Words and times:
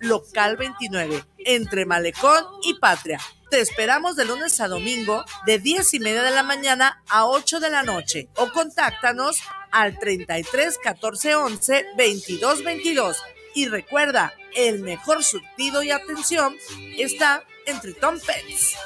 local 0.00 0.56
29, 0.56 1.24
entre 1.38 1.86
Malecón 1.86 2.44
y 2.62 2.74
Patria. 2.74 3.20
Te 3.50 3.60
esperamos 3.60 4.16
de 4.16 4.24
lunes 4.24 4.60
a 4.60 4.68
domingo 4.68 5.24
de 5.46 5.58
10 5.58 5.94
y 5.94 6.00
media 6.00 6.22
de 6.22 6.32
la 6.32 6.42
mañana 6.42 7.02
a 7.08 7.26
8 7.26 7.60
de 7.60 7.70
la 7.70 7.82
noche 7.82 8.28
o 8.36 8.50
contáctanos 8.50 9.40
al 9.70 9.98
33 9.98 10.78
14 10.82 11.34
11 11.36 11.86
22 11.96 12.64
22. 12.64 13.16
Y 13.54 13.68
recuerda, 13.68 14.34
el 14.54 14.80
mejor 14.80 15.22
surtido 15.22 15.82
y 15.82 15.90
atención 15.90 16.54
está 16.98 17.42
en 17.66 17.80
Triton 17.80 18.20
Pets. 18.20 18.76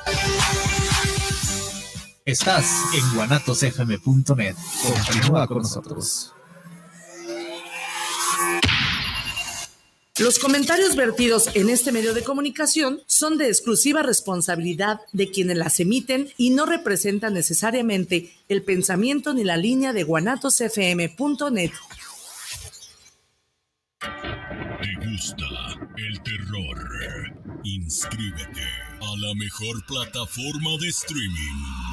Estás 2.24 2.66
en 2.94 3.14
guanatosfm.net. 3.16 4.54
Continúa 4.82 5.46
con 5.46 5.58
nosotros. 5.58 6.34
Los 10.20 10.38
comentarios 10.38 10.96
vertidos 10.96 11.48
en 11.54 11.70
este 11.70 11.92
medio 11.92 12.12
de 12.12 12.22
comunicación 12.22 13.00
son 13.06 13.38
de 13.38 13.48
exclusiva 13.48 14.02
responsabilidad 14.02 15.00
de 15.14 15.30
quienes 15.30 15.56
las 15.56 15.80
emiten 15.80 16.30
y 16.36 16.50
no 16.50 16.66
representan 16.66 17.32
necesariamente 17.32 18.30
el 18.50 18.62
pensamiento 18.62 19.32
ni 19.32 19.44
la 19.44 19.56
línea 19.56 19.94
de 19.94 20.02
guanatosfm.net. 20.02 21.70
¿Te 24.00 25.08
gusta 25.10 25.46
el 25.96 26.22
terror? 26.22 27.40
Inscríbete 27.64 28.68
a 29.00 29.16
la 29.16 29.34
mejor 29.36 29.86
plataforma 29.86 30.76
de 30.80 30.88
streaming 30.88 31.89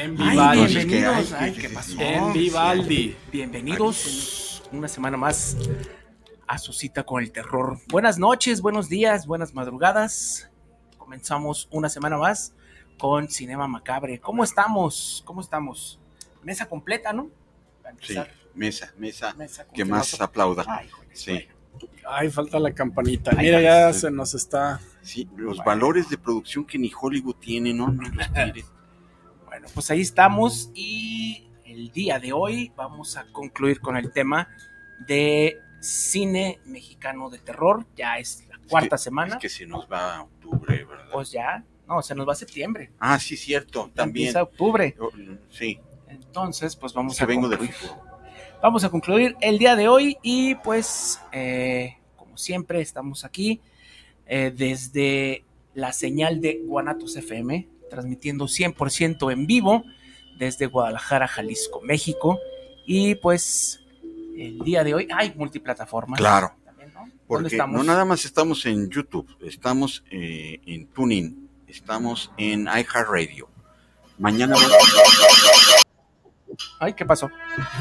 En 0.00 0.16
Ay, 0.20 0.30
Vivaldi. 0.30 0.66
bienvenidos. 0.76 1.32
Ay, 1.32 1.52
¿qué 1.54 1.68
pasó? 1.70 1.96
En 2.00 2.32
Vivaldi. 2.32 3.16
Bienvenidos 3.32 4.62
una 4.70 4.86
semana 4.86 5.16
más 5.16 5.56
a 6.46 6.58
su 6.58 6.72
cita 6.72 7.02
con 7.04 7.22
el 7.22 7.32
terror. 7.32 7.78
Buenas 7.88 8.18
noches, 8.18 8.60
buenos 8.60 8.88
días, 8.88 9.26
buenas 9.26 9.54
madrugadas. 9.54 10.50
Comenzamos 10.98 11.68
una 11.72 11.88
semana 11.88 12.16
más 12.16 12.54
con 12.98 13.28
Cinema 13.28 13.66
Macabre. 13.66 14.20
¿Cómo 14.20 14.44
estamos? 14.44 15.22
¿Cómo 15.26 15.40
estamos? 15.40 15.98
Mesa 16.44 16.66
completa, 16.66 17.12
¿no? 17.12 17.28
Para 17.82 17.96
Sí, 18.00 18.14
mesa, 18.54 18.92
mesa, 18.98 19.34
Mesa 19.34 19.66
que 19.74 19.84
más 19.84 20.20
aplauda. 20.20 20.64
Ay, 20.68 20.88
joder, 20.88 21.08
Sí, 21.16 21.48
Ay, 22.08 22.30
falta 22.30 22.58
la 22.60 22.72
campanita. 22.72 23.32
Ay, 23.36 23.46
Mira, 23.46 23.60
ya 23.60 23.92
sí. 23.92 24.00
se 24.00 24.10
nos 24.10 24.34
está. 24.34 24.80
sí, 25.02 25.28
los 25.36 25.58
valores 25.58 26.08
de 26.08 26.18
producción 26.18 26.64
que 26.64 26.78
ni 26.78 26.90
Hollywood 26.98 27.36
tiene, 27.36 27.74
no, 27.74 27.88
no 27.88 28.02
los 28.08 28.32
tiene. 28.32 28.64
Bueno, 29.58 29.72
pues 29.74 29.90
ahí 29.90 30.02
estamos 30.02 30.70
y 30.72 31.42
el 31.64 31.90
día 31.90 32.20
de 32.20 32.32
hoy 32.32 32.70
vamos 32.76 33.16
a 33.16 33.26
concluir 33.32 33.80
con 33.80 33.96
el 33.96 34.12
tema 34.12 34.48
de 35.04 35.58
cine 35.80 36.60
mexicano 36.64 37.28
de 37.28 37.38
terror. 37.38 37.84
Ya 37.96 38.18
es 38.18 38.46
la 38.48 38.56
cuarta 38.70 38.94
Es 38.94 39.00
que- 39.00 39.04
semana. 39.04 39.34
Es 39.34 39.40
que 39.40 39.48
se 39.48 39.66
nos 39.66 39.90
va 39.90 40.18
a 40.18 40.22
octubre, 40.22 40.84
¿verdad? 40.84 41.06
Pues 41.12 41.32
ya, 41.32 41.64
no, 41.88 42.00
se 42.02 42.14
nos 42.14 42.28
va 42.28 42.34
a 42.34 42.36
septiembre. 42.36 42.92
Ah, 43.00 43.18
sí, 43.18 43.36
cierto, 43.36 43.90
también. 43.92 44.28
Empieza 44.28 44.44
octubre. 44.44 44.94
Oh, 45.00 45.10
Sí, 45.50 45.80
Entonces, 46.06 46.76
pues 46.76 46.92
vamos 46.94 47.18
que 47.18 47.24
a 47.24 47.26
vengo 47.26 47.48
concluir. 47.48 47.74
Vamos 48.62 48.84
a 48.84 48.90
concluir 48.90 49.36
el 49.40 49.58
día 49.58 49.74
de 49.74 49.88
hoy 49.88 50.18
y 50.22 50.54
pues, 50.54 51.20
eh, 51.32 51.96
como 52.14 52.38
siempre, 52.38 52.80
estamos 52.80 53.24
aquí 53.24 53.60
eh, 54.24 54.52
desde 54.56 55.42
la 55.74 55.92
señal 55.92 56.40
de 56.40 56.60
Guanatos 56.64 57.16
FM, 57.16 57.66
transmitiendo 57.88 58.46
100% 58.46 59.32
en 59.32 59.46
vivo 59.46 59.84
desde 60.38 60.66
Guadalajara, 60.66 61.26
Jalisco, 61.28 61.80
México. 61.82 62.38
Y 62.86 63.14
pues, 63.16 63.80
el 64.36 64.58
día 64.60 64.84
de 64.84 64.94
hoy 64.94 65.08
hay 65.14 65.32
multiplataformas. 65.34 66.18
Claro. 66.18 66.52
También, 66.64 66.92
¿no? 66.94 67.00
¿Dónde 67.00 67.14
Porque 67.26 67.46
estamos? 67.48 67.76
no 67.76 67.84
nada 67.84 68.04
más 68.04 68.24
estamos 68.24 68.64
en 68.66 68.88
YouTube, 68.90 69.28
estamos 69.42 70.02
eh, 70.10 70.60
en 70.66 70.86
Tuning, 70.88 71.48
estamos 71.66 72.30
en 72.38 72.62
iHeartRadio. 72.66 73.48
Mañana 74.18 74.56
Ay, 76.80 76.94
¿qué 76.94 77.04
pasó? 77.04 77.30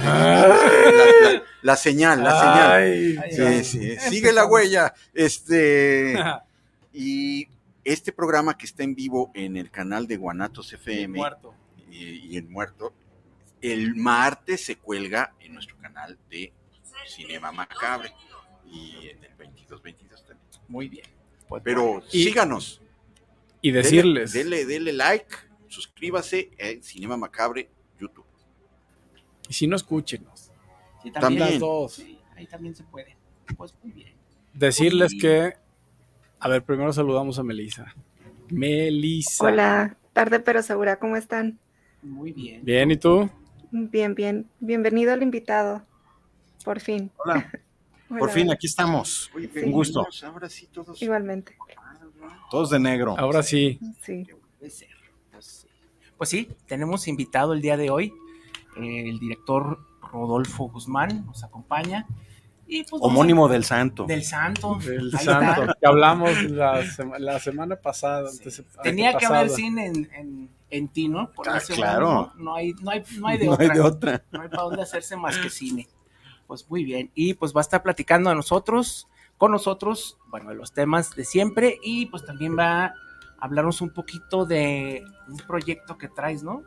la, 0.03 0.47
la- 0.47 1.43
la 1.61 1.75
señal, 1.75 2.23
la 2.23 2.39
señal. 2.39 2.71
Ay, 2.71 3.17
Sí, 3.31 3.41
ay. 3.41 3.63
sí, 3.63 3.95
sigue 4.09 4.31
la 4.31 4.45
huella. 4.45 4.93
Este 5.13 6.15
y 6.93 7.47
este 7.93 8.11
programa 8.11 8.57
que 8.57 8.65
está 8.65 8.83
en 8.83 8.95
vivo 8.95 9.31
en 9.33 9.55
el 9.57 9.71
canal 9.71 10.07
de 10.07 10.17
Guanatos 10.17 10.73
FM 10.73 11.17
muerto. 11.17 11.53
y, 11.89 12.03
y 12.33 12.37
en 12.37 12.51
Muerto, 12.51 12.93
el 13.61 13.95
martes 13.95 14.63
se 14.65 14.75
cuelga 14.77 15.33
en 15.39 15.53
nuestro 15.53 15.77
canal 15.77 16.17
de 16.29 16.51
Cinema 17.07 17.51
Macabre 17.51 18.11
y 18.65 19.07
en 19.09 19.23
el 19.23 19.31
2222 19.37 20.21
también. 20.25 20.47
Muy 20.67 20.89
bien. 20.89 21.05
Pues, 21.47 21.63
Pero 21.63 22.03
Y- 22.11 22.23
síganos, 22.25 22.81
Y 23.61 23.71
decirles. 23.71 24.33
dele, 24.33 24.65
dele 24.65 24.91
like, 24.93 25.33
suscríbase 25.67 26.51
en 26.57 26.83
Cinema 26.83 27.15
Macabre 27.17 27.69
YouTube. 27.99 28.25
Y 29.49 29.53
si 29.53 29.65
no, 29.65 29.75
escúchenos. 29.77 30.51
sí, 31.01 31.11
también. 31.11 31.51
Las 31.51 31.59
dos. 31.59 31.93
Sí, 31.93 32.19
ahí 32.35 32.45
también 32.47 32.75
se 32.75 32.83
puede. 32.83 33.15
Pues 33.55 33.73
muy 33.81 33.93
bien. 33.93 34.13
Decirles 34.53 35.13
que. 35.19 35.53
A 36.39 36.47
ver, 36.49 36.63
primero 36.63 36.93
saludamos 36.93 37.39
a 37.39 37.43
Melissa. 37.43 37.93
Melissa. 38.49 39.43
Hola, 39.43 39.97
tarde 40.13 40.39
pero 40.39 40.61
segura, 40.61 40.99
¿cómo 40.99 41.15
están? 41.17 41.59
Muy 42.01 42.31
bien. 42.31 42.63
Bien, 42.63 42.91
¿y 42.91 42.97
tú? 42.97 43.29
Bien, 43.71 44.13
bien. 44.15 44.47
Bienvenido 44.59 45.13
al 45.13 45.23
invitado. 45.23 45.83
Por 46.63 46.79
fin. 46.79 47.11
Hola, 47.17 47.49
por 48.19 48.29
fin 48.29 48.51
aquí 48.51 48.67
estamos. 48.67 49.31
Oye, 49.35 49.49
Sí. 49.51 49.59
Un 49.59 49.71
gusto. 49.71 50.01
bienvenidos, 50.01 50.23
Ahora 50.23 50.49
sí 50.49 50.67
todos. 50.71 51.01
Igualmente. 51.01 51.55
Todos 52.49 52.69
de 52.69 52.79
negro. 52.79 53.15
Ahora 53.17 53.43
sí. 53.43 53.79
Pues 54.59 54.73
sí. 54.73 54.87
Pues 56.17 56.29
sí, 56.29 56.49
tenemos 56.65 57.07
invitado 57.07 57.53
el 57.53 57.61
día 57.61 57.77
de 57.77 57.89
hoy. 57.89 58.13
el 58.77 59.19
director 59.19 59.79
Rodolfo 60.11 60.69
Guzmán 60.69 61.25
nos 61.25 61.43
acompaña. 61.43 62.05
Y 62.67 62.83
pues 62.83 63.01
Homónimo 63.01 63.47
del 63.47 63.63
santo. 63.63 64.05
del 64.05 64.23
santo. 64.23 64.77
El 64.85 65.11
Ahí 65.15 65.25
santo. 65.25 65.61
está. 65.61 65.73
Que 65.79 65.87
hablamos 65.87 66.43
la, 66.51 66.83
sema- 66.83 67.17
la 67.17 67.39
semana 67.39 67.75
pasada. 67.77 68.29
Sí. 68.29 68.37
antes- 68.39 68.63
Tenía 68.83 69.17
que 69.17 69.25
haber 69.25 69.49
cine 69.49 69.85
en, 69.87 70.09
en, 70.13 70.49
en 70.69 70.87
ti, 70.89 71.07
¿no? 71.07 71.31
Por 71.31 71.47
Ah, 71.49 71.57
ese 71.57 71.73
claro. 71.75 72.33
No, 72.35 72.43
no 72.43 72.55
hay, 72.55 72.73
no, 72.81 72.91
hay, 72.91 73.03
no 73.19 73.27
hay 73.27 73.37
de 73.37 73.45
no 73.45 73.51
otra. 73.53 73.65
hay 73.65 73.71
de 73.73 73.79
otra. 73.81 74.23
No 74.31 74.41
hay 74.41 74.49
para 74.49 74.63
dónde 74.63 74.81
hacerse 74.81 75.15
más 75.15 75.37
que 75.37 75.49
cine. 75.49 75.87
Pues 76.45 76.69
muy 76.69 76.83
bien. 76.83 77.09
Y 77.15 77.33
pues 77.35 77.53
va 77.55 77.59
a 77.59 77.61
estar 77.61 77.81
platicando 77.83 78.29
a 78.29 78.35
nosotros, 78.35 79.07
con 79.37 79.51
nosotros, 79.51 80.17
bueno, 80.27 80.49
de 80.49 80.55
los 80.55 80.73
temas 80.73 81.15
de 81.15 81.23
siempre. 81.25 81.77
Y 81.83 82.07
pues 82.07 82.25
también 82.25 82.57
va 82.57 82.85
a 82.85 82.93
hablarnos 83.39 83.79
un 83.81 83.91
poquito 83.91 84.45
de 84.45 85.03
un 85.29 85.37
proyecto 85.37 85.97
que 85.97 86.07
traes, 86.09 86.43
¿no? 86.43 86.63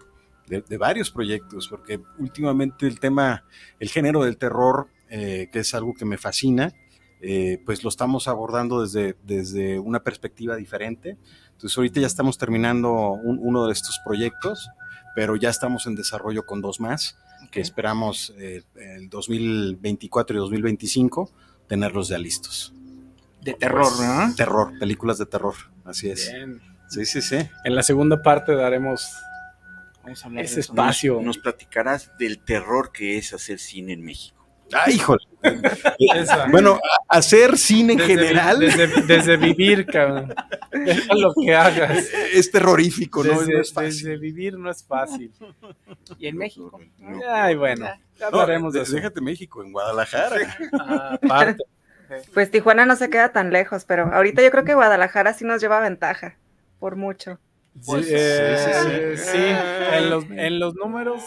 De, 0.46 0.62
de 0.62 0.78
varios 0.78 1.10
proyectos, 1.10 1.68
porque 1.68 2.00
últimamente 2.18 2.86
el 2.86 2.98
tema, 3.00 3.44
el 3.78 3.88
género 3.90 4.24
del 4.24 4.36
terror, 4.36 4.88
eh, 5.10 5.48
que 5.52 5.58
es 5.60 5.74
algo 5.74 5.92
que 5.94 6.04
me 6.04 6.16
fascina, 6.16 6.72
eh, 7.20 7.58
pues 7.66 7.82
lo 7.84 7.90
estamos 7.90 8.28
abordando 8.28 8.80
desde, 8.82 9.16
desde 9.24 9.78
una 9.78 10.02
perspectiva 10.02 10.56
diferente. 10.56 11.18
Entonces 11.52 11.76
ahorita 11.76 12.00
ya 12.00 12.06
estamos 12.06 12.38
terminando 12.38 12.92
un- 13.12 13.38
uno 13.42 13.66
de 13.66 13.72
estos 13.72 14.00
proyectos, 14.04 14.70
pero 15.14 15.36
ya 15.36 15.50
estamos 15.50 15.86
en 15.86 15.96
desarrollo 15.96 16.46
con 16.46 16.62
dos 16.62 16.80
más, 16.80 17.16
que 17.50 17.60
esperamos 17.60 18.32
eh, 18.38 18.62
el 18.76 19.10
2024 19.10 20.36
y 20.36 20.38
2025 20.38 21.30
tenerlos 21.66 22.08
ya 22.08 22.18
listos. 22.18 22.72
De 23.42 23.54
terror, 23.54 23.90
¿no? 24.00 24.34
Terror, 24.34 24.78
películas 24.78 25.18
de 25.18 25.26
terror, 25.26 25.54
así 25.84 26.10
es. 26.10 26.30
Bien. 26.32 26.60
Sí, 26.88 27.04
sí, 27.06 27.22
sí. 27.22 27.36
En 27.64 27.74
la 27.74 27.82
segunda 27.82 28.22
parte 28.22 28.54
daremos 28.54 29.10
Vamos 30.02 30.24
a 30.24 30.28
hablar 30.28 30.44
Ese 30.44 30.54
de 30.56 30.60
eso. 30.62 30.72
espacio. 30.72 31.14
Nos, 31.16 31.24
nos 31.24 31.38
platicarás 31.38 32.10
del 32.18 32.38
terror 32.38 32.90
que 32.92 33.18
es 33.18 33.34
hacer 33.34 33.58
cine 33.58 33.92
en 33.92 34.02
México. 34.02 34.39
¡Ay, 34.72 34.94
híjole! 34.94 35.20
Esa. 36.14 36.46
Bueno, 36.48 36.78
hacer 37.08 37.56
cine 37.58 37.94
en 37.94 37.98
Desde 37.98 38.14
general 38.14 38.58
Desde, 38.60 38.86
desde 39.02 39.36
vivir, 39.36 39.86
cabrón. 39.86 40.34
Deja 40.70 41.14
lo 41.14 41.32
que 41.34 41.54
hagas. 41.54 42.06
es 42.34 42.50
terrorífico, 42.50 43.24
¿no? 43.24 43.38
Desde, 43.40 43.52
No 43.54 43.60
es 43.60 43.72
fácil. 43.72 43.90
desde 43.90 44.16
vivir 44.18 44.58
no 44.58 44.70
es 44.70 44.84
fácil. 44.84 45.32
Y 46.18 46.26
en 46.28 46.36
México. 46.36 46.78
No. 46.98 47.20
Ay, 47.28 47.54
bueno. 47.56 47.86
Ya 48.18 48.30
No, 48.30 48.40
hablaremos 48.40 48.72
de 48.72 48.80
de- 48.80 48.82
eso. 48.84 48.94
déjate 48.96 49.20
México, 49.20 49.62
en 49.62 49.72
Guadalajara. 49.72 50.56
Ah. 50.72 51.54
Pues 52.34 52.50
Tijuana 52.50 52.86
no 52.86 52.96
se 52.96 53.08
queda 53.08 53.30
tan 53.30 53.52
lejos, 53.52 53.84
pero 53.84 54.12
ahorita 54.12 54.42
yo 54.42 54.50
creo 54.50 54.64
que 54.64 54.74
Guadalajara 54.74 55.32
sí 55.32 55.44
nos 55.44 55.60
lleva 55.62 55.78
ventaja, 55.78 56.36
por 56.80 56.96
mucho. 56.96 57.38
Sí, 57.80 57.92
eh, 58.08 59.14
sí, 59.16 59.38
en 59.96 60.10
los, 60.10 60.24
en 60.28 60.58
los 60.58 60.74
números. 60.74 61.22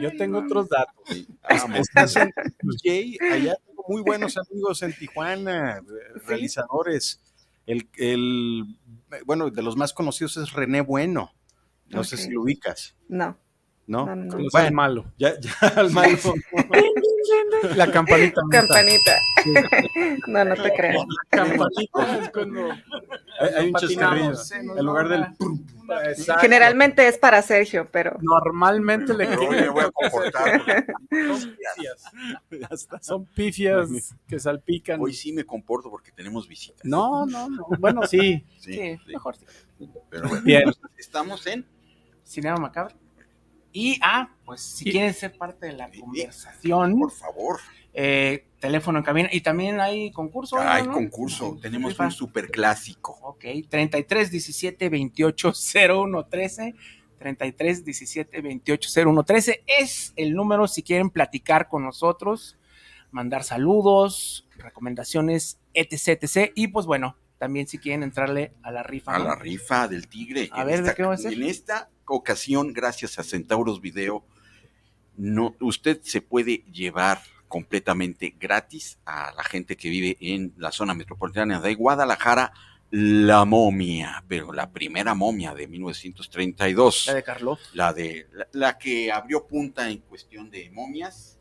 Yo 0.00 0.10
tengo 0.16 0.38
otros 0.38 0.68
datos. 0.68 1.26
Vamos, 1.48 1.80
estás 1.80 2.16
en 2.16 2.32
DJ, 2.62 3.18
allá 3.30 3.54
tengo 3.66 3.84
muy 3.88 4.02
buenos 4.02 4.36
amigos 4.36 4.82
en 4.82 4.92
Tijuana, 4.96 5.82
realizadores. 6.26 7.20
El, 7.66 7.88
el, 7.96 8.64
bueno, 9.26 9.50
de 9.50 9.62
los 9.62 9.76
más 9.76 9.92
conocidos 9.92 10.36
es 10.36 10.52
René 10.52 10.80
Bueno. 10.80 11.32
No 11.88 12.04
sé 12.04 12.16
Ok. 12.16 12.20
si 12.22 12.30
lo 12.30 12.42
ubicas, 12.42 12.96
No, 13.08 13.36
¿no? 13.86 14.06
no, 14.06 14.16
no. 14.16 14.38
Bueno, 14.50 14.70
malo. 14.72 15.12
ya, 15.18 15.38
ya 15.38 15.52
al 15.76 15.90
malo. 15.90 16.16
La 17.76 17.90
campanita. 17.92 18.40
Campanita. 18.50 19.12
no, 20.26 20.44
no 20.44 20.54
te 20.54 20.72
cuando. 22.32 22.70
Hay, 23.40 23.48
hay 23.56 23.66
un 23.68 23.74
chascarrillo. 23.74 24.32
En 24.76 24.84
lugar 24.86 25.08
del. 25.08 25.26
Exacto. 26.08 26.40
Generalmente 26.42 27.06
es 27.06 27.18
para 27.18 27.42
Sergio, 27.42 27.88
pero 27.90 28.16
Normalmente 28.20 29.12
le 29.14 29.26
Yo 29.30 29.72
voy 29.72 29.82
a 29.84 29.90
comportar. 29.90 30.62
Son 31.10 31.56
pifias. 31.56 32.04
Son 33.00 33.26
pifias 33.26 33.88
que 34.26 34.38
salpican. 34.38 35.00
Hoy 35.00 35.12
sí 35.12 35.32
me 35.32 35.44
comporto 35.44 35.90
porque 35.90 36.12
tenemos 36.12 36.48
visitas. 36.48 36.84
No, 36.84 37.26
no, 37.26 37.48
no. 37.50 37.66
Bueno, 37.78 38.06
sí. 38.06 38.44
Sí, 38.58 38.72
Sí, 38.74 38.98
sí, 39.04 39.12
mejor 39.12 39.36
sí. 39.36 39.44
pero 40.08 40.28
bueno. 40.28 40.44
Bien. 40.44 40.72
Estamos 40.96 41.46
en 41.46 41.66
Cinema 42.24 42.56
Macabro. 42.56 42.94
Y, 43.74 43.98
ah, 44.02 44.30
pues 44.44 44.60
si 44.60 44.88
Y- 44.88 44.92
quieren 44.92 45.14
ser 45.14 45.36
parte 45.36 45.66
de 45.66 45.72
la 45.72 45.90
conversación, 45.90 46.98
Por 46.98 47.10
favor. 47.10 47.58
Eh, 47.94 48.46
teléfono 48.60 48.98
en 48.98 49.04
cabina. 49.04 49.28
Y 49.32 49.40
también 49.40 49.80
hay 49.80 50.10
concurso. 50.12 50.58
Hay 50.58 50.86
¿no? 50.86 50.92
concurso. 50.92 51.58
Tenemos 51.60 51.98
un 51.98 52.10
super 52.10 52.50
clásico. 52.50 53.18
Ok, 53.22 53.44
33 53.68 54.30
17 54.30 54.88
28 54.88 55.52
01 55.88 56.24
13. 56.26 56.74
33 57.18 57.84
17 57.84 58.40
28 58.40 58.90
01 59.06 59.22
13 59.22 59.62
es 59.78 60.12
el 60.16 60.34
número 60.34 60.66
si 60.66 60.82
quieren 60.82 61.08
platicar 61.08 61.68
con 61.68 61.84
nosotros, 61.84 62.58
mandar 63.12 63.44
saludos, 63.44 64.48
recomendaciones, 64.56 65.60
etc, 65.72 66.20
etc. 66.20 66.50
Y 66.56 66.66
pues 66.68 66.84
bueno, 66.84 67.16
también 67.38 67.68
si 67.68 67.78
quieren 67.78 68.02
entrarle 68.02 68.54
a 68.64 68.72
la 68.72 68.82
rifa. 68.82 69.14
A 69.14 69.18
¿no? 69.20 69.24
la 69.26 69.34
rifa 69.36 69.86
del 69.86 70.08
tigre. 70.08 70.48
A 70.50 70.62
En 70.62 70.66
ver, 70.66 70.76
¿de 70.82 70.88
esta- 70.88 70.94
qué 70.96 71.02
va 71.04 71.14
a 71.14 71.16
ser? 71.16 71.32
En 71.34 71.44
esta 71.44 71.90
ocasión, 72.06 72.72
gracias 72.72 73.16
a 73.20 73.22
Centauros 73.22 73.80
Video, 73.80 74.24
no, 75.16 75.54
usted 75.60 76.00
se 76.02 76.22
puede 76.22 76.64
llevar 76.72 77.20
completamente 77.52 78.34
gratis 78.40 78.98
a 79.04 79.30
la 79.36 79.44
gente 79.44 79.76
que 79.76 79.90
vive 79.90 80.16
en 80.20 80.54
la 80.56 80.72
zona 80.72 80.94
metropolitana 80.94 81.60
de 81.60 81.74
Guadalajara 81.74 82.50
la 82.90 83.44
momia, 83.44 84.24
pero 84.26 84.54
la 84.54 84.70
primera 84.70 85.14
momia 85.14 85.52
de 85.52 85.68
1932, 85.68 87.08
La 87.08 87.14
de 87.14 87.22
Carlos. 87.22 87.58
la 87.74 87.92
de 87.92 88.26
la, 88.32 88.48
la 88.52 88.78
que 88.78 89.12
abrió 89.12 89.46
punta 89.46 89.90
en 89.90 89.98
cuestión 89.98 90.50
de 90.50 90.70
momias. 90.70 91.38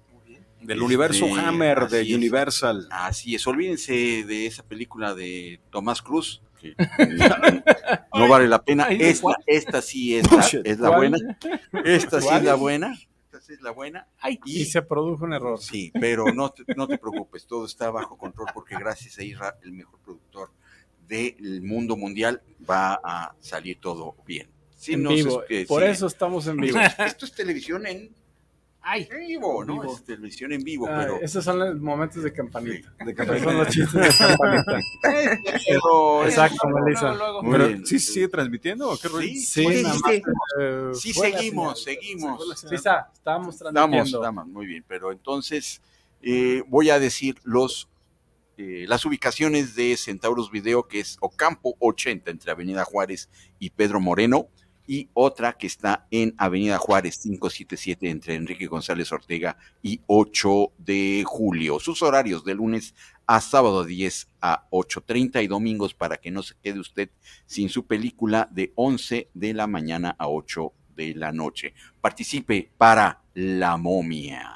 Del 0.60 0.78
Este, 0.78 0.84
universo 0.86 1.26
Hammer 1.38 1.88
de 1.88 2.02
así 2.02 2.12
es. 2.12 2.18
Universal. 2.18 2.88
Así 2.92 3.36
es, 3.36 3.48
olvídense 3.48 3.94
de 4.26 4.46
esa 4.48 4.64
película 4.64 5.16
de 5.16 5.60
Tomás 5.72 6.02
Cruz, 6.02 6.42
que 6.60 6.76
no 8.14 8.28
vale 8.28 8.48
la 8.50 8.62
pena. 8.64 8.86
Ay, 8.90 8.98
¿de 8.98 9.10
Esta, 9.10 9.34
esta 9.48 9.82
sí 9.82 10.18
es 10.18 10.30
la, 10.32 10.46
es 10.66 10.80
la 10.80 10.90
buena. 10.90 11.18
Esta 11.86 12.20
sí 12.22 12.28
es 12.32 12.44
la 12.44 12.56
buena. 12.56 12.98
Es 13.52 13.62
la 13.62 13.72
buena. 13.72 14.08
Ay, 14.20 14.40
Y 14.46 14.66
se 14.66 14.82
produjo 14.82 15.26
un 15.26 15.34
error. 15.34 15.60
Sí, 15.60 15.92
pero 16.00 16.32
no 16.34 16.52
te, 16.52 16.64
no 16.76 16.88
te 16.88 16.98
preocupes, 16.98 17.46
todo 17.46 17.66
está 17.66 17.92
bajo 17.92 18.18
control 18.18 18.48
porque 18.54 18.76
gracias 18.78 19.18
a 19.20 19.24
Isra, 19.24 19.58
el 19.62 19.74
mejor 19.74 20.00
productor 20.00 20.52
del 21.08 21.62
mundo 21.62 21.98
mundial, 21.98 22.42
va 22.70 23.02
a 23.04 23.36
salir 23.42 23.80
todo 23.80 24.16
bien. 24.26 24.50
Sí, 24.78 24.94
en 24.94 25.08
vivo. 25.08 25.44
Por 25.68 25.84
sí. 25.84 25.90
eso 25.90 26.08
estamos 26.08 26.48
en 26.48 26.58
vivo. 26.58 26.80
Esto 27.06 27.26
es 27.26 27.34
televisión 27.34 27.86
en 27.86 28.16
ay. 28.82 29.08
vivo, 29.28 29.64
¿no? 29.64 29.82
Vivo. 29.82 29.96
Es 29.96 30.04
televisión 30.04 30.52
en 30.54 30.64
vivo, 30.64 30.88
Ah, 30.90 31.00
pero... 31.02 31.22
esos 31.22 31.44
son 31.44 31.60
los 31.60 31.80
momentos 31.80 32.24
de 32.24 32.34
campanita. 32.34 32.94
De 33.06 33.12
Esos 33.12 33.42
son 33.42 33.58
los 33.58 33.68
chistes 33.70 33.94
de 33.94 34.26
campanita. 34.28 34.80
pero- 35.68 36.26
Exacto, 36.26 36.70
Luego, 36.70 36.86
Melissa. 36.86 37.18
Pero. 37.74 37.86
¿Sí 37.86 38.00
se 38.00 38.12
sigue 38.14 38.28
transmitiendo 38.28 38.90
o 38.90 38.98
qué 38.98 39.08
rollo? 39.08 39.28
Sí, 39.28 39.40
Sí, 39.40 39.66
sí, 39.66 39.78
sí, 39.78 39.84
más, 39.84 39.96
sí. 39.98 40.22
eh, 40.60 40.92
Sí, 40.94 41.14
seguimos, 41.14 41.84
señal. 41.84 42.00
seguimos. 42.02 42.60
Sí, 42.60 42.76
está, 42.76 43.10
estábamos 43.14 43.58
Damos, 43.60 43.74
transmitiendo. 43.74 44.20
damos, 44.22 44.48
muy 44.48 44.66
bien, 44.66 44.84
pero 44.88 45.12
entonces 45.12 45.82
eh, 46.22 46.64
voy 46.68 46.90
a 46.90 47.00
decir 47.00 47.36
los 47.44 47.88
eh, 48.58 48.86
las 48.88 49.06
ubicaciones 49.06 49.76
de 49.76 49.98
Centauros 49.98 50.52
Video, 50.52 50.88
que 50.88 51.00
es 51.00 51.18
Ocampo 51.22 51.76
80 51.80 52.30
entre 52.30 52.52
Avenida 52.52 52.84
Juárez 52.86 53.30
y 53.58 53.72
Pedro 53.72 54.00
Moreno, 54.00 54.50
y 54.92 55.10
otra 55.14 55.54
que 55.54 55.68
está 55.68 56.06
en 56.12 56.36
Avenida 56.38 56.78
Juárez 56.78 57.20
577 57.20 58.10
entre 58.10 58.36
Enrique 58.36 58.68
González 58.68 59.10
Ortega 59.14 59.58
y 59.82 60.02
8 60.08 60.74
de 60.80 61.24
julio. 61.26 61.80
Sus 61.80 62.02
horarios 62.02 62.44
de 62.44 62.56
lunes 62.56 62.94
a 63.26 63.40
sábado 63.40 63.86
10 63.86 64.28
a 64.42 64.68
8.30 64.70 65.46
y 65.46 65.48
domingos 65.48 65.94
para 65.94 66.18
que 66.18 66.30
no 66.30 66.44
se 66.44 66.56
quede 66.62 66.82
usted 66.82 67.10
sin 67.46 67.70
su 67.70 67.88
película 67.88 68.50
de 68.52 68.74
11 68.76 69.30
de 69.34 69.54
la 69.54 69.66
mañana 69.66 70.14
a 70.20 70.28
8 70.28 70.74
de 70.94 71.16
la 71.16 71.32
noche. 71.32 71.74
Participe 72.02 72.70
para 72.78 73.22
La 73.34 73.78
Momia. 73.78 74.52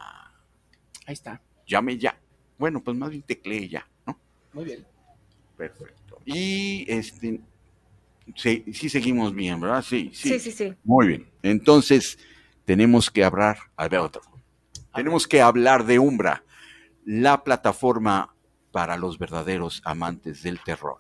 Ahí 1.06 1.14
está. 1.14 1.42
Llame 1.66 1.98
ya. 1.98 2.20
Bueno, 2.58 2.84
pues 2.84 2.98
más 2.98 3.10
bien 3.10 3.22
teclee 3.22 3.70
ya, 3.70 3.88
¿no? 4.06 4.20
Muy 4.52 4.66
bien. 4.66 4.86
Perfecto. 5.56 6.20
Y 6.26 6.84
este, 6.92 7.40
sí, 8.36 8.66
sí 8.74 8.90
seguimos 8.90 9.34
bien, 9.34 9.60
¿verdad? 9.60 9.84
Sí, 9.84 10.12
sí. 10.14 10.30
sí, 10.30 10.40
sí, 10.40 10.52
sí. 10.52 10.74
Muy 10.84 11.08
bien. 11.08 11.30
Entonces, 11.44 12.18
tenemos 12.66 13.12
que 13.12 13.24
hablar, 13.24 13.58
a 13.76 13.88
ver, 13.88 14.00
otro. 14.00 14.22
Tenemos 14.94 15.28
que 15.28 15.42
hablar 15.42 15.86
de 15.86 16.00
Umbra, 16.00 16.44
la 17.06 17.44
plataforma 17.44 18.34
para 18.72 18.98
los 18.98 19.20
verdaderos 19.20 19.82
amantes 19.86 20.42
del 20.42 20.60
terror. 20.62 20.98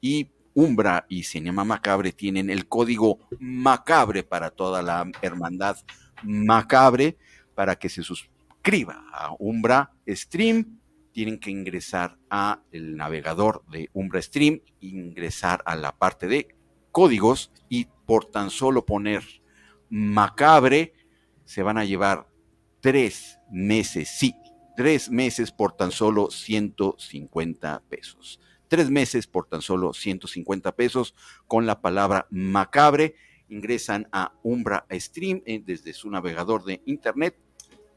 Y 0.00 0.30
Umbra 0.54 1.06
y 1.08 1.22
Cinema 1.22 1.64
Macabre 1.64 2.12
tienen 2.12 2.50
el 2.50 2.66
código 2.68 3.18
Macabre 3.38 4.22
para 4.22 4.50
toda 4.50 4.82
la 4.82 5.10
hermandad 5.22 5.76
Macabre 6.22 7.16
para 7.54 7.76
que 7.76 7.88
se 7.88 8.02
suscriba 8.02 9.04
a 9.12 9.34
Umbra 9.38 9.92
Stream. 10.08 10.79
Tienen 11.12 11.38
que 11.38 11.50
ingresar 11.50 12.18
a 12.30 12.62
el 12.72 12.96
navegador 12.96 13.64
de 13.70 13.90
Umbra 13.92 14.22
Stream, 14.22 14.60
ingresar 14.80 15.62
a 15.64 15.76
la 15.76 15.96
parte 15.96 16.26
de 16.28 16.54
códigos 16.92 17.52
y 17.68 17.86
por 18.06 18.26
tan 18.26 18.50
solo 18.50 18.84
poner 18.86 19.22
Macabre 19.88 20.94
se 21.44 21.64
van 21.64 21.78
a 21.78 21.84
llevar 21.84 22.28
tres 22.80 23.38
meses, 23.50 24.08
sí, 24.08 24.34
tres 24.76 25.10
meses 25.10 25.50
por 25.50 25.72
tan 25.72 25.90
solo 25.90 26.30
150 26.30 27.82
pesos. 27.88 28.40
Tres 28.68 28.88
meses 28.88 29.26
por 29.26 29.46
tan 29.46 29.62
solo 29.62 29.92
150 29.92 30.76
pesos 30.76 31.16
con 31.48 31.66
la 31.66 31.80
palabra 31.80 32.28
macabre. 32.30 33.16
Ingresan 33.48 34.08
a 34.12 34.32
Umbra 34.44 34.86
Stream 34.92 35.42
eh, 35.44 35.60
desde 35.64 35.92
su 35.92 36.08
navegador 36.08 36.64
de 36.64 36.80
internet. 36.86 37.36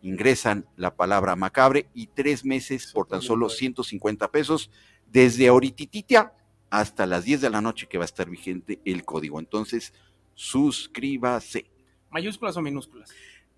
Ingresan 0.03 0.67
la 0.75 0.95
palabra 0.95 1.37
macabre 1.37 1.87
y 1.93 2.07
tres 2.07 2.43
meses 2.43 2.91
por 2.93 3.07
tan 3.07 3.21
solo 3.21 3.47
150 3.47 4.29
pesos 4.31 4.69
desde 5.07 5.47
ahorita 5.47 6.33
hasta 6.69 7.05
las 7.05 7.23
10 7.23 7.39
de 7.39 7.49
la 7.49 7.61
noche 7.61 7.87
que 7.87 7.97
va 7.97 8.03
a 8.03 8.05
estar 8.05 8.29
vigente 8.29 8.81
el 8.83 9.05
código. 9.05 9.39
Entonces, 9.39 9.93
suscríbase. 10.33 11.71
¿Mayúsculas 12.09 12.57
o 12.57 12.61
minúsculas? 12.61 13.09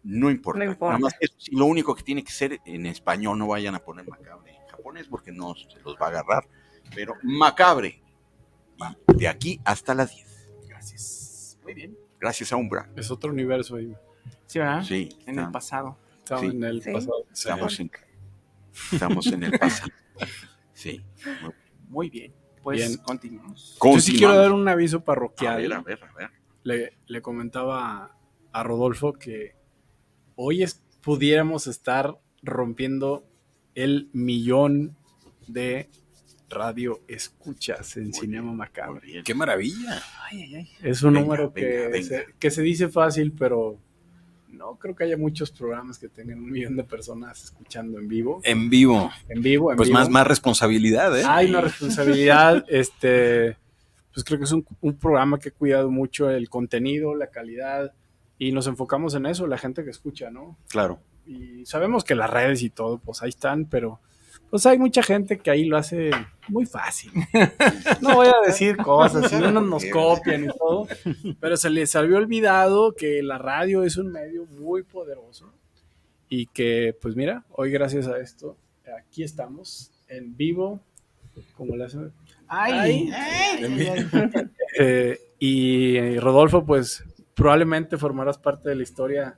No 0.04 0.30
importa. 0.30 0.60
No 0.60 0.66
importa. 0.66 0.94
Nada 0.94 1.00
más 1.00 1.16
eso 1.20 1.34
sí, 1.40 1.56
lo 1.56 1.66
único 1.66 1.96
que 1.96 2.04
tiene 2.04 2.24
que 2.24 2.32
ser 2.32 2.62
en 2.64 2.86
español, 2.86 3.40
no 3.40 3.48
vayan 3.48 3.74
a 3.74 3.80
poner 3.80 4.08
macabre 4.08 4.52
en 4.52 4.68
japonés 4.68 5.08
porque 5.08 5.32
no 5.32 5.56
se 5.56 5.80
los 5.84 5.96
va 5.96 6.06
a 6.06 6.10
agarrar. 6.10 6.48
Pero 6.94 7.16
macabre. 7.24 8.04
Y 9.08 9.18
de 9.18 9.28
aquí 9.28 9.60
hasta 9.66 9.96
las 9.96 10.14
10. 10.14 10.50
Gracias. 10.70 11.58
Muy 11.64 11.74
bien. 11.74 11.98
Gracias 12.20 12.54
a 12.54 12.56
Umbra. 12.56 12.88
Es 12.96 13.10
otro 13.10 13.32
universo 13.32 13.78
ahí. 13.78 13.96
Sí, 14.46 14.60
¿verdad? 14.60 14.84
Sí, 14.84 15.18
En 15.26 15.40
el 15.40 15.50
pasado. 15.50 15.98
Estaba 16.26 16.42
Sí. 16.42 16.48
en 16.48 16.64
el 16.64 16.82
Sí. 16.82 16.92
pasado. 16.92 17.26
estamos 17.32 17.80
en, 17.80 17.92
estamos 18.92 19.28
en 19.28 19.44
el 19.44 19.60
pasado. 19.60 19.92
Sí. 20.74 21.02
Muy 21.88 22.10
bien. 22.10 22.34
Pues 22.64 22.80
Bien. 22.80 22.98
continuamos. 22.98 23.78
Yo 23.82 24.00
sí 24.00 24.18
quiero 24.18 24.36
dar 24.36 24.52
un 24.52 24.68
aviso 24.68 24.98
A 24.98 25.04
parroquial. 25.06 25.62
ver, 25.62 25.74
a 25.74 25.82
ver, 25.82 26.04
a 26.04 26.14
ver. 26.14 26.30
le, 26.64 26.98
le 27.08 27.22
comentaba 27.22 28.18
a 28.52 28.64
Rodolfo 28.64 29.14
que 29.14 29.56
hoy 30.36 30.64
es, 30.64 30.84
pudiéramos 31.02 31.68
estar 31.68 32.18
rompiendo 32.42 33.26
el 33.76 34.10
millón 34.14 34.98
de 35.48 35.90
radio 36.50 37.02
escuchas 37.08 37.96
en 37.98 38.14
Cinema 38.14 38.52
Macabre. 38.52 39.22
¡Qué 39.24 39.34
maravilla! 39.34 40.02
Es 40.82 41.04
un 41.04 41.14
Venga, 41.14 41.26
número 41.26 41.54
que, 41.54 41.66
venga, 41.66 41.90
venga. 41.90 42.08
Se, 42.08 42.26
que 42.40 42.52
se 42.52 42.62
dice 42.64 42.90
fácil, 42.90 43.32
pero 43.32 43.80
no 44.56 44.76
creo 44.78 44.96
que 44.96 45.04
haya 45.04 45.18
muchos 45.18 45.52
programas 45.52 46.00
que 46.00 46.10
tengan 46.10 46.40
un 46.40 46.52
millón 46.52 46.76
de 46.76 46.84
personas 46.84 47.44
escuchando 47.44 48.00
en 48.00 48.08
vivo. 48.08 48.42
En 48.44 48.70
vivo. 48.70 49.12
En 49.30 49.42
vivo, 49.42 49.72
en 49.72 49.78
Pues 49.78 49.90
vivo. 49.90 50.00
más, 50.00 50.10
más 50.10 50.26
responsabilidad, 50.28 51.18
¿eh? 51.18 51.24
Hay 51.28 51.50
una 51.50 51.62
responsabilidad, 51.62 52.66
este, 52.70 53.58
pues 54.14 54.24
creo 54.24 54.40
que 54.40 54.46
es 54.46 54.52
un, 54.52 54.66
un 54.82 54.98
programa 54.98 55.38
que 55.40 55.50
ha 55.50 55.52
cuidado 55.52 55.92
mucho 55.92 56.30
el 56.30 56.50
contenido, 56.50 57.16
la 57.16 57.28
calidad, 57.28 57.94
y 58.38 58.52
nos 58.52 58.68
enfocamos 58.68 59.16
en 59.16 59.26
eso, 59.26 59.48
la 59.48 59.58
gente 59.58 59.84
que 59.84 59.92
escucha, 59.92 60.30
¿no? 60.32 60.58
Claro. 60.70 61.00
Y 61.26 61.66
sabemos 61.66 62.04
que 62.04 62.16
las 62.16 62.30
redes 62.30 62.62
y 62.64 62.70
todo, 62.70 62.98
pues 63.00 63.22
ahí 63.24 63.30
están, 63.30 63.66
pero 63.66 64.00
pues 64.56 64.68
hay 64.68 64.80
mucha 64.80 65.04
gente 65.04 65.38
que 65.38 65.52
ahí 65.52 65.66
lo 65.66 65.76
hace 65.76 66.12
muy 66.48 66.66
fácil. 66.66 67.12
No 68.02 68.16
voy 68.16 68.28
a 68.28 68.48
decir 68.48 68.78
cosas, 68.78 69.30
si 69.30 69.36
unos 69.36 69.66
nos 69.66 69.84
copian 69.88 70.46
y 70.46 70.48
todo, 70.48 70.88
pero 71.42 71.58
se 71.58 71.70
les 71.70 71.94
había 71.98 72.16
olvidado 72.16 72.94
que 72.94 73.22
la 73.22 73.38
radio 73.38 73.84
es 73.84 73.98
un 73.98 74.14
medio 74.14 74.46
muy 74.46 74.84
poderoso 74.84 75.52
y 76.30 76.46
que, 76.46 76.96
pues 77.02 77.18
mira, 77.18 77.44
hoy 77.52 77.70
gracias 77.70 78.08
a 78.08 78.18
esto, 78.18 78.56
aquí 78.98 79.24
estamos 79.24 79.92
en 80.08 80.38
vivo, 80.38 80.80
como 81.58 81.76
le 81.76 81.84
hacen. 81.84 82.14
Ay, 82.48 83.12
Eh, 84.80 85.20
y 85.38 85.98
eh, 85.98 86.20
Rodolfo, 86.22 86.66
pues 86.66 87.04
probablemente 87.34 87.98
formarás 87.98 88.38
parte 88.38 88.70
de 88.70 88.76
la 88.76 88.84
historia 88.84 89.38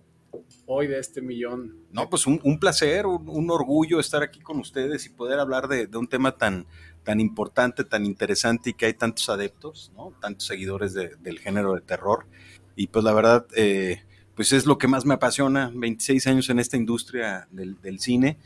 hoy 0.67 0.85
de 0.87 0.99
este 0.99 1.21
millón. 1.21 1.75
No, 1.91 2.09
pues 2.09 2.27
un, 2.27 2.39
un 2.43 2.59
placer, 2.59 3.05
un, 3.07 3.27
un 3.27 3.49
orgullo 3.49 3.99
estar 3.99 4.21
aquí 4.21 4.39
con 4.41 4.59
ustedes 4.59 5.05
y 5.05 5.09
poder 5.09 5.39
hablar 5.39 5.67
de, 5.67 5.87
de 5.87 5.97
un 5.97 6.07
tema 6.07 6.37
tan, 6.37 6.67
tan 7.03 7.19
importante, 7.19 7.83
tan 7.83 8.05
interesante 8.05 8.69
y 8.69 8.73
que 8.73 8.85
hay 8.85 8.93
tantos 8.93 9.27
adeptos, 9.29 9.91
¿no? 9.95 10.13
Tantos 10.21 10.45
seguidores 10.45 10.93
de- 10.93 11.15
del 11.21 11.39
género 11.39 11.73
de 11.73 11.81
terror. 11.81 12.27
Y 12.75 12.87
pues 12.87 13.03
la 13.03 13.13
verdad, 13.13 13.47
eh, 13.55 14.03
pues 14.35 14.51
es 14.53 14.65
lo 14.67 14.77
que 14.77 14.87
más 14.87 15.05
me 15.05 15.13
apasiona, 15.15 15.71
26 15.73 16.27
años 16.27 16.49
en 16.49 16.59
esta 16.59 16.77
industria 16.77 17.47
del, 17.49 17.81
del 17.81 17.99
cine, 17.99 18.37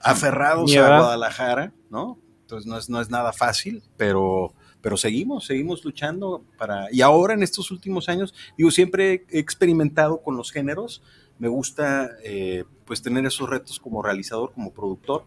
aferrados 0.00 0.70
a. 0.74 0.98
Guadalajara, 0.98 1.72
¿no? 1.90 2.18
Entonces 2.42 2.66
no 2.66 2.76
es, 2.76 2.90
no 2.90 3.00
es 3.00 3.08
nada 3.08 3.32
fácil, 3.32 3.82
pero, 3.96 4.52
pero 4.82 4.96
seguimos, 4.96 5.46
seguimos 5.46 5.84
luchando 5.84 6.44
para... 6.58 6.92
Y 6.92 7.00
ahora 7.00 7.34
en 7.34 7.42
estos 7.42 7.70
últimos 7.70 8.08
años, 8.08 8.34
digo, 8.58 8.70
siempre 8.70 9.24
he 9.30 9.38
experimentado 9.38 10.20
con 10.22 10.36
los 10.36 10.50
géneros, 10.52 11.02
me 11.42 11.48
gusta 11.48 12.12
eh, 12.22 12.62
pues 12.84 13.02
tener 13.02 13.26
esos 13.26 13.48
retos 13.50 13.80
como 13.80 14.00
realizador, 14.02 14.52
como 14.52 14.70
productor 14.72 15.24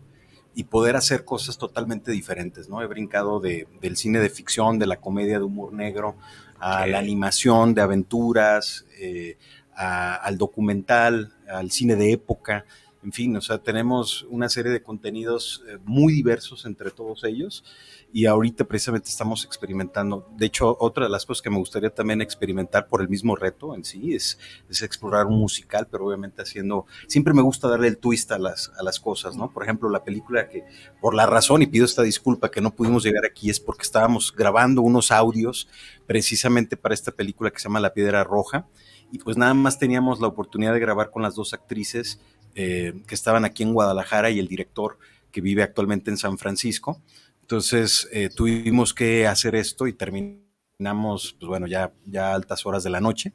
y 0.55 0.63
poder 0.63 0.95
hacer 0.95 1.25
cosas 1.25 1.57
totalmente 1.57 2.12
diferentes, 2.12 2.69
¿no? 2.69 2.81
He 2.81 2.88
brincado 2.88 3.41
de, 3.41 3.67
del 3.81 3.98
cine 3.98 4.19
de 4.19 4.29
ficción, 4.29 4.79
de 4.79 4.88
la 4.88 5.01
comedia 5.01 5.38
de 5.39 5.43
humor 5.43 5.74
negro, 5.74 6.15
a 6.57 6.88
la 6.88 7.00
animación 7.00 7.74
de 7.74 7.81
aventuras, 7.81 8.86
eh, 8.98 9.38
a- 9.75 10.15
al 10.15 10.38
documental, 10.38 11.34
al 11.50 11.69
cine 11.72 11.98
de 11.98 12.13
época, 12.13 12.63
en 13.06 13.12
fin, 13.12 13.38
o 13.38 13.42
sea, 13.42 13.60
tenemos 13.60 14.26
una 14.32 14.50
serie 14.50 14.72
de 14.72 14.82
contenidos 14.82 15.64
eh, 15.70 15.78
muy 15.86 16.12
diversos 16.12 16.66
entre 16.66 16.90
todos 16.90 17.24
ellos 17.24 17.64
y 18.12 18.26
ahorita 18.26 18.66
precisamente 18.66 19.10
estamos 19.10 19.46
experimentando. 19.46 20.28
De 20.36 20.48
hecho, 20.48 20.76
otra 20.80 21.04
de 21.04 21.12
las 21.12 21.24
cosas 21.24 21.44
que 21.44 21.52
me 21.52 21.60
gustaría 21.60 21.92
también 21.92 22.22
experimentar 22.22 22.88
por 22.88 23.02
el 23.02 23.08
mismo 23.08 23.36
reto 23.36 23.76
en 23.76 23.86
sí 23.86 24.16
es, 24.16 24.40
explorar 24.82 25.28
un 25.28 25.38
musical, 25.38 25.88
pero 25.92 26.08
obviamente 26.08 26.42
haciendo, 26.42 26.88
siempre 27.08 27.36
me 27.36 27.44
gusta 27.44 27.68
darle 27.68 27.90
el 27.90 28.00
twist 28.00 28.32
a 28.32 28.40
las, 28.40 28.72
a 28.76 28.82
las 28.82 29.00
cosas, 29.00 29.38
¿no? 29.38 29.54
Por 29.54 29.62
ejemplo, 29.62 29.88
la 29.88 30.04
película 30.04 30.50
que, 30.50 30.64
por 31.00 31.14
la 31.14 31.28
razón, 31.28 31.62
y 31.62 31.68
pido 31.68 31.86
esta 31.86 32.02
disculpa 32.02 32.50
que 32.50 32.60
no 32.62 32.74
pudimos 32.76 33.04
llegar 33.04 33.24
aquí, 33.24 33.52
es 33.52 33.60
porque 33.60 33.84
estábamos 33.84 34.34
grabando 34.36 34.82
unos 34.82 35.12
audios 35.12 35.68
precisamente 36.08 36.76
para 36.76 36.96
esta 36.96 37.12
película 37.12 37.52
que 37.52 37.60
se 37.60 37.66
llama 37.66 37.80
La 37.80 37.94
Piedra 37.94 38.24
Roja, 38.24 38.68
y 39.12 39.20
pues 39.20 39.38
nada 39.38 39.54
más 39.54 39.78
teníamos 39.78 40.20
la 40.20 40.28
oportunidad 40.28 40.74
de 40.74 40.80
grabar 40.80 41.12
con 41.12 41.22
las 41.22 41.36
dos 41.36 41.54
actrices 41.54 42.20
eh, 42.56 42.94
que 43.08 43.16
estaban 43.16 43.46
aquí 43.46 43.64
en 43.64 43.74
Guadalajara 43.74 44.30
y 44.32 44.40
el 44.40 44.48
director 44.48 44.98
que 45.32 45.42
vive 45.42 45.62
actualmente 45.64 46.10
en 46.10 46.18
San 46.18 46.38
Francisco. 46.38 47.02
Entonces 47.42 48.08
eh, 48.12 48.30
tuvimos 48.36 48.94
que 48.94 49.28
hacer 49.28 49.54
esto 49.56 49.86
y 49.88 49.94
terminamos, 49.94 51.36
pues 51.40 51.48
bueno, 51.48 51.68
ya, 51.68 51.92
ya 52.06 52.32
a 52.32 52.36
altas 52.36 52.66
horas 52.66 52.84
de 52.84 52.90
la 52.90 53.02
noche, 53.02 53.34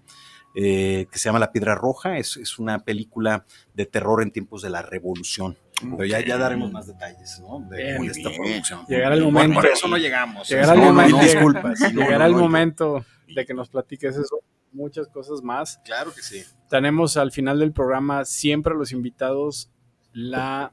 eh, 0.56 1.06
que 1.12 1.18
se 1.18 1.28
llama 1.28 1.38
La 1.38 1.52
Piedra 1.52 1.74
Roja. 1.74 2.18
Es, 2.18 2.36
es 2.36 2.58
una 2.58 2.80
película 2.80 3.44
de 3.74 3.86
terror 3.86 4.22
en 4.22 4.30
tiempos 4.32 4.62
de 4.62 4.70
la 4.70 4.82
revolución. 4.82 5.56
Pero 5.82 6.04
ya, 6.04 6.20
ya 6.20 6.36
daremos 6.36 6.70
más 6.72 6.86
detalles 6.88 7.40
¿no? 7.40 7.60
de, 7.70 7.76
Bien, 7.76 8.02
de 8.02 8.08
esta 8.08 8.28
bien. 8.28 8.42
producción. 8.42 8.84
Llegará 8.86 9.14
el 9.14 9.22
Por- 9.22 9.32
momento. 9.32 9.60
Por 9.60 9.66
eso 9.70 9.88
no 9.88 9.96
llegamos. 9.96 10.48
Llegará 10.48 10.74
el 10.74 10.80
No, 10.80 10.84
momento. 10.86 11.16
no, 11.16 11.22
disculpas. 11.22 11.80
No, 11.94 12.10
el 12.26 12.32
no, 12.32 12.38
momento 12.38 13.04
de 13.34 13.46
que 13.46 13.54
nos 13.54 13.68
platiques 13.70 14.14
eso, 14.16 14.40
muchas 14.72 15.08
cosas 15.08 15.42
más. 15.42 15.78
Claro 15.84 16.12
que 16.14 16.22
sí. 16.22 16.42
Tenemos 16.68 17.16
al 17.16 17.32
final 17.32 17.58
del 17.58 17.72
programa 17.72 18.24
siempre 18.24 18.74
a 18.74 18.76
los 18.76 18.92
invitados 18.92 19.70
la 20.12 20.72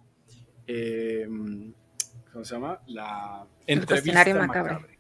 eh, 0.68 1.27
¿cómo 2.34 2.46
se 2.46 2.54
llama? 2.56 2.80
La 2.88 3.46
entrevista 3.66 4.13
macabre. 4.36 4.48
macabre. 4.74 4.98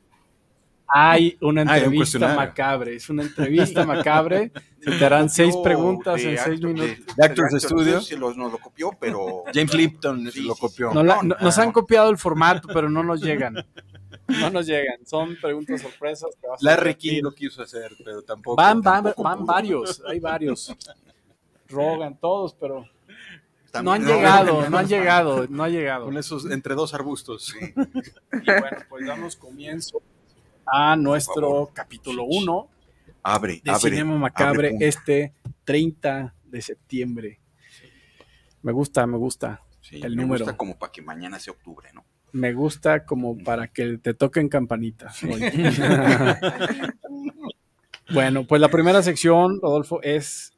Hay 0.89 1.37
una 1.41 1.63
un 1.63 1.67
entrevista 1.67 1.95
cuestionario. 1.97 2.35
macabre, 2.37 2.95
es 2.95 3.09
una 3.09 3.23
entrevista 3.23 3.85
macabre. 3.85 4.51
Se 4.79 4.91
te 4.91 5.05
harán 5.05 5.29
seis 5.29 5.53
preguntas 5.61 6.15
de 6.15 6.31
en 6.31 6.37
seis 6.37 6.59
Actors- 6.61 6.73
minutos. 6.73 7.15
De 7.17 7.25
Actors 7.25 7.61
Studio. 7.63 7.99
Sí, 8.01 8.15
los- 8.15 8.37
nos 8.37 8.51
lo 8.53 8.57
copió, 8.57 8.91
pero. 8.97 9.43
James 9.53 9.73
Lipton 9.73 10.31
Sí, 10.31 10.43
lo 10.43 10.55
copió. 10.55 10.93
No 10.93 11.03
la- 11.03 11.15
No, 11.17 11.23
no- 11.23 11.35
no, 11.35 11.41
nos 11.45 11.57
han 11.57 11.73
copiado 11.73 12.09
el 12.09 12.17
formato, 12.17 12.69
pero 12.73 12.89
no 12.89 13.03
nos 13.03 13.21
llegan. 13.21 13.55
No 14.27 14.49
nos 14.49 14.65
llegan. 14.67 15.05
Son 15.05 15.35
preguntas 15.41 15.81
sorpresas. 15.81 16.29
que 16.39 16.47
vas 16.47 16.61
Larry. 16.61 16.95
King 16.95 17.21
lo 17.23 17.31
quiso 17.33 17.61
hacer, 17.61 17.91
pero 18.03 18.21
tampoco. 18.21 18.55
Van, 18.55 18.81
van, 18.81 19.03
tampoco 19.03 19.23
van 19.23 19.45
varios, 19.45 20.01
hay 20.05 20.19
varios. 20.19 20.75
Rogan, 21.69 22.17
todos, 22.19 22.53
pero 22.55 22.85
no 23.83 23.91
han 23.91 24.05
llegado, 24.05 24.69
no 24.69 24.77
han 24.77 24.87
llegado, 24.87 25.47
no 25.49 25.63
ha 25.63 25.69
llegado. 25.69 26.05
Con 26.05 26.17
esos 26.17 26.49
entre 26.49 26.75
dos 26.75 26.93
arbustos. 26.93 27.53
Y 27.59 27.73
bueno, 27.73 28.77
pues 28.89 29.05
damos 29.05 29.35
comienzo 29.35 30.01
a 30.65 30.95
nuestro 30.95 31.69
capítulo 31.73 32.23
1 32.25 32.69
Abre, 33.23 33.61
de 33.63 33.71
abre. 33.71 33.89
Cinema 33.89 34.17
Macabre 34.17 34.69
abre, 34.69 34.87
este 34.87 35.33
30 35.65 36.33
de 36.45 36.61
septiembre. 36.61 37.39
Me 38.61 38.71
gusta, 38.71 39.05
me 39.05 39.17
gusta. 39.17 39.61
Sí, 39.81 40.01
el 40.01 40.15
me 40.15 40.23
número. 40.23 40.45
gusta 40.45 40.57
como 40.57 40.77
para 40.77 40.91
que 40.91 41.01
mañana 41.01 41.39
sea 41.39 41.53
octubre, 41.53 41.89
¿no? 41.93 42.05
Me 42.31 42.53
gusta 42.53 43.05
como 43.05 43.37
para 43.37 43.67
que 43.67 43.97
te 43.97 44.13
toquen 44.13 44.49
campanitas. 44.49 45.19
bueno, 48.13 48.45
pues 48.45 48.61
la 48.61 48.69
primera 48.69 49.01
sección, 49.01 49.59
Rodolfo, 49.61 50.01
es 50.03 50.53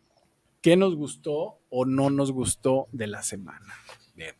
¿qué 0.62 0.76
nos 0.76 0.96
gustó 0.96 1.60
o 1.70 1.86
no 1.86 2.10
nos 2.10 2.32
gustó 2.32 2.88
de 2.92 3.08
la 3.08 3.24
semana? 3.24 3.74
Bien. 4.16 4.36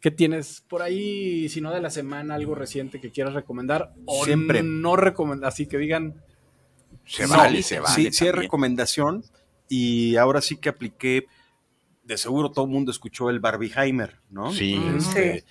¿Qué 0.00 0.10
tienes 0.10 0.62
por 0.62 0.82
ahí, 0.82 1.48
si 1.48 1.60
no 1.60 1.72
de 1.72 1.80
la 1.80 1.90
semana, 1.90 2.34
algo 2.34 2.54
reciente 2.54 3.00
que 3.00 3.10
quieras 3.10 3.34
recomendar? 3.34 3.92
O 4.06 4.24
Siempre. 4.24 4.62
no 4.62 4.96
recomendar, 4.96 5.48
así 5.48 5.66
que 5.66 5.78
digan, 5.78 6.22
Se 7.04 7.26
No, 7.26 7.36
vale, 7.36 7.62
se 7.62 7.80
vale. 7.80 7.94
Sí, 7.94 8.12
sí 8.12 8.26
hay 8.26 8.32
recomendación. 8.32 9.24
Y 9.68 10.16
ahora 10.16 10.40
sí 10.40 10.56
que 10.56 10.68
apliqué. 10.68 11.26
De 12.10 12.18
seguro 12.18 12.50
todo 12.50 12.64
el 12.64 12.72
mundo 12.72 12.90
escuchó 12.90 13.30
el 13.30 13.38
Barbieheimer, 13.38 14.18
¿no? 14.30 14.52
Sí. 14.52 14.74
Este, 14.96 15.44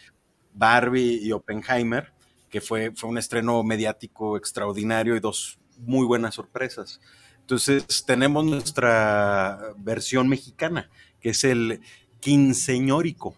Barbie 0.54 1.20
y 1.24 1.32
Oppenheimer, 1.32 2.12
que 2.50 2.60
fue, 2.60 2.92
fue 2.92 3.10
un 3.10 3.18
estreno 3.18 3.64
mediático 3.64 4.36
extraordinario 4.36 5.16
y 5.16 5.22
dos 5.22 5.58
muy 5.78 6.06
buenas 6.06 6.36
sorpresas. 6.36 7.00
Entonces, 7.40 8.04
tenemos 8.06 8.44
nuestra 8.44 9.74
versión 9.78 10.28
mexicana, 10.28 10.90
que 11.22 11.30
es 11.30 11.46
el 11.46 11.80
quinceñórico. 12.20 13.38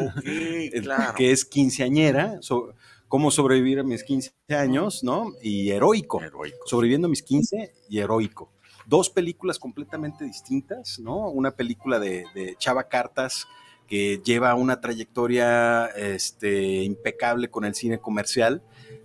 Ok, 0.00 0.22
el- 0.24 0.82
claro. 0.84 1.14
que 1.14 1.30
es 1.30 1.44
quinceañera, 1.44 2.38
so- 2.40 2.72
cómo 3.06 3.30
sobrevivir 3.30 3.80
a 3.80 3.82
mis 3.82 4.02
15 4.02 4.32
años, 4.48 5.04
¿no? 5.04 5.32
Y 5.42 5.68
heroico, 5.68 6.22
Heroico. 6.22 6.56
sobreviviendo 6.66 7.06
a 7.06 7.10
mis 7.10 7.22
15 7.22 7.74
y 7.90 7.98
heroico. 7.98 8.50
Dos 8.86 9.10
películas 9.10 9.58
completamente 9.58 10.24
distintas, 10.24 10.98
¿no? 10.98 11.28
Una 11.30 11.52
película 11.52 11.98
de, 11.98 12.24
de 12.34 12.54
Chava 12.58 12.84
Cartas 12.88 13.46
que 13.86 14.20
lleva 14.24 14.54
una 14.54 14.80
trayectoria 14.80 15.86
este, 15.86 16.82
impecable 16.82 17.48
con 17.50 17.64
el 17.64 17.74
cine 17.74 17.98
comercial, 17.98 18.62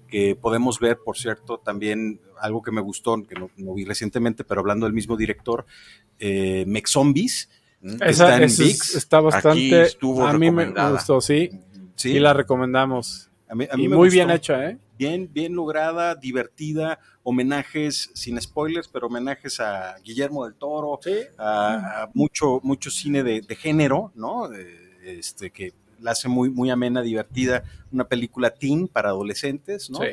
que 0.07 0.36
podemos 0.36 0.79
ver, 0.79 1.00
por 1.03 1.17
cierto, 1.17 1.57
también 1.57 2.22
algo 2.39 2.62
que 2.62 2.72
me 2.72 2.79
gustó, 2.81 3.22
que 3.27 3.36
no, 3.36 3.50
no 3.57 3.74
vi 3.74 3.84
recientemente, 3.84 4.43
pero 4.46 4.62
hablando 4.62 4.86
del 4.86 4.93
mismo 4.93 5.17
director, 5.17 5.65
eh, 6.19 6.63
Mex 6.67 6.91
Zombies, 6.91 7.50
que 7.81 7.88
esa, 8.10 8.10
está 8.10 8.38
en 8.38 8.43
es- 8.43 8.57
VIX. 8.60 8.96
está 8.96 9.19
bastante. 9.19 9.81
estuvo 9.84 10.25
a 10.25 10.34
mí 10.34 10.50
me 10.51 10.72
gustó, 10.91 11.19
sí. 11.22 11.50
¿sí? 11.96 12.12
Y 12.13 12.19
la 12.19 12.34
recomendamos. 12.34 13.26
A 13.50 13.56
mí, 13.56 13.66
a 13.70 13.77
mí 13.77 13.84
Y 13.86 13.88
me 13.88 13.96
muy 13.96 14.08
gustó. 14.08 14.13
bien 14.18 14.30
hecha, 14.32 14.70
¿eh? 14.70 14.77
Bien, 14.98 15.30
bien 15.32 15.54
lograda, 15.56 16.16
divertida, 16.16 17.00
homenajes, 17.24 18.10
sin 18.13 18.42
spoilers, 18.42 18.88
pero 18.88 19.08
homenajes 19.08 19.60
a 19.60 19.96
Guillermo 20.04 20.46
del 20.46 20.56
Toro, 20.56 21.00
a, 21.38 22.04
a 22.04 22.10
mucho, 22.13 22.60
mucho 22.63 22.89
cine 22.89 23.24
de, 23.24 23.42
de 23.42 23.56
género, 23.56 24.12
¿no? 24.16 24.50
Este, 25.04 25.51
que 25.51 25.74
la 26.00 26.12
hace 26.12 26.27
muy, 26.27 26.50
muy 26.50 26.70
amena, 26.70 27.01
divertida, 27.01 27.63
una 27.92 28.08
película 28.08 28.50
teen 28.51 28.88
para 28.88 29.10
adolescentes, 29.10 29.89
¿no? 29.89 30.00
Sí. 30.00 30.08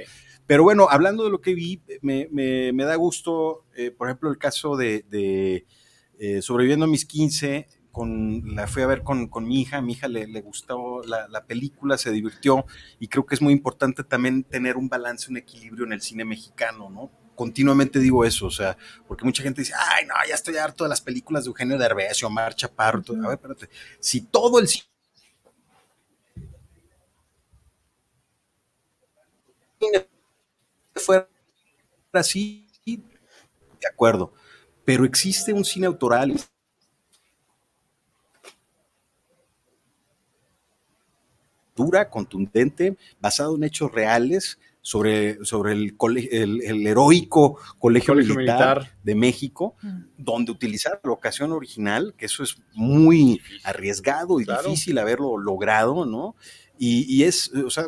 Pero 0.47 0.63
bueno, 0.63 0.87
hablando 0.91 1.25
de 1.25 1.31
lo 1.31 1.41
que 1.41 1.55
vi, 1.55 1.81
me, 2.03 2.29
me- 2.31 2.73
me 2.73 2.85
da 2.85 2.95
gusto, 2.97 3.65
eh, 3.77 3.91
por 3.91 4.09
ejemplo, 4.09 4.31
el 4.31 4.37
caso 4.39 4.77
de, 4.77 5.05
de, 5.11 5.65
eh, 6.19 6.43
Sobreviviendo 6.43 6.85
a 6.85 6.89
mis 6.89 7.07
15, 7.07 7.67
con, 7.95 8.55
la 8.55 8.67
fui 8.67 8.83
a 8.83 8.87
ver 8.87 9.03
con, 9.03 9.29
con 9.29 9.47
mi 9.47 9.63
hija, 9.63 9.81
mi 9.81 9.93
hija 9.93 10.09
le, 10.09 10.27
le 10.27 10.43
gustó 10.43 11.01
la, 11.05 11.29
la 11.29 11.47
película, 11.47 11.97
se 11.97 12.11
divirtió, 12.11 12.67
y 12.99 13.09
creo 13.09 13.25
que 13.25 13.37
es 13.37 13.41
muy 13.41 13.55
importante 13.55 14.05
también 14.05 14.45
tener 14.45 14.77
un 14.77 14.89
balance, 14.91 15.31
un 15.31 15.39
equilibrio 15.39 15.87
en 15.87 15.93
el 15.95 16.03
cine 16.03 16.25
mexicano, 16.27 16.91
¿no? 16.91 17.11
Continuamente 17.37 18.01
digo 18.01 18.25
eso, 18.25 18.47
o 18.47 18.51
sea, 18.51 18.77
porque 19.09 19.25
mucha 19.25 19.43
gente 19.43 19.63
dice, 19.63 19.75
ay, 19.79 20.07
no, 20.07 20.15
ya 20.29 20.35
estoy 20.35 20.57
harto 20.57 20.85
de 20.85 20.91
las 20.91 21.01
películas 21.01 21.45
de 21.45 21.49
Eugenio 21.49 21.79
Derbez 21.79 22.23
o 22.23 22.27
Omar 22.27 22.55
Chaparro. 22.55 23.03
todo". 23.03 23.17
A 23.25 23.29
ver, 23.29 23.39
espérate, 23.39 23.69
si 24.01 24.21
todo 24.23 24.59
el 24.59 24.69
cine 24.69 24.85
fuera 30.95 31.29
así, 32.13 32.67
de 32.85 33.89
acuerdo, 33.91 34.33
pero 34.85 35.05
existe 35.05 35.53
un 35.53 35.65
cine 35.65 35.87
autoral. 35.87 36.35
Dura, 41.75 42.09
contundente, 42.11 42.97
basado 43.21 43.57
en 43.57 43.65
hechos 43.65 43.93
reales 43.93 44.59
sobre, 44.81 45.43
sobre 45.45 45.73
el, 45.73 45.97
el, 46.31 46.63
el 46.63 46.87
heroico 46.87 47.59
Colegio, 47.79 48.13
Colegio 48.15 48.35
Militar, 48.35 48.79
Militar. 48.81 48.97
de 49.03 49.15
México, 49.15 49.75
donde 50.19 50.53
utilizar 50.53 51.01
la 51.03 51.13
ocasión 51.13 51.53
original, 51.53 52.15
que 52.19 52.27
eso 52.27 52.43
es 52.43 52.57
muy 52.75 53.41
arriesgado 53.65 54.41
y 54.41 54.45
Claro. 54.45 54.65
difícil 54.69 54.99
haberlo 54.99 55.39
logrado, 55.39 56.05
¿no? 56.05 56.37
Y, 56.79 57.07
y 57.09 57.25
es, 57.25 57.51
o 57.55 57.71
sea, 57.71 57.85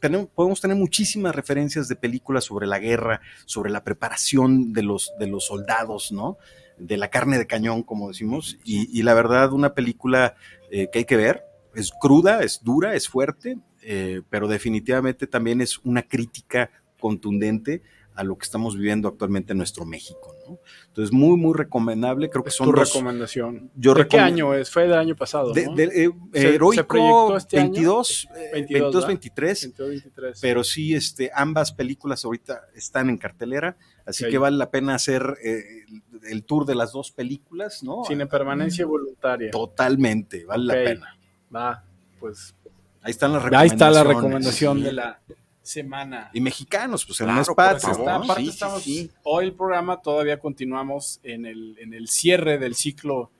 tenemos, 0.00 0.28
podemos 0.34 0.60
tener 0.60 0.76
muchísimas 0.76 1.34
referencias 1.34 1.88
de 1.88 1.94
películas 1.96 2.44
sobre 2.44 2.66
la 2.66 2.78
guerra, 2.80 3.20
sobre 3.46 3.70
la 3.70 3.84
preparación 3.84 4.72
de 4.72 4.82
los, 4.82 5.12
de 5.20 5.28
los 5.28 5.46
soldados, 5.46 6.10
¿no? 6.10 6.36
De 6.78 6.96
la 6.96 7.10
carne 7.10 7.38
de 7.38 7.46
cañón, 7.46 7.84
como 7.84 8.08
decimos, 8.08 8.56
y, 8.64 8.98
y 8.98 9.02
la 9.04 9.14
verdad, 9.14 9.52
una 9.52 9.74
película 9.74 10.34
eh, 10.72 10.88
que 10.92 11.00
hay 11.00 11.04
que 11.04 11.16
ver, 11.16 11.44
es 11.76 11.92
cruda, 12.00 12.40
es 12.42 12.60
dura, 12.62 12.94
es 12.94 13.08
fuerte, 13.08 13.58
eh, 13.82 14.22
pero 14.30 14.48
definitivamente 14.48 15.26
también 15.26 15.60
es 15.60 15.78
una 15.84 16.02
crítica 16.02 16.70
contundente 16.98 17.82
a 18.16 18.22
lo 18.22 18.38
que 18.38 18.44
estamos 18.44 18.76
viviendo 18.76 19.08
actualmente 19.08 19.52
en 19.52 19.58
nuestro 19.58 19.84
México, 19.84 20.32
¿no? 20.48 20.60
Entonces, 20.86 21.12
muy, 21.12 21.36
muy 21.36 21.52
recomendable, 21.52 22.30
creo 22.30 22.44
que 22.44 22.52
son 22.52 22.70
tu 22.70 22.72
dos- 22.76 22.92
recomendación. 22.94 23.72
yo 23.74 23.92
¿De 23.92 24.06
qué 24.06 24.20
año 24.20 24.54
es? 24.54 24.70
Fue 24.70 24.82
del 24.84 24.92
año 24.94 25.16
pasado, 25.16 25.52
de- 25.52 25.66
¿no? 25.66 25.74
de- 25.74 25.82
eh, 26.04 26.10
¿Se- 26.32 26.40
se 26.40 26.54
heroico 26.54 26.86
proyectó 26.86 27.36
este 27.36 27.58
año? 27.58 27.72
22, 27.72 28.28
eh, 28.36 28.50
22, 28.52 28.52
22, 28.82 29.02
¿va? 29.02 29.08
23, 29.08 29.62
22, 29.62 29.88
23. 29.90 30.40
pero 30.40 30.62
sí, 30.62 30.94
este, 30.94 31.32
ambas 31.34 31.72
películas 31.72 32.24
ahorita 32.24 32.60
están 32.76 33.10
en 33.10 33.18
cartelera, 33.18 33.76
así 34.06 34.28
que 34.28 34.38
vale 34.38 34.56
la 34.58 34.70
pena 34.70 34.94
hacer 34.94 35.36
eh, 35.42 35.62
el, 35.88 36.02
el 36.30 36.44
tour 36.44 36.66
de 36.66 36.76
las 36.76 36.92
dos 36.92 37.10
películas, 37.10 37.82
¿no? 37.82 38.04
Cine 38.06 38.26
permanencia 38.28 38.86
voluntaria. 38.86 39.50
Totalmente, 39.50 40.44
vale 40.44 40.64
la 40.66 40.74
pena. 40.74 41.18
Va, 41.54 41.84
pues 42.20 42.54
Ahí 43.02 43.10
están 43.10 43.32
las 43.34 43.44
ahí 43.52 43.66
está 43.68 43.90
la 43.90 44.02
recomendaciones. 44.02 44.14
recomendación 44.14 44.78
Sí. 44.78 44.84
de 44.84 44.92
la 44.92 45.20
semana. 45.62 46.30
Y 46.32 46.40
mexicanos, 46.40 47.04
pues 47.04 47.20
en 47.20 47.26
Claro, 47.26 47.40
por. 47.40 47.80
Pues 47.82 47.98
está, 47.98 48.04
favor, 48.04 48.24
aparte 48.24 48.40
sí, 48.42 48.46
sí, 48.46 48.52
estamos, 48.52 48.82
sí. 48.82 49.10
hoy 49.24 49.44
el 49.46 49.52
programa 49.52 50.00
todavía 50.00 50.38
continuamos 50.38 51.20
en 51.22 51.44
el, 51.46 51.76
en 51.78 51.92
el 51.94 52.08
cierre 52.08 52.58
del 52.58 52.74
ciclo 52.74 53.30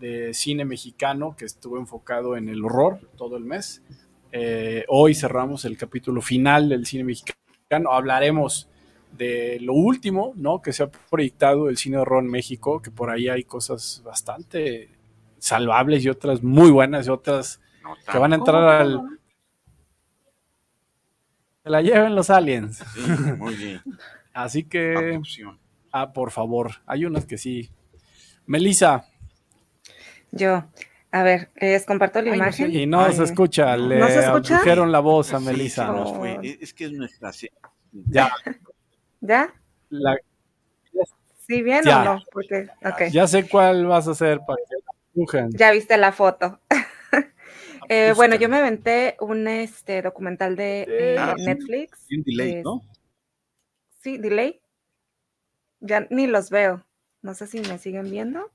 de 0.00 0.34
cine 0.34 0.64
mexicano 0.64 1.34
que 1.36 1.44
estuvo 1.46 1.78
enfocado 1.78 2.36
en 2.36 2.48
el 2.48 2.64
horror 2.64 3.00
todo 3.16 3.36
el 3.36 3.44
mes. 3.44 3.82
Eh, 4.32 4.84
hoy 4.88 5.14
cerramos 5.14 5.64
el 5.64 5.78
capítulo 5.78 6.20
final 6.20 6.68
del 6.68 6.84
cine 6.86 7.04
mexicano. 7.04 7.92
Hablaremos 7.92 8.68
de 9.16 9.58
lo 9.60 9.72
último, 9.72 10.32
¿no? 10.36 10.60
Que 10.60 10.72
se 10.74 10.82
ha 10.82 10.90
proyectado 10.90 11.68
el 11.70 11.78
cine 11.78 11.96
de 11.96 12.02
horror 12.02 12.22
en 12.22 12.30
México, 12.30 12.82
que 12.82 12.90
por 12.90 13.08
ahí 13.10 13.28
hay 13.28 13.44
cosas 13.44 14.02
bastante 14.04 14.90
salvables 15.38 16.04
y 16.04 16.08
otras 16.08 16.42
muy 16.42 16.70
buenas 16.70 17.06
y 17.06 17.10
otras 17.10 17.60
No 17.82 17.94
que 18.10 18.18
van 18.18 18.32
a 18.32 18.36
entrar 18.36 18.62
al... 18.62 19.00
Se 21.62 21.70
la 21.70 21.82
lleven 21.82 22.14
los 22.14 22.30
aliens. 22.30 22.82
Sí, 22.94 23.00
muy 23.38 23.54
bien. 23.54 23.80
Así 24.32 24.64
que... 24.64 25.20
Ah, 25.92 26.12
por 26.12 26.30
favor. 26.30 26.72
Hay 26.86 27.04
unas 27.06 27.24
que 27.24 27.38
sí. 27.38 27.70
Melissa. 28.46 29.06
Yo, 30.30 30.64
a 31.10 31.22
ver, 31.22 31.50
les 31.56 31.86
comparto 31.86 32.20
la 32.20 32.36
imagen. 32.36 32.70
Y 32.74 32.86
no 32.86 33.00
Ay, 33.00 33.14
se 33.14 33.24
escucha. 33.24 33.76
Le 33.76 33.98
¿No 33.98 34.06
se 34.08 34.20
escucha? 34.20 34.60
la 34.86 35.00
voz 35.00 35.32
a 35.32 35.38
Sí, 35.38 35.44
Melissa. 35.46 35.86
se 35.86 35.92
nos 35.92 36.16
fue. 36.16 36.38
Es- 36.60 36.74
que 36.74 36.84
es 36.84 36.92
nuestra. 36.92 37.30
Ya, 37.92 38.30
¿Ya? 39.20 39.54
la- 39.88 40.16
¿Sí 41.46 41.62
bien 41.62 41.82
Ya. 41.84 42.02
o 42.02 42.04
no? 42.16 42.22
Porque, 42.32 42.68
ok. 42.84 43.10
ya 43.12 43.26
sé 43.26 43.48
cuál 43.48 43.86
vas 43.86 44.06
a 44.08 44.10
hacer 44.10 44.40
para 44.46 44.58
que 44.68 44.74
Ya 45.54 45.70
viste 45.72 45.96
la 45.96 46.12
foto. 46.12 46.60
Eh, 47.88 48.08
Busca. 48.08 48.14
bueno, 48.16 48.34
yo 48.34 48.48
me 48.48 48.56
aventé 48.56 49.16
un 49.20 49.46
este, 49.46 50.02
documental 50.02 50.56
de 50.56 50.86
eh, 50.88 51.16
Ah. 51.18 51.34
Netflix. 51.38 52.04
Bien 52.08 52.22
delay, 52.24 52.54
Es- 52.56 52.64
¿no? 52.64 52.82
Sí, 54.02 54.18
delay. 54.18 54.60
Ya 55.80 56.06
ni 56.10 56.26
los 56.26 56.50
veo. 56.50 56.84
No 57.22 57.34
sé 57.34 57.46
si 57.46 57.60
me 57.60 57.78
siguen 57.78 58.10
viendo. 58.10 58.50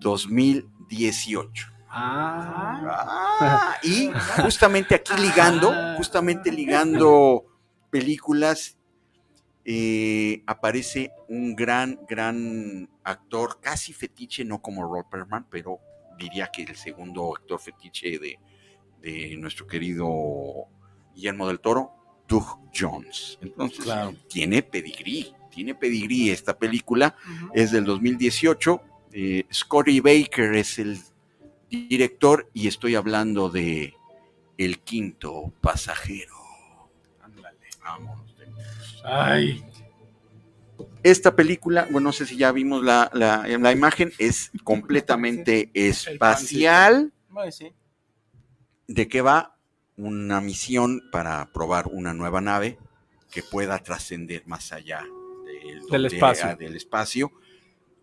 ...2018. 0.00 1.72
Ah, 1.90 2.80
Ah, 3.40 3.76
y 3.82 4.10
justamente 4.42 4.94
aquí 4.94 5.12
ligando, 5.20 5.72
justamente 5.96 6.50
ligando 6.52 7.44
películas, 7.90 8.76
eh, 9.64 10.42
aparece 10.46 11.12
un 11.28 11.54
gran, 11.54 11.98
gran 12.08 12.88
actor, 13.04 13.60
casi 13.60 13.92
fetiche, 13.92 14.44
no 14.44 14.60
como 14.60 14.82
Robert 14.82 15.08
Perlman, 15.10 15.46
pero 15.50 15.78
diría 16.18 16.48
que 16.52 16.62
el 16.62 16.74
segundo 16.76 17.34
actor 17.36 17.60
fetiche 17.60 18.18
de, 18.18 18.38
de 19.00 19.36
nuestro 19.36 19.66
querido 19.66 20.08
Guillermo 21.14 21.46
del 21.48 21.60
Toro, 21.60 21.92
Doug 22.26 22.44
Jones. 22.74 23.38
Entonces, 23.40 23.84
Claro. 23.84 24.14
tiene 24.28 24.62
pedigrí, 24.62 25.32
tiene 25.50 25.74
pedigrí 25.74 26.30
esta 26.30 26.58
película, 26.58 27.14
es 27.54 27.70
del 27.72 27.84
2018. 27.84 28.82
Eh, 29.12 29.46
Scotty 29.52 30.00
Baker 30.00 30.54
es 30.54 30.78
el 30.78 30.98
director 31.70 32.48
y 32.54 32.68
estoy 32.68 32.94
hablando 32.94 33.50
de 33.50 33.94
El 34.56 34.80
Quinto 34.80 35.52
Pasajero. 35.60 36.34
Ándale, 37.22 37.58
vámonos. 37.82 38.34
ay. 39.04 39.64
Esta 41.02 41.34
película, 41.34 41.84
bueno, 41.90 42.08
no 42.08 42.12
sé 42.12 42.26
si 42.26 42.36
ya 42.36 42.52
vimos 42.52 42.84
la, 42.84 43.10
la, 43.12 43.46
la 43.46 43.72
imagen, 43.72 44.12
es 44.18 44.50
completamente 44.64 45.70
espacial. 45.74 47.12
Sí. 47.50 47.72
¿De 48.86 49.08
qué 49.08 49.20
va? 49.20 49.56
Una 49.96 50.40
misión 50.40 51.02
para 51.10 51.50
probar 51.52 51.86
una 51.88 52.14
nueva 52.14 52.40
nave 52.40 52.78
que 53.30 53.42
pueda 53.42 53.78
trascender 53.80 54.42
más 54.46 54.72
allá 54.72 55.04
del, 55.44 55.86
Del 55.86 56.06
espacio. 56.06 56.56
del 56.56 56.76
espacio. 56.76 57.32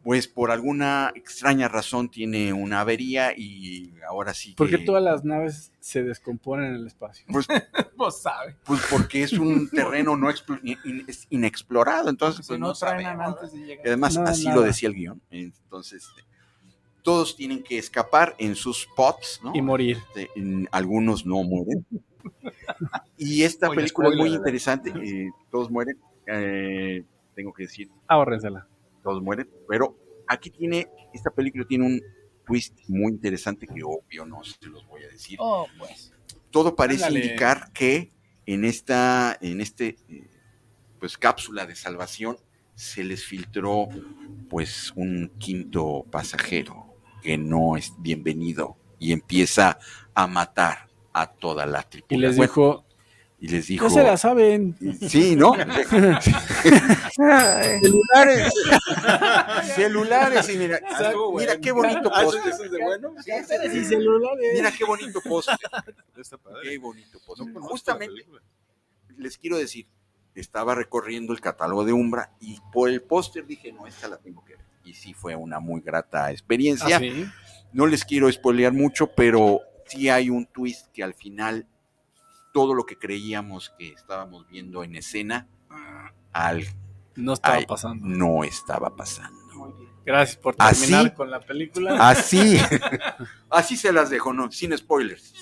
Pues 0.06 0.28
por 0.28 0.52
alguna 0.52 1.12
extraña 1.16 1.68
razón 1.68 2.10
tiene 2.10 2.54
una 2.54 2.82
avería 2.82 3.34
y 3.36 3.92
ahora 4.08 4.36
sí 4.36 4.52
que... 4.52 4.56
Porque 4.56 4.78
todas 4.78 5.02
las 5.04 5.26
naves 5.26 5.72
se 5.80 6.04
descomponen 6.04 6.68
en 6.68 6.76
el 6.76 6.86
espacio. 6.88 7.26
Pues, 7.28 7.48
Vos 7.98 8.22
sabes. 8.22 8.56
pues 8.66 8.82
porque 8.92 9.24
es 9.24 9.34
un 9.34 9.68
terreno 9.68 10.16
no 10.16 10.30
explo- 10.30 10.60
in- 10.64 11.04
es 11.08 11.26
inexplorado, 11.32 12.10
entonces 12.10 12.46
pues, 12.46 12.60
no, 12.60 12.68
no 12.68 12.74
traen 12.76 13.02
sabemos, 13.04 13.28
antes 13.36 13.52
de 13.54 13.60
llegar. 13.66 13.84
Y 13.86 13.90
además 13.90 14.16
Nada, 14.16 14.30
así 14.30 14.44
nada. 14.46 14.56
lo 14.58 14.62
decía 14.62 14.90
el 14.90 14.96
guion. 14.96 15.22
Entonces, 15.32 16.08
todos 17.02 17.36
tienen 17.36 17.64
que 17.64 17.78
escapar 17.80 18.36
en 18.38 18.54
sus 18.56 18.88
pods, 18.96 19.42
¿no? 19.44 19.54
Y 19.56 19.62
morir. 19.64 19.98
Este, 19.98 20.30
en- 20.36 20.70
algunos 20.72 21.26
no 21.26 21.42
mueren. 21.44 21.84
Y 23.18 23.44
esta 23.44 23.70
Oye, 23.70 23.78
película 23.78 24.10
es 24.10 24.16
muy 24.16 24.30
interesante. 24.34 24.92
eh, 24.92 25.30
todos 25.52 25.70
mueren. 25.72 25.98
eh, 26.28 27.04
tengo 27.34 27.54
que 27.54 27.64
decir, 27.64 27.90
Ahórrensela. 28.08 28.68
Todos 29.06 29.22
mueren. 29.22 29.50
Pero 29.70 29.98
aquí 30.28 30.50
tiene, 30.50 30.88
esta 31.14 31.30
película 31.30 31.64
tiene 31.66 31.86
un 31.86 32.02
twist 32.46 32.78
muy 32.90 33.12
interesante 33.14 33.66
que 33.68 33.82
obvio 33.84 34.26
no 34.26 34.44
se 34.44 34.58
los 34.68 34.86
voy 34.88 35.04
a 35.04 35.08
decir. 35.08 35.38
Oh, 35.40 35.68
pues. 35.80 36.12
Todo 36.52 36.76
parece 36.76 37.06
Ándale. 37.06 37.26
indicar 37.26 37.72
que 37.72 38.12
en 38.46 38.66
esta, 38.66 39.38
en 39.42 39.62
este, 39.62 39.96
eh, 40.10 40.28
pues 41.00 41.18
cápsula 41.18 41.66
de 41.66 41.76
salvación 41.76 42.38
se 42.76 43.04
les 43.04 43.24
filtró, 43.24 43.88
pues 44.50 44.92
un 44.96 45.32
quinto 45.38 46.06
pasajero 46.12 46.86
que 47.22 47.38
no 47.38 47.78
es 47.78 47.94
bienvenido 48.00 48.78
y 49.00 49.12
empieza 49.14 49.80
a 50.14 50.28
matar 50.28 50.88
a 51.14 51.28
toda 51.28 51.66
la 51.66 51.82
Y 51.82 51.90
tripulación. 51.90 52.22
les 52.22 52.38
Bueno, 52.38 52.52
dijo, 52.52 52.86
y 53.40 53.48
les 53.50 53.68
dijo, 53.68 53.88
ya 53.88 53.94
se 53.94 54.04
la 54.04 54.18
saben. 54.18 54.76
sí, 55.08 55.36
¿no? 55.36 55.54
Celulares, 57.16 58.54
celulares 59.76 60.50
y 60.50 60.58
mira, 60.58 60.78
estuvo 60.78 61.38
mira 61.38 61.54
bueno. 61.54 61.62
qué 61.62 61.72
bonito 61.72 62.10
post. 62.10 62.38
¿eso 62.48 62.64
es 62.64 62.72
de 62.72 62.82
bueno? 62.82 63.14
Y 63.74 63.84
celulares. 63.84 64.54
Mira 64.54 64.72
qué 64.72 64.86
bonito 64.86 65.22
post. 65.22 65.50
Está 66.18 66.38
padre. 66.38 66.62
Qué 66.64 66.78
bonito 66.78 67.20
post. 67.26 67.40
No 67.42 67.46
conozco 67.54 67.60
la 67.60 67.68
Justamente 67.68 68.26
les 69.18 69.38
quiero 69.38 69.58
decir, 69.58 69.88
estaba 70.34 70.76
recorriendo 70.76 71.34
el 71.34 71.42
catálogo 71.42 71.86
de 71.86 71.94
Umbra 71.94 72.32
y 72.40 72.60
por 72.72 72.90
el 72.90 73.02
póster 73.02 73.46
dije, 73.46 73.72
no, 73.72 73.88
esta 73.88 74.08
la 74.08 74.18
tengo 74.18 74.44
que 74.46 74.56
ver. 74.56 74.66
Y 74.84 74.94
sí 74.94 75.14
fue 75.14 75.36
una 75.36 75.60
muy 75.60 75.82
grata 75.82 76.32
experiencia. 76.32 76.98
¿Ah, 76.98 77.00
sí? 77.00 77.26
No 77.74 77.88
les 77.88 78.06
quiero 78.06 78.32
spoilear 78.32 78.74
mucho, 78.74 79.08
pero 79.08 79.62
sí 79.88 80.10
hay 80.10 80.30
un 80.30 80.46
twist 80.46 80.88
que 80.94 81.04
al 81.04 81.14
final 81.14 81.68
todo 82.56 82.74
lo 82.74 82.86
que 82.86 82.98
creíamos 82.98 83.74
que 83.78 83.90
estábamos 83.90 84.48
viendo 84.48 84.82
en 84.86 84.96
escena, 84.96 85.50
al, 86.32 86.66
No 87.18 87.34
estaba 87.34 87.60
pasando. 87.68 88.08
no 88.08 88.46
estaba 88.46 88.96
pasando. 88.96 89.76
Gracias 90.06 90.38
por 90.38 90.56
¿Así? 90.58 90.80
terminar 90.90 91.14
con 91.14 91.30
la 91.30 91.42
película. 91.42 91.98
Así, 92.10 92.58
así 93.50 93.76
se 93.76 93.92
las 93.92 94.10
dejo, 94.10 94.32
no, 94.32 94.50
sin 94.54 94.76
spoilers. 94.78 95.34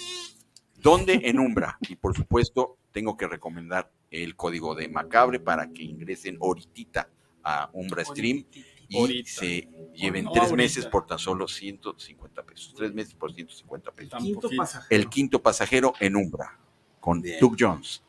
¿Dónde? 0.77 1.21
En 1.25 1.37
Umbra. 1.37 1.77
Y 1.81 1.97
por 1.97 2.15
supuesto, 2.15 2.77
tengo 2.91 3.15
que 3.15 3.27
recomendar 3.27 3.91
el 4.09 4.35
código 4.35 4.73
de 4.73 4.89
Macabre 4.89 5.39
para 5.39 5.71
que 5.71 5.83
ingresen 5.83 6.39
ahorita 6.41 7.09
a 7.43 7.69
Umbra 7.73 8.03
Stream 8.05 8.43
y 8.89 8.97
Ahorita. 8.97 9.29
se 9.31 9.69
lleven 9.93 10.25
No, 10.25 10.31
tres 10.31 10.45
ahorita. 10.45 10.57
meses 10.57 10.85
por 10.87 11.05
tan 11.05 11.19
solo 11.19 11.47
150 11.47 12.41
pesos. 12.43 12.73
Tres 12.75 12.91
meses 12.91 13.13
por 13.13 13.31
150 13.31 13.91
pesos. 13.91 14.19
Quinto 14.19 14.49
pasajero. 14.57 14.87
El 14.89 15.09
quinto 15.09 15.41
pasajero 15.43 15.93
en 15.99 16.15
Umbra, 16.15 16.57
con 17.03 17.21
Bien. 17.21 17.37
Doug 17.41 17.57
Jones, 17.59 18.01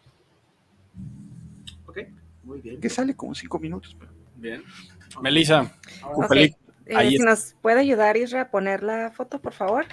Ok, 1.84 1.98
muy 2.44 2.60
bien. 2.60 2.80
que 2.80 2.88
sale 2.88 3.16
como 3.16 3.34
cinco 3.34 3.58
minutos. 3.58 3.96
pero- 3.98 4.12
Bien. 4.36 4.62
Melissa, 5.20 5.74
tu 6.14 6.20
Ok. 6.22 6.28
película. 6.28 6.60
Eh, 6.86 7.08
si 7.10 7.18
nos 7.18 7.56
puede 7.60 7.80
ayudar 7.80 8.16
Isra 8.16 8.42
a 8.42 8.50
poner 8.52 8.84
la 8.84 9.10
foto, 9.10 9.40
por 9.40 9.52
favor. 9.52 9.84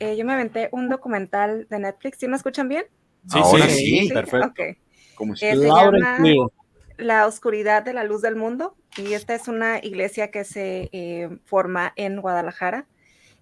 Eh, 0.00 0.16
yo 0.16 0.24
me 0.24 0.32
aventé 0.32 0.70
un 0.72 0.88
documental 0.88 1.68
de 1.70 1.78
Netflix. 1.78 2.18
¿Sí 2.18 2.26
me 2.26 2.36
escuchan 2.36 2.68
bien? 2.68 2.84
Sí, 3.28 3.38
Ahora 3.38 3.68
sí, 3.68 4.06
sí. 4.08 4.12
perfecto. 4.12 4.48
Ok. 4.48 4.60
Como 5.14 5.36
si- 5.36 5.44
Eh, 5.46 5.56
se 5.56 5.66
llama-. 5.68 6.18
La 6.96 7.26
oscuridad 7.28 7.84
de 7.84 7.92
la 7.92 8.02
luz 8.02 8.22
del 8.22 8.34
mundo. 8.34 8.74
Y 8.96 9.12
esta 9.12 9.34
es 9.36 9.46
una 9.46 9.78
iglesia 9.78 10.30
que 10.32 10.42
se 10.44 10.88
eh, 10.92 11.28
forma 11.44 11.92
en 11.96 12.20
Guadalajara. 12.20 12.86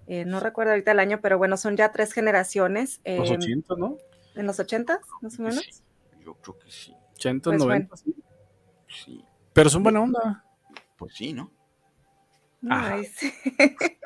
Eh, 0.09 0.25
no 0.27 0.41
recuerdo 0.41 0.73
ahorita 0.73 0.93
el 0.93 0.99
año, 1.01 1.21
pero 1.23 1.39
bueno, 1.39 1.57
son 1.57 1.77
ya 1.77 1.91
tres 1.93 2.13
generaciones. 2.13 3.01
Los 3.07 3.31
eh, 3.31 3.35
80, 3.37 3.75
¿no? 3.79 3.97
En 4.41 4.47
los 4.47 4.59
80, 4.59 5.01
más 5.21 5.39
o 5.39 5.43
menos. 5.43 5.63
Sí, 5.63 5.83
yo 6.25 6.35
creo 6.35 6.59
que 6.59 6.71
sí. 6.71 6.95
80, 7.17 7.51
Pues 7.51 7.61
90. 7.63 7.97
sí. 7.97 8.15
Sí, 8.89 9.25
Pero 9.53 9.69
son 9.71 9.83
buena 9.83 10.01
onda. 10.01 10.45
pues 10.97 11.15
sí, 11.15 11.33
¿no? 11.35 11.53
Ajá. 12.69 12.95
Ay, 12.95 13.05
sí. 13.05 13.33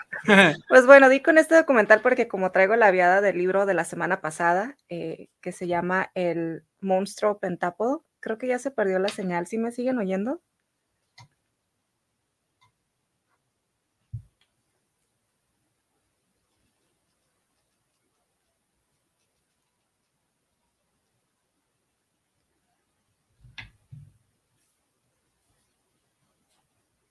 Pues 0.68 0.86
bueno, 0.86 1.08
di 1.10 1.20
con 1.20 1.36
este 1.38 1.54
documental 1.54 2.00
porque 2.00 2.28
como 2.28 2.50
traigo 2.50 2.74
la 2.76 2.90
viada 2.90 3.20
del 3.20 3.36
libro 3.36 3.66
de 3.66 3.74
la 3.74 3.84
semana 3.84 4.20
pasada, 4.22 4.74
eh, 4.88 5.28
que 5.42 5.52
se 5.52 5.66
llama 5.66 6.10
El 6.14 6.64
monstruo 6.80 7.38
pentápodo, 7.38 8.04
creo 8.20 8.38
que 8.38 8.46
ya 8.46 8.58
se 8.58 8.70
perdió 8.70 8.98
la 8.98 9.08
señal. 9.08 9.46
¿Sí 9.46 9.58
me 9.58 9.70
siguen 9.70 9.98
oyendo? 9.98 10.40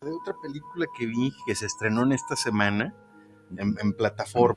De 0.03 0.11
otra 0.11 0.33
película 0.41 0.85
que 0.97 1.05
vi 1.05 1.33
que 1.45 1.55
se 1.55 1.65
estrenó 1.65 2.03
en 2.03 2.11
esta 2.13 2.35
semana 2.35 2.93
en, 3.57 3.75
en 3.79 3.93
plataforma. 3.93 4.55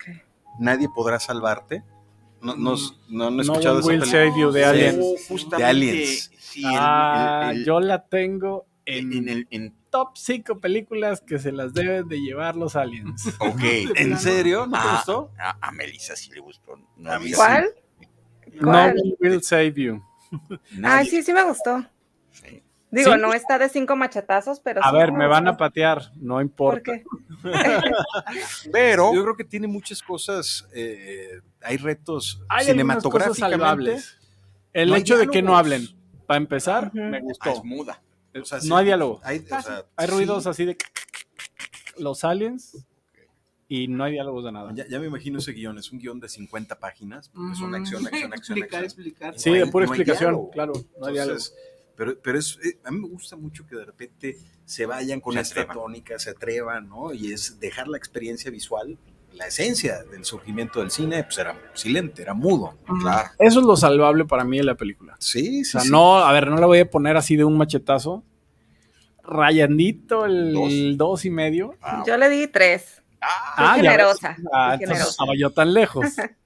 Nadie 0.59 0.89
podrá 0.95 1.19
salvarte. 1.21 1.83
No, 2.43 2.55
no, 2.57 2.75
no, 3.09 3.27
han 3.29 3.37
No 3.37 3.43
escuchado 3.43 3.79
One 3.79 3.81
esa 3.81 3.89
Will 3.89 4.01
película. 4.01 4.25
Save 4.31 4.41
You 4.41 4.51
de. 4.53 4.65
Aliens. 4.65 5.07
Oh, 5.31 5.57
De 5.57 5.65
Aliens. 5.65 6.31
Sí, 6.39 6.61
el- 6.65 6.71
Ah, 6.79 7.49
el- 7.53 7.59
el- 7.59 7.65
yo 7.65 7.81
la 7.81 8.07
tengo 8.07 8.67
en, 8.85 9.13
en 9.13 9.29
el 9.29 9.47
en- 9.51 9.75
top 9.91 10.11
5 10.17 10.59
películas 10.61 11.23
que 11.23 11.39
se 11.39 11.53
las 11.53 11.73
deben 11.73 12.07
de 12.09 12.19
llevar 12.21 12.55
los 12.57 12.77
aliens. 12.77 13.27
ok. 13.41 13.63
¿En 13.97 14.19
serio? 14.19 14.67
¿No 14.67 14.73
te 14.73 14.79
Ah, 14.89 14.93
gustó? 14.97 15.31
A, 15.39 15.69
a 15.69 15.73
Melissa 15.73 16.15
sí 16.17 16.31
le 16.33 16.41
gustó. 16.41 16.77
No, 16.97 17.13
A 17.13 17.19
mí 17.19 17.27
vi- 17.27 17.33
¿Cuál? 17.33 17.69
No 18.61 18.93
Will 19.21 19.43
Save 19.43 19.73
You. 19.75 20.03
Nadie- 20.77 21.11
sí, 21.11 21.23
sí 21.23 21.33
me 21.33 21.43
gustó. 21.45 21.85
sí. 22.33 22.63
Digo, 22.91 23.15
¿Sí? 23.15 23.21
no 23.21 23.35
está 23.35 23.59
de 23.59 23.69
cinco 23.69 23.97
machetazos, 23.97 24.61
pero 24.61 24.81
A 24.85 24.91
sí 24.91 24.97
ver, 24.97 25.13
me 25.13 25.27
van 25.27 25.49
a 25.49 25.57
patear, 25.57 26.13
no 26.17 26.35
¿Por 26.35 26.43
importa. 26.43 26.83
qué? 26.93 27.05
Pero 28.73 29.13
Yo 29.15 29.23
creo 29.23 29.37
que 29.37 29.45
tiene 29.45 29.67
muchas 29.67 30.03
cosas. 30.03 30.67
eh, 30.75 31.41
hay 31.63 31.77
retos 31.77 32.41
Hay 32.49 32.67
cosas 33.03 33.37
salvables. 33.37 34.19
El 34.73 34.91
No 34.91 34.97
hecho 34.97 35.17
de 35.17 35.27
que 35.29 35.43
no 35.43 35.57
hablen, 35.57 35.89
para 36.27 36.39
empezar, 36.39 36.93
me 36.95 37.17
ah, 37.19 37.21
gustó. 37.23 37.51
es 37.51 37.65
muda. 37.65 38.03
O 38.41 38.45
sea, 38.45 38.59
no 38.65 38.77
hay 38.77 38.85
diálogo. 38.87 39.21
Hay, 39.25 39.39
o 39.39 39.63
sea, 39.63 39.85
Hay 39.97 40.07
sí. 40.07 40.13
ruidos 40.13 40.47
así 40.47 40.65
de 40.67 40.77
los 41.99 42.23
aliens 42.25 42.85
y 43.69 43.89
no 43.89 44.05
hay 44.05 44.13
diálogos 44.13 44.45
de 44.45 44.53
nada. 44.53 44.73
Ya, 44.75 44.87
ya 44.87 45.01
me 45.01 45.07
imagino 45.07 45.39
ese 45.39 45.53
guion. 45.53 45.79
Es 45.79 45.91
un 45.91 45.99
guion 45.99 46.21
de 46.21 46.29
50 46.29 46.79
páginas. 46.79 47.31
Porque 47.31 47.55
son 47.57 47.69
Ujú. 47.69 47.77
acción, 47.77 48.07
acción, 48.07 48.33
acción, 48.35 48.59
Explicar, 48.59 48.85
acción. 48.85 48.85
explicar. 48.85 49.39
Sí, 49.39 49.49
no 49.51 49.55
hay- 49.57 49.61
de 49.63 49.67
pura 49.69 49.87
no 49.87 49.93
explicación, 49.93 50.51
claro, 50.53 50.73
no 51.01 51.07
hay 51.07 51.15
diálogo. 51.15 51.41
Pero, 51.97 52.19
pero 52.23 52.39
es, 52.39 52.59
eh, 52.65 52.79
a 52.85 52.91
mí 52.91 53.01
me 53.01 53.09
gusta 53.09 53.37
mucho 53.37 53.67
que 53.67 53.75
de 53.77 53.85
repente 53.85 54.37
se 54.65 54.85
vayan 54.87 55.21
con 55.21 55.35
Se 55.35 55.41
esta 55.41 55.61
atrevan. 55.63 55.77
tónica, 55.85 56.19
se 56.19 56.31
atrevan, 56.31 56.89
¿no? 56.89 57.13
Y 57.15 57.33
es 57.33 57.59
dejar 57.59 57.89
la 57.89 57.97
experiencia 57.97 58.51
visual, 58.51 58.99
la 59.33 59.47
esencia 59.47 60.03
del 60.05 60.25
surgimiento 60.25 60.81
del 60.81 60.91
cine, 60.91 61.23
pues 61.25 61.39
era 61.39 61.59
silente, 61.75 62.23
era 62.23 62.35
mudo. 62.35 62.79
Claro. 63.01 63.31
Eso 63.39 63.61
es 63.61 63.67
lo 63.67 63.77
salvable 63.77 64.25
para 64.25 64.45
mí 64.45 64.59
de 64.59 64.65
la 64.65 64.75
película. 64.75 65.17
Sí, 65.19 65.61
O 65.61 65.65
sí. 65.65 65.65
sea, 65.65 65.81
sí. 65.83 65.91
no, 65.91 66.19
a 66.19 66.33
ver, 66.33 66.49
no 66.49 66.57
la 66.57 66.67
voy 66.67 66.81
a 66.81 66.91
poner 66.91 67.17
así 67.17 67.37
de 67.37 67.45
un 67.45 67.57
machetazo. 67.57 68.23
Rayandito 69.23 70.25
el 70.27 70.53
Dos. 70.53 70.73
dos 70.97 71.25
y 71.25 71.31
medio. 71.31 71.75
Ah, 71.83 72.05
Yo 72.07 72.17
le 72.17 72.29
di 72.29 72.47
tres. 72.47 73.03
ah, 73.21 73.75
ya 73.77 73.91
generosa. 73.91 74.37
Ah, 74.53 74.75
fui 74.77 74.85
entonces 74.85 74.89
generosa. 74.89 75.11
estaba 75.11 75.33
yo 75.37 75.51
tan 75.51 75.73
lejos. 75.75 76.07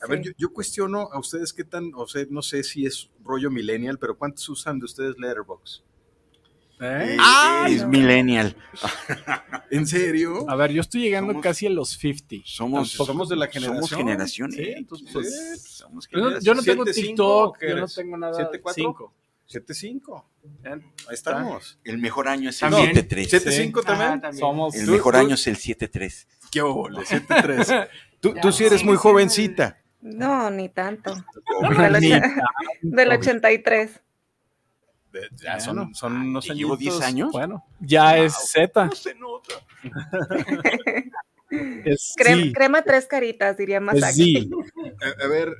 A 0.00 0.06
ver, 0.06 0.18
Sí. 0.18 0.24
yo, 0.26 0.32
yo 0.38 0.52
cuestiono 0.52 1.08
a 1.12 1.18
ustedes 1.18 1.52
qué 1.52 1.64
tan, 1.64 1.92
o 1.94 2.06
sea, 2.06 2.24
no 2.30 2.42
sé 2.42 2.62
si 2.62 2.86
es 2.86 3.10
rollo 3.24 3.50
millennial, 3.50 3.98
pero 3.98 4.16
¿cuántos 4.16 4.48
usan 4.48 4.78
de 4.78 4.84
ustedes 4.84 5.16
Letterboxd? 5.18 5.82
¿Eh? 6.80 7.16
Ah, 7.18 7.66
es 7.68 7.84
millennial. 7.86 8.54
¿En 9.70 9.84
serio? 9.86 10.48
A 10.48 10.54
ver, 10.54 10.70
yo 10.72 10.80
estoy 10.80 11.00
llegando 11.02 11.32
Somos- 11.32 11.42
casi 11.42 11.66
a 11.66 11.70
los 11.70 11.90
50. 11.90 12.36
Somos, 12.46 12.90
somos 12.92 13.28
de 13.28 13.34
la 13.36 13.46
Somos 13.50 13.90
generación. 13.90 13.98
generación. 13.98 14.52
Sí, 14.52 14.60
¿eh? 14.60 14.74
entonces, 14.78 15.08
Pues, 15.12 15.62
somos 15.64 16.08
Yo 16.08 16.18
no, 16.18 16.24
generación. 16.26 16.44
yo 16.44 16.54
no 16.54 16.62
tengo 16.62 16.84
7-5, 16.84 16.94
TikTok, 16.94 17.58
¿qué 17.58 17.68
yo 17.70 17.76
no 17.76 17.88
tengo 17.88 18.16
nada. 18.16 18.50
7-4. 18.52 18.72
5. 18.74 19.14
7-5. 19.50 20.24
Bien. 20.62 20.84
Ahí 21.08 21.14
estamos. 21.14 21.80
El 21.82 21.98
mejor 21.98 22.28
año 22.28 22.50
es 22.50 22.62
el 22.62 22.70
También. 22.70 22.94
7-3. 22.94 23.28
7-5 23.72 23.82
también. 23.82 24.20
También. 24.20 24.34
Somos 24.38 24.74
El 24.76 24.86
Tú- 24.86 24.92
mejor 24.92 25.14
tú- 25.14 25.18
año 25.20 25.34
es 25.34 25.46
el 25.48 25.56
7-3. 25.56 26.28
¿Qué 26.52 26.60
óvole, 26.60 27.00
7-3. 27.04 27.88
Tú, 28.20 28.34
tú 28.42 28.50
sí 28.52 28.64
eres 28.64 28.80
sí, 28.80 28.86
muy 28.86 28.96
sí, 28.96 29.00
jovencita. 29.02 29.78
No, 30.00 30.50
ni 30.50 30.68
tanto. 30.68 31.14
Ni 31.62 31.68
Del, 31.78 31.94
och- 31.96 32.80
del 32.82 33.12
83. 33.12 34.00
De- 35.12 35.28
Ya 35.36 35.56
Bueno. 35.56 35.62
son, 35.64 35.94
son 35.94 36.16
unos 36.16 36.46
¿Te 36.46 36.54
llevo 36.54 36.76
10 36.76 36.94
añitos. 36.94 37.08
años? 37.08 37.32
Bueno, 37.32 37.64
ya 37.80 38.18
es 38.18 38.34
Z. 38.52 38.90
se 38.94 39.14
nota. 39.14 39.54
Es 41.84 42.14
Crema, 42.16 42.82
tres 42.82 43.06
caritas, 43.06 43.56
diría 43.56 43.80
Masaki. 43.80 44.12
sí. 44.42 44.50
A, 45.20 45.24
a 45.24 45.28
ver, 45.28 45.54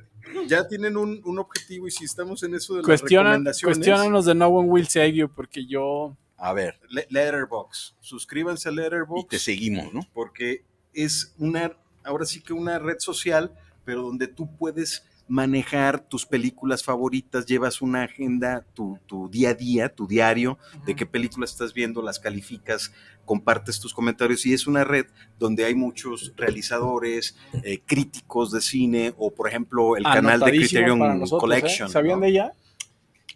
ya 0.45 0.67
tienen 0.67 0.95
un, 0.95 1.19
un 1.25 1.39
objetivo 1.39 1.87
y 1.87 1.91
si 1.91 2.05
estamos 2.05 2.43
en 2.43 2.53
eso 2.53 2.73
de 2.75 2.81
las 2.81 2.85
Cuestionan, 2.85 3.25
recomendaciones. 3.31 3.77
cuestionanos 3.77 4.25
de 4.25 4.35
No 4.35 4.47
One 4.49 4.69
Will 4.69 4.87
Save 4.87 5.13
You 5.13 5.29
porque 5.33 5.65
yo 5.65 6.15
A 6.37 6.53
ver, 6.53 6.79
Le- 6.89 7.07
Letterbox. 7.09 7.95
Suscríbanse 8.01 8.69
a 8.69 8.71
y 8.71 8.75
Letterbox. 8.75 9.29
te 9.29 9.39
seguimos, 9.39 9.91
¿no? 9.91 10.01
porque 10.13 10.63
es 10.93 11.33
una, 11.39 11.71
ahora 12.03 12.25
sí 12.25 12.39
que 12.41 12.53
una 12.53 12.77
red 12.77 12.99
social, 12.99 13.51
pero 13.85 14.03
donde 14.03 14.27
tú 14.27 14.55
puedes 14.57 15.05
manejar 15.27 15.99
tus 15.99 16.25
películas 16.25 16.83
favoritas, 16.83 17.45
llevas 17.45 17.81
una 17.81 18.03
agenda, 18.03 18.65
tu, 18.73 18.97
tu 19.05 19.29
día 19.29 19.51
a 19.51 19.53
día, 19.53 19.89
tu 19.89 20.07
diario, 20.07 20.57
de 20.85 20.95
qué 20.95 21.05
películas 21.05 21.51
estás 21.51 21.73
viendo, 21.73 22.01
las 22.01 22.19
calificas, 22.19 22.91
compartes 23.25 23.79
tus 23.79 23.93
comentarios 23.93 24.43
y 24.47 24.53
es 24.53 24.65
una 24.65 24.83
red 24.83 25.05
donde 25.37 25.63
hay 25.63 25.75
muchos 25.75 26.33
realizadores, 26.35 27.37
eh, 27.63 27.79
críticos 27.85 28.51
de 28.51 28.59
cine 28.59 29.13
o 29.17 29.29
por 29.29 29.47
ejemplo 29.47 29.95
el 29.95 30.03
canal 30.03 30.39
de 30.39 30.49
Criterion 30.49 30.97
nosotros, 30.97 31.31
¿eh? 31.33 31.61
Collection. 31.61 31.89
¿Sabían 31.89 32.19
¿no? 32.19 32.25
de 32.25 32.31
ella? 32.31 32.53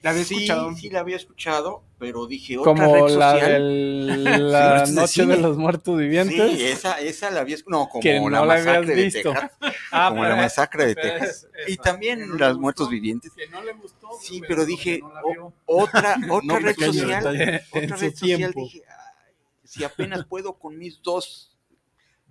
La 0.03 0.09
había 0.11 0.23
sí, 0.25 0.33
escuchado. 0.35 0.75
sí 0.75 0.89
la 0.89 0.99
había 0.99 1.15
escuchado, 1.15 1.83
pero 1.97 2.27
dije 2.27 2.57
otra 2.57 2.73
Como 2.73 3.07
red 3.07 3.15
la 3.15 3.31
social. 3.31 4.23
la 4.51 4.83
de 4.83 4.91
Noche 4.91 5.25
de 5.25 5.37
los 5.37 5.57
Muertos 5.57 5.97
Vivientes. 5.97 6.51
Sí, 6.57 6.65
esa, 6.65 6.99
esa 6.99 7.31
la 7.31 7.39
había 7.39 7.55
escuchado. 7.55 7.83
No, 7.85 7.89
como 7.89 8.01
Que 8.01 8.19
no 8.19 8.29
la 8.29 8.45
la 8.45 8.53
habías 8.53 8.65
masacre 8.67 8.95
de 8.95 9.03
visto. 9.03 9.31
Texas. 9.33 9.51
Ah, 9.95 10.09
como 10.09 10.23
la 10.23 10.35
masacre 10.35 10.85
de 10.87 10.95
Texas. 10.95 11.47
es- 11.55 11.69
Y 11.69 11.77
también 11.77 12.19
no 12.27 12.35
las 12.35 12.49
gustó, 12.49 12.61
muertos 12.61 12.89
vivientes. 12.89 13.31
Que 13.35 13.47
no 13.47 13.63
le 13.63 13.73
gustó. 13.73 14.09
Sí, 14.21 14.41
pero 14.47 14.65
dije, 14.65 14.99
no 15.01 15.53
otra, 15.65 16.17
otra 16.29 16.59
red 16.59 16.75
pequeño 16.75 16.93
social. 16.93 17.61
Otra 17.71 17.97
su 17.97 18.03
red 18.03 18.11
social 18.11 18.37
tiempo. 18.37 18.59
dije, 18.61 18.81
"Ay, 18.89 19.33
si 19.63 19.83
apenas 19.83 20.25
puedo 20.25 20.53
con 20.59 20.77
mis 20.77 21.01
dos 21.01 21.55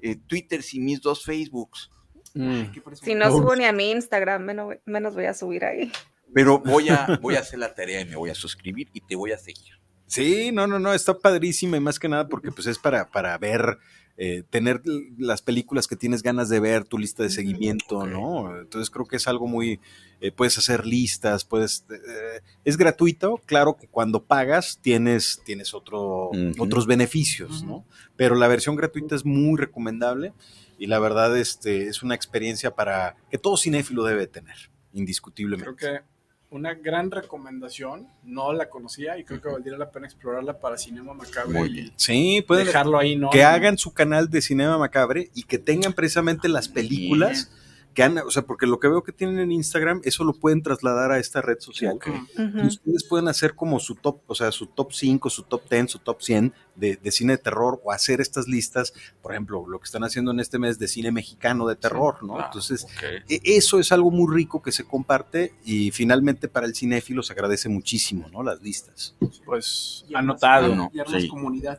eh, 0.02 0.16
Twitters 0.26 0.74
y 0.74 0.80
mis 0.80 1.00
dos 1.00 1.24
Facebooks. 1.24 1.88
Mm. 2.34 2.62
Si 3.00 3.14
no 3.14 3.30
subo 3.30 3.54
ni 3.54 3.64
a 3.64 3.72
mi 3.72 3.90
Instagram, 3.92 4.42
menos, 4.42 4.74
menos 4.84 5.14
voy 5.14 5.26
a 5.26 5.34
subir 5.34 5.64
ahí. 5.64 5.92
Pero 6.34 6.58
voy 6.64 6.88
a, 6.88 7.18
voy 7.20 7.36
a 7.36 7.40
hacer 7.40 7.58
la 7.58 7.74
tarea 7.74 8.00
y 8.00 8.04
me 8.04 8.16
voy 8.16 8.30
a 8.30 8.34
suscribir 8.34 8.88
y 8.92 9.00
te 9.00 9.16
voy 9.16 9.32
a 9.32 9.38
seguir. 9.38 9.82
Sí, 10.06 10.52
no, 10.52 10.66
no, 10.66 10.78
no, 10.78 10.92
está 10.92 11.18
padrísima 11.18 11.78
y 11.78 11.80
más 11.80 11.98
que 11.98 12.08
nada 12.08 12.28
porque 12.28 12.52
pues 12.52 12.66
es 12.66 12.78
para, 12.78 13.10
para 13.10 13.38
ver, 13.38 13.78
eh, 14.18 14.42
tener 14.50 14.82
las 15.16 15.40
películas 15.40 15.86
que 15.86 15.96
tienes 15.96 16.22
ganas 16.22 16.50
de 16.50 16.60
ver, 16.60 16.84
tu 16.84 16.98
lista 16.98 17.22
de 17.22 17.30
seguimiento, 17.30 18.00
ok. 18.00 18.08
¿no? 18.08 18.60
Entonces 18.60 18.90
creo 18.90 19.06
que 19.06 19.16
es 19.16 19.26
algo 19.26 19.46
muy, 19.46 19.80
eh, 20.20 20.30
puedes 20.30 20.58
hacer 20.58 20.84
listas, 20.84 21.46
puedes, 21.46 21.86
eh, 21.90 22.42
es 22.62 22.76
gratuito, 22.76 23.40
claro 23.46 23.78
que 23.78 23.88
cuando 23.88 24.22
pagas 24.24 24.78
tienes, 24.82 25.40
tienes 25.46 25.72
otro, 25.72 26.28
Ujú. 26.28 26.62
otros 26.62 26.86
beneficios, 26.86 27.64
¿no? 27.64 27.86
Pero 28.14 28.34
la 28.34 28.48
versión 28.48 28.76
gratuita 28.76 29.14
es 29.14 29.24
muy 29.24 29.58
recomendable 29.58 30.34
y 30.78 30.88
la 30.88 30.98
verdad 30.98 31.34
este, 31.38 31.88
es 31.88 32.02
una 32.02 32.14
experiencia 32.14 32.74
para 32.74 33.16
que 33.30 33.38
todo 33.38 33.56
cinéfilo 33.56 34.04
debe 34.04 34.26
tener, 34.26 34.70
indiscutiblemente. 34.92 35.74
Creo 35.74 36.00
que 36.00 36.11
una 36.52 36.74
gran 36.74 37.10
recomendación, 37.10 38.06
no 38.22 38.52
la 38.52 38.68
conocía 38.68 39.18
y 39.18 39.24
creo 39.24 39.40
que 39.40 39.48
valdría 39.48 39.78
la 39.78 39.90
pena 39.90 40.06
explorarla 40.06 40.60
para 40.60 40.76
Cinema 40.76 41.14
Macabre 41.14 41.58
Muy 41.58 41.68
y 41.68 41.72
bien. 41.72 41.92
Sí, 41.96 42.44
pueden 42.46 42.66
dejarlo 42.66 42.98
ahí, 42.98 43.16
¿no? 43.16 43.30
que 43.30 43.42
hagan 43.42 43.78
su 43.78 43.94
canal 43.94 44.28
de 44.28 44.42
Cinema 44.42 44.76
Macabre 44.76 45.30
y 45.34 45.44
que 45.44 45.58
tengan 45.58 45.94
precisamente 45.94 46.48
las 46.48 46.68
películas 46.68 47.50
que 47.94 48.02
han, 48.02 48.18
o 48.18 48.30
sea, 48.30 48.42
porque 48.42 48.66
lo 48.66 48.80
que 48.80 48.88
veo 48.88 49.02
que 49.02 49.12
tienen 49.12 49.38
en 49.38 49.52
Instagram, 49.52 50.00
eso 50.04 50.24
lo 50.24 50.32
pueden 50.32 50.62
trasladar 50.62 51.12
a 51.12 51.18
esta 51.18 51.42
red 51.42 51.58
social. 51.60 51.98
Y 52.36 52.66
ustedes 52.66 53.04
pueden 53.04 53.28
hacer 53.28 53.54
como 53.54 53.78
su 53.80 53.94
top, 53.96 54.20
o 54.26 54.34
sea, 54.34 54.50
su 54.52 54.66
top 54.66 54.92
5, 54.92 55.28
su 55.30 55.42
top 55.44 55.62
10, 55.70 55.90
su 55.90 55.98
top 55.98 56.20
100 56.22 56.52
de, 56.76 56.96
de 56.96 57.12
cine 57.12 57.34
de 57.34 57.38
terror 57.38 57.80
o 57.84 57.92
hacer 57.92 58.20
estas 58.20 58.48
listas, 58.48 58.94
por 59.20 59.32
ejemplo, 59.32 59.66
lo 59.68 59.78
que 59.78 59.84
están 59.84 60.04
haciendo 60.04 60.30
en 60.30 60.40
este 60.40 60.58
mes 60.58 60.78
de 60.78 60.88
cine 60.88 61.12
mexicano 61.12 61.66
de 61.66 61.76
terror, 61.76 62.22
¿no? 62.22 62.38
Ah, 62.38 62.44
Entonces, 62.46 62.86
e- 63.28 63.40
eso 63.44 63.78
es 63.78 63.92
algo 63.92 64.10
muy 64.10 64.34
rico 64.34 64.62
que 64.62 64.72
se 64.72 64.84
comparte 64.84 65.52
y 65.64 65.90
finalmente 65.90 66.48
para 66.48 66.66
el 66.66 66.74
cinéfilo 66.74 67.22
se 67.22 67.32
agradece 67.34 67.68
muchísimo, 67.68 68.28
¿no? 68.32 68.42
Las 68.42 68.62
listas. 68.62 69.14
Pues 69.44 70.04
Y 70.08 70.14
anotado. 70.14 70.74
no, 70.74 70.90
Y 70.94 71.20
sí. 71.20 71.28
comunidad 71.28 71.78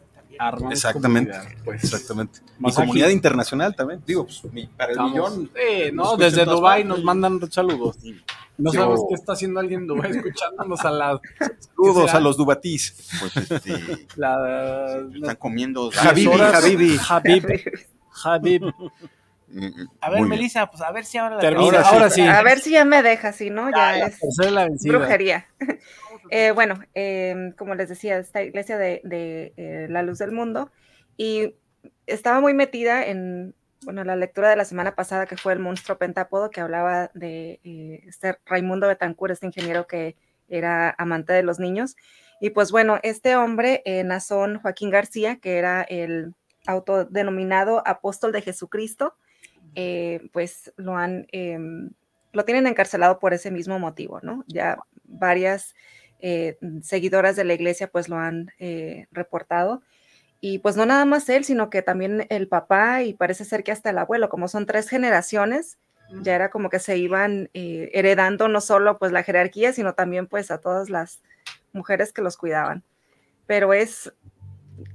Exactamente. 0.71 1.31
comunidad, 1.31 1.57
pues. 1.63 1.83
Exactamente. 1.83 2.39
Y 2.59 2.71
comunidad 2.73 3.09
internacional 3.09 3.75
también. 3.75 4.01
Digo, 4.05 4.25
pues, 4.25 4.43
mi- 4.53 4.67
para 4.67 4.85
el 4.91 4.97
Estamos- 4.97 5.11
millón. 5.11 5.51
Eh, 5.55 5.91
no, 5.93 6.17
desde 6.17 6.45
Dubai 6.45 6.83
nos 6.83 7.03
mandan 7.03 7.39
saludos. 7.51 7.97
No 8.57 8.69
Sí. 8.71 8.77
sabemos 8.77 9.01
qué 9.09 9.15
está 9.15 9.33
haciendo 9.33 9.59
alguien 9.59 9.81
en 9.81 9.87
Dubai 9.87 10.11
escuchándonos 10.11 10.79
al 10.85 10.99
lado. 10.99 11.21
Saludos 11.75 12.13
a 12.13 12.19
los 12.19 12.37
Dubatís. 12.37 13.09
Pues 13.19 13.37
este, 13.51 14.07
La, 14.15 14.99
están 15.15 15.35
comiendo. 15.37 15.89
Habibi, 15.99 16.31
Habibi. 16.39 16.97
Habib, 17.09 17.45
Habib. 18.23 18.63
A 20.01 20.09
ver. 20.09 20.21
Melissa, 20.23 20.65
pues 20.69 20.81
a 20.81 20.91
ver 20.91 21.05
si 21.05 21.17
ahora 21.19 21.35
la 21.35 21.41
Termina, 21.41 21.81
ahora 21.81 22.09
sí. 22.09 22.21
A 22.21 22.41
ver 22.41 22.59
si 22.59 22.71
ya 22.71 22.85
me 22.85 23.03
deja, 23.03 23.33
si 23.33 23.49
no, 23.49 23.69
ya 23.71 23.97
es 23.97 24.17
la 24.51 24.67
brujería. 24.81 25.45
Eh, 26.35 26.49
bueno, 26.49 26.79
eh, 26.95 27.53
como 27.59 27.75
les 27.75 27.89
decía, 27.89 28.17
esta 28.17 28.41
iglesia 28.41 28.79
de, 28.79 29.03
eh, 29.55 29.85
la 29.87 30.01
luz 30.01 30.17
del 30.17 30.31
mundo 30.31 30.71
y 31.15 31.53
estaba 32.07 32.41
muy 32.41 32.55
metida 32.55 33.05
en 33.05 33.53
bueno, 33.83 34.03
la 34.03 34.15
lectura 34.15 34.49
de 34.49 34.55
la 34.55 34.65
semana 34.65 34.95
pasada 34.95 35.27
que 35.27 35.37
fue 35.37 35.53
el 35.53 35.59
monstruo 35.59 35.99
pentápodo 35.99 36.49
que 36.49 36.59
hablaba 36.59 37.11
de 37.13 37.59
eh, 37.63 38.03
este 38.07 38.39
Raimundo 38.47 38.87
Betancourt, 38.87 39.31
este 39.31 39.45
ingeniero 39.45 39.85
que 39.85 40.15
era 40.49 40.95
amante 40.97 41.33
de 41.33 41.43
los 41.43 41.59
niños. 41.59 41.95
Y 42.41 42.49
pues 42.49 42.71
bueno, 42.71 42.97
este 43.03 43.35
hombre, 43.35 43.83
Nazón 44.03 44.57
Joaquín 44.59 44.89
García, 44.89 45.35
que 45.35 45.59
era 45.59 45.83
el 45.83 46.33
autodenominado 46.65 47.87
apóstol 47.87 48.31
de 48.31 48.41
Jesucristo, 48.41 49.15
pues 50.31 50.73
lo 50.77 50.97
han, 50.97 51.27
em, 51.31 51.91
lo 52.31 52.43
tienen 52.43 52.65
encarcelado 52.65 53.19
por 53.19 53.35
ese 53.35 53.51
mismo 53.51 53.77
motivo, 53.77 54.19
¿no? 54.23 54.43
Ya 54.47 54.79
varias 55.03 55.75
eh, 56.25 56.57
seguidoras 56.81 57.35
de 57.35 57.43
la 57.43 57.53
iglesia 57.53 57.89
pues 57.89 58.07
lo 58.07 58.15
han 58.15 58.49
eh, 58.57 59.07
reportado. 59.11 59.81
Y 60.39 60.59
pues 60.59 60.77
no 60.77 60.85
nada 60.85 61.03
más 61.03 61.27
él, 61.27 61.43
sino 61.43 61.69
que 61.69 61.81
también 61.81 62.27
el 62.29 62.47
papá 62.47 63.03
y 63.03 63.13
parece 63.13 63.43
ser 63.43 63.65
que 63.65 63.73
hasta 63.73 63.89
el 63.89 63.97
abuelo, 63.97 64.29
como 64.29 64.47
son 64.47 64.65
tres 64.65 64.87
generaciones, 64.87 65.77
ya 66.21 66.35
era 66.35 66.49
como 66.49 66.69
que 66.69 66.79
se 66.79 66.97
iban 66.97 67.49
eh, 67.53 67.89
heredando 67.93 68.47
no 68.47 68.61
solo 68.61 68.97
pues 68.99 69.11
la 69.11 69.23
jerarquía, 69.23 69.73
sino 69.73 69.95
también 69.95 70.27
pues 70.27 70.49
a 70.49 70.59
todas 70.59 70.89
las 70.89 71.21
mujeres 71.73 72.13
que 72.13 72.21
los 72.21 72.37
cuidaban. 72.37 72.83
Pero 73.45 73.73
es, 73.73 74.13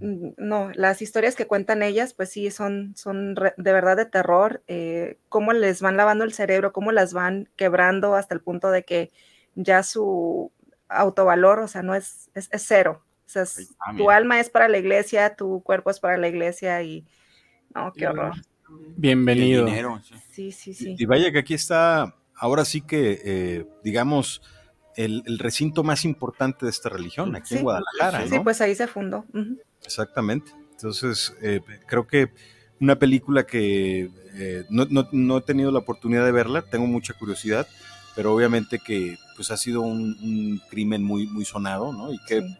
mm, 0.01 0.29
no, 0.39 0.71
las 0.75 1.03
historias 1.03 1.37
que 1.37 1.47
cuentan 1.47 1.83
ellas 1.83 2.15
pues 2.15 2.31
sí 2.31 2.51
son, 2.51 2.95
son 2.97 3.35
de 3.35 3.73
verdad 3.73 3.99
de 3.99 4.07
terror, 4.07 4.63
cómo 5.29 5.53
les 5.53 5.83
van 5.83 5.99
lavando 5.99 6.25
el 6.25 6.33
cerebro, 6.33 6.73
cómo 6.73 6.91
las 6.91 7.13
van 7.13 7.51
quebrando 7.57 8.15
hasta 8.15 8.35
el 8.35 8.41
punto 8.41 8.71
de 8.71 8.85
que 8.85 9.11
ya 9.57 9.83
su 9.83 10.53
autovalor, 10.89 11.61
o 11.61 11.69
sea, 11.69 11.83
no 11.83 11.95
es, 11.95 12.31
es, 12.35 12.49
es 12.53 12.65
cero. 12.67 13.03
O 13.27 13.31
sea, 13.31 13.43
es- 13.43 13.77
tu 13.97 14.11
alma 14.11 14.41
es 14.41 14.49
para 14.51 14.69
la 14.69 14.79
iglesia, 14.79 15.37
tu 15.37 15.63
cuerpo 15.63 15.91
es 15.91 16.01
para 16.01 16.17
la 16.17 16.29
iglesia 16.29 16.83
y 16.83 17.07
no, 17.75 17.93
qué 17.93 18.07
horror. 18.07 18.35
Bienvenido. 18.97 19.61
El 19.61 19.67
dinero, 19.67 20.01
sí. 20.03 20.15
Sí, 20.31 20.53
sí, 20.53 20.75
sí. 20.75 20.97
Y 20.99 21.05
vaya 21.07 21.31
que 21.33 21.39
aquí 21.41 21.55
está, 21.55 22.15
ahora 22.35 22.65
sí 22.65 22.81
que, 22.81 23.21
eh, 23.25 23.67
digamos, 23.85 24.43
el, 24.97 25.23
el 25.27 25.39
recinto 25.39 25.85
más 25.85 26.05
importante 26.05 26.65
de 26.67 26.71
esta 26.71 26.89
religión, 26.89 27.35
aquí 27.37 27.55
en 27.55 27.59
Sí. 27.61 27.63
Guadalajara, 27.65 28.27
Sí, 28.27 28.35
¿no? 28.37 28.45
pues 28.45 28.61
ahí 28.61 28.75
se 28.75 28.87
fundó. 28.87 29.25
Exactamente. 29.85 30.53
Entonces, 30.73 31.35
eh, 31.43 31.61
creo 31.87 32.07
que 32.07 32.31
una 32.81 32.99
película 32.99 33.45
que 33.47 34.11
eh, 34.35 34.65
no, 34.71 34.87
no- 34.91 35.09
no 35.13 35.39
he 35.39 35.43
tenido 35.43 35.71
la 35.73 35.81
oportunidad 35.81 36.25
de 36.25 36.33
verla, 36.33 36.63
tengo 36.63 36.87
mucha 36.87 37.15
curiosidad, 37.15 37.67
pero 38.19 38.35
obviamente 38.35 38.81
que 38.81 39.17
pues 39.37 39.53
ha 39.53 39.57
sido 39.57 39.83
un, 39.83 40.19
un 40.21 40.61
crimen 40.69 41.05
muy, 41.05 41.29
muy 41.29 41.45
sonado, 41.45 41.93
¿no? 41.93 42.13
Y 42.13 42.19
qué, 42.27 42.41
Sí. 42.43 42.57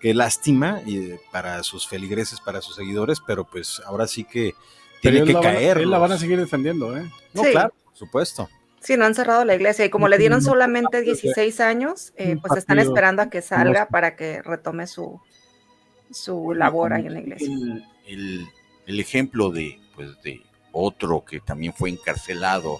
qué 0.00 0.12
lástima 0.12 0.82
y, 0.84 0.98
eh, 0.98 1.20
para 1.32 1.62
sus 1.62 1.88
feligreses, 1.88 2.40
para 2.42 2.60
sus 2.60 2.76
seguidores, 2.76 3.18
pero 3.26 3.44
pues 3.44 3.80
ahora 3.86 4.06
sí 4.06 4.24
que 4.24 4.54
tiene 5.00 5.24
que 5.24 5.32
caer. 5.32 5.78
él 5.78 5.90
la 5.90 5.96
van 5.96 6.12
a 6.12 6.18
seguir 6.18 6.38
defendiendo, 6.38 6.94
¿eh? 6.94 7.10
No, 7.32 7.42
Sí. 7.42 7.52
claro, 7.52 7.72
por 7.86 7.96
supuesto. 7.96 8.50
Sí, 8.80 8.98
no 8.98 9.06
han 9.06 9.14
cerrado 9.14 9.46
la 9.46 9.54
iglesia 9.54 9.86
y 9.86 9.90
como 9.90 10.08
le 10.08 10.18
dieron 10.18 10.42
solamente 10.42 11.02
pues, 11.02 11.22
16 11.22 11.58
años, 11.60 12.12
eh, 12.16 12.36
pues 12.40 12.58
están 12.58 12.78
esperando 12.78 13.22
a 13.22 13.30
que 13.30 13.40
salga 13.40 13.88
para 13.88 14.14
que 14.14 14.42
retome 14.42 14.86
su, 14.86 15.20
su 16.10 16.52
labor 16.54 16.92
ahí 16.92 17.06
en 17.06 17.14
la 17.14 17.20
iglesia. 17.20 17.48
El, 17.52 17.84
el- 18.06 18.46
el 18.86 19.00
ejemplo 19.00 19.50
de, 19.50 19.80
pues, 19.94 20.10
de 20.22 20.42
otro 20.72 21.24
que 21.24 21.40
también 21.40 21.72
fue 21.72 21.88
encarcelado 21.90 22.78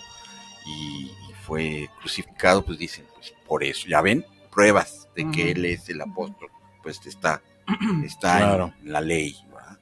y, 0.67 1.07
y 1.11 1.33
fue 1.49 1.89
crucificado, 2.01 2.63
pues 2.63 2.79
dicen, 2.79 3.07
pues 3.15 3.33
por 3.47 3.65
eso, 3.65 3.89
ya 3.89 4.03
ven, 4.03 4.23
pruebas 4.53 5.09
de 5.17 5.31
que 5.31 5.51
él 5.53 5.65
es 5.65 5.89
el 5.89 6.01
apóstol, 6.03 6.51
pues 6.83 7.01
está, 7.07 7.41
está 8.05 8.37
Claro. 8.37 8.75
en 8.85 8.93
la 8.93 9.01
ley, 9.01 9.35
¿verdad? 9.51 9.79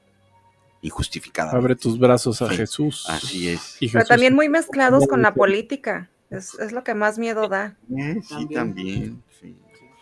Injustificada. 0.81 1.51
Abre 1.51 1.75
tus 1.75 1.99
brazos 1.99 2.41
a 2.41 2.47
Sí, 2.49 2.55
Jesús. 2.55 3.05
Así 3.09 3.49
es. 3.49 3.75
Y 3.81 3.87
Pero 3.89 3.99
Jesús- 3.99 4.07
también 4.09 4.33
muy 4.33 4.47
mezclados 4.47 5.05
con 5.07 5.21
la 5.21 5.33
política. 5.33 6.09
Es, 6.29 6.53
es 6.55 6.71
lo 6.71 6.83
que 6.85 6.93
más 6.93 7.17
miedo 7.19 7.47
da. 7.49 7.75
Eh, 7.97 8.19
sí, 8.21 8.29
También. 8.29 8.53
también. 8.53 9.23
sí. 9.41 9.55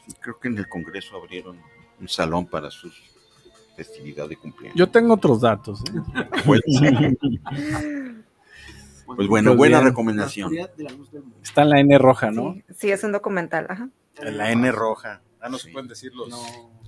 Sí, 0.07 0.13
Creo 0.21 0.39
que 0.39 0.47
en 0.49 0.57
el 0.59 0.67
Congreso 0.69 1.15
abrieron 1.17 1.59
un 1.99 2.07
salón 2.07 2.45
para 2.45 2.69
su 2.69 2.91
festividad 3.75 4.29
de 4.29 4.35
cumpleaños. 4.37 4.77
Yo 4.77 4.87
tengo 4.89 5.15
otros 5.15 5.41
datos. 5.41 5.81
¿eh? 5.81 6.23
Pues, 6.45 6.61
pues 9.05 9.27
bueno, 9.27 9.51
Pues 9.51 9.57
buena 9.57 9.77
bien. 9.79 9.89
recomendación. 9.89 10.51
Está 11.43 11.61
en 11.63 11.69
la 11.69 11.79
N 11.79 11.97
roja, 11.97 12.31
¿no? 12.31 12.53
Sí, 12.55 12.63
sí, 12.77 12.91
es 12.91 13.03
un 13.03 13.11
documental. 13.11 13.67
Ajá. 13.69 13.89
La 14.21 14.51
N 14.51 14.71
roja. 14.71 15.21
Ah, 15.41 15.49
no 15.49 15.57
se 15.57 15.69
pueden 15.71 15.87
decir 15.87 16.13
los. 16.15 16.29
No. 16.29 16.41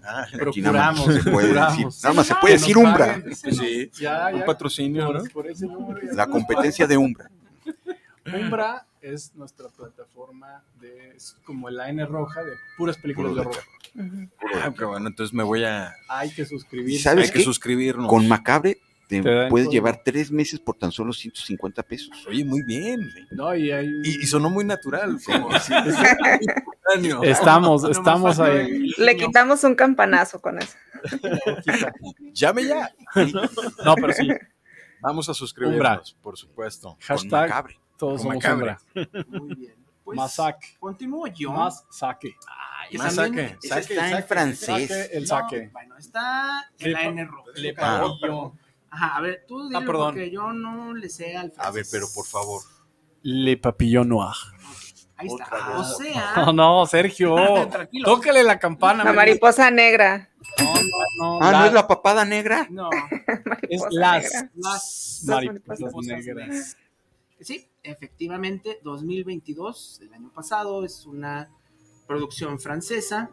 Ah, 0.03 0.25
Aquí 0.47 0.61
nada 0.61 0.91
más 0.93 1.01
Procuramos, 1.01 1.05
se 1.23 1.29
puede 1.31 1.47
procuramos. 1.49 1.77
decir, 1.77 2.03
nada 2.03 2.13
más 2.15 2.27
se 2.27 2.35
puede 2.35 2.53
decir 2.53 2.77
Umbra. 2.77 3.05
paguen. 3.07 3.35
sí. 3.35 3.91
Ya, 3.99 4.29
Un 4.33 4.39
ya. 4.39 4.45
patrocinio, 4.45 5.11
¿no? 5.13 5.23
Por, 5.33 5.47
ese 5.47 5.65
número 5.67 5.99
ya 6.01 6.13
La 6.13 6.27
competencia 6.27 6.87
de 6.87 6.95
Umbra. 6.97 7.29
Umbra 8.33 8.85
es 9.01 9.33
nuestra 9.35 9.67
plataforma 9.69 10.63
de 10.79 11.11
es 11.15 11.35
como 11.45 11.69
la 11.69 11.89
N 11.89 12.05
roja 12.05 12.43
de 12.43 12.53
puras 12.77 12.97
películas 12.97 13.31
Puro 13.33 13.43
de 13.43 13.49
horror. 13.49 13.63
Ah, 14.63 14.73
qué 14.77 14.85
bueno, 14.85 15.07
entonces 15.07 15.33
me 15.33 15.43
voy 15.43 15.63
a. 15.63 15.93
Hay 16.07 16.29
que 16.31 16.45
suscribirse. 16.45 17.03
¿Sabes 17.03 17.27
Hay 17.27 17.33
que 17.33 17.43
suscribirnos. 17.43 18.07
Con 18.07 18.27
Macabre 18.27 18.79
te, 19.07 19.21
Te 19.21 19.47
puedes 19.47 19.67
todo. 19.67 19.71
llevar 19.73 20.01
tres 20.03 20.31
meses 20.31 20.59
por 20.59 20.75
tan 20.77 20.91
solo 20.91 21.13
150 21.13 21.81
pesos. 21.83 22.09
Oye, 22.27 22.43
muy 22.43 22.61
bien. 22.63 22.99
No, 23.31 23.55
y 23.55 23.71
hay- 23.71 23.89
Y, 24.03 24.21
y 24.23 24.25
sonó 24.27 24.49
muy 24.49 24.65
natural. 24.65 25.17
como 25.25 25.49
estamos, 27.23 27.83
No, 27.83 27.89
estamos 27.89 28.39
ahí. 28.39 28.89
Le 28.97 29.15
quitamos 29.17 29.63
un 29.63 29.75
campanazo 29.75 30.41
con 30.41 30.59
eso. 30.59 30.75
Llame 32.33 32.65
ya. 32.65 32.91
No, 33.83 33.95
pero 33.95 34.13
sí. 34.13 34.29
Vamos 35.01 35.29
a 35.29 35.33
suscribirnos, 35.33 35.77
Umbra. 35.77 36.01
por 36.21 36.37
supuesto. 36.37 36.89
Con 36.89 36.99
Hashtag 37.01 37.49
Macabre. 37.49 37.79
todos 37.97 38.21
Con 38.23 38.31
somos 38.41 38.43
Macabre. 38.43 38.77
Umbra. 38.95 39.25
Muy 39.39 39.55
bien. 39.55 39.75
Pues, 40.03 40.15
Más 40.15 40.35
saque. 40.35 40.67
Continúo 40.79 41.27
yo. 41.27 41.51
Más 41.51 41.85
saque. 41.91 42.33
Ah, 42.47 42.85
y 42.89 42.97
Más 42.97 43.13
saque. 43.13 43.57
Está 43.61 43.77
en 43.79 43.83
saque. 43.83 44.23
francés. 44.23 44.87
Saque, 44.87 45.09
el 45.17 45.21
No, 45.23 45.27
saque. 45.27 45.69
bueno, 45.73 45.97
está 45.97 46.71
en 46.79 46.93
la 46.93 47.03
N 47.03 47.25
roja. 47.25 47.51
Le 47.55 47.75
Ah. 47.77 48.01
papillon. 48.01 48.53
Ajá, 48.89 49.17
a 49.17 49.21
ver, 49.21 49.43
tú 49.47 49.67
dilo 49.67 49.79
perdón. 49.81 50.13
porque 50.13 50.31
yo 50.31 50.53
no 50.53 50.93
le 50.93 51.09
sé 51.09 51.35
al 51.35 51.51
francés. 51.51 51.65
A 51.67 51.71
ver, 51.71 51.85
pero 51.91 52.07
por 52.13 52.25
favor. 52.25 52.61
Le 53.23 53.57
papillon 53.57 54.07
noir. 54.09 54.33
Ahí 55.17 55.27
Otra 55.29 55.45
está. 55.45 55.67
vez. 55.69 55.77
O 55.77 55.83
sea, 55.97 56.33
No, 56.45 56.53
no, 56.53 56.85
Sergio. 56.85 57.35
Tócale 58.05 58.43
la 58.43 58.59
campana. 58.59 58.99
La 59.03 59.11
Mari. 59.13 59.31
mariposa 59.31 59.69
negra. 59.71 60.29
No, 60.59 60.73
no, 60.73 60.79
no. 61.39 61.39
Ah, 61.41 61.51
la- 61.51 61.59
¿no 61.59 61.65
es 61.65 61.73
la 61.73 61.87
papada 61.87 62.23
negra? 62.23 62.67
no, 62.69 62.89
es 63.69 63.81
las, 63.91 64.23
negra. 64.23 64.51
las 64.55 65.21
Las 65.25 65.43
mariposas 65.45 65.79
mariposas 65.81 66.05
negras. 66.25 66.77
Sí, 67.41 67.67
efectivamente, 67.83 68.79
2022, 68.83 69.99
el 70.03 70.13
año 70.13 70.31
pasado, 70.33 70.83
es 70.85 71.05
una 71.05 71.49
producción 72.07 72.59
francesa 72.59 73.29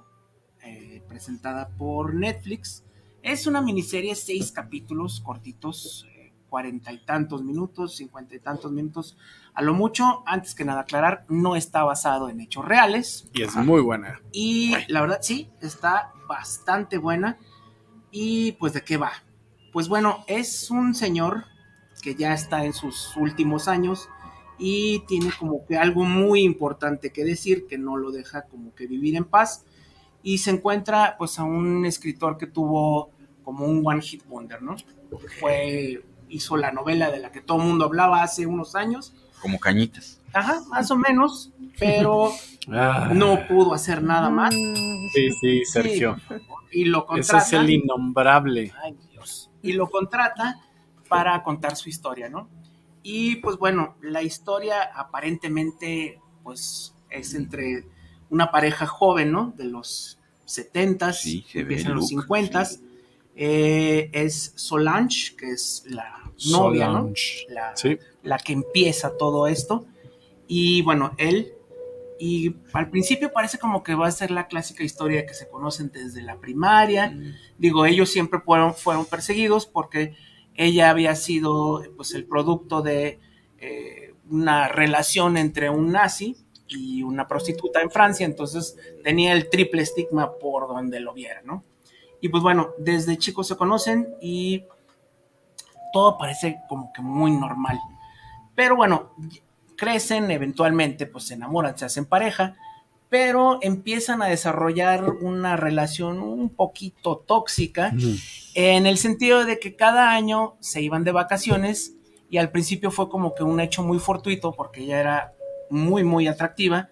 eh, 0.62 1.02
presentada 1.08 1.68
por 1.78 2.14
Netflix. 2.14 2.82
Es 3.24 3.46
una 3.46 3.62
miniserie, 3.62 4.14
seis 4.16 4.52
capítulos 4.52 5.18
cortitos, 5.18 6.06
eh, 6.14 6.30
cuarenta 6.50 6.92
y 6.92 7.02
tantos 7.06 7.42
minutos, 7.42 7.96
cincuenta 7.96 8.34
y 8.34 8.38
tantos 8.38 8.70
minutos. 8.70 9.16
A 9.54 9.62
lo 9.62 9.72
mucho, 9.72 10.22
antes 10.26 10.54
que 10.54 10.66
nada 10.66 10.82
aclarar, 10.82 11.24
no 11.30 11.56
está 11.56 11.84
basado 11.84 12.28
en 12.28 12.42
hechos 12.42 12.66
reales. 12.66 13.26
Y 13.32 13.40
es 13.40 13.56
muy 13.56 13.80
buena. 13.80 14.20
Y 14.30 14.74
la 14.88 15.00
verdad, 15.00 15.20
sí, 15.22 15.48
está 15.62 16.12
bastante 16.28 16.98
buena. 16.98 17.38
Y 18.10 18.52
pues, 18.52 18.74
¿de 18.74 18.82
qué 18.82 18.98
va? 18.98 19.12
Pues 19.72 19.88
bueno, 19.88 20.22
es 20.26 20.70
un 20.70 20.94
señor 20.94 21.44
que 22.02 22.16
ya 22.16 22.34
está 22.34 22.66
en 22.66 22.74
sus 22.74 23.16
últimos 23.16 23.68
años 23.68 24.10
y 24.58 24.98
tiene 25.06 25.30
como 25.40 25.64
que 25.64 25.78
algo 25.78 26.04
muy 26.04 26.42
importante 26.42 27.10
que 27.10 27.24
decir 27.24 27.66
que 27.66 27.78
no 27.78 27.96
lo 27.96 28.12
deja 28.12 28.42
como 28.42 28.74
que 28.74 28.86
vivir 28.86 29.16
en 29.16 29.24
paz. 29.24 29.64
Y 30.22 30.38
se 30.38 30.50
encuentra 30.50 31.16
pues 31.18 31.38
a 31.38 31.44
un 31.44 31.84
escritor 31.84 32.38
que 32.38 32.46
tuvo 32.46 33.13
como 33.44 33.66
un 33.66 33.82
one 33.84 34.00
hit 34.02 34.24
wonder, 34.26 34.62
¿no? 34.62 34.76
Fue, 35.40 36.02
hizo 36.28 36.56
la 36.56 36.72
novela 36.72 37.10
de 37.10 37.18
la 37.20 37.30
que 37.30 37.40
todo 37.40 37.58
el 37.60 37.68
mundo 37.68 37.84
hablaba 37.84 38.22
hace 38.22 38.46
unos 38.46 38.74
años. 38.74 39.14
Como 39.40 39.58
cañitas. 39.60 40.20
Ajá, 40.32 40.62
más 40.68 40.90
o 40.90 40.96
menos, 40.96 41.52
pero 41.78 42.32
Ah, 42.68 43.10
no 43.12 43.46
pudo 43.46 43.74
hacer 43.74 44.02
nada 44.02 44.30
más. 44.30 44.54
Mm, 44.54 45.08
Sí, 45.12 45.30
sí, 45.40 45.64
Sergio. 45.66 46.16
Y 46.72 46.86
lo 46.86 47.00
Ese 47.00 47.06
contrata. 47.32 47.38
es 47.46 47.52
el 47.52 47.70
innombrable. 47.70 48.72
Ay, 48.82 48.96
Dios. 49.12 49.50
Y 49.62 49.74
lo 49.74 49.88
contrata 49.90 50.60
para 51.08 51.42
contar 51.42 51.76
su 51.76 51.90
historia, 51.90 52.30
¿no? 52.30 52.48
Y 53.02 53.36
pues 53.36 53.58
bueno, 53.58 53.96
la 54.00 54.22
historia 54.22 54.82
aparentemente 54.94 56.20
pues 56.42 56.94
es 57.10 57.34
entre 57.34 57.86
una 58.30 58.50
pareja 58.50 58.86
joven, 58.86 59.30
¿no? 59.30 59.52
De 59.56 59.64
los 59.64 60.18
70s, 60.46 61.12
Sí, 61.14 61.44
empiezan 61.54 61.94
los 61.94 62.10
look, 62.10 62.26
50s. 62.26 62.64
sí. 62.66 62.83
Eh, 63.36 64.10
es 64.12 64.52
Solange, 64.56 65.34
que 65.36 65.50
es 65.50 65.84
la 65.88 66.30
novia, 66.50 66.88
¿no? 66.88 66.98
Solange. 67.00 67.46
La, 67.48 67.76
Sí. 67.76 67.98
la 68.22 68.38
que 68.38 68.52
empieza 68.52 69.16
todo 69.16 69.46
esto. 69.46 69.86
Y 70.46 70.82
bueno, 70.82 71.14
él, 71.18 71.52
y 72.18 72.54
al 72.72 72.90
principio 72.90 73.32
parece 73.32 73.58
como 73.58 73.82
que 73.82 73.94
va 73.94 74.06
a 74.06 74.10
ser 74.12 74.30
la 74.30 74.46
clásica 74.46 74.84
historia 74.84 75.26
que 75.26 75.34
se 75.34 75.48
conocen 75.48 75.90
desde 75.90 76.22
la 76.22 76.36
primaria. 76.36 77.16
Digo, 77.58 77.86
ellos 77.86 78.10
siempre 78.10 78.40
fueron, 78.40 78.74
fueron 78.74 79.04
perseguidos 79.06 79.66
porque 79.66 80.14
ella 80.54 80.90
había 80.90 81.16
sido 81.16 81.82
pues 81.96 82.14
el 82.14 82.24
producto 82.26 82.82
de 82.82 83.18
eh, 83.58 84.14
una 84.30 84.68
relación 84.68 85.36
entre 85.36 85.70
un 85.70 85.90
nazi 85.90 86.36
y 86.68 87.02
una 87.02 87.26
prostituta 87.28 87.82
en 87.82 87.90
Francia, 87.90 88.24
entonces 88.24 88.76
tenía 89.02 89.32
el 89.32 89.50
triple 89.50 89.82
estigma 89.82 90.38
por 90.38 90.66
donde 90.68 91.00
lo 91.00 91.12
viera, 91.12 91.42
¿no? 91.44 91.62
Y 92.24 92.30
pues 92.30 92.42
bueno, 92.42 92.70
desde 92.78 93.18
chicos 93.18 93.48
se 93.48 93.54
conocen 93.54 94.14
y 94.18 94.64
todo 95.92 96.16
parece 96.16 96.56
como 96.70 96.90
que 96.90 97.02
muy 97.02 97.30
normal. 97.30 97.78
Pero 98.54 98.76
bueno, 98.76 99.10
crecen, 99.76 100.30
eventualmente 100.30 101.04
pues 101.04 101.24
se 101.24 101.34
enamoran, 101.34 101.76
se 101.76 101.84
hacen 101.84 102.06
pareja, 102.06 102.56
pero 103.10 103.58
empiezan 103.60 104.22
a 104.22 104.28
desarrollar 104.28 105.04
una 105.04 105.56
relación 105.56 106.20
un 106.20 106.48
poquito 106.48 107.18
tóxica 107.18 107.92
en 108.54 108.86
el 108.86 108.96
sentido 108.96 109.44
de 109.44 109.58
que 109.58 109.76
cada 109.76 110.12
año 110.12 110.54
se 110.60 110.80
iban 110.80 111.04
de 111.04 111.12
vacaciones 111.12 111.92
y 112.30 112.38
al 112.38 112.50
principio 112.50 112.90
fue 112.90 113.10
como 113.10 113.34
que 113.34 113.42
un 113.42 113.60
hecho 113.60 113.82
muy 113.82 113.98
fortuito 113.98 114.52
porque 114.52 114.80
ella 114.80 114.98
era 114.98 115.34
muy 115.68 116.04
muy 116.04 116.26
atractiva 116.26 116.88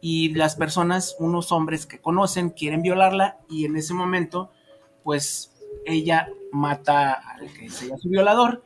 y 0.00 0.32
las 0.32 0.56
personas, 0.56 1.16
unos 1.18 1.52
hombres 1.52 1.84
que 1.84 2.00
conocen, 2.00 2.48
quieren 2.48 2.80
violarla 2.80 3.36
y 3.46 3.66
en 3.66 3.76
ese 3.76 3.92
momento 3.92 4.50
pues 5.10 5.50
ella 5.86 6.28
mata 6.52 7.14
al 7.14 7.52
que 7.52 7.68
sería 7.68 7.98
su 7.98 8.08
violador, 8.08 8.62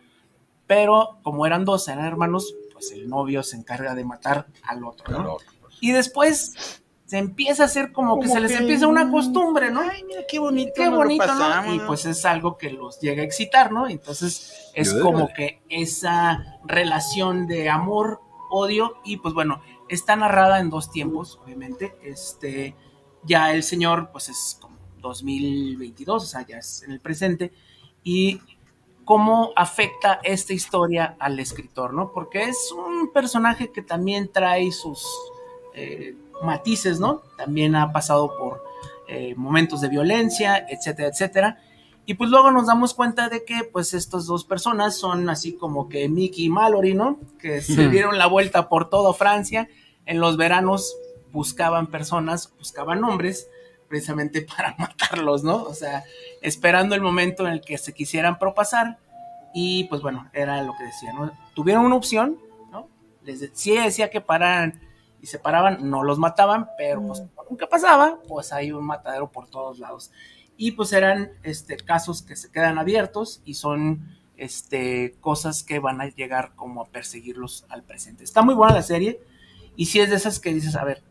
pero 0.66 1.16
como 1.22 1.46
eran 1.46 1.64
dos, 1.64 1.88
eran 1.88 2.04
hermanos, 2.04 2.54
pues 2.70 2.92
el 2.92 3.08
novio 3.08 3.42
se 3.42 3.56
encarga 3.56 3.94
de 3.94 4.04
matar 4.04 4.48
al 4.62 4.84
otro, 4.84 5.22
¿no? 5.22 5.38
Y 5.80 5.92
después 5.92 6.82
se 7.06 7.16
empieza 7.16 7.62
a 7.62 7.66
hacer 7.66 7.92
como, 7.92 8.20
que 8.20 8.28
se 8.28 8.40
les 8.40 8.52
empieza 8.52 8.86
una 8.86 9.10
costumbre, 9.10 9.70
¿no? 9.70 9.80
Ay, 9.80 10.04
mira 10.04 10.20
qué 10.28 10.38
bonito. 10.38 10.72
Qué 10.76 10.90
bonito, 10.90 11.24
pasamos, 11.24 11.66
¿no? 11.66 11.74
Y 11.76 11.78
pues 11.86 12.04
es 12.04 12.22
algo 12.26 12.58
que 12.58 12.68
los 12.68 13.00
llega 13.00 13.22
a 13.22 13.24
excitar, 13.24 13.72
¿no? 13.72 13.88
Entonces 13.88 14.70
es 14.74 14.92
Yo 14.92 15.00
como 15.00 15.32
que 15.32 15.62
esa 15.70 16.58
relación 16.66 17.46
de 17.46 17.70
amor, 17.70 18.20
odio, 18.50 18.98
y 19.02 19.16
pues 19.16 19.32
bueno, 19.32 19.62
está 19.88 20.14
narrada 20.14 20.60
en 20.60 20.68
dos 20.68 20.90
tiempos, 20.90 21.40
obviamente. 21.42 21.96
Este, 22.02 22.76
ya 23.22 23.50
el 23.54 23.62
señor, 23.62 24.10
pues 24.12 24.28
es 24.28 24.58
como 24.60 24.73
2022, 25.04 26.22
o 26.22 26.26
sea, 26.26 26.46
ya 26.46 26.58
es 26.58 26.82
en 26.82 26.92
el 26.92 27.00
presente, 27.00 27.52
y 28.02 28.40
cómo 29.04 29.52
afecta 29.54 30.20
esta 30.24 30.52
historia 30.52 31.16
al 31.18 31.38
escritor, 31.38 31.92
¿no? 31.92 32.10
Porque 32.12 32.44
es 32.44 32.72
un 32.72 33.12
personaje 33.12 33.70
que 33.70 33.82
también 33.82 34.30
trae 34.32 34.72
sus 34.72 35.06
eh, 35.74 36.16
matices, 36.42 36.98
¿no? 36.98 37.22
También 37.36 37.76
ha 37.76 37.92
pasado 37.92 38.36
por 38.36 38.62
eh, 39.06 39.34
momentos 39.36 39.80
de 39.80 39.88
violencia, 39.88 40.66
etcétera, 40.68 41.08
etcétera. 41.08 41.58
Y 42.06 42.14
pues 42.14 42.30
luego 42.30 42.50
nos 42.50 42.66
damos 42.66 42.92
cuenta 42.94 43.28
de 43.28 43.44
que 43.44 43.64
pues 43.64 43.94
estas 43.94 44.26
dos 44.26 44.44
personas 44.44 44.96
son 44.96 45.28
así 45.30 45.54
como 45.54 45.88
que 45.88 46.08
Mickey 46.08 46.46
y 46.46 46.48
Mallory, 46.50 46.94
¿no? 46.94 47.18
Que 47.38 47.60
se 47.62 47.88
dieron 47.88 48.18
la 48.18 48.26
vuelta 48.26 48.68
por 48.68 48.90
todo 48.90 49.14
Francia. 49.14 49.68
En 50.06 50.20
los 50.20 50.36
veranos 50.36 50.94
buscaban 51.32 51.86
personas, 51.86 52.52
buscaban 52.58 53.02
hombres 53.04 53.48
precisamente 53.94 54.42
para 54.56 54.74
matarlos, 54.76 55.44
¿no? 55.44 55.62
O 55.62 55.72
sea, 55.74 56.02
esperando 56.42 56.96
el 56.96 57.00
momento 57.00 57.46
en 57.46 57.52
el 57.52 57.60
que 57.60 57.78
se 57.78 57.92
quisieran 57.94 58.40
propasar. 58.40 58.98
Y 59.54 59.84
pues 59.84 60.02
bueno, 60.02 60.28
era 60.32 60.60
lo 60.62 60.74
que 60.76 60.82
decía, 60.82 61.12
¿no? 61.12 61.30
Tuvieron 61.54 61.84
una 61.84 61.94
opción, 61.94 62.36
¿no? 62.72 62.88
Les 63.22 63.38
de- 63.38 63.50
sí 63.54 63.76
decía 63.76 64.10
que 64.10 64.20
pararan 64.20 64.80
y 65.22 65.28
se 65.28 65.38
paraban, 65.38 65.88
no 65.88 66.02
los 66.02 66.18
mataban, 66.18 66.68
pero 66.76 67.00
pues 67.06 67.22
nunca 67.48 67.68
pasaba, 67.68 68.18
pues 68.26 68.52
hay 68.52 68.72
un 68.72 68.84
matadero 68.84 69.30
por 69.30 69.48
todos 69.48 69.78
lados. 69.78 70.10
Y 70.56 70.72
pues 70.72 70.92
eran 70.92 71.30
este, 71.44 71.76
casos 71.76 72.22
que 72.22 72.34
se 72.34 72.50
quedan 72.50 72.78
abiertos 72.78 73.40
y 73.44 73.54
son 73.54 74.08
este, 74.36 75.14
cosas 75.20 75.62
que 75.62 75.78
van 75.78 76.00
a 76.00 76.08
llegar 76.08 76.52
como 76.56 76.82
a 76.82 76.86
perseguirlos 76.86 77.64
al 77.68 77.84
presente. 77.84 78.24
Está 78.24 78.42
muy 78.42 78.54
buena 78.54 78.74
la 78.74 78.82
serie 78.82 79.20
y 79.76 79.86
si 79.86 80.00
es 80.00 80.10
de 80.10 80.16
esas 80.16 80.40
que 80.40 80.52
dices, 80.52 80.74
a 80.74 80.84
ver, 80.84 81.02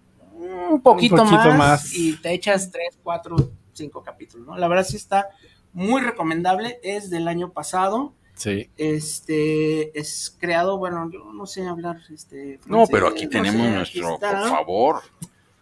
un 0.72 0.82
poquito, 0.82 1.16
poquito 1.18 1.36
más, 1.38 1.58
más. 1.58 1.94
y 1.94 2.16
te 2.18 2.34
echas 2.34 2.72
tres, 2.72 2.98
cuatro, 3.02 3.36
cinco 3.74 4.04
capítulos, 4.04 4.48
¿no? 4.48 4.58
La 4.58 4.68
verdad 4.68 4.86
sí 4.86 4.96
está 4.98 5.30
muy 5.74 6.02
recomendable, 6.02 6.80
es 6.84 7.10
del 7.10 7.28
año 7.28 7.52
pasado. 7.52 8.14
Sí. 8.36 8.70
Este 8.78 9.98
es 9.98 10.36
creado, 10.40 10.78
bueno, 10.78 11.10
yo 11.12 11.32
no 11.34 11.46
sé 11.46 11.68
hablar 11.68 11.98
este 12.12 12.60
No, 12.66 12.86
pero 12.88 13.08
aquí 13.08 13.26
no 13.26 13.30
tenemos 13.30 13.62
sé, 13.62 13.72
nuestro, 13.72 14.18
por 14.20 14.50
favor. 14.50 15.02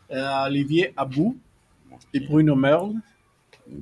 Eh, 0.07 0.21
Olivier 0.45 0.93
Abou 0.95 1.35
y 2.11 2.19
Bruno 2.27 2.55
Merle. 2.55 3.01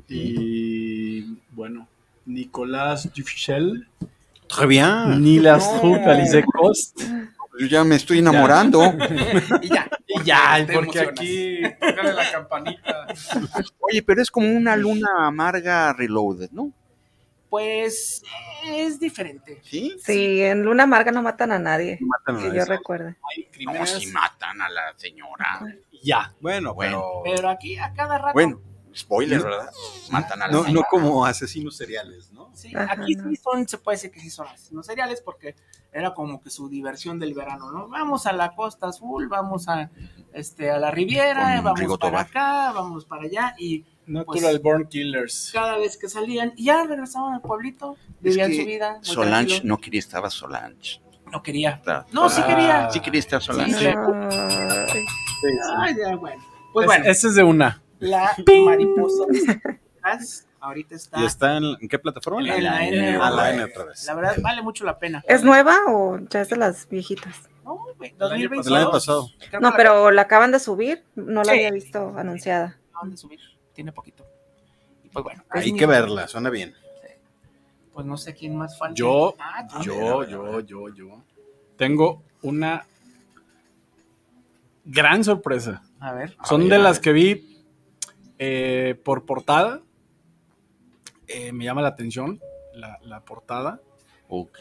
Y 0.08 1.38
bueno, 1.52 1.88
Nicolas 2.26 3.12
Dufichel, 3.14 3.88
Très 4.47 4.68
bien. 4.68 5.22
Nilas 5.22 5.70
No. 5.72 5.78
Strupp, 5.78 6.08
Alice 6.08 6.43
Cost. 6.43 7.02
Yo 7.60 7.68
ya 7.68 7.84
me 7.84 7.95
estoy 7.95 8.20
enamorando. 8.20 8.82
y 9.62 9.68
ya, 9.68 9.89
Y 10.07 10.24
ya, 10.24 10.66
te 10.66 10.74
porque 10.74 10.99
aquí 10.99 11.62
tócale 11.80 12.14
la 12.14 12.32
campanita. 12.32 13.07
Oye, 13.80 14.01
pero 14.01 14.22
es 14.22 14.32
como 14.32 14.47
una 14.49 14.76
luna 14.76 15.28
amarga 15.28 15.93
reloaded, 15.93 16.49
¿no? 16.51 16.72
Pues 17.49 18.22
es 18.68 18.99
diferente. 18.99 19.60
¿Sí? 19.64 19.95
Sí, 20.03 20.41
en 20.43 20.64
Luna 20.64 20.84
Amarga 20.84 21.12
no 21.12 21.24
matan 21.24 21.51
a 21.51 21.57
nadie, 21.57 21.97
Matan 21.99 22.38
a 22.38 22.39
que 22.51 22.55
yo 22.55 22.66
recuerde. 22.66 23.16
Hay 23.28 23.66
No, 23.66 23.86
si 23.88 24.05
matan 24.07 24.62
a 24.62 24.70
la 24.70 24.93
señora. 24.95 25.60
Ya. 26.03 26.32
Bueno, 26.39 26.76
Bueno. 26.76 27.22
pero 27.24 27.36
Pero 27.36 27.49
aquí 27.49 27.76
a 27.78 27.91
cada 27.93 28.20
rato. 28.20 28.34
Bueno, 28.34 28.62
spoiler, 28.96 29.42
¿verdad? 29.42 29.70
Matan 30.12 30.42
a 30.42 30.48
la 30.48 30.70
no, 30.72 30.84
como 30.90 31.26
asesinos 31.26 31.76
seriales, 31.78 32.32
¿no? 32.32 32.50
Sí, 32.54 32.74
Ajá, 32.76 32.94
aquí 32.94 33.14
sí 33.14 33.36
son, 33.36 33.68
se 33.68 33.78
puede 33.78 33.96
decir 33.98 34.12
que 34.12 34.20
sí 34.20 34.30
son 34.30 34.48
asesinos 34.48 34.86
seriales 34.86 35.22
porque 35.22 35.56
era 35.92 36.14
como 36.14 36.42
que 36.42 36.50
su 36.50 36.70
diversión 36.70 37.20
del 37.20 37.34
verano, 37.34 37.72
¿no? 37.72 37.88
Vamos 37.88 38.26
a 38.26 38.34
la 38.34 38.56
costa 38.56 38.88
azul, 38.88 39.28
vamos 39.28 39.68
a, 39.70 39.90
este, 40.34 40.70
a 40.72 40.78
la 40.80 40.92
Riviera, 40.92 41.56
Con 41.56 41.64
vamos 41.66 41.80
Rigo 41.80 41.98
para 41.98 42.12
Tobar. 42.12 42.26
acá, 42.28 42.72
vamos 42.74 43.06
para 43.06 43.24
allá 43.24 43.56
y 43.58 43.86
Natural 44.08 44.60
Born 44.60 44.88
Killers. 44.88 45.52
cada 45.54 45.78
vez 45.78 45.96
que 45.98 46.10
salían, 46.10 46.54
y 46.56 46.66
ya 46.66 46.84
regresaban 46.84 47.34
al 47.36 47.42
pueblito, 47.42 47.96
Es 48.24 48.36
vivían 48.36 48.50
que 48.52 48.58
su 48.62 48.66
vida. 48.66 49.00
Solange 49.02 49.48
tranquilo. 49.48 49.62
no 49.76 49.82
quería, 49.82 50.00
estaba 50.00 50.30
Solange. 50.32 51.02
no 51.32 51.44
quería. 51.44 51.70
Está- 51.72 52.06
No, 52.12 52.28
sí 52.30 52.42
quería. 52.42 52.90
Sí 52.90 53.00
quería 53.02 53.20
estar 53.20 53.42
Solange. 53.42 53.78
Sí. 53.78 53.86
Ay, 53.88 55.06
Ay, 55.78 55.96
ya, 55.98 56.16
bueno. 56.16 56.44
Pues 56.74 56.84
Es- 56.84 56.88
bueno, 56.88 57.06
Ese 57.06 57.28
es 57.28 57.36
de 57.36 57.44
una. 57.44 57.82
La 58.00 58.36
mariposa 58.66 59.24
ahorita 60.62 60.95
está, 60.95 61.20
¿Y 61.22 61.26
está 61.26 61.58
en, 61.58 61.64
en 61.80 61.88
qué 61.88 62.00
plataforma? 62.00 62.39
en 62.41 62.64
la 62.64 62.86
N. 62.88 63.16
A 63.16 63.30
la 63.30 63.32
otra 63.32 63.50
N 63.54 63.64
vez. 63.64 63.72
otra 63.74 63.86
vez. 63.86 64.06
La 64.06 64.14
verdad, 64.16 64.36
vale 64.41 64.62
mucho 64.62 64.84
la 64.86 64.97
pena. 65.00 65.24
¿Es 65.28 65.43
nueva 65.43 65.76
o 65.88 66.20
ya 66.30 66.41
es 66.41 66.50
de 66.50 66.58
las 66.58 66.88
viejitas? 66.89 67.36
No, 67.64 67.76
güey, 67.97 68.10
El 68.18 68.24
año 68.24 68.30
2022. 68.50 68.68
El 68.68 68.76
año 68.76 68.91
pasado. 68.91 69.28
No, 69.54 69.70
la 69.72 69.76
pero 69.78 70.12
la 70.12 70.24
acaban 70.24 70.52
de 70.52 70.60
subir, 70.60 71.04
no 71.16 71.43
la 71.43 71.52
Sí. 71.54 71.60
había 71.60 71.72
visto 71.72 72.14
anunciada. 72.18 72.78
acaban 72.91 73.12
de 73.12 73.18
subir, 73.18 73.39
tiene 73.74 73.91
poquito. 73.91 74.26
Y 75.04 75.10
pues 75.10 75.24
bueno. 75.24 75.43
Hay 75.50 75.74
que 75.74 75.86
mi- 75.88 75.91
verla, 75.93 76.28
suena 76.28 76.50
bien. 76.50 76.74
Pues 77.93 78.06
no 78.06 78.18
sé 78.18 78.34
quién 78.34 78.56
más 78.56 78.78
falta. 78.78 78.95
Yo, 78.95 79.36
Ah, 79.39 79.68
yo, 79.84 80.24
yo, 80.26 80.60
yo, 80.62 80.89
yo. 80.93 81.24
Tengo 81.78 82.24
una 82.41 82.86
gran 84.86 85.24
sorpresa. 85.24 85.82
A 86.00 86.14
ver. 86.14 86.36
Son 86.43 86.62
ver, 86.62 86.70
de 86.72 86.80
las 86.80 86.97
ver. 86.97 87.02
que 87.04 87.12
vi 87.14 87.49
eh, 88.40 89.00
por 89.04 89.26
portada. 89.26 89.82
Eh, 91.28 91.52
me 91.52 91.64
llama 91.66 91.82
la 91.84 91.90
atención 91.90 92.40
la, 92.74 92.98
la 93.04 93.24
portada. 93.24 93.82
Ok. 94.30 94.60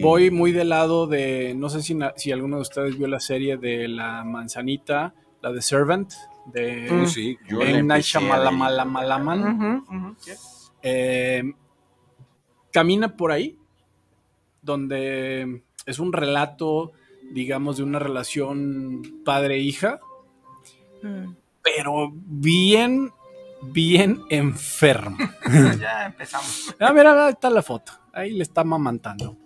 Voy 0.00 0.30
muy 0.30 0.52
del 0.52 0.68
lado 0.70 1.06
de, 1.06 1.54
no 1.56 1.68
sé 1.68 1.82
si, 1.82 1.96
si 2.16 2.32
alguno 2.32 2.56
de 2.56 2.62
ustedes 2.62 2.96
vio 2.98 3.06
la 3.08 3.20
serie 3.20 3.56
de 3.56 3.88
La 3.88 4.24
Manzanita, 4.24 5.14
la 5.42 5.52
de 5.52 5.62
Servant, 5.62 6.10
de 6.52 6.88
Mm. 6.90 7.06
Sí, 7.06 7.36
Yo 7.48 7.58
la 7.58 7.64
M. 7.70 7.82
Night 7.82 8.06
empecé 8.06 8.18
a 8.18 8.20
ver. 8.20 8.52
Shyamalan. 8.52 9.40
Ujú, 9.84 9.96
ujú, 9.96 10.14
sí. 10.18 10.30
Eh, 10.82 11.42
camina 12.72 13.16
por 13.16 13.32
ahí, 13.32 13.58
donde 14.62 15.62
es 15.86 15.98
un 15.98 16.12
relato, 16.12 16.92
digamos, 17.32 17.76
de 17.78 17.82
una 17.82 17.98
relación 17.98 19.02
padre-hija, 19.24 20.00
Mm. 21.02 21.34
pero 21.62 22.10
bien, 22.14 23.10
bien 23.62 24.20
enfermo. 24.30 25.16
Ya 25.78 26.06
empezamos. 26.06 26.74
Ah, 26.80 26.92
mira, 26.92 27.26
ahí 27.26 27.32
está 27.32 27.50
la 27.50 27.62
foto. 27.62 27.92
Ahí 28.12 28.32
le 28.32 28.42
está 28.42 28.64
mamantando. 28.64 29.36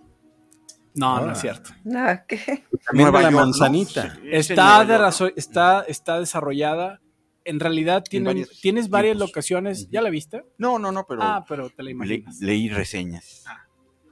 No, 0.95 1.19
no 1.21 1.29
Ah. 1.29 1.33
es 1.33 1.39
cierto. 1.41 1.71
Ah, 1.95 2.23
¿qué? 2.27 2.37
También 2.85 3.09
Nueva 3.09 3.21
la 3.23 3.31
¿no? 3.31 3.37
manzanita. 3.37 4.17
Está, 4.23 4.85
de 4.85 5.33
está, 5.35 5.85
está 5.87 6.19
desarrollada. 6.19 7.01
En 7.45 7.59
realidad 7.59 8.03
tienen- 8.07 8.27
varios 8.27 8.61
tienes 8.61 8.89
varias 8.89 9.17
locaciones. 9.17 9.89
¿Ya 9.89 10.01
la 10.01 10.09
viste? 10.09 10.45
¿no? 10.57 10.73
No, 10.73 10.79
no, 10.79 10.91
no, 10.91 11.05
pero 11.07 11.21
Ah, 11.23 11.43
pero 11.47 11.69
te 11.69 11.77
la 11.83 11.85
le- 11.87 11.91
imaginas. 11.91 12.39
leí 12.39 12.69
reseñas. 12.69 13.43
Ah. 13.47 13.59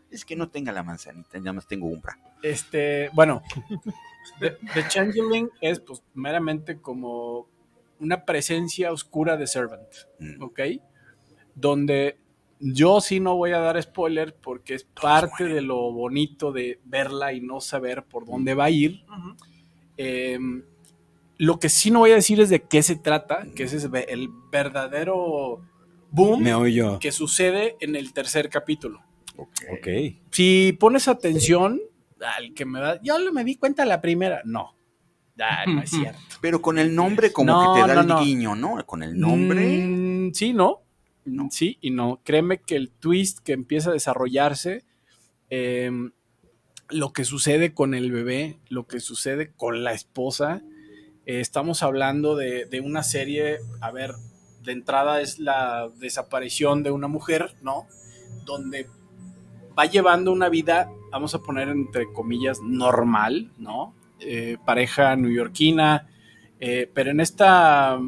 Es 0.09 0.25
que 0.25 0.35
no 0.35 0.49
tenga 0.49 0.71
la 0.73 0.83
manzanita, 0.83 1.37
nada 1.39 1.53
más 1.53 1.67
tengo 1.67 1.87
umbra. 1.87 2.17
Este, 2.41 3.09
bueno, 3.13 3.41
The, 4.39 4.57
The 4.73 4.87
Changeling 4.89 5.49
es 5.61 5.79
pues 5.79 6.03
meramente 6.15 6.81
como 6.81 7.47
una 8.01 8.25
presencia 8.25 8.91
oscura 8.91 9.37
de 9.37 9.47
Servant, 9.47 9.87
Mm. 10.19 10.41
¿ok? 10.43 10.59
Donde 11.55 12.17
yo 12.59 12.99
sí 13.01 13.19
no 13.19 13.35
voy 13.37 13.51
a 13.51 13.59
dar 13.59 13.81
spoiler 13.81 14.35
porque 14.35 14.75
es 14.75 14.83
parte 14.83 15.45
de 15.45 15.61
lo 15.61 15.91
bonito 15.91 16.51
de 16.51 16.79
verla 16.85 17.33
y 17.33 17.41
no 17.41 17.59
saber 17.61 18.03
por 18.03 18.25
dónde 18.25 18.53
va 18.53 18.65
a 18.65 18.69
ir. 18.69 19.03
Eh, 19.97 20.37
lo 21.37 21.59
que 21.59 21.69
sí 21.69 21.89
no 21.91 21.99
voy 21.99 22.11
a 22.11 22.15
decir 22.15 22.39
es 22.39 22.49
de 22.49 22.61
qué 22.61 22.83
se 22.83 22.95
trata, 22.95 23.47
que 23.55 23.63
ese 23.63 23.77
es 23.77 23.89
ve- 23.89 24.05
el 24.09 24.29
verdadero 24.51 25.61
boom 26.11 26.43
Me 26.43 26.99
que 26.99 27.11
sucede 27.11 27.77
en 27.79 27.95
el 27.95 28.13
tercer 28.13 28.49
capítulo. 28.49 29.01
Ok. 29.37 29.87
Si 30.29 30.73
pones 30.79 31.07
atención 31.07 31.81
al 32.37 32.53
que 32.53 32.65
me 32.65 32.79
da, 32.79 33.01
yo 33.01 33.17
no 33.17 33.31
me 33.33 33.43
di 33.43 33.55
cuenta 33.55 33.85
la 33.85 34.01
primera, 34.01 34.41
no. 34.45 34.75
Ah, 35.41 35.65
no 35.67 35.81
es 35.81 35.89
cierto. 35.89 36.19
Pero 36.41 36.61
con 36.61 36.77
el 36.79 36.93
nombre 36.95 37.31
como 37.33 37.51
No, 37.51 37.73
que 37.75 37.81
te 37.81 37.87
da 37.87 37.95
no, 37.95 38.01
el 38.01 38.07
no. 38.07 38.19
guiño, 38.21 38.55
¿no? 38.55 38.85
Con 38.85 39.03
el 39.03 39.19
nombre. 39.19 39.85
Mm, 39.87 40.33
sí, 40.33 40.53
no. 40.53 40.81
No. 41.25 41.49
Sí 41.51 41.77
y 41.81 41.91
no. 41.91 42.19
Créeme 42.23 42.59
que 42.61 42.75
el 42.75 42.89
twist 42.89 43.39
que 43.39 43.53
empieza 43.53 43.89
a 43.91 43.93
desarrollarse, 43.93 44.83
eh, 45.49 45.91
lo 46.89 47.13
que 47.13 47.23
sucede 47.25 47.73
con 47.73 47.93
el 47.93 48.11
bebé, 48.11 48.57
lo 48.69 48.87
que 48.87 48.99
sucede 48.99 49.51
con 49.55 49.83
la 49.83 49.93
esposa, 49.93 50.61
eh, 51.25 51.39
estamos 51.39 51.83
hablando 51.83 52.35
de, 52.35 52.65
de 52.65 52.81
una 52.81 53.03
serie, 53.03 53.59
a 53.81 53.91
ver, 53.91 54.13
de 54.63 54.71
entrada 54.73 55.21
es 55.21 55.39
la 55.39 55.89
desaparición 55.99 56.83
de 56.83 56.91
una 56.91 57.07
mujer, 57.07 57.55
¿no? 57.61 57.87
Donde 58.45 58.87
va 59.77 59.85
llevando 59.85 60.31
una 60.31 60.49
vida, 60.49 60.91
vamos 61.11 61.33
a 61.35 61.39
poner 61.39 61.69
entre 61.69 62.11
comillas, 62.11 62.59
normal, 62.61 63.51
¿no? 63.57 63.95
Eh, 64.21 64.57
pareja 64.65 65.15
neoyorquina, 65.15 66.07
eh, 66.59 66.89
pero 66.93 67.09
en 67.11 67.19
esta 67.19 67.99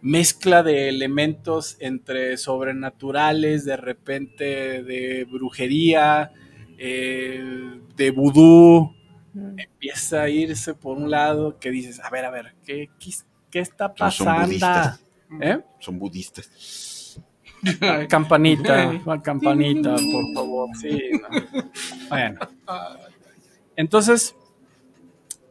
mezcla 0.00 0.62
de 0.62 0.88
elementos 0.88 1.76
entre 1.80 2.36
sobrenaturales, 2.36 3.64
de 3.64 3.76
repente 3.76 4.82
de 4.82 5.24
brujería, 5.30 6.32
eh, 6.78 7.78
de 7.96 8.10
vudú, 8.10 8.94
Mm. 9.34 9.58
empieza 9.58 10.22
a 10.22 10.28
irse 10.28 10.74
por 10.74 10.96
un 10.96 11.10
lado 11.10 11.58
que 11.58 11.70
dices, 11.72 11.98
a 12.00 12.08
ver, 12.08 12.24
a 12.24 12.30
ver, 12.30 12.54
¿qué, 12.64 12.88
qué, 13.00 13.10
qué 13.50 13.58
está 13.58 13.88
No, 13.98 14.08
son 14.10 14.26
pasando? 14.26 14.46
budistas. 14.46 15.04
¿Eh? 15.40 15.58
Son 15.80 15.98
budistas. 15.98 17.20
Campanita, 18.08 18.92
la 19.04 19.20
campanita, 19.22 19.96
por 20.12 20.32
favor. 20.34 20.68
Sí, 20.80 20.98
no. 21.20 21.28
Bueno. 22.08 22.38
Entonces, 23.76 24.36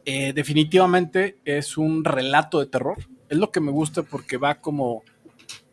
eh, 0.04 0.32
definitivamente 0.32 1.38
es 1.44 1.76
un 1.78 2.04
relato 2.04 2.60
de 2.60 2.66
terror. 2.66 2.96
Es 3.28 3.38
lo 3.38 3.50
que 3.50 3.60
me 3.60 3.70
gusta 3.72 4.02
porque 4.02 4.36
va 4.36 4.56
como. 4.56 5.02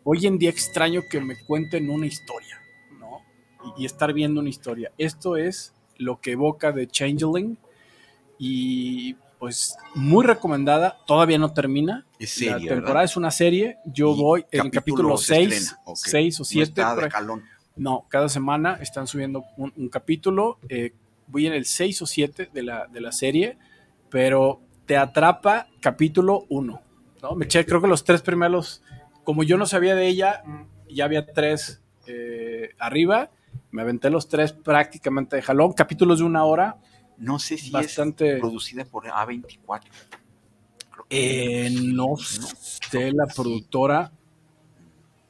Hoy 0.03 0.25
en 0.25 0.37
día 0.39 0.49
extraño 0.49 1.01
que 1.09 1.21
me 1.21 1.35
cuenten 1.45 1.89
una 1.89 2.07
historia, 2.07 2.59
¿no? 2.99 3.19
Y, 3.77 3.83
y 3.83 3.85
estar 3.85 4.13
viendo 4.13 4.39
una 4.39 4.49
historia. 4.49 4.91
Esto 4.97 5.37
es 5.37 5.73
lo 5.97 6.19
que 6.19 6.31
evoca 6.31 6.71
de 6.71 6.87
Changeling. 6.87 7.57
Y 8.39 9.15
pues 9.37 9.75
muy 9.95 10.25
recomendada. 10.25 10.97
Todavía 11.05 11.37
no 11.37 11.53
termina. 11.53 12.05
Es 12.19 12.41
la 12.41 12.53
serie, 12.53 12.67
temporada 12.69 12.93
¿verdad? 12.99 13.03
es 13.05 13.17
una 13.17 13.31
serie. 13.31 13.77
Yo 13.85 14.15
voy 14.15 14.45
en 14.51 14.69
capítulo 14.69 15.17
se 15.17 15.35
6, 15.35 15.53
estrena. 15.53 15.81
Ok. 15.85 15.97
6 15.97 16.39
o 16.39 16.41
No 16.41 16.45
7. 16.45 16.63
está 16.81 16.95
de 16.95 17.09
calón. 17.09 17.43
No, 17.75 18.05
cada 18.09 18.29
semana 18.29 18.77
están 18.81 19.07
subiendo 19.07 19.43
un, 19.57 19.71
un 19.75 19.89
capítulo. 19.89 20.57
eh, 20.69 20.93
voy 21.27 21.47
en 21.47 21.53
el 21.53 21.65
6 21.65 22.01
o 22.01 22.05
7 22.05 22.49
de 22.53 22.63
la, 22.63 22.87
de 22.87 22.99
la 23.01 23.11
serie, 23.11 23.57
pero 24.11 24.61
te 24.85 24.97
atrapa 24.97 25.67
capítulo 25.79 26.45
1. 26.49 26.81
¿no? 27.23 27.35
Me 27.35 27.45
eché, 27.45 27.65
creo 27.65 27.81
que 27.81 27.87
los 27.87 28.03
tres 28.03 28.21
primeros, 28.21 28.83
como 29.23 29.41
yo 29.43 29.57
no 29.57 29.65
sabía 29.65 29.95
de 29.95 30.07
ella, 30.07 30.43
ya 30.89 31.05
había 31.05 31.25
tres 31.25 31.81
eh, 32.05 32.71
arriba. 32.77 33.31
Me 33.71 33.81
aventé 33.81 34.09
los 34.09 34.27
tres 34.27 34.51
prácticamente 34.53 35.37
de 35.37 35.41
jalón, 35.41 35.71
capítulos 35.73 36.19
de 36.19 36.25
una 36.25 36.43
hora. 36.45 36.77
No 37.17 37.39
sé 37.39 37.57
si 37.57 37.71
Bastante- 37.71 38.33
es 38.33 38.39
producida 38.39 38.83
por 38.85 39.05
A24. 39.05 39.81
Creo 40.91 41.05
que- 41.07 41.65
Eh, 41.67 41.69
no 41.71 42.17
sé, 42.17 43.11
la 43.13 43.27
productora 43.27 44.11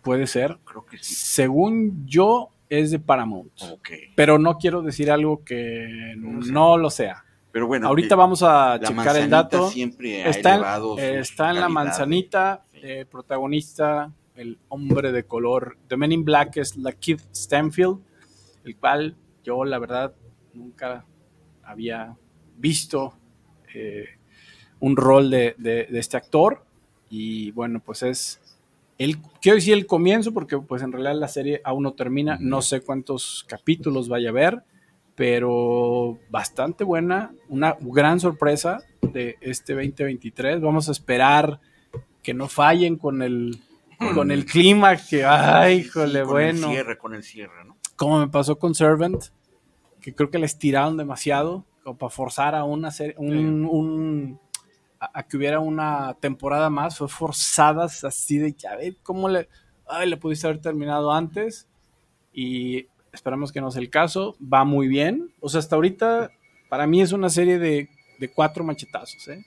puede 0.01 0.25
ser. 0.25 0.57
Creo 0.63 0.86
que 0.86 0.97
sí. 0.97 1.13
Según 1.13 2.05
yo, 2.07 2.49
es 2.69 2.89
de 2.91 2.99
Paramount. 2.99 3.51
Ok. 3.71 3.89
Pero 4.15 4.39
no 4.39 4.57
quiero 4.57 4.82
decir 4.82 5.11
algo 5.11 5.43
que 5.43 6.13
no 6.15 6.77
lo 6.77 6.89
sea. 6.89 7.25
Pero 7.52 7.68
bueno, 7.68 7.88
Ahorita 7.88 8.16
eh, 8.16 8.18
vamos 8.18 8.41
a 8.43 8.80
checar 8.82 9.18
el 9.18 9.30
dato. 9.30 9.70
siempre 9.70 10.28
Está, 10.30 10.56
en- 10.56 10.99
eh, 10.99 11.20
está 11.20 11.52
la 11.54 11.68
manzanita, 11.70 12.64
Sí. 12.72 12.80
eh, 12.84 13.06
protagonista, 13.10 14.12
el 14.36 14.58
hombre 14.70 15.12
de 15.12 15.26
color. 15.26 15.78
The 15.88 15.97
Men 15.97 16.12
in 16.14 16.24
Black 16.24 16.58
es 16.58 16.78
la 16.78 16.93
Keith 16.93 17.22
Stanfield, 17.36 17.99
el 18.64 18.78
cual 18.78 19.16
yo, 19.43 19.66
la 19.66 19.80
verdad, 19.80 20.14
nunca 20.54 21.06
había 21.64 22.16
visto 22.58 23.14
eh, 23.74 24.06
un 24.80 24.95
rol 24.97 25.30
de, 25.30 25.56
de- 25.58 25.88
de 25.89 25.99
este 25.99 26.18
actor. 26.18 26.64
Y 27.10 27.52
bueno, 27.52 27.82
pues 27.84 28.04
es. 28.04 28.39
El, 28.97 29.18
quiero 29.41 29.56
decir 29.56 29.74
el 29.74 29.86
comienzo, 29.88 30.34
porque 30.34 30.58
pues 30.60 30.82
en 30.84 30.91
realidad 30.91 31.16
la 31.16 31.28
serie 31.28 31.60
aún 31.64 31.84
no 31.84 31.93
termina. 31.93 32.38
No 32.39 32.62
sé 32.62 32.82
cuántos 32.82 33.45
capítulos 33.47 34.08
vaya 34.10 34.30
a 34.30 34.32
haber, 34.32 34.64
pero 35.26 36.17
bastante 36.32 36.84
buena. 36.84 37.32
Una 37.47 37.78
gran 37.80 38.19
sorpresa 38.19 38.80
de 39.03 39.38
este 39.39 39.74
2023. 39.76 40.59
Vamos 40.59 40.89
a 40.89 40.93
esperar 40.93 41.59
que 42.24 42.34
no 42.34 42.47
fallen 42.47 42.95
con 42.97 43.22
el, 43.22 43.61
con 44.15 44.32
el 44.32 44.45
clima. 44.47 44.97
Que, 44.97 45.24
ay, 45.24 45.82
Sí, 45.84 45.88
híjole, 45.89 46.22
con 46.22 46.30
bueno 46.32 46.67
El 46.69 46.74
cierre, 46.74 46.97
con 46.97 47.13
el 47.13 47.22
cierre, 47.22 47.65
¿no? 47.67 47.78
como 47.95 48.17
me 48.19 48.30
pasó 48.30 48.57
con 48.57 48.74
Servant, 48.74 49.26
que 50.01 50.15
creo 50.15 50.32
que 50.32 50.39
le 50.39 50.47
estiraron 50.47 50.97
demasiado, 50.97 51.65
como 51.84 51.99
para 51.99 52.09
forzar 52.09 52.55
a 52.55 52.63
una 52.63 52.89
serie, 52.89 53.13
un, 53.19 53.63
un- 53.65 54.39
a, 54.99 55.19
a 55.19 55.24
que 55.28 55.38
hubiera 55.38 55.59
una 55.59 56.15
temporada 56.19 56.72
más, 56.72 56.97
fue 56.97 57.07
forzadas 57.07 58.03
así 58.03 58.39
de 58.39 58.53
ya 58.53 58.76
ve 58.76 58.97
cómo 59.03 59.30
le, 59.30 59.49
ay, 59.88 60.09
le 60.09 60.17
pudiste 60.17 60.47
haber 60.47 60.61
terminado 60.61 61.13
antes 61.13 61.67
y 62.34 62.88
esperamos 63.14 63.51
que 63.51 63.62
no 63.62 63.72
sea 63.72 63.82
el 63.82 63.89
caso, 63.89 64.36
va 64.41 64.64
muy 64.64 64.88
bien, 64.88 65.34
o 65.39 65.49
sea, 65.49 65.59
hasta 65.59 65.76
ahorita 65.76 66.32
para 66.70 66.88
mí 66.88 67.01
es 67.01 67.12
una 67.12 67.30
serie 67.30 67.59
de, 67.59 67.89
de 68.20 68.28
cuatro 68.30 68.64
machetazos, 68.64 69.28
¿eh? 69.28 69.43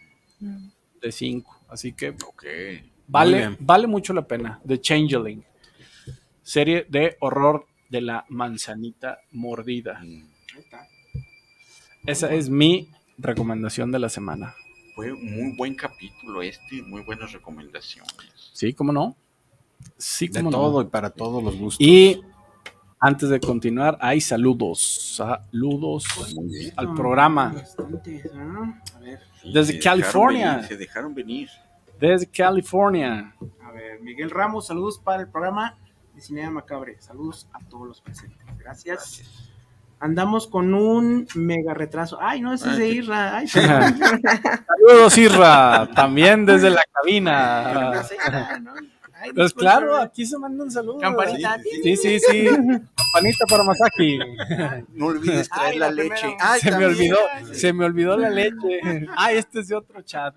de 1.01 1.13
cinco, 1.13 1.59
así 1.69 1.93
que 1.93 2.11
Ok. 2.11 2.45
Vale, 3.07 3.57
vale 3.61 3.87
mucho 3.87 4.15
la 4.15 4.27
pena. 4.27 4.61
The 4.67 4.81
Changeling. 4.81 5.45
Serie 6.43 6.87
de 6.89 7.17
horror 7.21 7.67
de 7.91 8.01
la 8.01 8.25
manzanita 8.31 9.19
mordida. 9.31 10.01
Mm, 10.03 10.25
Esa 12.07 12.33
es 12.35 12.49
mi 12.49 12.89
recomendación 13.19 13.93
de 13.93 13.99
la 13.99 14.09
semana. 14.09 14.55
Fue 14.95 15.13
un 15.13 15.23
muy 15.35 15.57
buen 15.57 15.75
capítulo 15.75 16.41
este, 16.43 16.83
muy 16.83 17.03
buenas 17.03 17.33
recomendaciones. 17.33 18.51
¿Sí? 18.55 18.73
¿Cómo 18.73 18.93
no? 18.93 19.17
Sí, 19.99 20.29
De 20.29 20.41
cómo 20.41 20.51
no. 20.51 20.57
todo 20.59 20.83
y 20.83 20.87
para 20.87 21.11
todos 21.11 21.43
los 21.43 21.57
gustos. 21.57 21.87
Y 21.87 22.23
antes 23.07 23.29
de 23.29 23.39
continuar, 23.39 23.99
hay 24.01 24.21
saludos. 24.21 25.17
Saludos 25.17 26.07
al 26.77 26.95
programa. 26.95 27.53
Bastantes, 27.55 28.33
¿no? 28.35 28.81
A 28.97 28.99
ver, 29.01 29.21
Sí, 29.43 29.53
Desde 29.53 29.73
se 29.73 29.79
dejaron 29.79 30.01
California. 30.01 30.53
venir, 30.55 30.69
se 30.69 30.77
dejaron 30.79 31.15
venir. 31.15 31.49
Desde 32.01 32.27
California. 32.31 33.35
a 33.63 33.71
ver, 33.73 34.01
Miguel 34.01 34.31
Ramos, 34.31 34.67
saludos 34.69 34.99
para 34.99 35.21
el 35.23 35.29
programa 35.29 35.77
de 36.15 36.21
Cinea 36.23 36.51
Macabre. 36.51 36.97
Saludos 37.01 37.47
a 37.53 37.59
todos 37.69 37.87
los 37.87 38.01
presentes. 38.01 38.39
Gracias. 38.59 39.51
Andamos 40.01 40.47
con 40.47 40.73
un 40.75 41.27
mega 41.35 41.73
retraso. 41.75 42.19
Ay, 42.21 42.41
no, 42.41 42.53
ese 42.55 42.71
es 42.71 42.77
de 42.79 42.89
Irra. 42.89 43.37
Ay, 43.37 43.49
Saludos, 43.49 45.19
Irra. 45.19 45.89
También 45.95 46.45
desde 46.47 46.71
la 46.71 46.83
cabina. 46.93 48.03
Ay, 49.25 49.33
Pues 49.33 49.55
claro, 49.55 49.97
aquí 49.97 50.27
se 50.27 50.37
mandan 50.39 50.71
saludos. 50.71 51.01
Campanita. 51.01 51.59
Sí, 51.83 51.97
sí, 51.97 52.21
sí. 52.21 52.47
Campanita 52.47 53.47
para 53.49 53.63
Masaki. 53.65 54.19
No 54.93 55.07
olvides 55.07 55.49
traer 55.49 55.73
Ay, 55.73 55.79
la, 55.79 55.87
la 55.91 55.93
leche. 56.03 56.37
Ay, 56.39 56.61
se 56.61 56.71
me 56.77 56.85
olvidó, 56.87 57.19
se 57.53 57.73
me 57.73 57.85
olvidó 57.87 58.17
la 58.19 58.29
leche. 58.31 58.81
Ah, 59.17 59.33
este 59.33 59.61
es 59.61 59.69
de 59.69 59.77
otro 59.77 60.03
chat. 60.03 60.35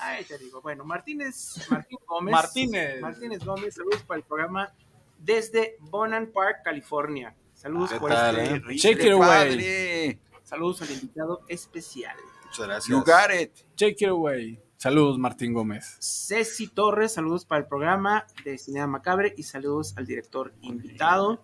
Ay, 0.00 0.24
te 0.24 0.38
digo. 0.38 0.60
Bueno, 0.60 0.84
Martínez, 0.84 1.66
Martín 1.70 1.98
Gómez. 2.06 2.32
Martínez. 2.32 3.00
Martínez 3.00 3.44
Gómez, 3.44 3.74
saludos 3.74 4.02
para 4.02 4.18
el 4.18 4.24
programa 4.24 4.72
desde 5.18 5.76
Bonan 5.80 6.26
Park, 6.32 6.58
California. 6.64 7.34
Saludos 7.54 7.90
¿Qué 7.92 7.98
por 8.00 8.10
tal, 8.10 8.38
este. 8.38 8.56
eh? 8.56 8.76
Shake 8.76 9.04
it 9.04 9.12
away. 9.12 9.28
padre. 9.28 10.18
Saludos 10.42 10.82
al 10.82 10.90
invitado 10.90 11.42
especial. 11.48 12.16
Muchas 12.44 12.66
gracias. 12.66 12.88
You 12.88 12.98
got 13.04 13.30
it. 13.40 13.52
Take 13.76 13.96
it 14.04 14.08
away. 14.08 14.60
Saludos, 14.82 15.18
Martín 15.18 15.52
Gómez. 15.54 15.96
Ceci 15.98 16.68
Torres, 16.68 17.12
saludos 17.14 17.44
para 17.44 17.62
el 17.62 17.66
programa 17.66 18.24
de 18.44 18.56
Cinea 18.58 18.86
Macabre 18.86 19.34
y 19.36 19.42
saludos 19.42 19.92
al 19.96 20.06
director 20.06 20.54
invitado. 20.62 21.42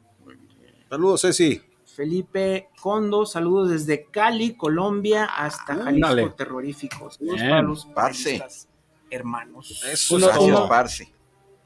Saludos, 0.89 1.23
Ceci. 1.23 1.61
Felipe 1.85 2.69
Condo, 2.81 3.27
saludos 3.27 3.71
desde 3.71 4.05
Cali, 4.07 4.55
Colombia, 4.57 5.25
hasta 5.25 5.75
Jalisco 5.75 5.89
Ándale. 6.07 6.31
Terrorífico. 6.31 7.11
Saludos 7.11 7.37
Bien. 7.37 7.51
para 7.51 7.63
los 7.63 7.87
Parce. 7.87 8.43
hermanos. 9.11 9.83
Eso, 9.91 10.15
Uno- 10.17 10.69
parce. 10.69 11.13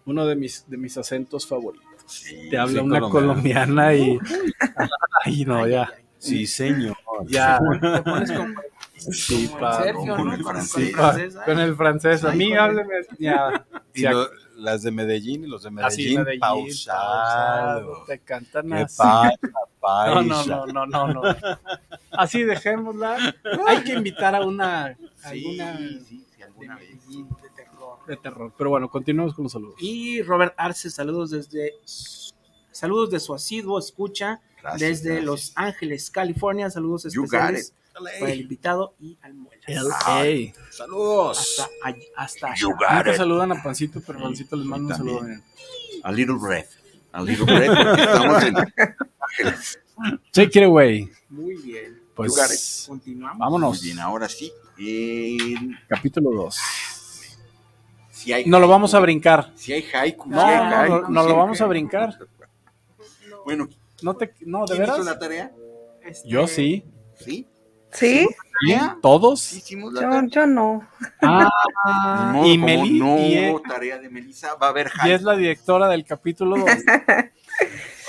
Uno 0.06 0.24
de 0.24 0.36
mis, 0.36 0.64
de 0.70 0.76
mis 0.78 0.96
acentos 0.96 1.46
favoritos. 1.46 1.86
Sí, 2.06 2.48
Te 2.48 2.56
habla 2.56 2.82
una 2.82 3.00
colombiana, 3.00 3.94
y. 3.94 4.18
Ay, 5.24 5.44
no, 5.44 5.64
Ay, 5.64 5.72
ya. 5.72 5.82
ay, 5.82 5.88
ay. 5.98 6.04
Sí, 6.16 6.46
señor. 6.46 6.96
Ya. 7.26 7.58
Te 7.80 8.02
pones 8.02 8.32
como, 8.32 8.54
Sí, 8.98 9.46
como 9.48 9.60
pa- 9.60 9.82
Sergio, 9.82 10.16
con 10.16 10.26
¿no? 10.28 10.34
el 10.34 10.42
francés. 10.44 10.88
el 10.88 10.94
francés, 10.94 11.36
ay. 11.36 11.42
Con 11.46 11.58
el 11.60 11.76
francés. 11.76 12.24
A 12.24 12.32
mí 12.32 12.54
hábleme. 12.54 12.94
Ya. 13.18 13.66
Y 13.94 14.00
Sí, 14.00 14.06
ac- 14.06 14.12
lo- 14.12 14.28
las 14.56 14.82
de 14.82 14.90
Medellín 14.90 15.44
y 15.44 15.46
los 15.48 15.62
de 15.62 15.68
así, 15.82 16.02
Medellín, 16.02 16.18
Medellín, 16.20 16.40
pausado. 16.40 18.04
Te 18.06 18.18
cantan 18.20 18.68
¿Qué 18.68 18.74
así. 18.74 18.96
pasa, 18.98 19.32
No, 20.22 20.22
no, 20.22 20.44
no, 20.44 20.66
no, 20.66 20.86
no, 20.86 21.08
no. 21.08 21.22
Así 22.12 22.42
dejémosla. 22.42 23.34
Hay 23.66 23.82
que 23.84 23.94
invitar 23.94 24.34
a 24.34 24.42
una 24.44 24.96
Sí, 25.30 25.58
alguna 25.60 25.76
sí, 25.78 26.00
sí, 26.08 26.26
de 26.36 26.44
alguna 26.44 26.76
vez. 26.76 26.90
Medellín, 26.90 27.28
de 27.42 27.50
terror. 27.50 27.98
de 28.06 28.16
terror. 28.16 28.52
Pero 28.58 28.70
bueno, 28.70 28.88
continuemos 28.90 29.34
con 29.34 29.44
los 29.44 29.52
saludos. 29.52 29.76
Y 29.80 30.22
Robert 30.22 30.54
Arce, 30.56 30.90
saludos 30.90 31.30
desde 31.30 31.74
saludos 32.70 33.10
de 33.10 33.20
su 33.20 33.34
asiduo 33.34 33.78
escucha 33.78 34.40
Gracias, 34.60 34.80
desde 34.80 35.08
gracias. 35.10 35.24
Los 35.24 35.52
Ángeles, 35.56 36.10
California. 36.10 36.70
Saludos 36.70 37.06
especiales 37.06 37.72
para 38.20 38.32
el 38.32 38.40
invitado 38.40 38.94
y 39.00 39.18
al 39.22 39.34
Muelas. 39.34 39.64
LA. 39.66 40.52
Saludos. 40.70 41.66
Hasta 42.16 42.54
Nunca 42.60 43.14
saludan 43.16 43.52
a 43.52 43.62
Pancito, 43.62 44.00
pero 44.06 44.20
Pancito 44.20 44.56
les 44.56 44.66
manda 44.66 44.94
un 44.94 44.98
saludo. 44.98 45.26
A 46.02 46.12
little 46.12 46.36
breath. 46.36 46.68
A 47.12 47.22
little 47.22 47.44
breath 47.44 47.76
porque 47.76 48.02
estamos 48.02 48.42
en 48.44 48.54
Take 50.32 50.58
it 50.60 50.64
away. 50.64 51.10
Muy 51.28 51.56
bien. 51.56 52.02
Pues 52.14 52.86
Continuamos. 52.88 53.38
vámonos. 53.38 53.78
Muy 53.78 53.84
bien, 53.86 53.98
ahora 54.00 54.28
sí. 54.28 54.52
Capítulo 55.88 56.30
2. 56.32 56.56
si 58.10 58.32
hay 58.32 58.44
No 58.46 58.60
lo 58.60 58.68
vamos 58.68 58.94
a 58.94 59.00
brincar. 59.00 59.52
Si 59.56 59.72
hay 59.72 59.84
haiku, 59.92 60.28
No, 60.28 60.40
si 60.40 60.46
hay 60.46 60.56
haiku, 60.72 60.94
no, 61.02 61.08
no 61.08 61.22
si 61.22 61.28
lo 61.28 61.36
vamos 61.36 61.60
a 61.60 61.66
brincar. 61.66 62.18
Bueno, 63.44 63.68
No 64.02 64.14
te 64.14 64.34
no, 64.40 64.66
¿de 64.66 64.74
¿quién 64.74 64.82
hizo 64.84 64.92
veras? 64.92 65.04
la 65.06 65.18
tarea? 65.18 65.52
Este, 66.04 66.28
Yo 66.28 66.46
sí. 66.46 66.84
¿Sí? 67.18 67.46
¿Sí? 67.92 68.28
¿Todos? 69.00 69.52
Hicimos 69.52 69.92
la 69.92 70.02
Yo, 70.02 70.10
tarea. 70.10 70.28
yo 70.30 70.46
no. 70.46 70.88
Ah, 71.22 72.42
y 72.44 72.58
Meli 72.58 72.98
no 72.98 73.18
y, 73.18 73.34
e- 73.34 73.50
hubo 73.50 73.60
tarea 73.62 73.98
de 73.98 74.08
Melissa, 74.10 74.54
va 74.56 74.66
a 74.66 74.70
haber 74.70 74.90
y 75.06 75.10
es 75.10 75.22
la 75.22 75.36
directora 75.36 75.88
del 75.88 76.04
capítulo 76.04 76.56
2. 76.58 76.66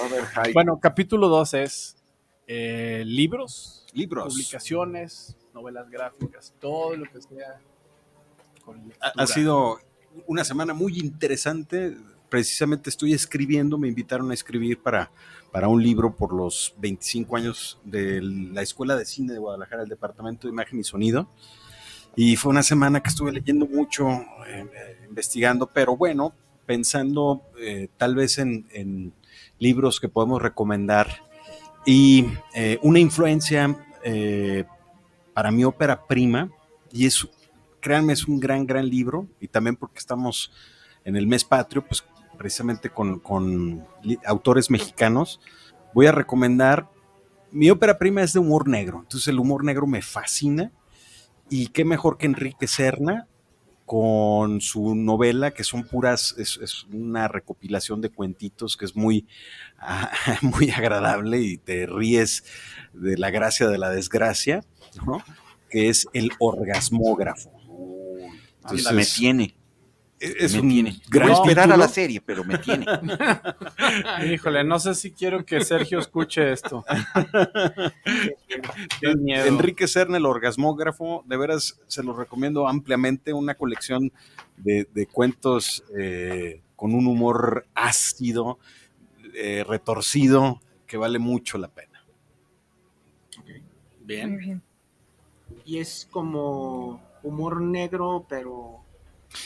Va 0.01 0.05
a 0.05 0.05
haber 0.07 0.23
haiku. 0.35 0.53
Bueno, 0.53 0.79
capítulo 0.79 1.27
2 1.27 1.53
es 1.55 1.95
eh, 2.47 3.03
libros, 3.05 3.85
Libros. 3.93 4.33
publicaciones, 4.33 5.35
novelas 5.53 5.89
gráficas, 5.89 6.53
todo 6.59 6.95
lo 6.95 7.05
que 7.11 7.21
sea. 7.21 7.59
con 8.63 8.77
Ha, 8.79 8.81
lectura. 8.85 9.11
ha 9.17 9.27
sido 9.27 9.79
una 10.25 10.43
semana 10.43 10.73
muy 10.73 10.97
interesante. 10.99 11.95
Precisamente 12.29 12.89
estoy 12.89 13.13
escribiendo, 13.13 13.77
me 13.77 13.87
invitaron 13.87 14.31
a 14.31 14.33
escribir 14.33 14.79
para, 14.79 15.11
para 15.51 15.67
un 15.67 15.81
libro 15.81 16.15
por 16.15 16.33
los 16.33 16.73
25 16.77 17.35
años 17.35 17.79
de 17.83 18.21
la 18.21 18.61
Escuela 18.61 18.95
de 18.95 19.05
Cine 19.05 19.33
de 19.33 19.39
Guadalajara, 19.39 19.83
el 19.83 19.89
Departamento 19.89 20.47
de 20.47 20.53
Imagen 20.53 20.79
y 20.79 20.83
Sonido. 20.83 21.29
Y 22.15 22.35
fue 22.35 22.51
una 22.51 22.63
semana 22.63 23.01
que 23.01 23.09
estuve 23.09 23.31
leyendo 23.31 23.65
mucho, 23.65 24.09
eh, 24.09 24.65
eh, 24.73 25.05
investigando, 25.07 25.67
pero 25.67 25.95
bueno, 25.95 26.33
pensando 26.65 27.41
eh, 27.59 27.87
tal 27.97 28.13
vez 28.13 28.37
en, 28.37 28.67
en 28.71 29.11
libros 29.57 29.99
que 29.99 30.07
podemos 30.07 30.41
recomendar. 30.41 31.07
Y 31.85 32.27
eh, 32.53 32.77
una 32.83 32.99
influencia 32.99 33.75
eh, 34.03 34.65
para 35.33 35.49
mi 35.49 35.63
ópera 35.63 36.05
prima 36.05 36.51
y 36.91 37.05
es, 37.05 37.27
créanme, 37.79 38.13
es 38.13 38.27
un 38.27 38.39
gran, 38.39 38.67
gran 38.67 38.87
libro, 38.87 39.27
y 39.39 39.47
también 39.47 39.75
porque 39.75 39.99
estamos 39.99 40.51
en 41.03 41.15
el 41.15 41.25
mes 41.25 41.43
patrio, 41.43 41.83
pues 41.85 42.03
precisamente 42.39 42.89
con, 42.89 43.19
con 43.19 43.85
autores 44.25 44.71
mexicanos, 44.71 45.39
voy 45.93 46.07
a 46.07 46.11
recomendar, 46.11 46.89
mi 47.51 47.69
ópera 47.69 47.99
prima 47.99 48.23
es 48.23 48.33
de 48.33 48.39
humor 48.39 48.67
negro, 48.67 49.01
entonces 49.01 49.27
el 49.27 49.39
humor 49.39 49.63
negro 49.63 49.85
me 49.85 50.01
fascina, 50.01 50.71
y 51.49 51.67
qué 51.67 51.83
mejor 51.83 52.17
que 52.17 52.27
Enrique 52.27 52.67
Serna, 52.67 53.27
con 53.85 54.61
su 54.61 54.95
novela, 54.95 55.51
que 55.51 55.63
son 55.63 55.83
puras, 55.83 56.35
es, 56.37 56.85
una 56.93 57.27
recopilación 57.27 58.01
de 58.01 58.09
cuentitos 58.09 58.77
que 58.77 58.85
es 58.85 58.95
muy, 58.95 59.27
muy 60.41 60.69
agradable 60.69 61.41
y 61.41 61.57
te 61.57 61.87
ríes 61.87 62.43
de 62.93 63.17
la 63.17 63.31
gracia 63.31 63.67
de 63.67 63.79
la 63.79 63.89
desgracia, 63.89 64.63
¿no? 65.05 65.23
que 65.69 65.89
es 65.89 66.07
el 66.13 66.31
orgasmógrafo. 66.39 67.51
Entonces, 68.61 68.91
me 68.93 69.05
tiene. 69.05 69.58
Es 70.19 70.53
me 70.53 70.61
un 70.61 70.69
tiene. 70.69 71.01
gran 71.09 71.29
Voy 71.29 71.37
a 71.37 71.41
esperar 71.41 71.71
a 71.71 71.77
la 71.77 71.87
serie, 71.87 72.19
pero 72.19 72.43
me 72.43 72.57
tiene. 72.57 72.85
Híjole, 74.33 74.65
no 74.65 74.77
sé 74.79 74.95
si 74.95 75.11
quiero 75.11 75.45
que 75.45 75.63
Sergio 75.63 75.99
escuche 75.99 76.51
esto. 76.51 76.83
Qué 78.99 79.15
miedo. 79.15 79.45
Enrique 79.45 79.87
Serna, 79.87 80.17
el 80.17 80.25
orgasmógrafo, 80.25 81.23
de 81.25 81.37
veras 81.37 81.79
se 81.87 82.03
los 82.03 82.17
recomiendo 82.17 82.67
ampliamente, 82.67 83.31
una 83.31 83.55
colección 83.55 84.11
de, 84.57 84.85
de 84.93 85.07
cuentos 85.07 85.85
eh, 85.97 86.61
con 86.75 86.93
un 86.93 87.07
humor 87.07 87.65
ácido, 87.73 88.59
eh, 89.35 89.63
retorcido, 89.65 90.59
que 90.85 90.97
vale 90.97 91.19
mucho 91.19 91.57
la 91.57 91.69
pena. 91.69 92.03
Bien. 94.01 94.61
Y 95.65 95.77
es 95.77 96.07
como 96.11 97.01
humor 97.23 97.61
negro, 97.61 98.25
pero 98.27 98.83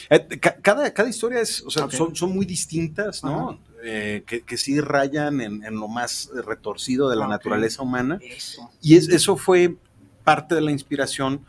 Eh, 0.10 0.40
ca- 0.40 0.56
cada, 0.62 0.94
cada 0.94 1.10
historia 1.10 1.42
es, 1.42 1.62
o 1.62 1.70
sea, 1.70 1.86
Ok. 1.86 1.92
son, 1.94 2.16
son 2.16 2.34
muy 2.34 2.46
distintas, 2.46 3.24
¿no? 3.24 3.60
Eh, 3.84 4.24
que, 4.26 4.42
que 4.42 4.58
sí 4.58 4.80
rayan 4.80 5.42
en, 5.42 5.64
en 5.64 5.76
lo 5.76 5.88
más 5.90 6.30
retorcido 6.46 7.10
de 7.10 7.18
la 7.18 7.26
Ok. 7.26 7.32
naturaleza 7.32 7.82
humana. 7.84 8.18
eso. 8.22 8.70
Y 8.82 8.96
es- 8.96 9.10
eso 9.10 9.36
fue 9.36 9.76
parte 10.24 10.56
de 10.56 10.62
la 10.62 10.72
inspiración, 10.72 11.42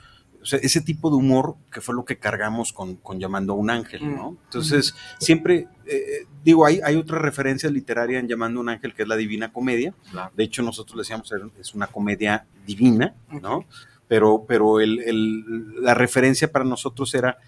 o 0.43 0.47
sea, 0.47 0.59
ese 0.59 0.81
tipo 0.81 1.11
de 1.11 1.17
humor 1.17 1.55
que 1.73 1.81
fue 1.81 1.95
lo 1.95 2.05
que 2.05 2.19
cargamos 2.19 2.73
con, 2.73 2.97
con 2.97 3.21
Llamando 3.21 3.53
a 3.53 3.57
un 3.57 3.71
Ángel, 3.71 4.15
¿no? 4.17 4.33
Mm. 4.33 4.39
Entonces, 4.47 4.95
siempre, 5.21 5.69
eh, 5.87 6.27
digo, 6.43 6.67
hay, 6.67 6.81
hay 6.85 6.97
otra 6.97 7.19
referencia 7.21 7.71
literaria 7.71 8.19
en 8.19 8.27
Llamando 8.29 8.59
a 8.59 8.63
un 8.63 8.69
Ángel 8.69 8.95
que 8.95 9.03
es 9.03 9.09
la 9.09 9.17
Divina 9.17 9.53
Comedia. 9.53 9.95
Claro. 10.11 10.33
De 10.37 10.43
hecho, 10.45 10.63
nosotros 10.63 10.97
le 10.97 11.01
decíamos, 11.03 11.33
es 11.61 11.73
una 11.75 11.87
comedia 11.87 12.47
divina, 12.67 13.15
¿no? 13.41 13.65
Pero, 14.09 14.45
pero 14.47 14.81
el- 14.81 14.99
el- 15.01 15.83
la 15.83 15.95
referencia 15.95 16.51
para 16.53 16.65
nosotros 16.65 17.15
era, 17.15 17.39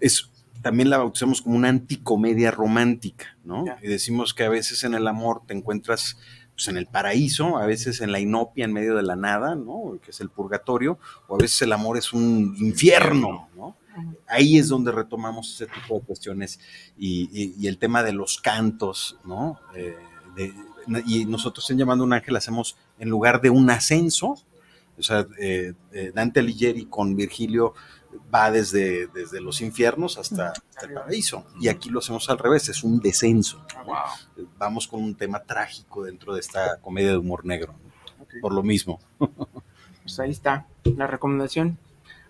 es, 0.00 0.30
también 0.62 0.90
la 0.90 0.98
bautizamos 0.98 1.42
como 1.42 1.56
una 1.56 1.68
anticomedia 1.68 2.50
romántica, 2.50 3.36
¿no? 3.44 3.64
Y 3.82 3.88
decimos 3.88 4.34
que 4.34 4.44
a 4.44 4.48
veces 4.48 4.84
en 4.84 4.94
el 4.94 5.06
amor 5.08 5.42
te 5.46 5.54
encuentras 5.54 6.16
pues, 6.54 6.68
en 6.68 6.76
el 6.76 6.86
paraíso, 6.86 7.56
a 7.58 7.66
veces 7.66 8.00
en 8.02 8.12
la 8.12 8.20
inopia, 8.20 8.64
en 8.66 8.72
medio 8.72 8.94
de 8.96 9.02
la 9.02 9.16
nada, 9.16 9.54
¿no? 9.54 9.98
Que 10.04 10.10
es 10.10 10.20
el 10.20 10.28
purgatorio, 10.28 10.98
o 11.28 11.36
a 11.36 11.38
veces 11.38 11.62
el 11.62 11.72
amor 11.72 11.96
es 11.96 12.12
un 12.12 12.54
infierno, 12.58 13.48
¿no? 13.56 13.76
Ahí 14.28 14.56
es 14.58 14.68
donde 14.68 14.92
retomamos 14.92 15.52
ese 15.54 15.66
tipo 15.66 15.98
de 15.98 16.00
cuestiones 16.06 16.60
y, 16.98 17.28
y- 17.32 17.54
y 17.58 17.66
el 17.66 17.76
tema 17.78 18.02
de 18.02 18.12
los 18.12 18.40
cantos, 18.40 19.18
¿no? 19.24 19.58
Eh, 19.74 19.96
de- 20.36 20.54
y 21.06 21.24
nosotros 21.24 21.68
en 21.70 21.78
Llamando 21.78 22.04
a 22.04 22.06
un 22.06 22.12
Ángel 22.12 22.36
hacemos, 22.36 22.76
en 22.98 23.08
lugar 23.08 23.40
de 23.40 23.50
un 23.50 23.68
ascenso, 23.70 24.36
o 24.98 25.02
sea, 25.02 25.26
eh, 25.38 25.72
eh, 25.92 26.12
Dante 26.14 26.40
Alighieri 26.40 26.84
con 26.86 27.16
Virgilio 27.16 27.74
va 28.32 28.50
desde, 28.50 29.06
desde 29.08 29.40
los 29.40 29.60
infiernos 29.60 30.18
hasta, 30.18 30.50
hasta 30.50 30.86
el 30.86 30.94
paraíso. 30.94 31.46
Y 31.60 31.68
aquí 31.68 31.90
lo 31.90 31.98
hacemos 31.98 32.28
al 32.30 32.38
revés, 32.38 32.68
es 32.68 32.84
un 32.84 33.00
descenso. 33.00 33.64
¿no? 33.86 33.94
Vamos 34.58 34.86
con 34.86 35.02
un 35.02 35.14
tema 35.14 35.42
trágico 35.42 36.04
dentro 36.04 36.34
de 36.34 36.40
esta 36.40 36.80
comedia 36.80 37.10
de 37.10 37.18
humor 37.18 37.44
negro. 37.44 37.74
Por 38.40 38.52
lo 38.52 38.62
mismo. 38.62 39.00
Pues 40.02 40.18
ahí 40.20 40.30
está 40.30 40.66
la 40.84 41.06
recomendación. 41.06 41.78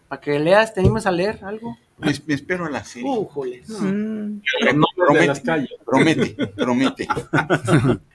Para 0.09 0.21
que 0.21 0.39
leas, 0.41 0.75
¿te 0.75 0.81
animas 0.81 1.07
a 1.07 1.13
leer 1.13 1.45
algo? 1.45 1.79
Me, 1.99 2.13
me 2.27 2.35
espero 2.35 2.67
a 2.67 2.71
la 2.71 2.83
serie. 2.83 3.09
Uh, 3.09 3.27
joles. 3.27 3.69
Mm, 3.69 4.41
de 4.61 5.27
las 5.27 5.41
promete, 5.41 5.69
promete, 5.85 6.47
promete. 6.49 7.09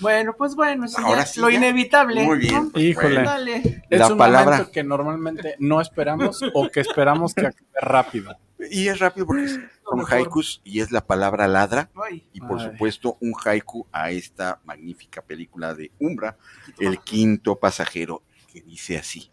Bueno, 0.00 0.34
pues 0.36 0.54
bueno, 0.54 0.86
sí, 0.88 0.96
Ahora 0.98 1.20
ya, 1.20 1.26
sí, 1.26 1.40
lo 1.40 1.48
ya. 1.50 1.56
inevitable. 1.56 2.24
Muy 2.24 2.38
bien. 2.38 2.70
¿no? 2.74 2.80
Híjole. 2.80 3.22
Dale. 3.22 3.82
Es 3.88 3.98
La 3.98 4.08
un 4.08 4.18
palabra- 4.18 4.50
momento 4.56 4.72
que 4.72 4.84
normalmente 4.84 5.56
no 5.58 5.80
esperamos 5.80 6.40
o 6.54 6.68
que 6.70 6.80
esperamos 6.80 7.34
que 7.34 7.46
acabe 7.46 7.66
rápido. 7.80 8.36
Y 8.70 8.88
es 8.88 8.98
rápido 8.98 9.26
porque 9.26 9.48
son 9.48 9.62
mejor. 9.98 10.14
haikus 10.14 10.60
y 10.64 10.80
es 10.80 10.90
la 10.90 11.06
palabra 11.06 11.46
ladra. 11.46 11.90
Ay, 11.94 12.26
Y 12.32 12.40
por 12.40 12.58
Ay. 12.60 12.66
supuesto, 12.70 13.16
un 13.20 13.34
haiku 13.44 13.86
a 13.92 14.10
esta 14.10 14.60
magnífica 14.64 15.22
película 15.22 15.74
de 15.74 15.90
Umbra, 16.00 16.36
El 16.78 17.00
quinto 17.00 17.56
pasajero, 17.58 18.22
que 18.52 18.60
dice 18.62 18.96
así. 18.98 19.30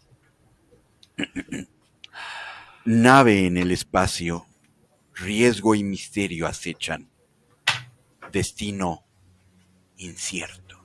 Nave 2.86 3.46
en 3.46 3.58
el 3.58 3.72
espacio, 3.72 4.46
riesgo 5.14 5.74
y 5.76 5.84
misterio 5.84 6.48
acechan, 6.48 7.10
destino 8.32 9.03
incierto. 9.98 10.84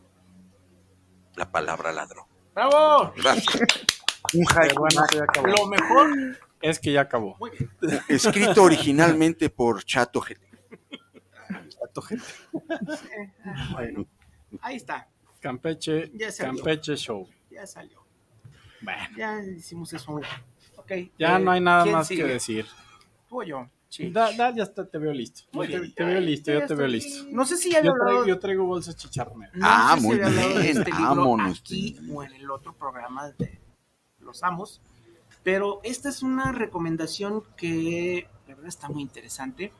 La 1.36 1.50
palabra 1.50 1.92
ladrón. 1.92 2.26
¡Bravo! 2.54 3.12
Gracias. 3.16 3.56
Un 4.34 4.44
bueno. 4.44 5.06
Lo 5.56 5.66
mejor. 5.68 6.38
Es 6.60 6.78
que 6.78 6.92
ya 6.92 7.02
acabó. 7.02 7.36
Muy 7.38 7.50
bien. 7.50 7.70
escrito 8.08 8.62
originalmente 8.64 9.48
por 9.48 9.84
Chato 9.84 10.20
GT. 10.20 10.48
Bueno, 13.72 14.06
ahí 14.60 14.76
está. 14.76 15.08
Campeche, 15.40 16.10
Ya 16.14 16.30
salió. 16.30 16.54
Campeche 16.54 16.96
Show. 16.96 17.28
Ya 17.50 17.66
salió. 17.66 18.04
Bueno, 18.80 19.16
Ya 19.16 19.42
hicimos 19.42 19.92
eso. 19.92 20.20
Ok. 20.76 20.92
ya 21.18 21.36
eh, 21.36 21.40
no 21.40 21.50
hay 21.50 21.60
nada 21.60 21.82
¿quién 21.84 21.94
más 21.96 22.06
sigue? 22.06 22.22
que 22.24 22.28
decir. 22.34 22.66
Tú 23.28 23.40
o 23.40 23.44
yo. 23.44 23.68
Sí. 23.88 24.10
Da, 24.10 24.32
da, 24.32 24.54
ya 24.54 24.64
está, 24.64 24.86
te 24.86 24.98
veo 24.98 25.12
listo. 25.12 25.42
Muy 25.52 25.66
te, 25.66 25.78
bien. 25.80 25.94
te 25.94 26.04
veo 26.04 26.20
listo, 26.20 26.52
Ya 26.52 26.60
yo 26.60 26.66
te 26.66 26.74
veo 26.74 26.86
listo. 26.86 27.24
No 27.30 27.44
sé 27.46 27.56
si 27.56 27.70
ya 27.72 27.82
Yo 27.82 27.92
hablado. 27.92 28.06
traigo, 28.10 28.26
yo 28.26 28.38
traigo 28.38 28.64
bolsas 28.66 28.96
chicharroneras. 28.96 29.54
no 29.54 29.66
Ah, 29.66 29.92
sé 29.94 30.00
si 30.00 30.06
muy 30.06 30.18
de 30.18 30.28
bien, 30.30 30.60
este 30.78 30.90
vámonos. 30.90 31.60
aquí 31.60 31.98
o 32.12 32.22
en 32.22 32.34
el 32.34 32.50
otro 32.50 32.74
programa 32.74 33.30
de 33.32 33.58
Los 34.20 34.42
Amos. 34.42 34.80
Pero 35.42 35.80
esta 35.84 36.10
es 36.10 36.22
una 36.22 36.52
recomendación 36.52 37.42
que 37.56 38.28
de 38.46 38.54
verdad 38.54 38.66
está 38.68 38.88
muy 38.90 39.00
interesante. 39.02 39.72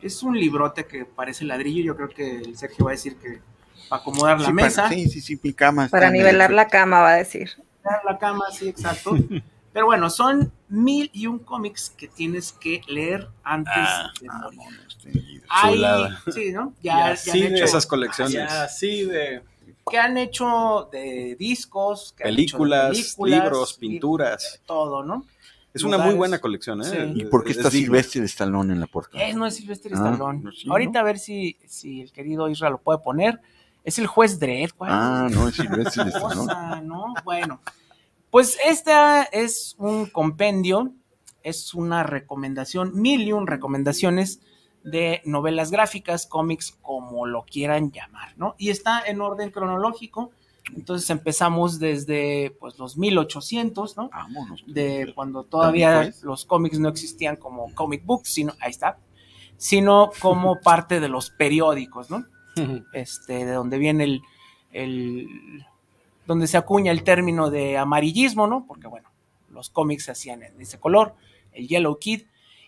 Es 0.00 0.22
un 0.22 0.38
librote 0.38 0.86
que 0.86 1.04
parece 1.04 1.44
ladrillo. 1.44 1.84
Yo 1.84 1.96
creo 1.96 2.08
que 2.08 2.38
el 2.38 2.56
Sergio 2.56 2.86
va 2.86 2.92
a 2.92 2.94
decir 2.94 3.16
que 3.16 3.40
para 3.90 4.00
acomodar 4.00 4.40
la 4.40 4.46
Sí, 4.46 4.52
mesa. 4.54 4.82
para- 4.84 4.94
sí, 4.94 5.08
sí, 5.10 5.20
sí, 5.20 5.38
mi 5.42 5.52
cama 5.52 5.88
para 5.88 6.10
nivelar 6.10 6.50
la 6.52 6.68
cama, 6.68 7.00
va 7.00 7.12
a 7.12 7.16
decir. 7.16 7.50
La 8.06 8.16
cama, 8.18 8.44
sí, 8.52 8.68
exacto. 8.68 9.10
Pero 9.72 9.86
bueno, 9.86 10.10
son 10.10 10.52
mil 10.68 11.10
y 11.12 11.26
un 11.26 11.38
cómics 11.38 11.90
que 11.90 12.08
tienes 12.08 12.52
que 12.52 12.80
leer 12.88 13.28
antes 13.44 13.72
Ah, 13.76 14.12
de 14.20 14.28
morir. 14.28 14.80
Este, 14.88 15.42
Hay, 15.48 15.74
Chulada. 15.74 16.22
sí, 16.32 16.52
¿no? 16.52 16.74
Ya, 16.82 17.14
ya 17.14 17.32
han 17.32 17.40
de 17.40 17.46
hecho, 17.54 17.64
Esas 17.64 17.86
colecciones. 17.86 18.32
Ya, 18.34 18.64
así 18.64 19.04
de. 19.04 19.42
que 19.88 19.98
han 19.98 20.16
hecho 20.18 20.88
de 20.92 21.36
discos, 21.38 22.14
que 22.16 22.24
han 22.24 22.30
hecho 22.30 22.36
de 22.36 22.36
Películas, 22.46 23.16
libros, 23.24 23.76
y- 23.76 23.80
pinturas. 23.80 24.60
todo, 24.66 25.04
¿no? 25.04 25.24
Es 25.72 25.84
una 25.84 25.98
muy 25.98 26.14
buena 26.14 26.40
colección, 26.40 26.82
¿eh? 26.82 26.84
Sí. 26.84 27.20
¿Y 27.20 27.24
por 27.26 27.44
qué 27.44 27.52
Es 27.52 27.58
está 27.58 27.70
digna. 27.70 27.86
Silvestre 27.86 28.24
Stallone 28.24 28.72
en 28.72 28.80
la 28.80 28.88
portada? 28.88 29.22
Eh, 29.24 29.34
no 29.34 29.46
es 29.46 29.54
Silvestre 29.54 29.92
Ah, 29.94 29.98
Stallone. 29.98 30.40
no, 30.42 30.50
sí, 30.50 30.68
Ahorita 30.68 30.94
¿no? 30.94 30.98
a 30.98 31.02
ver 31.04 31.18
si, 31.20 31.56
si 31.68 32.00
el 32.00 32.10
querido 32.10 32.48
Israel 32.48 32.72
lo 32.72 32.78
puede 32.78 32.98
poner. 32.98 33.40
Es 33.84 33.96
el 34.00 34.08
juez 34.08 34.40
Dredd, 34.40 34.70
güey. 34.76 34.90
Ah, 34.92 35.28
no, 35.30 35.46
es 35.46 35.54
Silvestre 35.54 36.08
Stallone. 36.08 36.82
¿no? 36.82 37.14
Bueno, 37.24 37.60
pues 38.30 38.58
esta 38.64 39.22
es 39.24 39.74
un 39.78 40.06
compendio, 40.06 40.92
es 41.42 41.74
una 41.74 42.02
recomendación, 42.02 42.92
mil 43.00 43.22
y 43.22 43.32
un 43.32 43.46
recomendaciones 43.46 44.40
de 44.84 45.20
novelas 45.24 45.70
gráficas, 45.70 46.26
cómics, 46.26 46.76
como 46.82 47.26
lo 47.26 47.44
quieran 47.44 47.90
llamar, 47.92 48.32
¿no? 48.38 48.54
Y 48.58 48.70
está 48.70 49.02
en 49.06 49.20
orden 49.20 49.50
cronológico, 49.50 50.30
entonces 50.74 51.08
empezamos 51.10 51.78
desde 51.78 52.56
pues 52.60 52.78
los 52.78 52.96
1800, 52.96 53.96
¿no? 53.96 54.08
Vámonos. 54.10 54.62
de 54.66 55.12
cuando 55.14 55.44
todavía 55.44 56.10
los 56.22 56.44
cómics 56.44 56.78
no 56.78 56.88
existían 56.88 57.36
como 57.36 57.74
comic 57.74 58.04
books, 58.04 58.28
sino, 58.32 58.52
ahí 58.60 58.70
está, 58.70 58.98
sino 59.56 60.10
como 60.20 60.60
parte 60.62 61.00
de 61.00 61.08
los 61.08 61.30
periódicos, 61.30 62.10
¿no? 62.10 62.24
Este, 62.92 63.44
de 63.44 63.52
donde 63.52 63.78
viene 63.78 64.04
el, 64.04 64.22
el- 64.72 65.66
donde 66.30 66.46
se 66.46 66.56
acuña 66.56 66.92
el 66.92 67.02
término 67.02 67.50
de 67.50 67.76
amarillismo, 67.76 68.46
¿no? 68.46 68.64
Porque 68.64 68.86
bueno, 68.86 69.10
los 69.50 69.68
cómics 69.68 70.04
se 70.04 70.12
hacían 70.12 70.44
en 70.44 70.60
ese 70.60 70.78
color, 70.78 71.16
el 71.50 71.66
Yellow 71.66 71.98
Kid. 71.98 72.22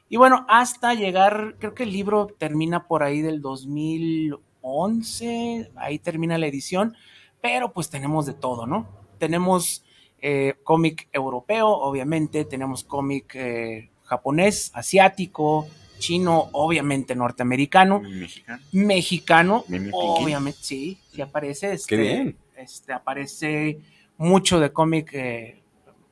Y 0.08 0.16
bueno, 0.16 0.44
hasta 0.48 0.94
llegar, 0.94 1.54
creo 1.60 1.72
que 1.72 1.84
el 1.84 1.92
libro 1.92 2.26
termina 2.26 2.88
por 2.88 3.04
ahí 3.04 3.20
del 3.20 3.40
2011, 3.40 5.70
ahí 5.76 6.00
termina 6.00 6.38
la 6.38 6.48
edición, 6.48 6.96
pero 7.40 7.72
pues 7.72 7.88
tenemos 7.88 8.26
de 8.26 8.32
todo, 8.32 8.66
¿no? 8.66 8.88
Tenemos 9.18 9.84
eh, 10.20 10.54
cómic 10.64 11.08
europeo, 11.12 11.68
obviamente, 11.68 12.44
tenemos 12.44 12.82
cómic 12.82 13.32
eh, 13.36 13.90
japonés, 14.02 14.72
asiático, 14.74 15.68
chino, 16.00 16.48
obviamente 16.50 17.14
norteamericano, 17.14 18.00
Mexicano. 18.00 18.60
mexicano, 18.72 19.64
obviamente, 19.92 20.58
sí, 20.62 20.98
sí 21.12 21.22
aparece. 21.22 21.74
Este, 21.74 21.96
bien. 21.96 22.41
Este, 22.62 22.92
aparece 22.92 23.80
mucho 24.16 24.60
de 24.60 24.72
cómic 24.72 25.12
eh, 25.14 25.62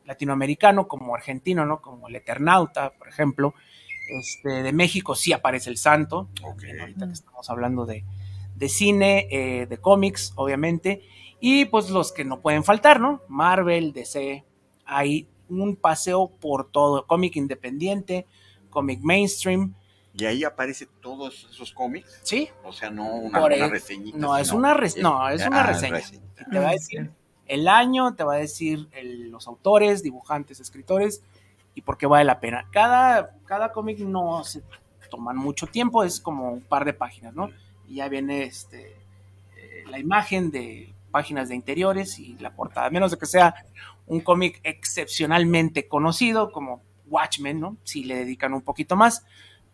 latinoamericano, 0.05 0.89
como 0.89 1.15
argentino, 1.15 1.65
¿no? 1.65 1.81
Como 1.81 2.09
El 2.09 2.17
Eternauta, 2.17 2.91
por 2.91 3.09
ejemplo. 3.09 3.55
Este, 4.09 4.63
de 4.65 4.73
México 4.73 5.15
sí 5.15 5.33
aparece 5.33 5.71
El 5.71 5.77
Santo, 5.77 6.29
ahorita 6.43 7.07
que 7.07 7.13
estamos 7.13 7.49
hablando 7.49 7.87
de, 7.87 8.05
de 8.57 8.69
cine, 8.69 9.29
eh, 9.31 9.67
de 9.67 9.79
cómics, 9.79 10.33
obviamente, 10.35 11.03
y 11.39 11.67
pues 11.67 11.91
los 11.91 12.13
que 12.13 12.25
no 12.25 12.41
pueden 12.41 12.65
faltar, 12.65 13.01
¿no? 13.01 13.23
Marvel, 13.29 13.93
DC, 13.93 14.45
hay 14.85 15.29
un 15.49 15.77
paseo 15.77 16.29
por 16.29 16.71
todo, 16.71 17.07
cómic 17.07 17.37
independiente, 17.37 18.27
cómic 18.69 19.01
mainstream, 19.03 19.75
Y 20.13 20.25
ahí 20.25 20.43
aparecen 20.45 20.89
todos 21.01 21.47
esos 21.51 21.73
cómics. 21.73 22.21
sí, 22.23 22.49
O 22.65 22.73
sea, 22.73 22.91
no 22.91 23.15
una, 23.15 23.45
una 23.45 23.55
el- 23.55 23.71
reseñita. 23.71 24.19
no, 24.19 24.37
es 24.37 24.51
una 24.53 24.75
res- 24.75 24.97
no, 24.97 25.29
es 25.29 25.47
una 25.47 25.63
reseña. 25.63 25.97
reseñita. 25.97 26.45
te 26.51 26.59
va 26.59 26.69
a 26.71 26.73
decir 26.73 27.11
el 27.47 27.69
año, 27.69 28.15
te 28.15 28.25
va 28.25 28.35
a 28.35 28.39
decir 28.39 28.89
el- 28.93 29.31
los 29.31 29.47
autores, 29.47 30.03
dibujantes, 30.03 30.59
escritores 30.61 31.23
y 31.75 31.83
por 31.83 31.97
qué 31.97 32.07
vale 32.07 32.25
la 32.25 32.41
pena. 32.41 32.67
Cada, 32.73 33.37
cada 33.47 33.73
cómic 33.73 33.99
no 34.01 34.43
se 34.45 34.63
toman 35.11 35.37
mucho 35.37 35.67
tiempo, 35.67 36.03
es 36.05 36.21
como 36.21 36.53
un 36.53 36.61
par 36.61 36.85
de 36.85 36.93
páginas, 36.93 37.35
¿no? 37.35 37.51
Y 37.89 37.97
ya 37.97 38.09
viene 38.09 38.43
este, 38.45 38.97
eh, 39.57 39.85
la 39.89 39.99
imagen 39.99 40.51
de 40.51 40.93
páginas 41.11 41.49
de 41.49 41.55
interiores 41.57 42.19
y 42.19 42.37
la 42.39 42.53
portada, 42.55 42.87
a 42.87 42.91
menos 42.91 43.11
de 43.13 43.19
que 43.19 43.27
sea 43.27 43.55
un 44.07 44.21
cómic 44.21 44.61
excepcionalmente 44.65 45.89
conocido 45.89 46.53
como 46.53 46.83
Watchmen, 47.09 47.59
¿no? 47.61 47.77
Si 47.85 48.05
le 48.05 48.17
dedican 48.17 48.55
un 48.55 48.63
poquito 48.63 48.95
más, 48.97 49.25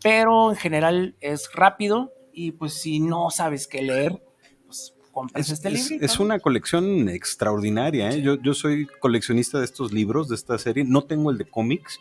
pero 0.03 0.51
en 0.51 0.57
general 0.57 1.15
es 1.21 1.51
rápido 1.55 2.13
y 2.33 2.53
pues 2.53 2.75
si 2.75 3.01
no 3.01 3.31
sabes 3.31 3.67
qué 3.67 3.83
leer, 3.83 4.23
pues 4.67 4.95
compras 5.13 5.47
Es, 5.47 5.53
este 5.53 5.69
es- 5.69 5.85
librito. 5.85 6.05
es 6.05 6.21
una 6.21 6.39
colección 6.39 7.09
extraordinaria. 7.09 8.11
¿eh? 8.11 8.21
Yo, 8.23 8.35
yo 8.41 8.55
soy 8.55 8.87
coleccionista 9.01 9.59
de 9.59 9.65
estos 9.65 9.93
libros, 9.93 10.29
de 10.29 10.35
esta 10.35 10.59
serie. 10.59 10.85
No 10.85 11.05
tengo 11.05 11.31
el 11.31 11.39
de 11.39 11.47
cómics, 11.47 11.99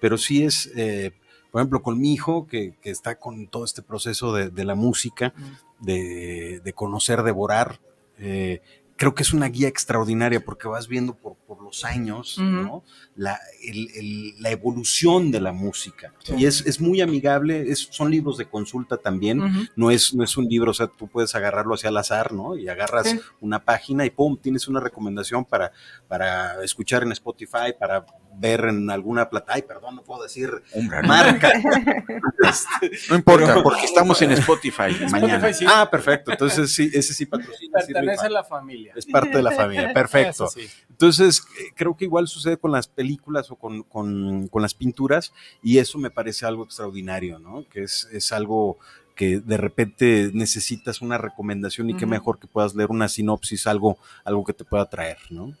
pero 0.00 0.18
sí 0.18 0.44
es, 0.44 0.70
eh, 0.76 1.12
por 1.50 1.60
ejemplo, 1.60 1.82
con 1.82 1.98
mi 2.00 2.12
hijo, 2.12 2.46
que, 2.46 2.74
que 2.82 2.90
está 2.90 3.18
con 3.18 3.46
todo 3.48 3.64
este 3.64 3.82
proceso 3.82 4.32
de, 4.34 4.50
de 4.50 4.64
la 4.64 4.74
música, 4.74 5.32
de, 5.80 6.60
de 6.62 6.72
conocer, 6.72 7.22
devorar. 7.22 7.80
eh, 8.18 8.60
creo 9.00 9.14
que 9.14 9.22
es 9.22 9.32
una 9.32 9.46
guía 9.48 9.66
extraordinaria 9.66 10.44
porque 10.44 10.68
vas 10.68 10.86
viendo 10.86 11.14
por, 11.14 11.34
por 11.46 11.62
los 11.62 11.86
años. 11.86 12.36
¿no? 12.38 12.84
la, 13.16 13.38
el- 13.62 13.88
el- 13.94 14.42
la 14.42 14.50
evolución 14.50 15.30
de 15.30 15.40
la 15.40 15.52
música. 15.52 16.12
Sí. 16.22 16.34
Y 16.38 16.44
es, 16.44 16.66
es 16.66 16.80
muy 16.82 17.00
amigable, 17.00 17.70
es- 17.70 17.88
son 17.90 18.10
libros 18.10 18.36
de 18.36 18.44
consulta 18.46 18.98
también. 18.98 19.40
No 19.74 19.90
es, 19.90 20.12
no 20.14 20.22
es 20.22 20.36
un 20.36 20.44
libro, 20.46 20.70
o 20.72 20.74
sea, 20.74 20.86
tú 20.86 21.08
puedes 21.08 21.34
agarrarlo 21.34 21.74
hacia 21.74 21.88
al 21.88 21.96
azar, 21.96 22.32
¿no? 22.32 22.56
Y 22.56 22.68
agarras 22.68 23.08
Sí. 23.08 23.20
una 23.40 23.64
página 23.64 24.04
y 24.04 24.10
¡pum! 24.10 24.36
Tienes 24.36 24.68
una 24.68 24.80
recomendación 24.80 25.44
para, 25.46 25.72
para 26.06 26.62
escuchar 26.62 27.02
en 27.02 27.12
Spotify, 27.12 27.72
para 27.78 28.04
ver 28.38 28.64
en 28.66 28.88
alguna 28.90 29.28
plata. 29.28 29.52
Ay, 29.54 29.62
perdón, 29.62 29.96
no 29.96 30.02
puedo 30.02 30.22
decir 30.22 30.50
Hombre, 30.74 31.02
marca. 31.02 31.52
no 33.10 33.16
importa, 33.16 33.62
porque 33.62 33.84
estamos 33.84 34.20
en 34.22 34.32
Spotify, 34.32 34.94
mañana. 35.10 35.36
Spotify 35.36 35.54
sí, 35.54 35.64
Ah, 35.68 35.88
perfecto. 35.90 36.30
Entonces, 36.32 36.72
sí, 36.72 36.90
ese 36.92 37.12
sí 37.14 37.26
patrocina. 37.26 37.78
pertenece 37.86 38.26
a 38.26 38.30
la 38.30 38.44
familia. 38.44 38.92
Es 38.96 39.06
parte 39.06 39.36
de 39.36 39.42
la 39.42 39.50
familia, 39.52 39.92
perfecto. 39.92 40.48
Sí. 40.48 40.66
Entonces, 40.88 41.42
eh, 41.58 41.72
creo 41.74 41.96
que 41.96 42.04
igual 42.04 42.28
sucede 42.28 42.56
con 42.56 42.72
las 42.72 42.86
películas 42.88 43.50
o 43.50 43.56
con, 43.56 43.82
con- 43.84 44.48
con 44.48 44.62
las 44.62 44.74
pinturas 44.74 45.32
y 45.62 45.78
eso 45.78 45.98
me 45.98 46.10
parece 46.10 46.46
algo 46.46 46.64
extraordinario, 46.64 47.38
¿no? 47.38 47.64
Que 47.68 47.82
es, 47.84 48.08
es 48.12 48.32
algo 48.32 48.78
que 49.14 49.38
de 49.40 49.56
repente 49.58 50.30
necesitas 50.32 51.02
una 51.02 51.18
recomendación 51.18 51.90
y 51.90 51.94
qué 51.94 52.06
mejor 52.06 52.38
que 52.38 52.46
puedas 52.46 52.74
leer 52.74 52.90
una 52.90 53.06
sinopsis, 53.08 53.66
algo, 53.66 53.98
algo 54.24 54.44
que 54.44 54.54
te 54.54 54.64
pueda 54.64 54.88
traer, 54.88 55.18
¿no? 55.28 55.54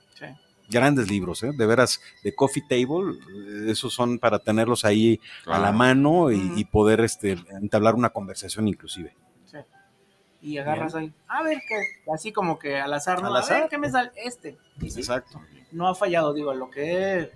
Grandes 0.70 1.10
libros, 1.10 1.42
¿eh? 1.42 1.50
De 1.52 1.66
veras, 1.66 2.00
de 2.22 2.34
Coffee 2.34 2.62
Table, 2.68 3.18
esos 3.70 3.92
son 3.92 4.18
para 4.18 4.38
tenerlos 4.38 4.84
ahí 4.84 5.20
a 5.46 5.58
la 5.58 5.72
mano 5.72 6.30
y, 6.30 6.64
poder 6.64 7.00
este, 7.00 7.36
entablar 7.60 7.94
una 7.94 8.10
conversación 8.10 8.68
inclusive. 8.68 9.14
Sí. 9.44 9.58
Y 10.42 10.58
agarras 10.58 10.94
ahí, 10.94 11.12
a 11.26 11.42
ver 11.42 11.60
qué, 11.68 11.76
así 12.12 12.32
como 12.32 12.58
que 12.58 12.78
al 12.78 12.92
azar, 12.94 13.20
¿no? 13.20 13.28
Al 13.28 13.36
A 13.36 13.40
azar. 13.40 13.60
ver 13.62 13.68
qué 13.70 13.78
me 13.78 13.90
sale 13.90 14.10
este. 14.16 14.56
Sí, 14.80 15.00
Exacto. 15.00 15.40
no 15.72 15.88
ha 15.88 15.94
fallado, 15.94 16.32
digo, 16.32 16.54
lo 16.54 16.70
que 16.70 16.92
he 16.92 17.32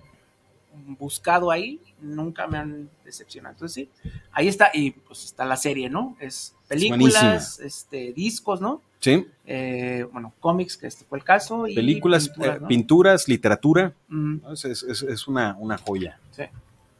buscado 0.87 1.51
ahí 1.51 1.79
nunca 2.01 2.47
me 2.47 2.57
han 2.57 2.89
decepcionado. 3.03 3.53
Entonces 3.53 3.87
sí, 4.03 4.11
ahí 4.31 4.47
está, 4.47 4.69
y 4.73 4.91
pues 4.91 5.23
está 5.25 5.45
la 5.45 5.57
serie, 5.57 5.89
¿no? 5.89 6.15
Es 6.19 6.55
películas, 6.67 7.59
este, 7.59 8.13
discos, 8.13 8.61
¿no? 8.61 8.81
Sí, 8.99 9.25
Eh, 9.45 10.05
bueno, 10.11 10.33
cómics, 10.39 10.77
que 10.77 10.87
este 10.87 11.05
fue 11.05 11.19
el 11.19 11.23
caso. 11.23 11.67
Y 11.67 11.75
películas, 11.75 12.29
pinturas, 12.29 12.55
eh, 12.55 12.59
¿no? 12.61 12.67
pinturas, 12.67 13.27
literatura, 13.27 13.93
Mm, 14.07 14.37
es, 14.51 14.65
es- 14.65 14.83
es- 14.83 15.01
es 15.03 15.27
una, 15.27 15.55
una 15.59 15.77
joya. 15.77 16.19
sí. 16.31 16.43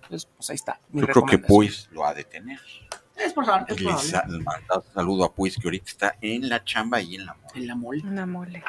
Entonces, 0.03 0.29
pues 0.37 0.49
ahí 0.51 0.55
está. 0.55 0.79
mi 0.91 1.01
Yo 1.01 1.07
creo 1.07 1.25
que. 1.25 1.39
Puis 1.39 1.89
lo 1.91 2.05
ha 2.05 2.13
de 2.13 2.23
tener. 2.23 2.59
Es 3.15 3.25
es 3.25 3.33
probable. 3.33 3.75
sa- 3.97 4.23
manda 4.27 4.75
un 4.77 4.93
saludo 4.93 5.23
a 5.25 5.33
Puis, 5.33 5.55
que 5.55 5.67
ahorita 5.67 5.85
está 5.89 6.15
en 6.21 6.47
la 6.47 6.63
chamba 6.63 7.01
y 7.01 7.15
en 7.15 7.25
la 7.25 7.33
moda. 7.33 7.47
En 7.55 7.65
la 7.67 7.75
mole. 7.75 8.01
Una 8.05 8.25
mole. 8.27 8.63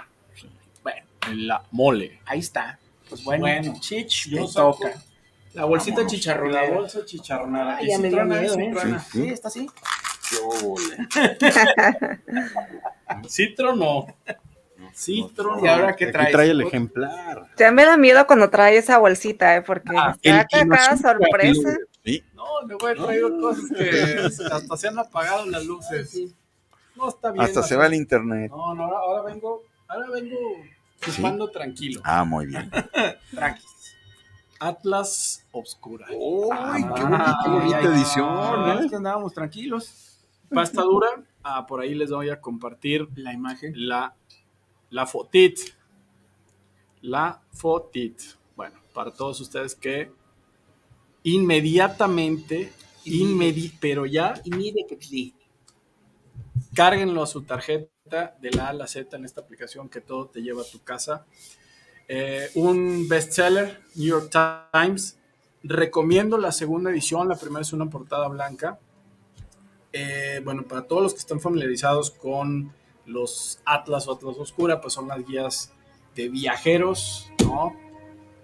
Bueno, 0.83 1.05
En 1.29 1.47
la 1.47 1.63
mole. 1.73 2.21
ahí 2.25 2.39
está. 2.39 2.79
Pues 3.09 3.25
bueno, 3.25 3.43
Bueno, 3.43 3.75
Chich, 3.81 4.29
yo 4.31 4.47
te 4.47 4.53
saco 4.53 4.79
toca. 4.81 4.95
La 5.55 5.65
bolsita 5.65 5.97
Vámonos. 5.97 6.13
chicharronera. 6.13 6.69
La 6.69 6.75
bolsa 6.75 7.05
chicharronada. 7.05 7.77
Ah, 7.77 7.83
¿Y 7.83 7.89
ya 7.89 7.97
si 7.97 8.03
me 8.03 8.09
dio 8.11 8.25
miedo, 8.25 8.55
sí 8.55 8.61
¿eh? 8.63 8.99
Sí. 9.11 9.23
Sí, 9.23 9.29
está 9.29 9.49
así. 9.49 9.67
Sí 13.29 13.55
tronó. 13.55 14.07
Sí 14.93 15.27
tronó. 15.35 15.65
¿Y 15.65 15.69
ahora 15.69 15.95
qué 15.97 16.07
traes? 16.09 16.33
trae 16.33 16.51
el 16.51 16.61
ejemplar. 16.63 17.49
Ya 17.57 17.71
me 17.71 17.85
da 17.85 17.97
miedo 17.97 18.27
cuando 18.27 18.51
trae 18.51 18.77
esa 18.77 18.99
bolsita, 18.99 19.57
¿eh? 19.57 19.63
Porque 19.63 19.95
Ah, 19.97 20.17
saca 20.23 20.47
cada 20.69 20.97
sorpresa. 20.97 21.77
Sí, 22.05 22.23
No, 22.35 22.45
le 22.67 22.75
voy 22.75 22.93
a 22.93 22.95
traer 22.95 23.23
cosas 23.41 23.65
que 23.77 24.45
hasta 24.53 24.77
se 24.77 24.89
han 24.89 24.99
apagado 24.99 25.47
las 25.47 25.65
luces. 25.65 26.19
No 26.97 27.09
está 27.09 27.31
bien. 27.31 27.45
hasta 27.45 27.61
no 27.61 27.67
se 27.67 27.77
va 27.77 27.87
el 27.87 27.95
internet. 27.95 28.51
No, 28.51 28.75
no, 28.75 28.85
ahora, 28.85 28.99
ahora 28.99 29.23
vengo, 29.33 29.63
ahora 29.89 30.11
vengo 30.11 30.37
chupando 31.01 31.49
tranquilo. 31.51 32.01
Ah, 32.05 32.25
muy 32.25 32.47
bien. 32.47 32.71
Tranquis. 33.31 33.65
Atlas 34.59 35.45
Obscura. 35.53 36.07
¡Uy, 36.11 36.49
qué, 36.49 36.55
Ah, 36.59 36.79
bonita, 36.81 37.39
qué 37.45 37.51
bonita 37.51 37.79
ay, 37.79 37.87
edición! 37.87 38.79
Es 38.79 38.85
¿eh? 38.87 38.89
que 38.89 38.97
andábamos 38.97 39.33
tranquilos. 39.35 40.19
Pasta 40.49 40.83
dura. 40.83 41.09
Ah, 41.43 41.67
por 41.67 41.81
ahí 41.81 41.95
les 41.95 42.11
voy 42.11 42.31
a 42.31 42.41
compartir 42.41 43.07
La 43.17 43.33
imagen. 43.33 43.73
la, 43.77 44.15
la 44.91 45.07
fotit. 45.07 45.59
La 47.03 47.43
fotit. 47.53 48.21
Bueno, 48.57 48.79
para 48.95 49.11
todos 49.13 49.41
ustedes 49.41 49.75
que 49.75 50.11
inmediatamente, 51.23 52.73
inmedi 53.05 53.73
pero 53.81 54.07
ya 54.07 54.35
Immediately. 54.45 55.35
cárguenlo 56.75 57.23
a 57.23 57.27
su 57.27 57.43
tarjeta 57.43 57.91
de 58.09 58.51
la 58.51 58.67
A 58.67 58.69
a 58.69 58.73
la 58.73 58.87
Z 58.87 59.17
en 59.17 59.25
esta 59.25 59.41
aplicación 59.41 59.89
que 59.89 60.01
todo 60.01 60.27
te 60.27 60.43
lleva 60.43 60.63
a 60.63 60.65
tu 60.65 60.83
casa. 60.83 61.27
Eh, 62.09 62.51
un 62.55 63.09
bestseller, 63.09 63.81
New 63.95 64.07
York 64.07 64.31
Times. 64.73 65.19
Recomiendo 65.63 66.39
la 66.39 66.53
segunda 66.53 66.91
edición, 66.91 67.29
la 67.29 67.37
primera 67.37 67.63
es 67.63 67.73
una 67.73 67.87
portada 67.87 68.29
blanca. 68.29 68.79
Eh, 69.93 70.41
bueno, 70.45 70.63
para 70.63 70.83
todos 70.83 71.03
los 71.03 71.15
que 71.15 71.21
están 71.21 71.41
familiarizados 71.41 72.11
con 72.11 72.73
los 73.07 73.61
Atlas 73.65 74.07
o 74.07 74.13
Atlas 74.13 74.37
Oscura, 74.39 74.81
pues 74.81 74.95
son 74.95 75.09
las 75.09 75.27
guías 75.27 75.73
de 76.15 76.29
viajeros, 76.29 77.31
¿no? 77.45 77.75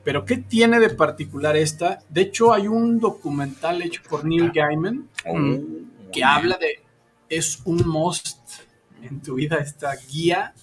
Pero 0.05 0.25
¿qué 0.25 0.39
tiene 0.39 0.81
de 0.81 0.91
particular 0.91 1.57
esta? 1.57 2.01
De 2.09 2.23
hecho, 2.23 2.53
hay 2.53 2.67
un 2.67 2.99
documental 2.99 3.83
hecho 3.83 4.03
por 4.09 4.25
Neil 4.25 4.51
Gaiman 4.53 5.09
Oh, 5.25 5.61
que 6.13 6.25
habla 6.25 6.59
de 6.59 6.83
es 7.29 7.61
un 7.65 7.87
must 7.89 8.39
en 9.03 9.21
tu 9.21 9.35
vida 9.35 9.57
esta 9.57 9.95
guía. 10.11 10.55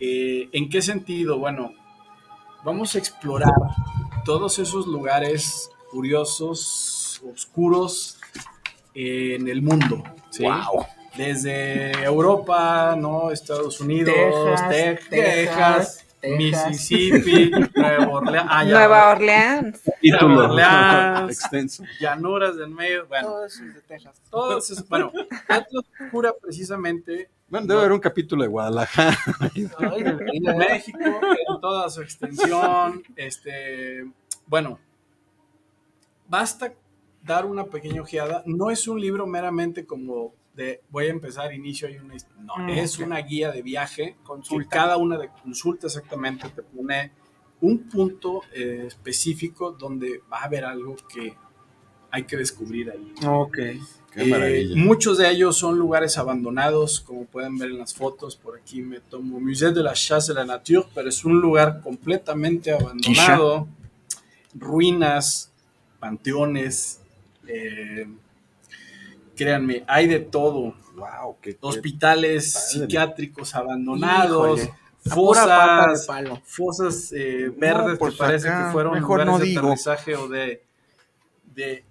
Eh, 0.00 0.48
¿En 0.52 0.68
qué 0.68 0.82
sentido? 0.82 1.38
Bueno, 1.38 1.72
vamos 2.64 2.94
a 2.94 2.98
explorar 2.98 3.52
todos 4.24 4.58
esos 4.58 4.86
lugares 4.86 5.70
curiosos, 5.90 7.22
oscuros 7.32 8.18
eh, 8.94 9.36
en 9.38 9.48
el 9.48 9.62
mundo. 9.62 10.02
¿sí? 10.30 10.42
Wow. 10.44 10.86
Desde 11.16 11.92
Europa, 12.02 12.96
¿no? 12.98 13.30
Estados 13.30 13.80
Unidos, 13.80 14.14
Texas, 14.14 14.68
Tex- 14.68 15.08
Texas, 15.08 15.10
Texas, 15.10 16.04
Texas. 16.20 16.68
Mississippi, 16.70 17.50
Nueva 17.76 18.08
Orleans, 18.08 18.46
ah, 18.50 18.64
ya, 18.64 18.70
Nueva 18.72 19.10
Orleans. 19.12 19.80
Nueva 20.02 20.44
Orleans, 20.48 21.30
extenso. 21.38 21.84
llanuras 22.00 22.56
del 22.56 22.70
medio, 22.70 23.06
bueno, 23.06 23.28
Todo 23.28 23.44
eso 23.46 23.62
es 23.64 23.74
de 23.74 23.80
Texas. 23.82 24.22
todos 24.30 24.70
esos- 24.70 24.88
bueno, 24.88 25.12
Atlas 25.48 25.84
Oscura 26.00 26.32
precisamente, 26.42 27.28
Bueno, 27.54 27.68
debe 27.68 27.80
haber 27.82 27.92
un 27.92 28.00
capítulo 28.00 28.42
de 28.42 28.48
Guadalajara. 28.48 29.16
en 29.54 30.56
México, 30.58 30.98
en 30.98 31.60
toda 31.60 31.88
su 31.88 32.02
extensión. 32.02 33.04
Este, 33.14 34.04
bueno, 34.44 34.80
basta 36.28 36.74
dar 37.22 37.46
una 37.46 37.66
pequeña 37.66 38.02
ojeada. 38.02 38.42
No 38.44 38.72
es 38.72 38.88
un 38.88 39.00
libro 39.00 39.24
meramente 39.28 39.86
como 39.86 40.34
de 40.52 40.82
voy 40.90 41.06
a 41.06 41.10
empezar, 41.10 41.54
inicio, 41.54 41.86
hay 41.86 41.98
una... 41.98 42.16
No, 42.40 42.56
Mm, 42.56 42.70
es 42.70 42.98
ok. 42.98 43.06
una 43.06 43.18
guía 43.18 43.52
de 43.52 43.62
viaje. 43.62 44.16
Consulta. 44.24 44.64
Que 44.64 44.68
cada 44.76 44.96
una 44.96 45.16
de 45.16 45.28
consulta 45.28 45.86
exactamente 45.86 46.48
te 46.48 46.62
pone 46.62 47.12
un 47.60 47.88
punto 47.88 48.42
eh, 48.52 48.82
específico 48.88 49.70
donde 49.70 50.22
va 50.32 50.38
a 50.40 50.44
haber 50.46 50.64
algo 50.64 50.96
que 51.08 51.36
hay 52.10 52.24
que 52.24 52.36
descubrir 52.36 52.90
ahí. 52.90 53.14
Ok. 53.24 53.58
Qué 54.14 54.22
Eh, 54.22 54.68
muchos 54.76 55.18
de 55.18 55.28
ellos 55.30 55.56
son 55.56 55.76
lugares 55.78 56.16
abandonados, 56.18 57.00
como 57.00 57.24
pueden 57.24 57.58
ver 57.58 57.70
en 57.70 57.78
las 57.78 57.92
fotos. 57.94 58.36
Por 58.36 58.56
aquí 58.56 58.80
me 58.80 59.00
tomo 59.00 59.40
Musée 59.40 59.72
de 59.72 59.82
la 59.82 59.92
Chasse 59.94 60.28
de 60.32 60.34
la 60.34 60.44
Nature, 60.44 60.86
pero 60.94 61.08
es 61.08 61.24
un 61.24 61.40
lugar 61.40 61.80
completamente 61.82 62.72
abandonado. 62.72 63.66
Ruinas, 64.54 65.50
panteones. 65.98 67.00
eh, 67.48 68.06
créanme, 69.36 69.84
hay 69.86 70.06
de 70.06 70.20
todo. 70.20 70.74
Wow, 70.96 71.36
qué, 71.42 71.56
Hospitales 71.60 72.52
psiquiátricos 72.52 73.54
abandonados, 73.56 74.60
Híjole, 74.60 74.74
de 75.02 75.10
fosas, 75.10 76.06
palo. 76.06 76.40
fosas 76.44 77.12
eh, 77.12 77.46
No, 77.52 77.58
verdes 77.58 77.98
pues 77.98 78.12
que 78.12 78.18
parece 78.18 78.48
acá, 78.48 78.66
que 78.66 78.72
fueron 78.72 78.94
mejor 78.94 79.18
lugares 79.18 79.32
no 79.32 79.38
de 79.40 79.44
digo. 79.46 79.60
aterrizaje 79.66 80.14
o 80.14 80.28
de, 80.28 80.62
de, 81.52 81.84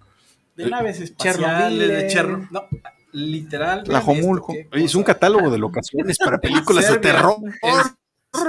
de 0.56 0.70
naves 0.70 1.00
espaciales, 1.00 1.42
Chernobyl, 1.42 1.80
de 1.80 2.00
eh. 2.06 2.10
Cherno- 2.10 2.48
no, 2.52 2.68
literal. 3.12 3.84
Qué 3.84 4.70
Oye, 4.74 4.86
es 4.86 4.96
un 4.96 5.04
catálogo 5.04 5.50
de 5.50 5.58
locaciones 5.58 6.18
para 6.18 6.38
películas 6.42 6.86
de 6.86 6.92
Serbia. 6.94 7.12
terror. 7.14 7.36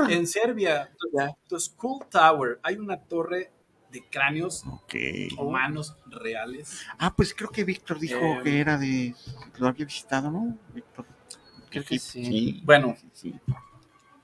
En, 0.06 0.10
en 0.12 0.26
Serbia, 0.26 0.90
the 1.48 1.60
Skull 1.60 2.06
Tower, 2.10 2.58
hay 2.62 2.76
una 2.76 2.98
torre 2.98 3.50
de 3.90 4.02
cráneos 4.10 4.64
humanos 5.38 5.94
reales. 6.06 6.80
Ah, 6.98 7.14
pues 7.14 7.32
creo 7.34 7.50
que 7.50 7.64
Víctor 7.64 7.98
dijo 8.00 8.18
Eh, 8.18 8.40
que 8.42 8.60
era 8.60 8.76
de. 8.78 9.14
Lo 9.58 9.68
había 9.68 9.84
visitado, 9.84 10.30
¿no? 10.30 10.58
Víctor. 10.74 11.06
Creo 11.70 11.84
que 11.84 11.98
sí. 11.98 12.60
Bueno, 12.64 12.96
sí. 13.12 13.34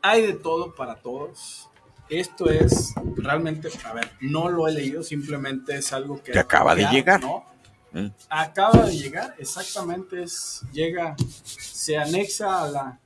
hay 0.03 0.26
de 0.26 0.35
todo 0.35 0.74
para 0.74 0.97
todos. 0.97 1.68
Esto 2.09 2.51
es 2.51 2.93
realmente, 3.16 3.68
a 3.85 3.93
ver, 3.93 4.11
no 4.20 4.49
lo 4.49 4.66
he 4.66 4.72
leído, 4.72 5.05
simplemente 5.05 5.76
es 5.76 5.93
algo 5.93 6.20
que... 6.20 6.33
Que 6.33 6.41
acaba 6.41 6.74
de 6.74 6.87
llegar. 6.87 7.20
¿no? 7.20 7.45
Mm. 7.93 8.07
Acaba 8.28 8.86
de 8.86 8.97
llegar, 8.97 9.34
exactamente, 9.38 10.22
es, 10.22 10.62
llega, 10.72 11.16
se 11.45 11.97
anexa 11.97 12.62
a 12.64 12.68
la 12.68 12.99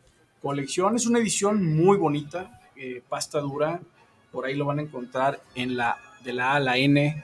colección. 0.43 0.95
Es 0.97 1.07
una 1.07 1.19
edición 1.19 1.75
muy 1.77 1.97
bonita, 1.97 2.61
eh, 2.77 3.03
pasta 3.09 3.41
dura, 3.41 3.81
por 4.31 4.45
ahí 4.47 4.55
lo 4.57 4.67
van 4.67 4.79
a 4.81 4.83
encontrar 4.83 5.41
en 5.55 5.77
la, 5.77 5.97
de 6.23 6.33
la 6.33 6.53
A 6.53 6.57
a 6.57 6.61
la 6.61 6.77
N. 6.79 7.23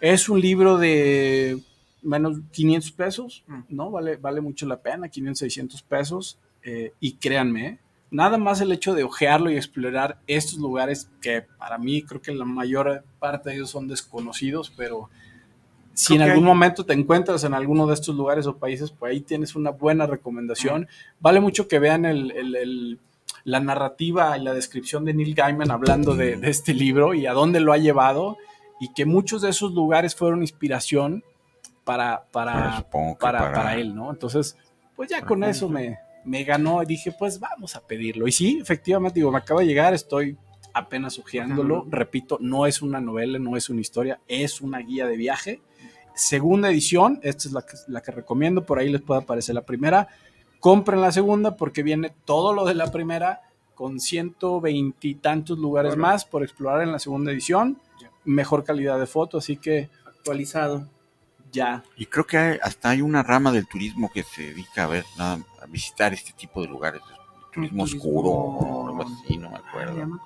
Es 0.00 0.28
un 0.28 0.40
libro 0.40 0.78
de 0.78 1.58
menos 2.02 2.38
500 2.52 2.92
pesos, 2.92 3.42
Mm. 3.46 3.60
¿no? 3.70 3.90
Vale, 3.90 4.16
vale 4.16 4.40
mucho 4.40 4.66
la 4.66 4.76
pena, 4.76 5.08
500, 5.08 5.38
600 5.38 5.82
pesos. 5.82 6.38
eh, 6.64 6.92
y 7.00 7.12
créanme, 7.14 7.78
nada 8.10 8.36
más 8.36 8.60
el 8.60 8.72
hecho 8.72 8.92
de 8.92 9.04
ojearlo 9.04 9.48
y 9.50 9.56
explorar 9.56 10.18
estos 10.26 10.58
lugares 10.58 11.08
que 11.22 11.42
para 11.56 11.78
mí 11.78 12.02
creo 12.02 12.20
que 12.20 12.32
la 12.32 12.44
mayor 12.44 13.04
parte 13.20 13.48
de 13.50 13.56
ellos 13.56 13.70
son 13.70 13.86
desconocidos, 13.88 14.70
pero 14.76 15.08
si 15.98 16.14
en 16.14 16.20
Creo 16.20 16.32
algún 16.32 16.44
hay- 16.46 16.54
momento 16.54 16.84
te 16.86 16.92
encuentras 16.92 17.42
en 17.44 17.54
alguno 17.54 17.86
de 17.86 17.94
estos 17.94 18.14
lugares 18.14 18.46
o 18.46 18.56
países, 18.56 18.90
pues 18.92 19.10
ahí 19.12 19.20
tienes 19.20 19.56
una 19.56 19.70
buena 19.70 20.06
recomendación. 20.06 20.86
Vale 21.20 21.40
mucho 21.40 21.66
que 21.66 21.78
vean 21.78 22.04
el- 22.04 22.30
el- 22.30 22.54
el- 22.56 22.98
la 23.44 23.60
narrativa 23.60 24.36
y 24.38 24.42
la 24.42 24.54
descripción 24.54 25.04
de 25.04 25.14
Neil 25.14 25.34
Gaiman 25.34 25.70
hablando 25.70 26.14
de, 26.14 26.36
de 26.36 26.50
este 26.50 26.72
libro 26.74 27.14
y 27.14 27.26
a 27.26 27.32
dónde 27.32 27.60
lo 27.60 27.72
ha 27.72 27.78
llevado 27.78 28.36
y 28.80 28.92
que 28.92 29.06
muchos 29.06 29.42
de 29.42 29.48
esos 29.50 29.72
lugares 29.72 30.14
fueron 30.14 30.42
inspiración 30.42 31.24
para, 31.84 32.24
para, 32.30 32.86
para, 33.18 33.38
para- 33.38 33.52
para 33.52 33.74
él, 33.76 33.94
¿no? 33.94 34.10
Entonces, 34.10 34.56
pues 34.94 35.08
ya 35.08 35.22
con 35.22 35.42
eso 35.44 35.68
me, 35.68 35.98
me 36.24 36.44
ganó 36.44 36.82
y 36.82 36.86
dije, 36.86 37.12
pues 37.18 37.40
vamos 37.40 37.74
a 37.76 37.80
pedirlo. 37.86 38.28
Y 38.28 38.32
sí, 38.32 38.58
efectivamente, 38.60 39.18
digo, 39.18 39.32
me 39.32 39.38
acaba 39.38 39.60
de 39.60 39.66
llegar, 39.66 39.94
estoy 39.94 40.36
apenas 40.74 41.18
hojeándolo. 41.18 41.86
Repito, 41.90 42.36
no 42.40 42.66
es 42.66 42.82
una 42.82 43.00
novela, 43.00 43.38
no 43.38 43.56
es 43.56 43.68
una 43.70 43.80
historia, 43.80 44.20
es 44.28 44.60
una 44.60 44.78
guía 44.78 45.06
de 45.06 45.16
viaje. 45.16 45.60
Segunda 46.18 46.68
edición, 46.68 47.20
esta 47.22 47.46
es 47.46 47.52
la 47.54 47.62
que, 47.62 47.76
la 47.86 48.00
que 48.02 48.10
recomiendo, 48.10 48.66
por 48.66 48.80
ahí 48.80 48.88
les 48.90 49.00
puede 49.00 49.20
aparecer 49.22 49.54
la 49.54 49.62
primera. 49.64 50.08
Compren 50.58 51.00
la 51.00 51.12
segunda 51.12 51.54
porque 51.56 51.84
viene 51.84 52.12
todo 52.24 52.52
lo 52.52 52.64
de 52.64 52.74
la 52.74 52.90
primera 52.90 53.42
con 53.76 54.00
120 54.00 55.06
y 55.06 55.14
tantos 55.14 55.56
lugares 55.58 55.92
Órale. 55.92 56.02
más 56.02 56.24
por 56.24 56.42
explorar 56.42 56.82
en 56.82 56.90
la 56.90 56.98
segunda 56.98 57.30
edición. 57.30 57.78
Mejor 58.24 58.64
calidad 58.64 58.98
de 58.98 59.06
foto, 59.06 59.38
así 59.38 59.56
que 59.58 59.88
Actualizado. 60.04 60.88
ya. 61.52 61.84
Y 61.96 62.06
creo 62.06 62.26
que 62.26 62.36
hay- 62.36 62.58
hasta 62.62 62.90
hay 62.90 63.00
una 63.00 63.22
rama 63.22 63.52
del 63.52 63.68
turismo 63.68 64.10
que 64.12 64.24
se 64.24 64.42
dedica 64.42 64.82
a 64.84 64.86
ver, 64.88 65.04
nada, 65.16 65.38
a 65.62 65.66
visitar 65.66 66.12
este 66.12 66.32
tipo 66.32 66.60
de 66.60 66.66
lugares. 66.66 67.00
Turismo, 67.52 67.84
turismo- 67.84 67.96
oscuro 67.96 68.28
o 68.30 68.88
algo 68.88 69.02
así, 69.04 69.36
no 69.36 69.50
me 69.50 69.58
¿Cómo 69.58 69.62
se 69.62 69.68
acuerdo. 69.68 70.20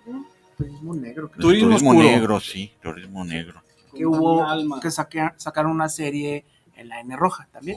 Turismo 0.57 0.95
negro. 0.95 1.29
Turismo 1.29 1.69
turismo 1.69 1.95
negro, 1.95 2.41
sí, 2.41 2.73
turismo 2.83 3.25
negro. 3.27 3.63
Que 3.95 4.07
hubo, 4.07 4.45
Alma. 4.45 4.81
que 4.81 4.91
saque- 4.91 5.33
sacaron 5.37 5.73
una 5.73 5.89
serie 5.89 6.45
en 6.75 6.89
la 6.89 7.01
N 7.01 7.15
roja 7.17 7.47
también. 7.53 7.77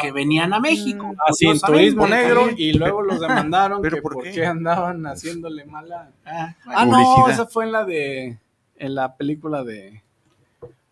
Que 0.00 0.10
venían 0.12 0.52
a 0.54 0.60
México. 0.60 1.08
Mm. 1.12 1.16
Así 1.28 1.46
en 1.46 1.60
turismo 1.60 2.06
negro 2.06 2.46
también. 2.46 2.56
y 2.58 2.72
luego 2.72 3.02
los 3.02 3.20
demandaron 3.20 3.80
¿Pero 3.82 3.96
que 3.96 4.02
por 4.02 4.14
por 4.14 4.24
qué? 4.24 4.46
andaban 4.46 5.04
haciéndole 5.06 5.64
mala. 5.66 6.10
Ah, 6.24 6.54
Ah, 6.66 6.86
no, 6.86 7.28
esa 7.28 7.46
fue 7.46 7.64
en 7.66 7.72
la 7.72 7.84
de 7.84 8.38
en 8.78 8.94
la 8.94 9.16
película 9.16 9.62
de 9.64 10.02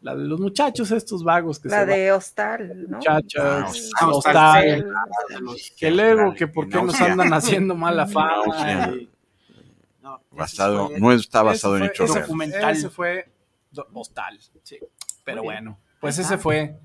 la 0.03 0.15
de 0.15 0.25
los 0.25 0.39
muchachos 0.39 0.91
estos 0.91 1.25
vagos 1.25 1.59
que 1.59 1.71
La 1.71 1.81
se 1.81 1.87
de 1.87 2.13
Hostal, 2.13 2.91
¿no? 2.91 2.99
muchachos, 2.99 3.91
Ah, 3.99 4.09
hostal, 4.09 4.93
Hostal. 4.93 5.57
que 5.79 5.91
luego 5.91 6.35
que 6.35 6.47
por 6.47 6.69
qué 6.69 6.83
nos 6.83 7.01
andan 7.01 7.33
haciendo 7.33 7.75
mala 7.75 8.07
fama. 8.07 8.93
No, 10.03 10.21
Basado, 10.31 10.89
fue- 10.89 11.01
no 11.01 11.13
está 11.13 11.43
basado 11.43 11.79
en 11.79 11.85
hechos 11.85 12.11
reales. 12.11 12.27
documental. 12.27 12.71
Ese 12.73 12.91
fue 12.91 13.27
hostal, 13.93 14.39
sí. 14.63 14.79
Pero 15.25 15.43
Muy 15.43 15.53
bien. 15.55 15.65
bueno, 15.65 15.79
pues 16.01 16.19
ese 16.19 16.39
fue 16.39 16.79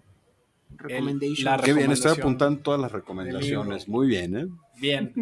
Recommendation. 0.76 1.46
la 1.46 1.58
Qué 1.58 1.74
bien, 1.74 1.92
estoy 1.92 2.12
recomendación 2.12 2.20
apuntando 2.22 2.62
todas 2.62 2.80
las 2.80 2.92
recomendaciones. 2.92 3.88
Muy 3.88 4.08
bien, 4.08 4.38
¿eh? 4.38 4.48
bien. 4.80 5.14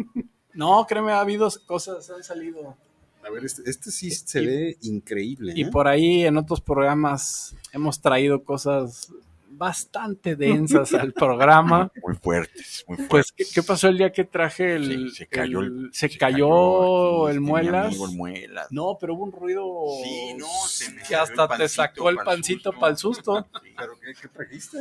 No, 0.54 0.86
créeme, 0.88 1.12
ha 1.12 1.20
habido 1.20 1.48
cosas, 1.66 2.08
han 2.10 2.22
salido 2.22 2.76
A 3.24 3.30
ver, 3.30 3.44
este, 3.44 3.62
este 3.68 3.90
sí 3.90 4.10
se 4.10 4.42
Y- 4.42 4.46
ve 4.46 4.76
increíble. 4.82 5.52
Y 5.56 5.62
¿eh? 5.64 5.70
por 5.70 5.88
ahí 5.88 6.24
en 6.24 6.36
otros 6.36 6.60
programas 6.60 7.54
hemos 7.72 8.00
traído 8.00 8.42
cosas 8.44 9.12
bastante 9.50 10.36
densas 10.36 10.94
al 10.94 11.12
programa. 11.12 11.90
Muy 12.02 12.14
fuertes, 12.14 12.84
muy 12.86 12.96
fuertes. 12.96 13.08
Pues, 13.08 13.32
¿qué, 13.32 13.44
qué 13.52 13.62
pasó 13.62 13.88
el 13.88 13.98
día 13.98 14.12
que 14.12 14.24
traje 14.24 14.74
el. 14.76 15.10
Sí, 15.10 15.16
se 15.16 15.26
cayó 15.26 15.60
el, 15.60 15.88
se 15.92 16.16
cayó 16.16 17.28
el 17.28 17.40
muelas? 17.40 17.86
amigo 17.86 18.06
el 18.08 18.16
muelas. 18.16 18.66
No, 18.70 18.96
pero 19.00 19.14
hubo 19.14 19.24
un 19.24 19.32
ruido. 19.32 19.64
Sí, 20.02 20.34
no, 20.38 20.46
se 20.66 20.92
me 20.92 21.02
que 21.02 21.14
hasta 21.16 21.44
el 21.44 21.58
te 21.58 21.68
sacó 21.68 22.10
el 22.10 22.18
pancito 22.18 22.72
para 22.72 22.92
el 22.92 22.96
susto. 22.98 23.46
Sí. 23.62 23.74
¿Pero 23.76 23.92
qué, 23.98 24.12
qué 24.20 24.28
trajiste? 24.28 24.78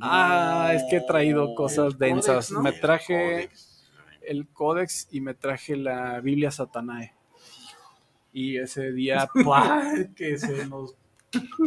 Ah, 0.00 0.72
es 0.74 0.82
que 0.88 0.96
he 0.96 1.00
traído 1.02 1.54
cosas 1.54 1.92
el 1.94 1.98
densas. 1.98 2.48
códex, 2.48 2.50
¿no? 2.52 2.62
Me 2.62 2.70
El 2.70 2.80
traje 2.80 3.50
el 4.22 4.48
códex 4.48 5.08
y 5.10 5.20
me 5.20 5.34
traje 5.34 5.76
la 5.76 6.20
Biblia 6.20 6.50
Satanae. 6.50 7.14
Y 8.32 8.58
ese 8.58 8.92
día, 8.92 9.28
¡pua! 9.44 9.82
que 10.14 10.38
se 10.38 10.66
nos 10.66 10.94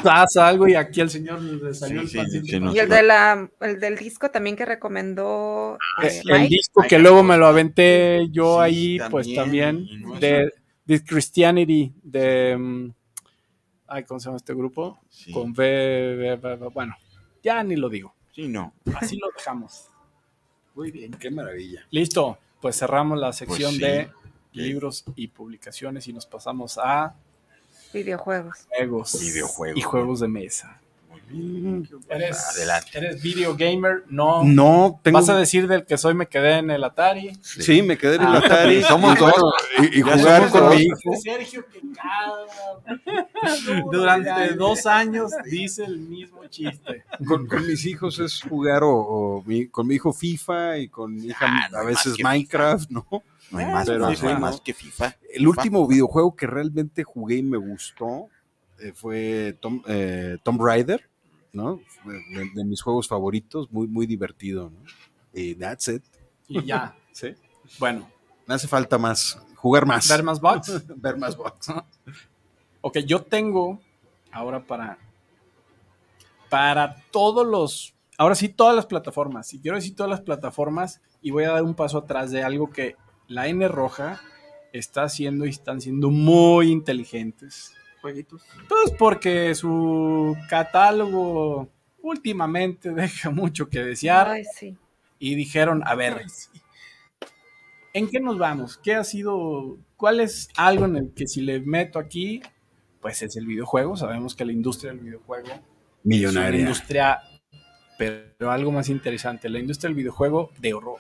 pasa 0.04 0.48
algo 0.48 0.68
y 0.68 0.76
aquí 0.76 1.02
al 1.02 1.10
señor 1.10 1.42
le 1.42 1.74
salió 1.74 2.06
Sí, 2.08 2.18
el 2.18 2.28
sí, 2.30 2.60
Y 2.74 2.80
el, 2.80 2.90
de 2.90 3.04
la, 3.04 3.50
el 3.62 3.80
del 3.80 3.98
disco 3.98 4.30
también 4.30 4.56
que 4.56 4.66
recomendó 4.66 5.78
Eh, 6.02 6.08
eh, 6.08 6.22
el 6.26 6.42
Mike. 6.42 6.48
disco 6.50 6.84
que 6.88 7.00
luego 7.00 7.24
me 7.24 7.38
lo 7.38 7.48
aventé 7.48 8.28
yo 8.32 8.56
Sí, 8.58 8.62
ahí, 8.62 8.98
pues 9.10 9.34
también, 9.34 9.88
no 10.02 10.20
de, 10.20 10.52
de 10.86 11.04
Christianity, 11.04 11.94
de... 12.04 12.58
mm, 12.58 12.92
Ay, 13.88 14.04
¿cómo 14.06 14.20
se 14.20 14.26
llama 14.26 14.38
este 14.38 14.54
grupo? 14.54 15.00
Sí. 15.10 15.32
Con 15.32 15.52
V, 15.52 16.40
bueno, 16.74 16.96
ya 17.44 17.64
ni 17.64 17.76
lo 17.76 17.90
digo, 17.90 18.14
Sí, 18.34 18.48
no. 18.48 18.74
así 18.96 19.18
lo 19.18 19.28
dejamos. 19.36 19.88
Muy 20.74 20.90
bien. 20.90 21.12
Qué 21.12 21.30
maravilla. 21.30 21.86
Listo, 21.92 22.40
pues 22.60 22.78
cerramos 22.80 23.20
la 23.20 23.32
sección 23.32 23.74
sí. 23.74 23.80
de 23.82 24.10
libros 24.54 25.04
y 25.16 25.28
publicaciones 25.28 26.08
y 26.08 26.14
nos 26.14 26.26
pasamos 26.26 26.80
a 26.84 27.14
videojuegos. 27.94 28.68
juegos, 28.78 29.20
Videojuegos. 29.20 29.78
y 29.78 29.82
juegos 29.82 30.20
de 30.20 30.28
mesa. 30.28 30.80
Muy 31.30 31.90
Eres, 32.10 32.38
Adelante. 32.56 32.90
eres 32.94 33.22
video 33.24 33.56
gamer, 33.56 34.04
no. 34.08 34.44
No, 34.44 35.00
tengo. 35.02 35.18
Vas 35.18 35.30
a 35.30 35.36
decir 35.38 35.68
del 35.68 35.84
que 35.84 35.98
soy, 35.98 36.14
me 36.14 36.28
quedé 36.28 36.58
en 36.60 36.70
el 36.70 36.84
Atari. 36.84 37.32
Sí, 37.42 37.82
me 37.82 37.98
quedé 37.98 38.16
en 38.18 38.22
el 38.24 38.36
Ah, 38.36 38.38
Atari. 38.38 38.84
somos 38.88 39.18
dos. 39.18 39.34
y- 39.80 40.00
y 40.00 40.02
jugar 40.02 40.50
con 40.52 40.70
mi 40.70 40.84
hijo. 40.84 40.98
Sergio 41.24 41.66
que 41.72 41.82
Durante 43.92 44.54
dos 44.56 44.86
años 44.86 45.32
dice 45.46 45.86
el 45.86 46.00
mismo 46.00 46.46
chiste. 46.48 47.04
Con, 47.28 47.48
con 47.48 47.66
mis 47.66 47.86
hijos 47.86 48.20
es 48.20 48.42
jugar 48.42 48.84
o, 48.84 48.92
o 48.96 49.44
mi- 49.44 49.68
con 49.68 49.88
mi 49.88 49.96
hijo 49.96 50.14
FIFA 50.14 50.78
y 50.80 50.88
con 50.90 51.16
mi 51.16 51.28
hija 51.28 51.46
Ah, 51.50 51.70
no 51.72 51.78
a 51.80 51.84
veces 51.86 52.16
Minecraft, 52.22 52.90
¿no? 52.92 53.08
No 53.54 53.60
hay 53.60 53.66
más, 53.68 53.88
Pero 53.88 54.00
no, 54.00 54.16
sí, 54.16 54.26
hay 54.26 54.34
¿no? 54.34 54.40
más 54.40 54.60
que 54.62 54.74
FIFA. 54.74 55.16
El 55.34 55.48
último 55.48 55.88
videojuego 55.88 56.36
que 56.36 56.48
realmente 56.48 57.04
jugué 57.04 57.38
y 57.38 57.44
me 57.44 57.58
gustó 57.58 58.28
eh, 58.80 58.92
fue 58.94 59.58
Tom, 59.62 59.82
eh, 59.88 60.38
Tomb 60.44 60.62
Raider, 60.62 61.10
¿no? 61.54 61.80
De, 62.06 62.50
de 62.54 62.66
mis 62.66 62.82
juegos 62.82 63.08
favoritos, 63.08 63.72
muy, 63.72 63.88
muy 63.88 64.06
divertido, 64.08 64.70
¿no? 64.72 64.80
Y 65.34 65.56
that's 65.56 65.88
it. 65.88 66.04
Y 66.48 66.64
ya. 66.66 66.96
Sí. 67.14 67.36
Bueno, 67.78 68.10
Me 68.48 68.56
hace 68.56 68.68
falta 68.68 68.98
más, 68.98 69.40
jugar 69.56 69.86
más. 69.86 70.08
ver 70.10 70.24
más 70.24 70.42
bots. 70.42 70.84
Ver 71.00 71.16
más 71.16 71.38
bots. 71.38 71.68
Ok, 72.82 72.98
yo 73.06 73.22
tengo 73.22 73.80
ahora 74.32 74.66
para 74.66 74.98
para 76.50 76.96
todos 77.12 77.46
los 77.46 77.94
ahora 78.18 78.34
sí 78.36 78.50
todas 78.50 78.76
las 78.76 78.88
plataformas. 78.88 79.54
Y 79.54 79.60
quiero 79.60 79.78
decir 79.78 79.96
todas 79.96 80.10
las 80.10 80.22
plataformas 80.22 81.02
y 81.22 81.30
voy 81.32 81.44
a 81.44 81.52
dar 81.52 81.64
un 81.64 81.76
paso 81.76 82.00
atrás 82.00 82.32
de 82.32 82.44
algo 82.44 82.72
que 82.72 82.96
la 83.34 83.48
N 83.48 83.68
roja 83.68 84.22
está 84.72 85.04
haciendo 85.04 85.46
y 85.46 85.50
están 85.50 85.82
siendo 85.82 86.10
muy 86.10 86.72
inteligentes. 86.72 87.74
Jueguitos. 88.02 88.44
Pues 88.68 88.92
porque 88.98 89.56
su 89.56 90.36
catálogo 90.50 91.70
últimamente 92.02 92.92
deja 92.94 93.30
mucho 93.32 93.70
que 93.70 93.84
desear 93.84 94.30
Ay, 94.30 94.44
sí. 94.46 94.78
y 95.20 95.36
dijeron, 95.36 95.82
a 95.86 95.96
ver, 95.96 96.22
¿en 97.94 98.10
qué 98.10 98.20
nos 98.20 98.38
vamos? 98.38 98.78
¿Qué 98.78 98.96
ha 98.96 99.04
sido? 99.04 99.78
¿Cuál 99.98 100.20
es 100.20 100.50
algo 100.58 100.86
en 100.86 100.98
el 100.98 101.14
que 101.14 101.28
si 101.28 101.42
le 101.42 101.62
meto 101.62 101.98
aquí, 102.00 102.42
pues 103.02 103.22
es 103.22 103.36
el 103.38 103.46
videojuego? 103.46 103.96
Sabemos 103.96 104.36
que 104.36 104.46
la 104.46 104.52
industria 104.52 104.92
del 104.92 105.00
videojuego 105.02 105.48
es 105.48 105.54
una 105.54 105.64
Millonaria. 106.04 106.60
industria, 106.60 107.22
pero 107.98 108.52
algo 108.52 108.72
más 108.72 108.90
interesante, 108.90 109.48
la 109.50 109.60
industria 109.60 109.88
del 109.88 109.96
videojuego 109.96 110.52
de 110.60 110.74
horror. 110.74 111.00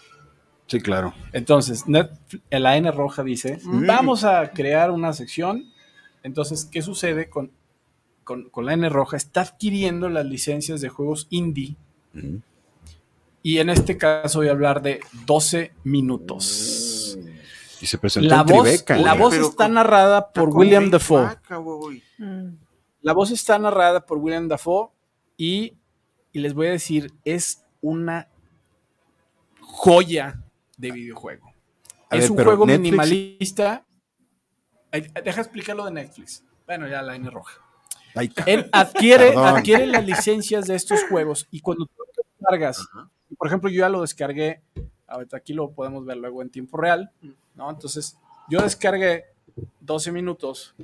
Sí, 0.67 0.79
claro. 0.79 1.13
Entonces, 1.33 1.87
Netflix- 1.87 2.41
la 2.49 2.77
N 2.77 2.89
roja 2.91 3.23
dice, 3.23 3.59
vamos 3.63 4.23
a 4.23 4.49
crear 4.51 4.91
una 4.91 5.13
sección. 5.13 5.65
Entonces, 6.23 6.65
¿qué 6.65 6.81
sucede 6.81 7.29
con, 7.29 7.51
con, 8.23 8.49
con 8.49 8.65
la 8.65 8.73
N 8.73 8.87
roja? 8.89 9.17
Está 9.17 9.41
adquiriendo 9.41 10.09
las 10.09 10.25
licencias 10.25 10.81
de 10.81 10.89
juegos 10.89 11.27
indie. 11.29 11.75
Y 13.43 13.57
en 13.57 13.69
este 13.69 13.97
caso 13.97 14.39
voy 14.39 14.47
a 14.47 14.51
hablar 14.51 14.81
de 14.81 15.01
12 15.25 15.73
minutos. 15.83 17.17
Y 17.81 17.85
se 17.85 17.97
presentó 17.97 18.29
La 18.29 18.41
en 18.41 18.47
voz, 18.47 18.63
Tribeca. 18.63 18.97
la 18.97 19.13
voz 19.15 19.33
está 19.33 19.65
con- 19.65 19.73
narrada 19.73 20.31
por 20.31 20.49
William 20.49 20.89
Dafoe. 20.89 21.23
Vaca. 21.23 21.59
Mm. 21.59 22.55
La 23.01 23.11
voz 23.11 23.31
está 23.31 23.59
narrada 23.59 24.05
por 24.05 24.17
William 24.19 24.47
Dafoe 24.47 24.87
y, 25.35 25.73
y 26.31 26.39
les 26.39 26.53
voy 26.53 26.67
a 26.67 26.71
decir, 26.71 27.11
es 27.25 27.65
una 27.81 28.29
joya 29.59 30.41
de 30.83 30.91
videojuego. 30.91 31.47
A 32.09 32.15
es 32.17 32.21
ver, 32.23 32.31
un 32.31 32.37
pero 32.37 32.49
juego 32.51 32.65
Netflix- 32.67 32.81
minimalista. 32.83 33.85
Deja 35.23 35.41
explicar 35.41 35.75
lo 35.75 35.85
de 35.85 35.91
Netflix. 35.91 36.43
Bueno, 36.67 36.87
ya 36.87 37.01
la 37.01 37.15
N 37.15 37.29
roja. 37.29 37.59
Ay, 38.15 38.31
Él 38.45 38.69
adquiere, 38.71 39.29
Perdón. 39.29 39.47
adquiere 39.57 39.87
las 39.87 40.05
licencias 40.05 40.67
de 40.67 40.75
estos 40.75 41.03
juegos 41.09 41.47
y 41.49 41.61
cuando 41.61 41.85
tú 41.87 41.93
lo 41.97 42.23
descargas, 42.39 42.87
por 43.37 43.47
ejemplo, 43.47 43.69
yo 43.71 43.79
ya 43.79 43.89
lo 43.89 44.01
descargué, 44.01 44.61
ahorita 45.07 45.37
aquí 45.37 45.53
lo 45.53 45.71
podemos 45.71 46.05
ver 46.05 46.17
luego 46.17 46.43
en 46.43 46.51
tiempo 46.51 46.77
real, 46.77 47.11
¿no? 47.55 47.69
Entonces, 47.71 48.15
yo 48.49 48.61
descargué 48.61 49.25
12 49.79 50.11
minutos, 50.11 50.75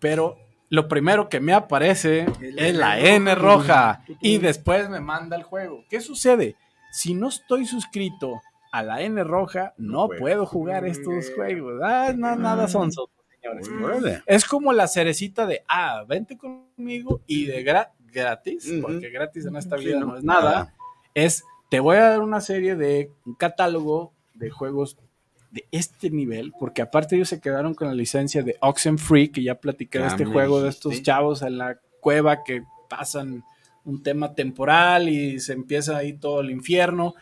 pero 0.00 0.36
lo 0.68 0.88
primero 0.88 1.28
que 1.28 1.38
me 1.38 1.52
aparece 1.52 2.26
es 2.40 2.74
la 2.74 2.98
N 2.98 3.32
roja 3.36 4.02
y 4.20 4.38
después 4.38 4.88
me 4.90 4.98
manda 4.98 5.36
el 5.36 5.44
juego. 5.44 5.84
¿Qué 5.88 6.00
sucede? 6.00 6.56
Si 6.90 7.14
no 7.14 7.28
estoy 7.28 7.64
suscrito 7.66 8.42
a 8.78 8.82
la 8.82 9.02
N 9.02 9.22
roja, 9.24 9.74
no 9.78 10.06
puedo. 10.06 10.20
puedo 10.20 10.46
jugar 10.46 10.84
estos 10.86 11.30
juegos. 11.34 11.80
Ah, 11.82 12.12
no, 12.16 12.36
nada 12.36 12.68
son 12.68 12.90
señores. 12.92 13.68
órale. 13.82 14.22
Es 14.26 14.44
como 14.44 14.72
la 14.72 14.88
cerecita 14.88 15.46
de, 15.46 15.62
ah, 15.68 16.04
vente 16.08 16.36
conmigo 16.36 17.20
y 17.26 17.46
de 17.46 17.64
gra- 17.64 17.90
gratis, 18.12 18.72
porque 18.82 19.10
gratis 19.10 19.46
en 19.46 19.56
esta 19.56 19.78
Sí, 19.78 19.86
vida 19.86 20.00
no, 20.00 20.06
no 20.06 20.16
es 20.18 20.24
nada, 20.24 20.74
es, 21.14 21.44
te 21.70 21.80
voy 21.80 21.96
a 21.96 22.10
dar 22.10 22.20
una 22.20 22.40
serie 22.40 22.76
de 22.76 23.10
un 23.24 23.34
catálogo 23.34 24.12
de 24.34 24.50
juegos 24.50 24.96
de 25.50 25.64
este 25.70 26.10
nivel, 26.10 26.52
porque 26.58 26.82
aparte 26.82 27.16
ellos 27.16 27.28
se 27.28 27.40
quedaron 27.40 27.74
con 27.74 27.88
la 27.88 27.94
licencia 27.94 28.42
de 28.42 28.56
Oxenfree, 28.60 29.30
que 29.30 29.42
ya 29.42 29.54
platiqué 29.54 29.98
de 29.98 30.04
Ya 30.04 30.08
este 30.10 30.24
juego 30.26 30.60
de 30.60 30.68
estos 30.68 31.00
chavos 31.02 31.40
en 31.42 31.56
la 31.58 31.78
cueva 32.00 32.42
que 32.44 32.62
pasan 32.90 33.42
un 33.84 34.02
tema 34.02 34.34
temporal 34.34 35.08
y 35.08 35.38
se 35.40 35.52
empieza 35.54 35.96
ahí 35.96 36.12
todo 36.14 36.40
el 36.40 36.50
infierno. 36.50 37.14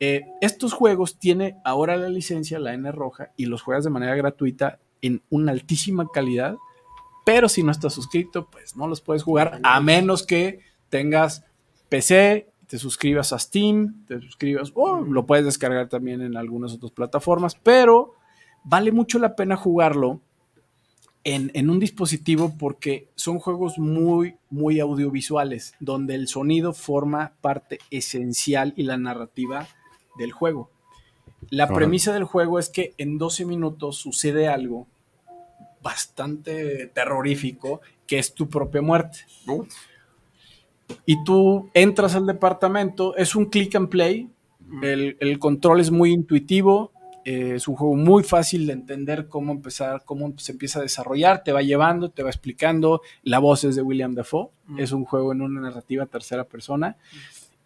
Eh, 0.00 0.26
estos 0.40 0.72
juegos 0.72 1.18
tiene 1.18 1.56
ahora 1.64 1.96
la 1.96 2.08
licencia, 2.08 2.58
la 2.58 2.74
N 2.74 2.90
roja, 2.92 3.32
y 3.36 3.46
los 3.46 3.62
juegas 3.62 3.84
de 3.84 3.90
manera 3.90 4.14
gratuita 4.14 4.78
en 5.02 5.22
una 5.28 5.52
altísima 5.52 6.08
calidad, 6.12 6.56
pero 7.24 7.48
si 7.48 7.62
no 7.62 7.72
estás 7.72 7.94
suscrito, 7.94 8.48
pues 8.50 8.76
no 8.76 8.86
los 8.86 9.00
puedes 9.00 9.22
jugar, 9.22 9.60
a 9.62 9.80
menos 9.80 10.24
que 10.24 10.60
tengas 10.88 11.44
PC, 11.88 12.48
te 12.68 12.78
suscribas 12.78 13.32
a 13.32 13.38
Steam, 13.38 14.04
te 14.06 14.20
suscribas, 14.20 14.72
o 14.74 15.00
lo 15.00 15.26
puedes 15.26 15.44
descargar 15.44 15.88
también 15.88 16.22
en 16.22 16.36
algunas 16.36 16.72
otras 16.72 16.92
plataformas, 16.92 17.54
pero 17.56 18.14
vale 18.64 18.92
mucho 18.92 19.18
la 19.18 19.34
pena 19.34 19.56
jugarlo 19.56 20.20
en, 21.24 21.50
en 21.54 21.70
un 21.70 21.80
dispositivo 21.80 22.54
porque 22.56 23.08
son 23.16 23.38
juegos 23.40 23.78
muy, 23.78 24.36
muy 24.48 24.80
audiovisuales, 24.80 25.74
donde 25.80 26.14
el 26.14 26.28
sonido 26.28 26.72
forma 26.72 27.32
parte 27.40 27.78
esencial 27.90 28.72
y 28.76 28.84
la 28.84 28.96
narrativa 28.96 29.66
del 30.18 30.32
juego. 30.32 30.70
La 31.50 31.64
Ajá. 31.64 31.74
premisa 31.74 32.12
del 32.12 32.24
juego 32.24 32.58
es 32.58 32.68
que 32.68 32.94
en 32.98 33.18
12 33.18 33.44
minutos 33.44 33.96
sucede 33.96 34.48
algo 34.48 34.86
bastante 35.82 36.88
terrorífico, 36.88 37.80
que 38.06 38.18
es 38.18 38.34
tu 38.34 38.48
propia 38.48 38.82
muerte. 38.82 39.20
Y 41.06 41.22
tú 41.24 41.70
entras 41.74 42.14
al 42.14 42.26
departamento, 42.26 43.16
es 43.16 43.34
un 43.34 43.46
click 43.46 43.74
and 43.76 43.88
play, 43.88 44.28
el, 44.82 45.16
el 45.20 45.38
control 45.38 45.80
es 45.80 45.90
muy 45.90 46.12
intuitivo, 46.12 46.92
eh, 47.24 47.56
es 47.56 47.68
un 47.68 47.76
juego 47.76 47.94
muy 47.94 48.22
fácil 48.22 48.66
de 48.66 48.72
entender 48.72 49.28
cómo 49.28 49.52
empezar, 49.52 50.02
cómo 50.06 50.32
se 50.38 50.52
empieza 50.52 50.78
a 50.78 50.82
desarrollar, 50.82 51.44
te 51.44 51.52
va 51.52 51.60
llevando, 51.60 52.10
te 52.10 52.22
va 52.22 52.30
explicando, 52.30 53.02
la 53.22 53.38
voz 53.38 53.64
es 53.64 53.76
de 53.76 53.82
William 53.82 54.14
Dafoe, 54.14 54.48
es 54.78 54.92
un 54.92 55.04
juego 55.04 55.32
en 55.32 55.42
una 55.42 55.60
narrativa 55.60 56.06
tercera 56.06 56.44
persona, 56.44 56.96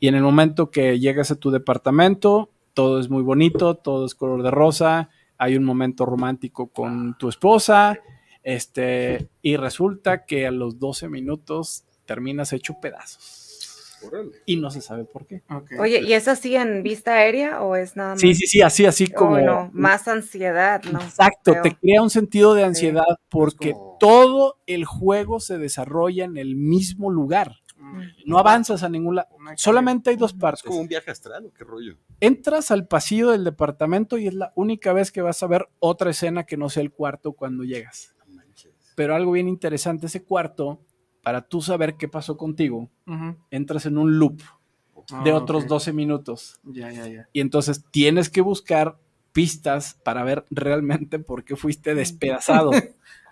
y 0.03 0.09
en 0.09 0.16
el 0.16 0.22
momento 0.24 0.72
que 0.72 0.98
llegas 0.98 1.30
a 1.30 1.36
tu 1.36 1.53
departamento, 1.53 2.50
todo 2.74 2.98
es 2.98 3.09
muy 3.09 3.22
bonito, 3.22 3.76
todo 3.76 4.05
es 4.05 4.16
color 4.16 4.42
de 4.42 4.50
rosa, 4.50 5.11
hay 5.38 5.57
un 5.57 5.62
momento 5.62 6.05
romántico 6.05 6.66
con 6.66 7.16
tu 7.18 7.28
esposa, 7.28 8.00
este, 8.42 9.28
y 9.42 9.55
resulta 9.57 10.24
que 10.24 10.48
a 10.48 10.50
los 10.50 10.80
12 10.80 11.09
minutos 11.09 11.84
terminas 12.05 12.53
hecho 12.53 12.80
pedazos. 12.80 14.00
Y 14.44 14.57
no 14.57 14.72
se 14.72 14.80
sabe 14.80 15.05
por 15.05 15.24
qué. 15.24 15.42
Oye, 15.78 16.00
¿y 16.03 16.14
es 16.14 16.26
así 16.26 16.57
en 16.57 16.82
vista 16.82 17.12
aérea 17.14 17.62
o 17.62 17.76
es 17.76 17.94
nada 17.94 18.14
más? 18.14 18.20
Sí, 18.20 18.34
sí, 18.34 18.48
sí, 18.48 18.61
así, 18.61 18.84
así 18.84 19.07
como. 19.07 19.36
Uy, 19.36 19.44
no, 19.44 19.70
más 19.72 20.09
ansiedad, 20.09 20.82
¿no? 20.82 21.00
Exacto, 21.00 21.55
te 21.62 21.76
crea 21.76 22.03
un 22.03 22.11
sentido 22.11 22.55
de 22.55 22.64
ansiedad 22.64 23.05
porque 23.28 23.70
como- 23.70 23.98
todo 24.00 24.57
el 24.66 24.84
juego 24.84 25.38
se 25.38 25.59
desarrolla 25.59 26.24
en 26.24 26.36
el 26.38 26.57
mismo 26.57 27.12
lugar. 27.12 27.61
No 28.26 28.38
avanzas 28.38 28.82
a 28.82 28.88
ningún 28.88 29.16
lado. 29.16 29.28
Solamente 29.56 30.10
hay 30.10 30.16
dos 30.16 30.32
Es 30.32 30.38
partes. 30.38 30.62
como 30.62 30.80
un 30.80 30.88
viaje 30.88 31.10
astral, 31.10 31.46
¿o 31.46 31.52
qué 31.52 31.64
rollo? 31.64 31.96
Entras 32.20 32.70
al 32.70 32.86
pasillo 32.86 33.30
del 33.30 33.44
departamento 33.44 34.18
y 34.18 34.26
es 34.28 34.34
la 34.34 34.52
única 34.54 34.92
vez 34.92 35.10
que 35.12 35.22
vas 35.22 35.42
a 35.42 35.46
ver 35.46 35.68
otra 35.78 36.10
escena 36.10 36.44
que 36.44 36.56
no 36.56 36.68
sea 36.68 36.82
el 36.82 36.92
cuarto 36.92 37.32
cuando 37.32 37.64
llegas. 37.64 38.14
Pero 38.94 39.14
algo 39.14 39.32
bien 39.32 39.48
interesante, 39.48 40.06
ese 40.06 40.22
cuarto, 40.22 40.80
para 41.22 41.42
tú 41.48 41.62
saber 41.62 41.96
qué 41.96 42.08
pasó 42.08 42.36
contigo, 42.36 42.90
entras 43.50 43.86
en 43.86 43.98
un 43.98 44.18
loop 44.18 44.40
de 45.24 45.32
otros 45.32 45.66
12 45.66 45.92
minutos. 45.92 46.60
Ya, 46.62 46.90
ya, 46.92 47.08
ya. 47.08 47.28
Y 47.32 47.40
entonces 47.40 47.84
tienes 47.90 48.30
que 48.30 48.40
buscar 48.42 48.98
pistas 49.32 49.94
para 50.04 50.22
ver 50.24 50.44
realmente 50.50 51.18
por 51.18 51.44
qué 51.44 51.56
fuiste 51.56 51.94
despedazado. 51.94 52.70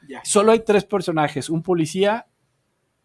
Ya. 0.09 0.22
Solo 0.24 0.53
hay 0.53 0.61
tres 0.61 0.84
personajes, 0.84 1.51
un 1.51 1.62
policía 1.62 2.26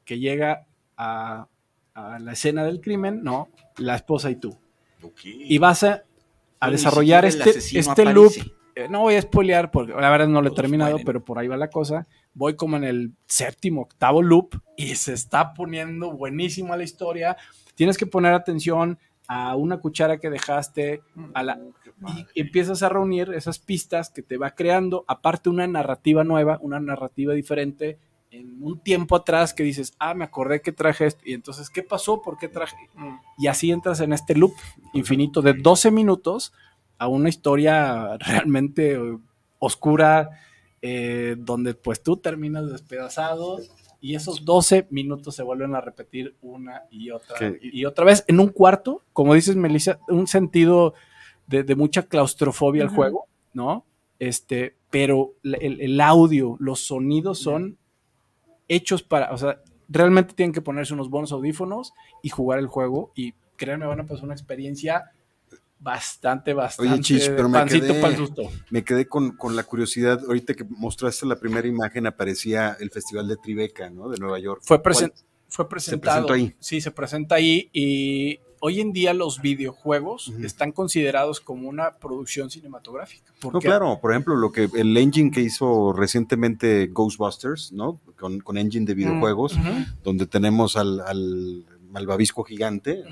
que 0.06 0.18
llega 0.18 0.66
a, 0.98 1.48
a 1.94 2.20
la 2.20 2.34
escena 2.34 2.64
del 2.64 2.82
crimen, 2.82 3.24
no, 3.24 3.50
la 3.78 3.96
esposa 3.96 4.30
y 4.30 4.36
tú. 4.36 4.58
Y 5.24 5.58
vas 5.58 5.84
a, 5.84 6.04
desarrollar 6.70 7.26
este, 7.26 7.52
este 7.52 8.06
loop 8.06 8.32
aparece. 8.32 8.54
eh, 8.76 8.88
no 8.90 9.02
voy 9.02 9.16
a 9.16 9.22
spoilear 9.22 9.70
porque 9.72 9.94
la 9.94 10.10
verdad 10.10 10.28
no 10.28 10.42
lo 10.42 10.50
he 10.50 10.56
terminado, 10.56 10.98
pero 11.06 11.24
por 11.24 11.38
ahí 11.38 11.48
va 11.48 11.58
la 11.58 11.70
cosa. 11.70 12.08
Voy 12.34 12.56
como 12.56 12.78
en 12.78 12.84
el 12.84 13.14
séptimo, 13.28 13.82
octavo 13.82 14.22
loop 14.22 14.56
y 14.76 14.96
se 14.96 15.14
está 15.14 15.54
poniendo 15.54 16.12
buenísima 16.12 16.76
la 16.76 16.84
historia. 16.84 17.38
Tienes 17.76 17.98
que 17.98 18.08
poner 18.08 18.34
atención 18.34 18.98
a 19.28 19.56
una 19.56 19.78
cuchara 19.78 20.18
que 20.18 20.30
dejaste, 20.30 21.02
a 21.34 21.44
la, 21.44 21.60
y 22.34 22.42
empiezas 22.42 22.84
a 22.84 22.90
reunir 22.90 23.32
esas 23.34 23.60
pistas 23.60 24.10
que 24.10 24.22
te 24.22 24.38
va 24.38 24.52
creando, 24.52 25.04
aparte 25.08 25.50
una 25.50 25.66
narrativa 25.66 26.24
nueva, 26.24 26.60
una 26.62 26.80
narrativa 26.80 27.34
diferente, 27.34 27.98
en 28.32 28.58
un 28.62 28.80
tiempo 28.80 29.16
atrás 29.16 29.54
que 29.54 29.64
dices, 29.64 29.94
ah, 30.00 30.14
me 30.14 30.26
acordé 30.26 30.62
que 30.62 30.72
traje 30.72 31.06
esto, 31.06 31.22
y 31.26 31.34
entonces, 31.34 31.70
¿qué 31.70 31.84
pasó? 31.84 32.22
¿Por 32.22 32.38
qué 32.38 32.48
traje? 32.48 32.76
Y 33.38 33.48
así 33.48 33.72
entras 33.72 34.00
en 34.02 34.14
este 34.14 34.36
loop 34.36 34.54
infinito 34.94 35.42
de 35.42 35.54
12 35.54 35.92
minutos 35.92 36.54
a 36.98 37.08
una 37.08 37.30
historia 37.30 38.18
realmente 38.18 38.94
eh, 38.94 39.18
oscura, 39.60 40.30
eh, 40.82 41.36
donde 41.38 41.74
pues 41.74 42.04
tú 42.04 42.18
terminas 42.18 42.70
despedazado 42.70 43.60
y 44.00 44.16
esos 44.16 44.46
12 44.46 44.88
minutos 44.92 45.36
se 45.36 45.44
vuelven 45.44 45.74
a 45.74 45.82
repetir 45.82 46.36
una 46.42 46.84
y 46.92 47.10
otra 47.10 47.38
y 47.60 47.86
otra 47.86 48.06
vez 48.06 48.24
en 48.28 48.40
un 48.40 48.50
cuarto, 48.50 49.02
como 49.14 49.34
dices 49.34 49.56
Melissa, 49.56 50.00
un 50.08 50.28
sentido 50.28 50.94
de, 51.48 51.64
de 51.64 51.76
mucha 51.76 52.04
claustrofobia 52.04 52.84
al 52.84 52.90
juego, 52.90 53.26
¿no? 53.54 53.86
Este, 54.20 54.76
pero 54.92 55.34
el 55.44 56.00
audio, 56.02 56.56
los 56.60 56.82
sonidos 56.82 57.40
son 57.40 57.78
hechos 58.68 59.04
para, 59.04 59.32
o 59.32 59.38
sea, 59.38 59.62
realmente 59.88 60.34
tienen 60.34 60.54
que 60.54 60.62
ponerse 60.62 60.94
unos 60.94 61.10
buenos 61.10 61.32
audífonos 61.32 61.94
y 62.22 62.30
jugar 62.30 62.60
el 62.60 62.68
juego 62.68 63.12
y 63.16 63.34
créanme, 63.56 63.86
van 63.86 64.00
a 64.00 64.06
pasar 64.06 64.26
una 64.26 64.34
experiencia 64.34 65.12
bastante, 65.80 66.54
bastante 66.54 66.92
Oye, 66.94 67.02
Chich, 67.02 67.30
pero 67.36 67.48
me 67.50 67.64
quedé, 67.66 68.02
pa'l 68.02 68.16
susto. 68.16 68.44
me 68.72 68.84
quedé 68.84 69.08
con, 69.08 69.36
con 69.38 69.56
la 69.56 69.64
curiosidad. 69.64 70.20
Ahorita 70.26 70.54
que 70.54 70.64
mostraste 70.64 71.26
la 71.26 71.36
primera 71.36 71.68
imagen, 71.68 72.08
aparecía 72.08 72.76
el 72.80 72.90
Festival 72.90 73.28
de 73.28 73.38
Tribeca, 73.38 73.90
¿no? 73.90 74.10
De 74.10 74.18
Nueva 74.18 74.40
York. 74.40 74.62
Fue, 74.64 74.82
presen- 74.82 75.14
fue 75.48 75.70
presentado. 75.70 76.26
presentó 76.28 76.34
ahí. 76.34 76.56
Sí, 76.60 76.82
se 76.82 76.92
presenta 76.92 77.36
ahí 77.36 77.70
y 77.72 78.40
hoy 78.62 78.80
en 78.82 78.92
día 78.94 79.14
los 79.14 79.42
videojuegos 79.42 80.34
están 80.42 80.72
considerados 80.72 81.40
como 81.42 81.68
una 81.70 81.98
producción 81.98 82.50
cinematográfica. 82.50 83.34
No, 83.44 83.60
claro, 83.60 84.00
por 84.02 84.12
ejemplo, 84.12 84.36
lo 84.36 84.52
que 84.52 84.70
el 84.76 84.96
engine 84.98 85.32
que 85.32 85.42
hizo 85.42 85.94
recientemente 85.94 86.88
Ghostbusters, 86.88 87.72
¿no? 87.72 88.00
Con, 88.20 88.40
con 88.40 88.58
engine 88.58 88.86
de 88.86 88.94
videojuegos, 88.94 89.54
Ujú, 89.54 89.70
donde 90.04 90.26
tenemos 90.26 90.76
al, 90.78 91.00
al 91.02 91.66
malvavisco 91.90 92.44
gigante, 92.44 93.04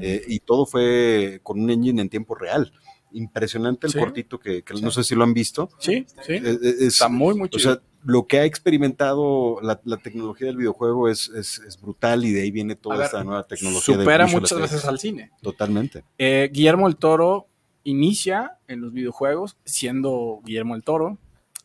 eh, 0.00 0.22
y 0.26 0.40
todo 0.40 0.66
fue 0.66 1.40
con 1.42 1.60
un 1.60 1.70
engine 1.70 2.00
en 2.02 2.08
tiempo 2.08 2.34
real. 2.34 2.72
Impresionante 3.12 3.86
el 3.88 3.92
Sí. 3.92 3.98
cortito 3.98 4.38
que, 4.40 4.62
que 4.62 4.74
Sí. 4.76 4.82
no 4.82 4.90
sé 4.90 5.04
si 5.04 5.14
lo 5.14 5.22
han 5.24 5.34
visto. 5.34 5.68
Sí, 5.78 6.06
sí. 6.26 6.32
Eh, 6.32 6.42
eh, 6.44 6.58
es- 6.62 6.94
Está 6.94 7.08
muy, 7.08 7.34
muy 7.34 7.46
o 7.46 7.48
chido. 7.48 7.74
sea, 7.74 7.82
lo 8.04 8.26
que 8.26 8.38
ha 8.38 8.44
experimentado 8.44 9.60
la, 9.62 9.80
la 9.84 9.96
tecnología 9.96 10.48
del 10.48 10.56
videojuego 10.56 11.08
es, 11.08 11.28
es, 11.30 11.58
es 11.60 11.80
brutal 11.80 12.24
y 12.24 12.32
de 12.32 12.42
ahí 12.42 12.50
viene 12.50 12.74
toda 12.74 12.96
ver, 12.96 13.06
esta 13.06 13.24
nueva 13.24 13.46
tecnología. 13.46 13.94
supera 13.96 14.26
muchas 14.26 14.60
veces 14.60 14.84
al 14.84 14.98
cine. 14.98 15.30
Totalmente. 15.40 16.04
Eh, 16.18 16.50
Guillermo 16.52 16.88
el 16.88 16.96
Toro 16.96 17.46
inicia 17.84 18.58
en 18.68 18.80
los 18.80 18.92
videojuegos 18.92 19.56
siendo 19.64 20.40
Guillermo 20.44 20.74
el 20.74 20.82
Toro. 20.82 21.18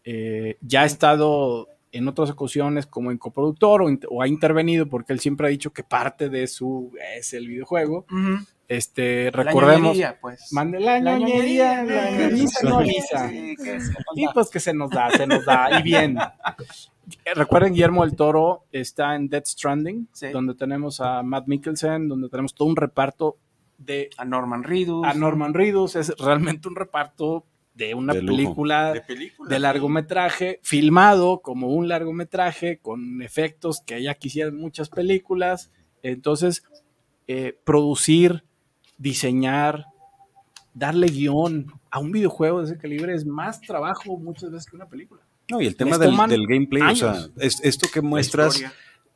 Eh, 0.03 0.57
ya 0.61 0.83
ha 0.83 0.85
estado 0.85 1.67
en 1.91 2.07
otras 2.07 2.29
ocasiones 2.29 2.85
como 2.85 3.11
en 3.11 3.17
coproductor 3.17 3.81
o, 3.81 4.21
ha 4.21 4.27
intervenido 4.27 4.87
porque 4.87 5.13
él 5.13 5.19
siempre 5.19 5.47
ha 5.47 5.49
dicho 5.49 5.71
que 5.71 5.83
parte 5.83 6.29
de 6.29 6.47
su 6.47 6.91
es 7.17 7.33
el 7.33 7.47
videojuego. 7.47 8.05
Ujú. 8.11 8.45
Este, 8.67 9.31
La 9.31 9.43
recordemos. 9.43 9.81
ñoñería, 9.95 10.17
pues. 10.19 10.51
Mande 10.51 10.79
la 10.79 10.99
La 10.99 11.17
ñoñería, 11.17 11.83
ñoñería, 11.83 11.83
la 11.83 12.09
eh, 12.11 12.31
ñoñiza, 12.63 13.29
sí, 13.29 13.55
Y 14.15 14.27
pues 14.33 14.49
que 14.49 14.59
se 14.59 14.73
nos 14.73 14.89
da, 14.89 15.09
se 15.11 15.25
nos 15.25 15.45
da, 15.45 15.79
y 15.79 15.83
bien. 15.83 16.17
Recuerden, 17.35 17.73
Guillermo 17.73 18.03
del 18.05 18.15
Toro 18.15 18.65
está 18.71 19.15
en 19.15 19.29
Dead 19.29 19.43
Stranding, 19.45 20.09
Sí. 20.11 20.27
donde 20.31 20.53
tenemos 20.55 20.99
a 20.99 21.23
Matt 21.23 21.47
Mikkelsen, 21.47 22.09
donde 22.09 22.27
tenemos 22.29 22.53
todo 22.53 22.67
un 22.67 22.75
reparto 22.75 23.37
de 23.77 24.09
A 24.17 24.25
Norman 24.25 24.63
Reedus. 24.63 25.05
a 25.05 25.13
Norman 25.13 25.53
Reedus. 25.53 25.95
Es 25.95 26.13
realmente 26.19 26.67
un 26.67 26.75
reparto 26.75 27.45
de 27.73 27.93
una 27.93 28.13
De 28.13 28.21
lujo. 28.21 28.35
película 28.35 28.91
de 28.93 29.01
película. 29.01 29.49
de 29.49 29.59
largometraje, 29.59 30.59
filmado 30.63 31.39
como 31.41 31.67
un 31.69 31.87
largometraje, 31.87 32.79
con 32.79 33.21
efectos 33.21 33.81
que 33.85 34.01
ya 34.01 34.15
quisieran 34.15 34.57
muchas 34.57 34.89
películas. 34.89 35.71
Entonces, 36.01 36.63
eh, 37.27 37.57
producir, 37.63 38.43
diseñar, 38.97 39.85
darle 40.73 41.07
guion 41.07 41.71
a 41.89 41.99
un 41.99 42.11
videojuego 42.11 42.59
de 42.59 42.65
ese 42.65 42.77
calibre 42.77 43.13
es 43.13 43.25
más 43.25 43.61
trabajo 43.61 44.17
muchas 44.17 44.51
veces 44.51 44.69
que 44.69 44.75
una 44.75 44.87
película. 44.87 45.21
No, 45.49 45.61
y 45.61 45.67
el 45.67 45.75
tema 45.75 45.97
del, 45.97 46.45
gameplay, 46.47 46.81
o 46.83 46.95
sea, 46.95 47.27
es, 47.37 47.61
esto 47.63 47.87
que 47.91 48.01
muestras 48.01 48.61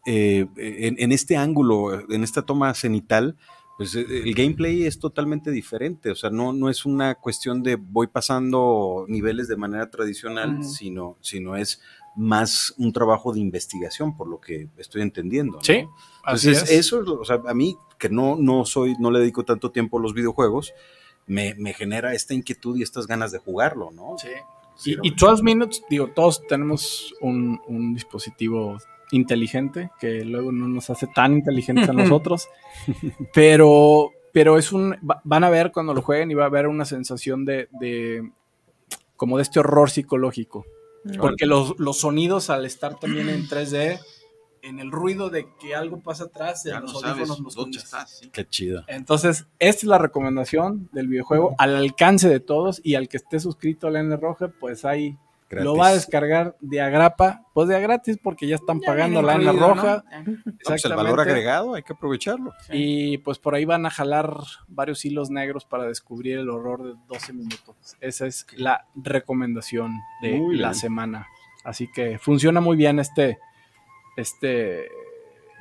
eh, 0.05 0.47
en, 0.55 0.95
en 0.97 1.11
este 1.11 1.35
ángulo, 1.35 2.09
en 2.09 2.23
esta 2.23 2.41
toma 2.43 2.73
cenital, 2.73 3.35
pues 3.77 3.95
eh, 3.95 4.05
el 4.09 4.33
gameplay 4.33 4.83
es 4.85 4.97
totalmente 4.97 5.51
diferente. 5.51 6.09
O 6.09 6.15
sea, 6.15 6.29
no, 6.29 6.53
no 6.53 6.69
es 6.69 6.85
una 6.85 7.15
cuestión 7.15 7.63
de 7.63 7.75
voy 7.75 8.07
pasando 8.07 9.05
niveles 9.09 9.47
de 9.47 9.57
manera 9.57 9.89
tradicional, 9.89 10.63
sino, 10.63 11.17
sino 11.19 11.57
es 11.57 11.81
más 12.15 12.73
un 12.77 12.93
trabajo 12.93 13.33
de 13.33 13.39
investigación, 13.39 14.15
por 14.15 14.27
lo 14.27 14.39
que 14.39 14.69
estoy 14.77 15.01
entendiendo. 15.01 15.57
¿no? 15.57 15.63
Sí, 15.63 15.85
así 16.23 16.49
Entonces, 16.49 16.71
es. 16.71 16.79
eso 16.79 17.01
es, 17.01 17.07
lo- 17.07 17.19
o 17.19 17.25
sea, 17.25 17.41
a 17.45 17.53
mí, 17.53 17.75
que 18.01 18.09
no, 18.09 18.35
no 18.35 18.65
soy, 18.65 18.95
no 18.99 19.11
le 19.11 19.19
dedico 19.19 19.45
tanto 19.45 19.71
tiempo 19.71 19.97
a 19.99 20.01
los 20.01 20.13
videojuegos, 20.13 20.73
me, 21.27 21.53
me 21.55 21.71
genera 21.73 22.13
esta 22.13 22.33
inquietud 22.33 22.75
y 22.75 22.81
estas 22.83 23.05
ganas 23.07 23.31
de 23.31 23.37
jugarlo, 23.37 23.91
¿no? 23.91 24.15
Sí. 24.17 24.27
Sí, 24.75 24.97
Y, 25.03 25.09
y 25.09 25.15
12 25.15 25.43
Minutes, 25.43 25.83
digo, 25.89 26.07
todos 26.07 26.41
tenemos 26.47 27.13
un, 27.21 27.59
un 27.67 27.93
dispositivo 27.93 28.77
inteligente 29.11 29.91
que 29.99 30.25
luego 30.25 30.51
no 30.51 30.67
nos 30.67 30.89
hace 30.89 31.05
tan 31.13 31.33
inteligentes 31.33 31.87
a 31.89 31.93
nosotros, 31.93 32.47
pero, 33.33 34.11
pero 34.31 34.57
es 34.57 34.71
un, 34.71 34.93
va- 35.09 35.21
van 35.23 35.43
a 35.43 35.49
ver 35.49 35.71
cuando 35.71 35.93
lo 35.93 36.01
jueguen 36.01 36.31
y 36.31 36.33
va 36.33 36.43
a 36.43 36.47
haber 36.47 36.67
una 36.67 36.85
sensación 36.85 37.45
de, 37.45 37.67
de 37.79 38.31
como 39.15 39.37
de 39.37 39.43
este 39.43 39.59
horror 39.59 39.89
psicológico, 39.91 40.65
porque 41.19 41.45
los, 41.45 41.77
los 41.79 41.99
sonidos 41.99 42.49
al 42.49 42.65
estar 42.65 42.99
también 42.99 43.29
en 43.29 43.47
3D, 43.47 43.99
en 44.63 44.79
el 44.79 44.91
ruido 44.91 45.29
de 45.29 45.47
que 45.59 45.73
algo 45.75 45.99
pasa 46.01 46.25
atrás, 46.25 46.65
en 46.65 46.73
Ya 46.73 46.79
los 46.81 46.93
no 46.93 46.99
sabes 46.99 47.13
audífonos 47.17 47.39
los 47.41 47.55
dónde 47.55 47.77
estás. 47.79 48.19
sí. 48.19 48.29
Qué 48.31 48.45
chido. 48.47 48.83
Entonces, 48.87 49.47
esta 49.59 49.77
es 49.79 49.83
la 49.85 49.97
recomendación 49.97 50.89
del 50.91 51.07
videojuego 51.07 51.55
al 51.57 51.75
alcance 51.75 52.29
de 52.29 52.39
todos 52.39 52.79
y 52.83 52.95
al 52.95 53.07
que 53.09 53.17
esté 53.17 53.39
suscrito 53.39 53.87
a 53.87 53.91
la 53.91 53.99
N 54.01 54.15
Roja, 54.17 54.49
pues 54.59 54.85
ahí 54.85 55.17
Gratis. 55.49 55.65
lo 55.65 55.75
va 55.75 55.87
a 55.87 55.93
descargar 55.93 56.55
de 56.61 56.79
a 56.79 56.87
grapa, 56.89 57.43
pues 57.53 57.67
de 57.67 57.75
a 57.75 57.79
gratis 57.79 58.17
porque 58.23 58.47
ya 58.47 58.55
están 58.55 58.79
Ya 58.79 58.85
pagando 58.87 59.21
la 59.21 59.35
N. 59.35 59.51
Roja. 59.51 60.03
No, 60.05 60.23
pues 60.23 60.27
el 60.45 60.53
Exactamente. 60.59 60.95
valor 61.03 61.19
agregado 61.19 61.73
hay 61.75 61.83
que 61.83 61.91
aprovecharlo. 61.93 62.53
Y 62.71 63.17
pues 63.17 63.37
por 63.39 63.55
ahí 63.55 63.65
van 63.65 63.85
a 63.85 63.89
jalar 63.89 64.31
varios 64.69 65.03
hilos 65.03 65.29
negros 65.29 65.65
para 65.65 65.83
descubrir 65.85 66.37
el 66.37 66.49
horror 66.49 66.83
de 66.83 66.93
12 67.07 67.33
minutos. 67.33 67.75
Esa 67.99 68.27
es 68.27 68.45
la 68.55 68.85
recomendación 68.95 69.99
de 70.21 70.33
Muy 70.39 70.55
la 70.57 70.69
bien. 70.69 70.79
semana. 70.79 71.27
Así 71.63 71.87
que 71.91 72.17
funciona 72.17 72.61
muy 72.61 72.77
bien 72.77 72.99
este, 72.99 73.37
este, 74.17 74.87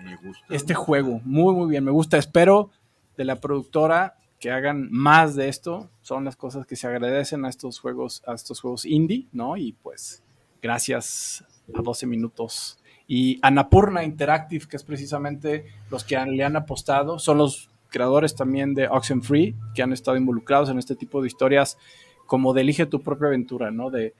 Me 0.03 0.17
gusta. 0.17 0.45
este 0.55 0.75
juego. 0.75 1.21
Muy, 1.25 1.55
muy 1.55 1.69
bien. 1.71 1.85
Me 1.85 1.91
gusta. 1.91 2.17
Espero 2.19 2.71
de 3.17 3.25
la 3.25 3.37
productora 3.41 4.17
que 4.39 4.51
hagan 4.51 4.89
más 4.91 5.35
de 5.35 5.49
esto. 5.49 5.91
Son 6.03 6.25
las 6.25 6.37
cosas 6.37 6.67
que 6.67 6.77
se 6.77 6.87
agradecen 6.87 7.45
a 7.45 7.49
estos 7.49 7.79
juegos, 7.81 8.23
a 8.27 8.35
estos 8.35 8.61
juegos 8.61 8.85
indie, 8.85 9.27
¿no? 9.33 9.57
Y 9.57 9.73
pues, 9.73 10.23
gracias 10.63 11.45
a 11.75 11.83
12 11.83 12.07
minutos. 12.07 12.79
Y 13.07 13.39
Anapurna 13.43 14.05
Interactive, 14.05 14.67
que 14.69 14.77
es 14.77 14.85
precisamente 14.85 15.67
los 15.91 16.05
que 16.05 16.17
han- 16.17 16.37
le 16.37 16.45
han 16.45 16.57
apostado, 16.57 17.19
son 17.19 17.39
los 17.39 17.69
creadores 17.89 18.37
también 18.37 18.73
de 18.75 18.87
Oxenfree, 18.89 19.55
que 19.75 19.83
han 19.83 19.93
estado 19.93 20.17
involucrados 20.17 20.71
en 20.71 20.79
este 20.79 20.95
tipo 20.95 21.21
de 21.21 21.27
historias, 21.27 21.77
como 22.27 22.53
de 22.55 22.61
elige 22.61 22.87
tu 22.87 23.03
propia 23.03 23.27
aventura, 23.27 23.73
¿no? 23.73 23.91
De 23.91 24.15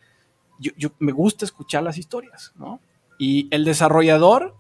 yo, 0.59 0.73
yo- 0.77 0.91
me 0.99 1.13
gusta 1.13 1.45
escuchar 1.45 1.85
las 1.85 1.97
historias, 1.99 2.53
¿no? 2.57 2.81
Y 3.21 3.49
el 3.55 3.65
desarrollador 3.67 4.55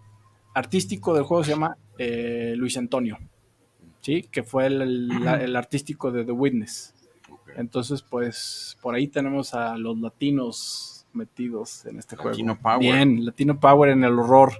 artístico 0.54 1.14
del 1.14 1.24
juego 1.24 1.42
se 1.44 1.52
llama 1.52 1.76
eh, 1.98 2.52
Luis 2.56 2.76
Antonio, 2.76 3.18
¿sí? 4.02 4.22
Que 4.30 4.42
fue 4.42 4.66
el, 4.66 5.10
el- 5.40 5.56
artístico 5.56 6.12
de 6.12 6.24
The 6.24 6.32
Witness. 6.32 6.94
Entonces, 7.56 8.02
pues, 8.02 8.76
por 8.82 8.94
ahí 8.94 9.08
tenemos 9.08 9.54
a 9.54 9.76
los 9.78 9.98
latinos 9.98 11.06
metidos 11.14 11.84
en 11.86 11.98
este 11.98 12.16
juego. 12.16 12.30
Latino 12.30 12.58
Power. 12.60 12.78
Bien, 12.80 13.24
Latino 13.24 13.58
Power 13.58 13.90
en 13.90 14.04
el 14.04 14.18
horror. 14.18 14.52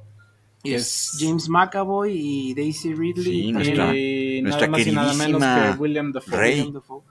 Y 0.63 0.73
Es- 0.75 1.15
es 1.15 1.19
James 1.21 1.49
McAvoy 1.49 2.13
y 2.15 2.55
Daisy 2.55 2.95
Ridley. 2.95 3.25
Sí, 3.25 3.53
también. 3.53 3.55
nuestra- 3.55 3.97
y 3.97 4.43
nuestra 4.43 4.67
nada 4.67 4.79
más 4.79 4.87
y 4.87 4.93
nada 4.93 5.15
menos 5.15 5.43
que 5.43 5.79
William 5.81 6.13
Dafoe. 6.13 6.39
William 6.39 6.73
Dafoe. 6.73 7.03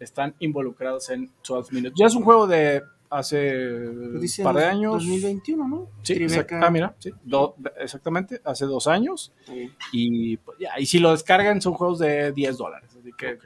Están 0.00 0.34
involucrados 0.40 1.08
en 1.10 1.30
12 1.46 1.72
Minutes. 1.74 1.94
Ya 1.98 2.06
es 2.06 2.14
un 2.14 2.22
juego 2.24 2.46
de 2.46 2.82
hace 3.12 3.88
un 3.88 4.20
par 4.42 4.56
de 4.56 4.64
años. 4.64 4.94
2021, 4.94 5.68
¿no? 5.68 5.88
Sí, 6.02 6.14
exact- 6.14 6.58
ah, 6.64 6.70
mira, 6.70 6.94
sí, 6.98 7.10
do- 7.22 7.54
exactamente, 7.78 8.40
hace 8.44 8.64
dos 8.66 8.86
años. 8.86 9.32
Sí. 9.46 9.70
Y, 9.92 10.36
pues, 10.38 10.58
ya, 10.58 10.78
y 10.78 10.86
si 10.86 10.98
lo 10.98 11.10
descargan 11.12 11.60
son 11.60 11.74
juegos 11.74 11.98
de 11.98 12.32
10 12.32 12.56
dólares. 12.56 12.90
Así 12.98 13.10
que 13.16 13.38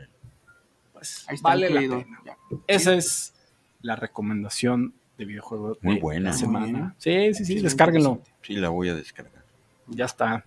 pues, 0.92 1.24
Ahí 1.28 1.34
está 1.36 1.48
vale 1.48 1.70
la 1.70 1.80
pena. 1.80 2.20
Ya. 2.24 2.36
Esa 2.66 2.94
es 2.94 3.34
la 3.82 3.96
recomendación 3.96 4.94
de 5.18 5.24
videojuego 5.24 5.76
Muy 5.82 5.96
de 5.96 6.00
buena. 6.00 6.24
la 6.30 6.30
Muy 6.30 6.40
semana. 6.40 6.94
Sí, 6.98 7.34
sí, 7.34 7.44
sí, 7.44 7.60
descárguenlo. 7.60 8.22
Sí, 8.42 8.54
la 8.54 8.68
voy 8.70 8.88
a 8.88 8.94
descargar. 8.94 9.44
Ya 9.88 10.04
está. 10.06 10.44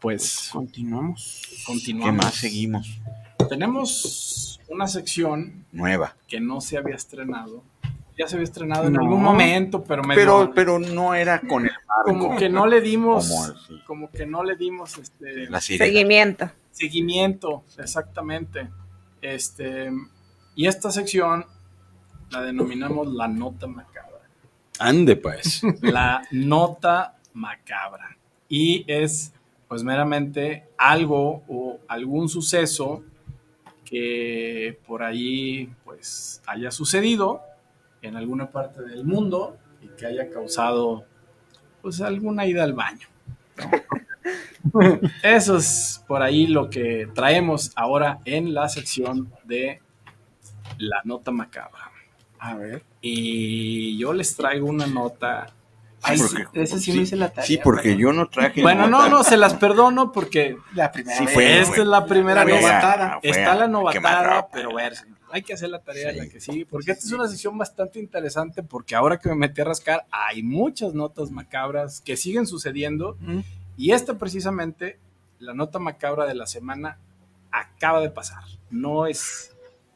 Pues 0.00 0.48
Continuamos. 0.52 1.42
¿Qué 1.50 1.56
continuamos. 1.66 2.24
más 2.24 2.34
seguimos? 2.34 3.00
Tenemos 3.48 4.60
una 4.68 4.86
sección 4.86 5.64
Nueva. 5.72 6.16
que 6.28 6.40
no 6.40 6.60
se 6.60 6.78
había 6.78 6.94
estrenado. 6.94 7.62
Ya 8.20 8.28
se 8.28 8.36
había 8.36 8.44
estrenado 8.44 8.86
en 8.86 8.92
No. 8.92 9.00
algún 9.00 9.22
momento, 9.22 9.82
pero 9.82 10.02
medio- 10.02 10.20
Pero, 10.20 10.52
pero 10.54 10.78
no 10.78 11.14
era 11.14 11.40
con 11.40 11.64
el 11.64 11.70
como 12.04 12.36
que 12.36 12.48
no 12.50 12.66
le 12.66 12.80
dimos, 12.82 13.54
Como 13.86 14.10
que 14.10 14.26
no 14.26 14.44
le 14.44 14.56
dimos 14.56 14.98
este. 14.98 15.48
Seguimiento. 15.60 16.50
seguimiento, 16.70 17.64
exactamente. 17.78 18.68
Este, 19.22 19.90
y 20.54 20.66
esta 20.66 20.90
sección 20.90 21.46
la 22.30 22.42
denominamos 22.42 23.08
la 23.08 23.26
nota 23.26 23.66
macabra. 23.66 24.20
Ande, 24.78 25.16
pues. 25.16 25.62
La 25.82 26.22
nota 26.30 27.16
macabra. 27.34 28.16
Y 28.48 28.84
es, 28.86 29.32
pues, 29.68 29.82
meramente 29.84 30.68
algo 30.78 31.42
o 31.48 31.78
algún 31.88 32.28
suceso 32.28 33.02
que 33.84 34.78
por 34.86 35.02
ahí, 35.02 35.70
pues, 35.84 36.40
haya 36.46 36.70
sucedido 36.70 37.42
en 38.02 38.16
alguna 38.16 38.50
parte 38.50 38.82
del 38.82 39.04
mundo 39.04 39.56
y 39.82 39.88
que 39.88 40.06
haya 40.06 40.30
causado, 40.30 41.04
pues, 41.82 42.00
alguna 42.00 42.46
ida 42.46 42.64
al 42.64 42.72
baño. 42.74 43.06
¿no? 43.56 43.70
Eso 45.22 45.56
es 45.56 46.04
por 46.06 46.22
ahí 46.22 46.46
lo 46.46 46.68
que 46.70 47.08
traemos 47.14 47.72
ahora 47.76 48.20
en 48.24 48.52
la 48.54 48.68
sección 48.68 49.32
de 49.44 49.80
la 50.78 51.00
nota 51.04 51.30
macabra. 51.30 51.90
A 52.38 52.54
ver. 52.54 52.82
Y 53.00 53.98
yo 53.98 54.12
les 54.12 54.34
traigo 54.36 54.66
una 54.66 54.86
nota. 54.86 55.48
Ay, 56.02 56.16
Sí, 56.16 56.28
sí, 56.28 56.36
porque- 56.44 56.58
de 56.58 56.64
ese 56.64 56.78
sí, 56.78 56.92
me 56.92 57.02
hice 57.02 57.16
la 57.16 57.28
tarea. 57.28 57.44
Sí, 57.46 57.58
porque 57.62 57.96
yo 57.96 58.12
no 58.12 58.28
traje. 58.28 58.62
Bueno, 58.62 58.82
no, 58.86 58.98
nota. 58.98 59.10
no, 59.10 59.22
se 59.24 59.36
las 59.36 59.54
perdono 59.54 60.10
porque 60.12 60.56
La 60.74 60.90
primera 60.90 61.18
Sí 61.18 61.26
fue, 61.26 61.60
esta 61.60 61.82
es 61.82 61.86
la 61.86 62.06
primera 62.06 62.44
vez. 62.44 62.62
novatada. 62.62 63.18
fue 63.20 63.30
Está 63.30 63.54
la 63.54 63.68
novatada, 63.68 64.48
pero 64.50 64.70
a 64.70 64.74
ver, 64.74 64.94
hay 65.32 65.42
que 65.42 65.52
hacer 65.52 65.70
la 65.70 65.80
tarea 65.82 66.12
Sí. 66.12 66.18
la 66.18 66.28
que 66.28 66.40
sigue, 66.40 66.66
porque 66.66 66.92
esta 66.92 67.06
es 67.06 67.12
una 67.12 67.28
sesión 67.28 67.56
bastante 67.58 67.98
interesante, 67.98 68.62
porque 68.62 68.94
ahora 68.94 69.18
que 69.18 69.28
me 69.28 69.34
metí 69.36 69.60
a 69.60 69.64
rascar, 69.64 70.06
hay 70.10 70.42
muchas 70.42 70.94
notas 70.94 71.30
macabras 71.30 72.00
que 72.00 72.16
siguen 72.16 72.46
sucediendo, 72.46 73.16
Mm. 73.20 73.40
y 73.76 73.92
esta 73.92 74.18
precisamente, 74.18 74.98
la 75.38 75.54
nota 75.54 75.78
macabra 75.78 76.26
de 76.26 76.34
la 76.34 76.46
semana, 76.46 76.98
acaba 77.50 78.00
de 78.00 78.10
pasar. 78.10 78.42
No 78.70 79.06
es, 79.06 79.46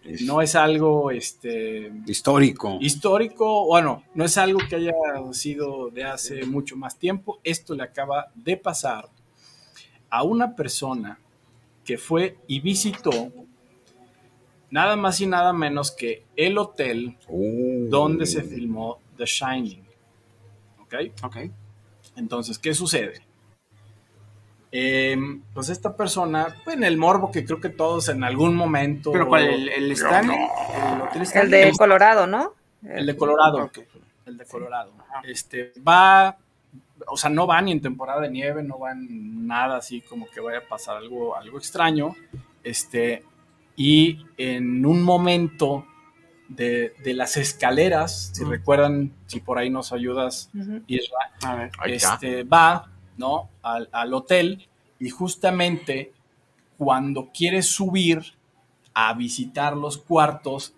Es- 0.07 0.21
no 0.23 0.43
es 0.43 0.55
algo, 0.55 1.11
este, 1.11 1.91
Histórico. 2.07 2.77
histórico, 2.81 3.65
bueno, 3.67 4.03
no 4.15 4.25
es 4.27 4.37
algo 4.37 4.61
que 4.69 4.77
haya 4.77 4.93
sido 5.33 5.89
de 5.91 6.05
hace 6.05 6.45
mucho 6.45 6.77
más 6.77 6.99
tiempo, 6.99 7.41
esto 7.43 7.75
le 7.75 7.85
acaba 7.85 8.27
de 8.35 8.57
pasar 8.59 9.09
a 10.11 10.23
una 10.23 10.55
persona 10.57 11.19
que 11.87 11.97
fue 11.97 12.37
y 12.47 12.61
visitó 12.61 13.33
nada 14.75 14.97
más 14.97 15.21
y 15.21 15.27
nada 15.29 15.53
menos 15.53 15.93
que 15.93 16.25
el 16.35 16.59
hotel 16.59 17.17
Uh. 17.29 17.89
donde 17.89 18.27
se 18.27 18.43
filmó 18.43 18.99
The 19.17 19.25
Shining. 19.25 19.85
¿Ok? 20.81 20.95
Ok. 21.23 21.37
Entonces, 22.17 22.59
¿qué 22.59 22.75
sucede? 22.75 23.23
Em, 24.73 25.43
pues 25.55 25.69
esta 25.69 25.97
persona, 25.97 26.57
pues, 26.65 26.77
en 26.77 26.83
el 26.83 26.97
morbo 26.97 27.31
que 27.31 27.45
creo 27.45 27.61
que 27.61 27.69
todos 27.69 28.09
en 28.09 28.25
algún 28.25 28.57
momento... 28.57 29.13
Pero 29.13 29.29
¿cuál? 29.29 29.45
¿El, 29.45 29.69
el 29.69 29.93
Stanley? 29.93 30.37
¿El 30.37 31.03
Hotel 31.03 31.17
El 31.17 31.23
Stanley? 31.23 31.65
de 31.67 31.73
Colorado, 31.79 32.27
¿no? 32.27 32.55
El 32.83 33.07
de 33.07 33.17
Colorado. 33.17 33.71
El 34.27 34.37
de 34.37 34.45
Colorado. 34.45 34.93
Este, 35.23 35.73
va, 35.87 36.37
o 37.07 37.17
sea, 37.17 37.31
no 37.31 37.47
va 37.47 37.63
ni 37.63 37.71
en 37.71 37.81
temporada 37.81 38.23
de 38.23 38.31
nieve, 38.31 38.65
no 38.65 38.81
va 38.81 38.91
en 38.91 39.47
nada 39.47 39.77
así 39.77 40.01
como 40.01 40.27
que 40.29 40.41
vaya 40.41 40.59
a 40.59 40.69
pasar 40.69 40.97
algo, 40.97 41.37
algo 41.37 41.59
extraño. 41.59 42.17
Este, 42.65 43.23
y 43.77 44.25
en 44.37 44.85
un 44.87 45.03
momento 45.03 45.87
de, 46.49 46.95
de 47.03 47.15
las 47.15 47.37
escaleras, 47.37 48.31
si 48.35 48.45
recuerdan, 48.45 49.13
si 49.27 49.41
por 49.41 49.59
ahí 49.59 49.71
nos 49.71 49.93
ayudas, 49.93 50.51
Ujú. 50.55 50.83
Isra, 50.87 51.19
A 51.43 51.55
ver. 51.57 51.71
Ahí 51.79 51.93
está. 51.95 52.15
este, 52.15 52.45
va, 52.45 52.91
¿no? 53.17 53.49
Al, 53.63 53.89
al 53.93 54.15
hotel 54.15 54.69
y 55.01 55.11
justamente 55.11 56.13
cuando 56.79 57.31
quiere 57.33 57.63
subir 57.63 58.23
a 58.93 59.13
visitar 59.15 59.77
los 59.77 59.99
cuartos, 59.99 60.75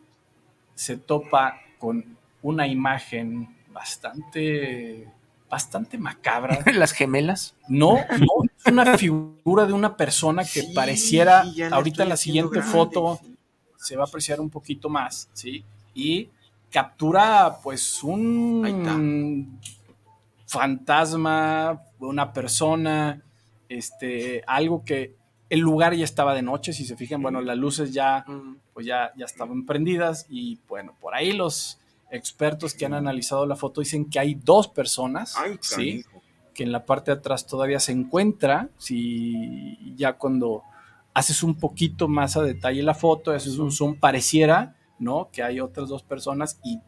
se 0.75 0.97
topa 0.97 1.61
con 1.79 2.17
una 2.43 2.67
imagen 2.67 3.57
bastante, 3.73 5.07
bastante 5.49 5.99
macabra. 5.99 6.59
Las 6.75 6.93
gemelas. 6.93 7.55
No, 7.69 7.95
no, 8.19 8.27
es 8.59 8.73
una 8.73 8.97
figura 8.99 9.67
de 9.67 9.73
una 9.73 9.97
persona 9.97 10.43
que 10.45 10.63
Sí, 10.63 10.73
pareciera, 10.75 11.45
ahorita 11.71 12.03
en 12.03 12.09
la 12.09 12.17
siguiente 12.17 12.57
grande, 12.59 12.73
foto 12.73 13.21
sí. 13.23 13.37
se 13.79 13.97
va 13.97 14.05
a 14.05 14.07
apreciar 14.07 14.41
un 14.41 14.51
poquito 14.51 14.89
más, 14.89 15.29
¿sí? 15.33 15.65
Y 15.95 16.29
captura 16.71 17.59
pues 17.63 18.03
un 18.03 19.59
fantasma, 20.47 21.83
una 21.99 22.33
persona, 22.33 23.23
este, 23.69 24.43
algo 24.47 24.85
que 24.85 25.15
el 25.49 25.61
lugar 25.61 25.95
ya 25.95 26.05
estaba 26.05 26.35
de 26.35 26.43
noche, 26.43 26.73
si 26.73 26.85
se 26.85 26.97
fijan, 26.97 27.23
bueno, 27.23 27.41
las 27.41 27.57
luces 27.57 27.93
ya 27.93 28.25
Mm. 28.27 28.57
pues 28.75 28.85
ya, 28.87 29.13
ya 29.17 29.25
estaban 29.25 29.65
prendidas 29.65 30.27
y 30.29 30.59
bueno, 30.69 30.95
por 31.01 31.15
ahí 31.15 31.33
los 31.33 31.79
expertos 32.11 32.75
que 32.75 32.87
han 32.87 32.95
analizado 32.95 33.47
la 33.47 33.57
foto 33.57 33.81
dicen 33.81 34.09
que 34.09 34.19
hay 34.19 34.35
dos 34.35 34.69
personas, 34.69 35.35
Ay, 35.37 35.59
¿sí? 35.61 36.05
que 36.55 36.63
en 36.63 36.73
la 36.73 36.85
parte 36.87 37.11
de 37.11 37.19
atrás 37.19 37.47
todavía 37.47 37.81
se 37.81 37.93
encuentra, 37.93 38.71
si 38.79 39.95
ya 39.97 40.15
cuando 40.15 40.63
haces 41.13 41.43
un 41.43 41.55
poquito 41.55 42.09
más 42.09 42.37
a 42.37 42.43
detalle 42.43 42.83
la 42.83 42.95
foto, 42.95 43.33
haces 43.33 43.59
un 43.59 43.73
zoom, 43.73 43.99
pareciera, 43.99 44.77
¿no? 44.99 45.31
Que 45.33 45.43
hay 45.43 45.61
otras 45.61 45.89
dos 45.89 46.03
personas 46.03 46.61
y 46.63 46.81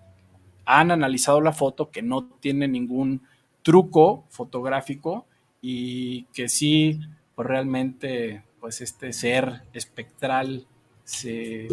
han 0.65 0.91
analizado 0.91 1.41
la 1.41 1.53
foto 1.53 1.91
que 1.91 2.03
no 2.03 2.25
tiene 2.41 2.69
ningún 2.69 3.23
truco 3.63 4.25
fotográfico 4.29 5.27
y 5.61 6.25
que 6.35 6.49
sí, 6.49 7.01
pues 7.35 7.49
realmente, 7.49 8.45
pues 8.61 8.81
este 8.81 9.13
ser 9.13 9.63
espectral 9.73 10.67
se, 11.05 11.69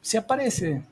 se 0.00 0.18
aparece, 0.18 0.84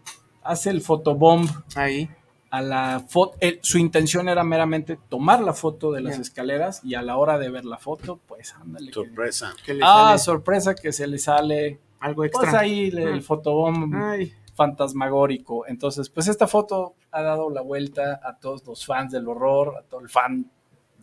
hace 0.46 0.70
el 0.70 0.80
fotobomb 0.80 1.48
Ahí. 1.74 2.08
a 2.50 2.60
la 2.62 3.04
foto. 3.08 3.36
Su 3.62 3.78
intención 3.78 4.28
era 4.28 4.44
meramente 4.44 4.98
tomar 5.08 5.40
la 5.42 5.52
foto 5.52 5.92
de 5.92 6.00
las 6.00 6.18
escaleras 6.18 6.80
y 6.84 6.94
a 6.94 7.02
la 7.02 7.16
hora 7.16 7.38
de 7.38 7.50
ver 7.50 7.64
la 7.64 7.78
foto, 7.78 8.20
pues 8.26 8.54
ándale. 8.54 8.92
Sorpresa. 8.92 9.52
Que 9.64 9.74
le 9.74 9.80
Ah, 9.84 10.06
sale 10.08 10.18
sorpresa 10.20 10.74
que 10.74 10.92
se 10.92 11.06
le 11.06 11.18
sale. 11.18 11.80
algo 12.00 12.22
Pues 12.22 12.32
extra. 12.34 12.60
ahí 12.60 12.90
le- 12.90 13.04
el 13.04 13.18
Ah. 13.18 13.22
fotobomb 13.22 13.94
Ay. 13.94 14.32
fantasmagórico. 14.54 15.66
Entonces, 15.66 16.08
pues 16.10 16.28
esta 16.28 16.46
foto 16.46 16.94
ha 17.10 17.22
dado 17.22 17.50
la 17.50 17.62
vuelta 17.62 18.20
a 18.22 18.38
todos 18.38 18.64
los 18.66 18.84
fans 18.84 19.12
del 19.12 19.26
horror, 19.28 19.74
a 19.78 19.82
todo 19.82 20.00
el 20.00 20.08
fan 20.08 20.50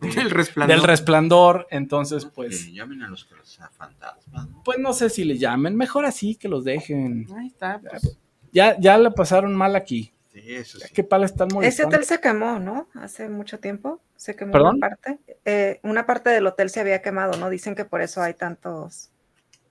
El 0.02 0.30
resplandor. 0.30 0.76
del 0.76 0.86
resplandor. 0.86 1.66
Entonces, 1.70 2.24
pues, 2.26 2.66
Que 2.66 2.72
llamen 2.72 3.02
a 3.02 3.08
los 3.08 3.28
fantasmas. 3.72 4.48
¿no? 4.50 4.62
pues 4.64 4.78
no 4.78 4.92
sé 4.92 5.10
si 5.10 5.24
le 5.24 5.36
llamen. 5.38 5.76
Mejor 5.76 6.04
así 6.06 6.36
que 6.36 6.48
los 6.48 6.64
dejen. 6.64 7.26
Ahí 7.36 7.48
está. 7.48 7.80
pues. 7.80 8.18
Ya, 8.54 8.78
ya 8.80 8.96
la 8.96 9.10
pasaron 9.10 9.54
mal 9.54 9.76
aquí. 9.76 10.12
Sí, 10.32 10.40
eso 10.54 10.78
sí. 10.78 10.86
¿Qué 10.94 11.04
pala 11.04 11.26
están 11.26 11.48
Ese 11.48 11.54
molestando? 11.54 11.88
hotel 11.96 12.04
se 12.06 12.20
quemó, 12.20 12.58
¿no? 12.58 12.88
Hace 12.94 13.28
mucho 13.28 13.58
tiempo. 13.60 14.00
Se 14.16 14.34
quemó 14.34 14.52
¿Perdón? 14.52 14.76
una 14.76 14.88
parte. 14.88 15.18
Eh, 15.44 15.80
una 15.82 16.06
parte 16.06 16.30
del 16.30 16.46
hotel 16.46 16.70
se 16.70 16.80
había 16.80 17.02
quemado, 17.02 17.36
¿no? 17.38 17.50
Dicen 17.50 17.74
que 17.74 17.84
por 17.84 18.00
eso 18.00 18.22
hay 18.22 18.34
tantos 18.34 19.10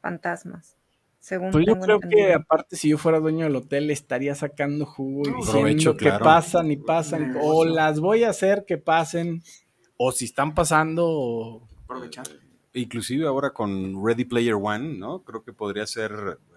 fantasmas. 0.02 0.76
Según 1.20 1.52
Pues 1.52 1.66
yo 1.66 1.80
creo 1.80 2.00
que 2.02 2.34
aparte 2.34 2.76
si 2.76 2.90
yo 2.90 2.98
fuera 2.98 3.20
dueño 3.20 3.46
del 3.46 3.56
hotel 3.56 3.90
estaría 3.90 4.36
sacando 4.36 4.86
jugo 4.86 5.22
y 5.28 5.32
No, 5.32 5.38
diciendo 5.38 5.52
provecho, 5.62 5.98
que 5.98 6.12
pasan 6.12 6.70
y 6.72 6.78
pasan 6.78 7.32
o 7.40 7.64
Negocio. 7.64 7.66
las 7.74 8.00
voy 8.02 8.24
a 8.26 8.30
hacer 8.30 8.66
que 8.66 8.78
pasen 8.78 9.42
o 9.96 10.12
si 10.12 10.26
están 10.26 10.54
pasando 10.54 11.06
o- 11.08 11.68
Aprovechar. 11.86 12.26
Inclusive 12.74 13.26
ahora 13.26 13.52
con 13.52 14.06
Ready 14.06 14.26
Player 14.26 14.56
One, 14.56 14.98
¿no? 14.98 15.24
Creo 15.24 15.44
que 15.44 15.54
podría 15.54 15.86
ser 15.88 16.12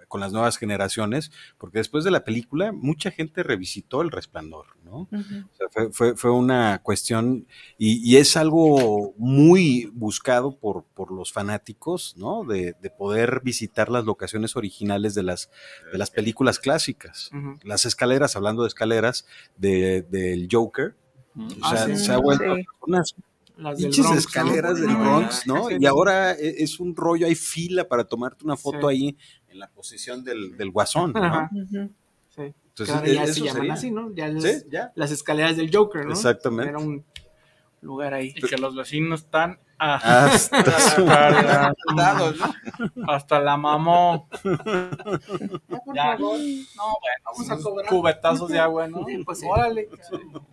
con 0.09 0.21
las 0.21 0.33
nuevas 0.33 0.57
generaciones, 0.57 1.31
porque 1.59 1.79
después 1.79 2.05
de 2.05 2.11
la 2.11 2.25
película 2.25 2.73
mucha 2.73 3.11
gente 3.11 3.43
revisitó 3.43 4.03
El 4.03 4.11
Resplandor, 4.11 4.67
¿no? 4.85 5.09
Ujú. 5.11 5.19
O 5.53 5.55
sea, 5.57 5.69
fue, 5.71 5.93
fue- 5.93 6.17
fue 6.17 6.31
una 6.31 6.81
cuestión 6.83 7.47
y, 7.79 7.99
y 8.09 8.17
es 8.19 8.37
algo 8.37 9.15
muy 9.19 9.91
buscado 9.95 10.57
por, 10.59 10.85
por 10.95 11.11
los 11.13 11.33
fanáticos, 11.33 12.15
¿no? 12.17 12.45
De, 12.45 12.75
de 12.81 12.91
poder 12.91 13.41
visitar 13.43 13.89
las 13.91 14.05
locaciones 14.05 14.57
originales 14.57 15.15
de 15.15 15.23
las, 15.25 15.51
de 15.93 15.99
las 15.99 16.11
películas 16.11 16.59
clásicas. 16.59 17.31
Ujú. 17.33 17.59
Las 17.65 17.85
escaleras, 17.85 18.37
hablando 18.37 18.63
de 18.63 18.69
escaleras, 18.69 19.27
de- 19.57 20.03
del 20.03 20.49
Joker, 20.51 20.97
o 21.37 21.43
Ah, 21.63 21.77
sea, 21.77 21.87
sí. 21.97 22.05
se 22.05 22.13
ha 22.13 22.19
vuelto 22.19 22.55
Sí. 22.57 22.65
unas 22.87 23.15
Las 23.59 23.79
del 23.79 23.87
pinches 23.87 24.05
Bronx, 24.05 24.15
¿no? 24.15 24.19
escaleras 24.19 24.81
del 24.81 24.91
Ah, 24.91 24.99
Bronx, 24.99 25.47
¿no? 25.47 25.69
sí, 25.69 25.75
Y 25.77 25.79
sí. 25.81 25.87
ahora 25.87 26.33
e- 26.33 26.63
es 26.63 26.79
un 26.79 26.95
rollo, 26.95 27.27
hay 27.27 27.35
fila 27.35 27.89
para 27.89 28.05
tomarte 28.05 28.45
una 28.45 28.57
foto 28.57 28.89
Sí. 28.91 28.95
ahí 28.95 29.17
en 29.57 29.61
la 29.61 29.69
posición 29.69 30.23
del, 30.23 30.57
del 30.57 30.71
guasón, 30.71 31.13
¿no? 31.13 31.25
Ajá. 31.25 31.51
Ujú. 31.53 31.91
Sí. 32.29 32.55
Entonces, 32.79 33.15
ya 33.15 33.25
eso 33.25 33.33
se 33.33 33.41
llaman 33.41 33.55
sería. 33.57 33.73
así, 33.75 33.91
¿no? 33.91 34.13
Ya 34.15 34.29
las, 34.29 34.43
Sí, 34.43 34.51
ya. 34.71 34.93
las 34.95 35.11
escaleras 35.11 35.57
del 35.57 35.75
Joker, 35.75 36.05
¿no? 36.05 36.13
Exactamente. 36.13 36.69
Era 36.71 36.79
un 36.79 37.03
lugar 37.81 38.13
ahí. 38.15 38.35
Y 38.37 38.43
que 38.43 38.59
los 38.59 38.75
vecinos 38.77 39.23
están 39.23 39.59
a- 39.79 40.25
Hasta 40.27 40.59
hasta 43.07 43.41
la 43.41 43.57
mamó. 43.57 44.29
Ya. 45.95 46.17
No, 46.19 46.29
bueno, 46.29 46.65
Vamos 47.25 47.51
a 47.51 47.57
cobrar. 47.59 47.89
cubetazos 47.89 48.49
de 48.51 48.59
agua, 48.59 48.89
¿no? 48.89 49.05
Sí, 49.07 49.23
pues 49.25 49.41
sí. 49.41 49.47
Órale. 49.49 49.89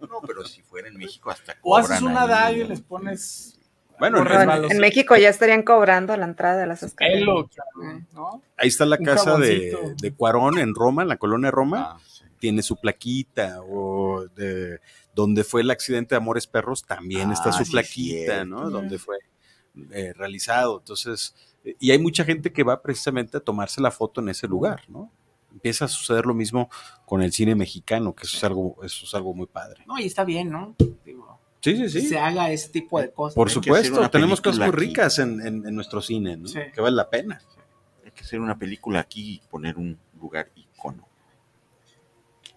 No, 0.02 0.22
pero 0.26 0.44
si 0.46 0.62
fuera 0.62 0.88
en 0.88 0.96
México 0.98 1.30
hasta 1.30 1.56
O 1.62 1.76
haces 1.78 2.02
una 2.02 2.24
ahí. 2.24 2.30
DAG 2.30 2.58
y 2.58 2.64
les 2.70 2.82
pones 2.82 3.60
Bueno, 4.00 4.20
en- 4.20 4.72
en- 4.72 4.80
México 4.80 5.16
ya 5.16 5.30
estarían 5.30 5.64
cobrando 5.64 6.16
la 6.18 6.26
entrada 6.26 6.58
de 6.62 6.68
las 6.68 6.84
escaleras. 6.84 7.20
pelo, 7.20 7.50
cabrón, 7.56 8.08
¿no? 8.14 8.42
ahí 8.58 8.68
está 8.68 8.86
la 8.86 8.98
Un 9.00 9.06
casa 9.06 9.38
de, 9.38 9.72
jaboncito. 9.72 10.02
de 10.02 10.14
Cuarón 10.14 10.58
en 10.60 10.74
Roma, 10.76 11.04
en 11.04 11.08
la 11.10 11.18
colonia 11.18 11.52
Roma. 11.52 11.94
Ah, 11.96 12.00
sí. 12.06 12.24
Tiene 12.40 12.62
su 12.62 12.76
plaquita. 12.76 13.62
O 13.64 14.26
de 14.36 14.80
donde 15.16 15.44
fue 15.44 15.62
el 15.62 15.72
accidente 15.72 16.16
de 16.16 16.18
Amores 16.18 16.48
Perros, 16.48 16.84
también 16.84 17.30
Ah, 17.30 17.34
está 17.34 17.52
su 17.54 17.64
sí, 17.64 17.72
plaquita, 17.72 18.34
cierto. 18.34 18.46
¿no? 18.46 18.70
Donde 18.70 18.98
fue 19.00 19.18
eh, 19.92 20.14
realizado. 20.16 20.80
Entonces, 20.80 21.36
y 21.80 21.92
hay 21.92 22.00
mucha 22.00 22.24
gente 22.26 22.52
que 22.52 22.64
va 22.64 22.82
precisamente 22.82 23.38
a 23.38 23.40
tomarse 23.40 23.80
la 23.80 23.92
foto 23.92 24.22
en 24.22 24.30
ese 24.30 24.48
lugar, 24.48 24.82
¿no? 24.90 25.12
Empieza 25.52 25.86
a 25.86 25.88
suceder 25.88 26.26
lo 26.26 26.34
mismo 26.34 26.70
con 27.06 27.22
el 27.22 27.32
cine 27.32 27.56
mexicano, 27.56 28.14
que 28.14 28.24
eso 28.26 28.38
es 28.38 28.44
algo, 28.44 28.76
eso 28.84 29.06
es 29.06 29.14
algo 29.14 29.34
muy 29.34 29.46
padre. 29.48 29.84
No, 29.88 29.98
y 30.00 30.06
está 30.08 30.24
bien, 30.26 30.50
¿no? 30.52 30.76
Digo, 31.06 31.33
Sí, 31.64 31.78
sí, 31.78 31.90
sí. 31.90 32.02
se 32.08 32.20
haga 32.20 32.52
ese 32.52 32.70
tipo 32.70 33.00
de 33.00 33.12
cosas. 33.12 33.36
Por 33.36 33.50
supuesto, 33.50 34.10
tenemos 34.10 34.42
cosas 34.42 34.60
muy 34.60 34.72
ricas 34.76 35.18
en, 35.20 35.40
en- 35.46 35.66
en 35.66 35.76
nuestro 35.76 36.02
cine, 36.02 36.36
¿no? 36.38 36.48
Sí. 36.48 36.60
Que 36.74 36.82
vale 36.82 36.96
la 36.96 37.10
pena. 37.10 37.42
Hay 38.06 38.12
que 38.12 38.22
hacer 38.22 38.40
una 38.42 38.58
película 38.58 39.00
aquí 39.00 39.36
y 39.36 39.48
poner 39.50 39.78
un 39.78 39.98
lugar 40.20 40.50
icono. 40.56 41.08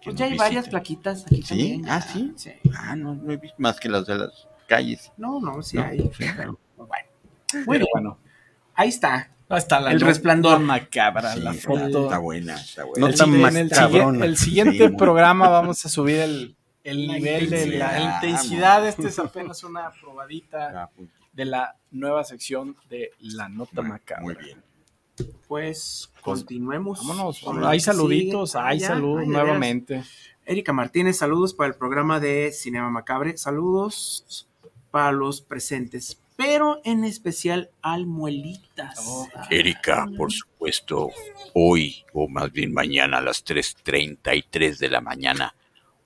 Pues 0.03 0.15
ya 0.15 0.25
hay 0.25 0.37
varias 0.37 0.67
plaquitas 0.69 1.25
aquí 1.25 1.41
¿Sí? 1.41 1.47
también. 1.47 1.85
Ah, 1.89 2.01
¿sí? 2.01 2.33
Sí. 2.35 2.51
Ah, 2.75 2.95
no, 2.95 3.15
no 3.15 3.31
he 3.31 3.37
visto 3.37 3.55
más 3.59 3.79
que 3.79 3.89
las 3.89 4.05
de 4.05 4.15
las 4.17 4.47
calles. 4.67 5.11
No, 5.17 5.39
no, 5.39 5.61
sí 5.63 5.77
No, 5.77 5.83
hay. 5.85 5.99
sí, 6.17 6.23
claro. 6.33 6.59
Bueno, 6.75 6.91
muy 7.65 7.77
bien. 7.77 7.87
bueno. 7.93 8.17
Ahí 8.75 8.89
está. 8.89 9.31
Hasta 9.49 9.79
la 9.79 9.91
El 9.93 9.99
no- 9.99 10.07
resplandor. 10.07 10.59
macabra, 10.59 11.33
Sí, 11.33 11.39
la 11.39 11.51
está, 11.51 11.61
foto. 11.69 12.03
está 12.03 12.17
buena, 12.19 12.55
está 12.55 12.83
buena. 12.83 12.99
No 12.99 13.07
El 13.07 13.17
tan 13.17 14.21
el, 14.23 14.37
siguiente 14.37 14.89
Sí, 14.89 14.95
programa 14.97 15.47
vamos 15.47 15.85
a 15.85 15.89
subir 15.89 16.17
el, 16.17 16.56
el 16.89 17.07
La 17.07 17.13
nivel 17.15 17.49
de 17.49 17.65
la 17.65 17.99
intensidad, 17.99 18.15
intensidad. 18.23 18.87
Este 18.87 19.07
es 19.07 19.19
apenas 19.19 19.63
una 19.63 19.91
probadita 20.01 20.83
Ah, 20.83 20.89
muy- 20.97 21.09
de 21.33 21.45
la 21.45 21.75
nueva 21.91 22.23
sección 22.23 22.75
de 22.89 23.11
la 23.19 23.49
nota 23.49 23.81
muy- 23.81 23.91
macabra. 23.91 24.23
Muy 24.23 24.35
bien. 24.35 24.63
Pues 25.47 26.11
continuemos. 26.21 26.99
Vámonos. 27.07 27.43
Hay 27.65 27.79
saluditos. 27.79 28.55
Ah, 28.55 28.67
hay 28.67 28.79
ya, 28.79 28.87
saludos 28.89 29.21
de 29.21 29.27
nuevamente. 29.27 30.03
Erika 30.45 30.73
Martínez, 30.73 31.17
saludos 31.17 31.53
para 31.53 31.69
el 31.69 31.75
programa 31.75 32.19
de 32.19 32.51
Cinema 32.53 32.89
Macabre. 32.89 33.37
Saludos 33.37 34.47
para 34.91 35.11
los 35.11 35.41
presentes, 35.41 36.21
pero 36.35 36.79
en 36.85 37.03
especial 37.03 37.69
al 37.81 38.05
Muelitas. 38.05 38.99
Oh. 39.07 39.27
Erika, 39.49 40.07
por 40.17 40.31
supuesto, 40.31 41.09
hoy, 41.53 42.05
o 42.13 42.27
más 42.29 42.51
bien 42.51 42.73
mañana 42.73 43.17
a 43.17 43.21
las 43.21 43.43
3.33 43.43 44.77
de 44.79 44.89
la 44.89 45.01
mañana, 45.01 45.53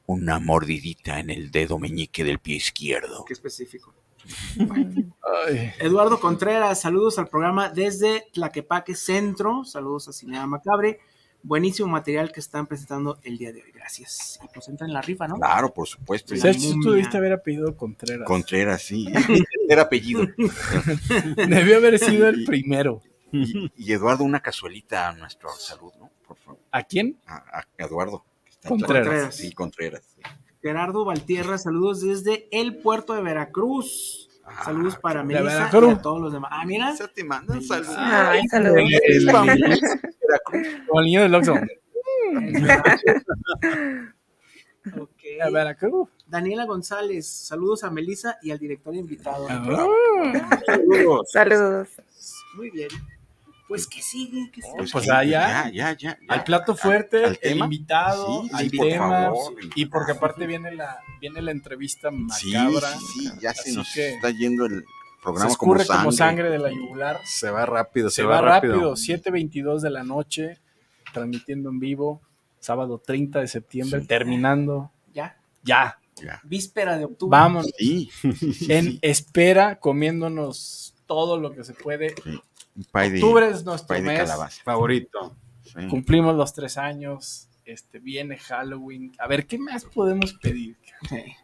una 0.06 0.40
mordidita 0.40 1.20
en 1.20 1.30
el 1.30 1.52
dedo 1.52 1.80
meñique 1.80 2.24
del 2.24 2.40
pie 2.40 2.56
izquierdo. 2.58 3.26
Qué 3.26 3.34
específico. 3.34 3.94
Eduardo 5.80 6.20
Contreras, 6.20 6.82
saludos 6.82 7.18
al 7.20 7.28
programa 7.28 7.70
desde 7.70 8.28
Tlaquepaque 8.34 8.96
Centro. 8.96 9.64
Saludos 9.66 10.08
a 10.08 10.14
Cinema 10.14 10.46
Macabre. 10.48 11.00
Buenísimo 11.44 11.88
material 11.88 12.32
que 12.32 12.40
están 12.40 12.68
presentando 12.68 13.20
el 13.24 13.38
día 13.40 13.52
de 13.52 13.64
hoy. 13.64 13.72
Gracias. 13.74 14.40
Y 14.44 14.48
pues 14.54 14.68
entra 14.68 14.86
en 14.86 14.94
la 14.94 15.02
rifa, 15.02 15.28
¿no? 15.28 15.38
Claro, 15.38 15.74
por 15.74 15.88
supuesto. 15.88 16.36
La 16.36 16.42
¿Sabes? 16.42 16.58
Tú 16.62 16.70
momia. 16.70 16.84
tuviste 16.92 17.18
haber 17.18 17.34
apellido 17.34 17.76
Contreras. 17.76 18.28
Contreras, 18.28 18.84
sí. 18.84 19.08
Era 19.68 19.84
apellido. 19.84 20.28
Debió 21.36 21.78
haber 21.78 21.98
sido 21.98 22.28
el 22.28 22.46
primero. 22.46 23.02
Y, 23.32 23.72
y 23.76 23.92
Eduardo, 23.94 24.24
una 24.24 24.42
cazuelita 24.42 25.10
a 25.10 25.14
nuestro 25.14 25.50
salud, 25.58 25.92
¿no? 26.00 26.12
Por 26.28 26.38
favor. 26.38 26.60
¿A 26.72 26.84
quién? 26.84 27.18
A, 27.26 27.38
a 27.60 27.66
Eduardo. 27.78 28.24
Contreras. 28.68 29.36
Sí, 29.36 29.52
Contreras. 29.54 30.04
sí. 30.16 30.22
Gerardo 30.62 31.06
Valtierra, 31.06 31.58
saludos 31.58 32.02
desde 32.02 32.48
el 32.52 32.78
puerto 32.78 33.14
de 33.14 33.22
Veracruz. 33.22 34.30
Ah, 34.44 34.64
Saludos 34.66 34.98
para 34.98 35.24
Melissa 35.24 35.70
y 35.72 35.90
a 35.90 36.02
todos 36.02 36.22
los 36.22 36.34
demás. 36.34 36.52
Ah, 36.54 36.66
mira. 36.66 36.94
Te 37.14 37.24
manda 37.24 37.54
un 37.54 37.64
saludo. 37.64 37.94
Ay, 37.98 38.48
saludos. 38.48 38.78
El, 38.78 39.30
o 40.90 41.00
el 41.00 41.06
niño 41.06 41.22
del 41.22 41.36
Oxxo. 41.36 41.56
Ok. 44.98 45.22
A 45.44 45.52
Veracruz. 45.52 46.10
Daniela 46.26 46.66
González, 46.66 47.28
saludos 47.28 47.84
a 47.84 47.92
Melissa 47.92 48.40
y 48.42 48.50
al 48.50 48.58
director 48.58 48.96
invitado. 48.96 49.46
Ah. 49.48 49.64
Saludos. 51.32 51.90
Muy 52.56 52.72
bien. 52.72 52.90
Pues 53.72 53.88
que 53.88 54.02
sigue, 54.02 54.52
que 54.52 54.62
sigue. 54.62 54.74
Pues 54.92 54.92
sí, 55.06 55.10
allá. 55.10 55.70
Ya, 55.72 55.72
ya, 55.72 55.98
ya. 55.98 56.20
Al 56.28 56.44
plato 56.44 56.76
fuerte, 56.76 57.24
al 57.24 57.32
el 57.32 57.40
tema. 57.40 57.64
invitado, 57.66 58.44
Sí, 58.44 58.50
al 58.52 58.70
sí, 58.70 58.78
por 58.78 58.88
tema. 58.90 59.10
favor. 59.10 59.54
Y 59.76 59.86
porque 59.86 60.12
aparte 60.12 60.46
viene 60.46 60.76
la, 60.76 61.00
viene 61.22 61.42
la 61.42 61.52
entrevista 61.52 62.10
Sí, 62.38 62.52
macabra. 62.54 62.90
sí, 62.98 63.06
sí, 63.28 63.30
ya 63.42 63.54
se 63.54 63.72
nos 63.72 63.96
está 63.96 64.30
yendo 64.32 64.66
el 64.66 64.82
se 64.82 64.86
programa 65.24 65.56
como 65.56 65.76
escurre 65.76 65.86
sangre. 65.86 66.00
como 66.04 66.12
sangre 66.12 66.50
de 66.50 66.60
la 66.60 66.70
yugular. 66.70 67.20
Se 67.24 67.50
va 67.50 67.66
rápido, 67.66 68.10
Se, 68.10 68.24
va, 68.24 68.42
rápido. 68.42 68.96
7.22 68.98 69.80
de 69.80 69.90
la 69.90 70.04
noche, 70.04 70.58
transmitiendo 71.14 71.70
en 71.70 71.80
vivo, 71.80 72.22
sábado 72.60 72.98
30 73.00 73.40
de 73.40 73.48
septiembre, 73.48 74.02
Sí. 74.02 74.08
terminando. 74.08 74.92
Ya. 75.14 75.38
Ya, 75.64 75.98
Ya. 76.22 76.42
Víspera 76.44 76.98
de 76.98 77.06
octubre. 77.06 77.32
vamos 77.32 77.68
Sí, 77.78 78.10
sí, 78.22 78.34
sí, 78.54 78.68
en 78.72 78.84
sí. 78.86 79.00
espera, 79.02 79.80
comiéndonos 79.80 80.94
todo 81.08 81.38
lo 81.40 81.54
que 81.54 81.64
se 81.64 81.74
puede. 81.74 82.14
De, 82.76 83.16
Octubre 83.16 83.50
es 83.50 83.64
nuestro 83.66 84.00
mes. 84.02 84.20
calabaza. 84.20 84.62
Favorito. 84.64 85.36
Sí. 85.64 85.88
Cumplimos 85.90 86.36
los 86.36 86.54
tres 86.54 86.78
años. 86.78 87.48
Este, 87.66 88.00
viene 88.00 88.38
Halloween. 88.38 89.12
A 89.20 89.28
ver, 89.28 89.46
¿qué 89.46 89.58
más 89.58 89.86
podemos 89.86 90.34
pedir? 90.34 90.78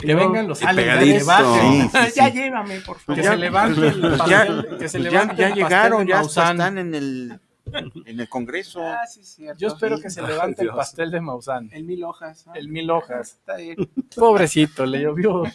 Que 0.00 0.14
vengan 0.14 0.46
los 0.48 0.58
pegadito. 0.60 1.24
Sí, 1.60 1.88
sí, 1.90 2.12
ya 2.14 2.28
llévame, 2.28 2.80
por 2.80 2.98
Que 2.98 3.04
favor. 3.04 3.24
se 3.24 3.36
levante 3.36 3.86
el 3.88 4.00
pastel, 4.00 4.76
que 4.78 4.88
se 4.88 4.98
Ya, 4.98 5.10
levante 5.10 5.36
ya 5.36 5.46
el 5.46 5.50
pastel 5.50 5.54
llegaron, 5.54 6.06
ya 6.06 6.20
están 6.20 6.76
en 6.78 6.94
el, 6.94 7.40
en 8.06 8.20
el 8.20 8.28
Congreso. 8.28 8.80
Ah, 8.82 9.06
sí, 9.06 9.24
cierto. 9.24 9.58
Yo 9.58 9.68
espero 9.68 9.98
que 10.00 10.10
se 10.10 10.22
levante 10.22 10.62
el 10.62 10.70
pastel 10.70 11.10
de 11.10 11.20
Maussan. 11.20 11.68
El 11.72 11.84
mil 11.84 12.02
hojas. 12.04 12.46
¿no? 12.46 12.54
El 12.54 12.68
mil 12.68 12.90
hojas. 12.90 13.32
Está 13.32 13.56
bien. 13.56 13.76
Pobrecito, 14.16 14.86
le 14.86 15.00
llovió. 15.02 15.42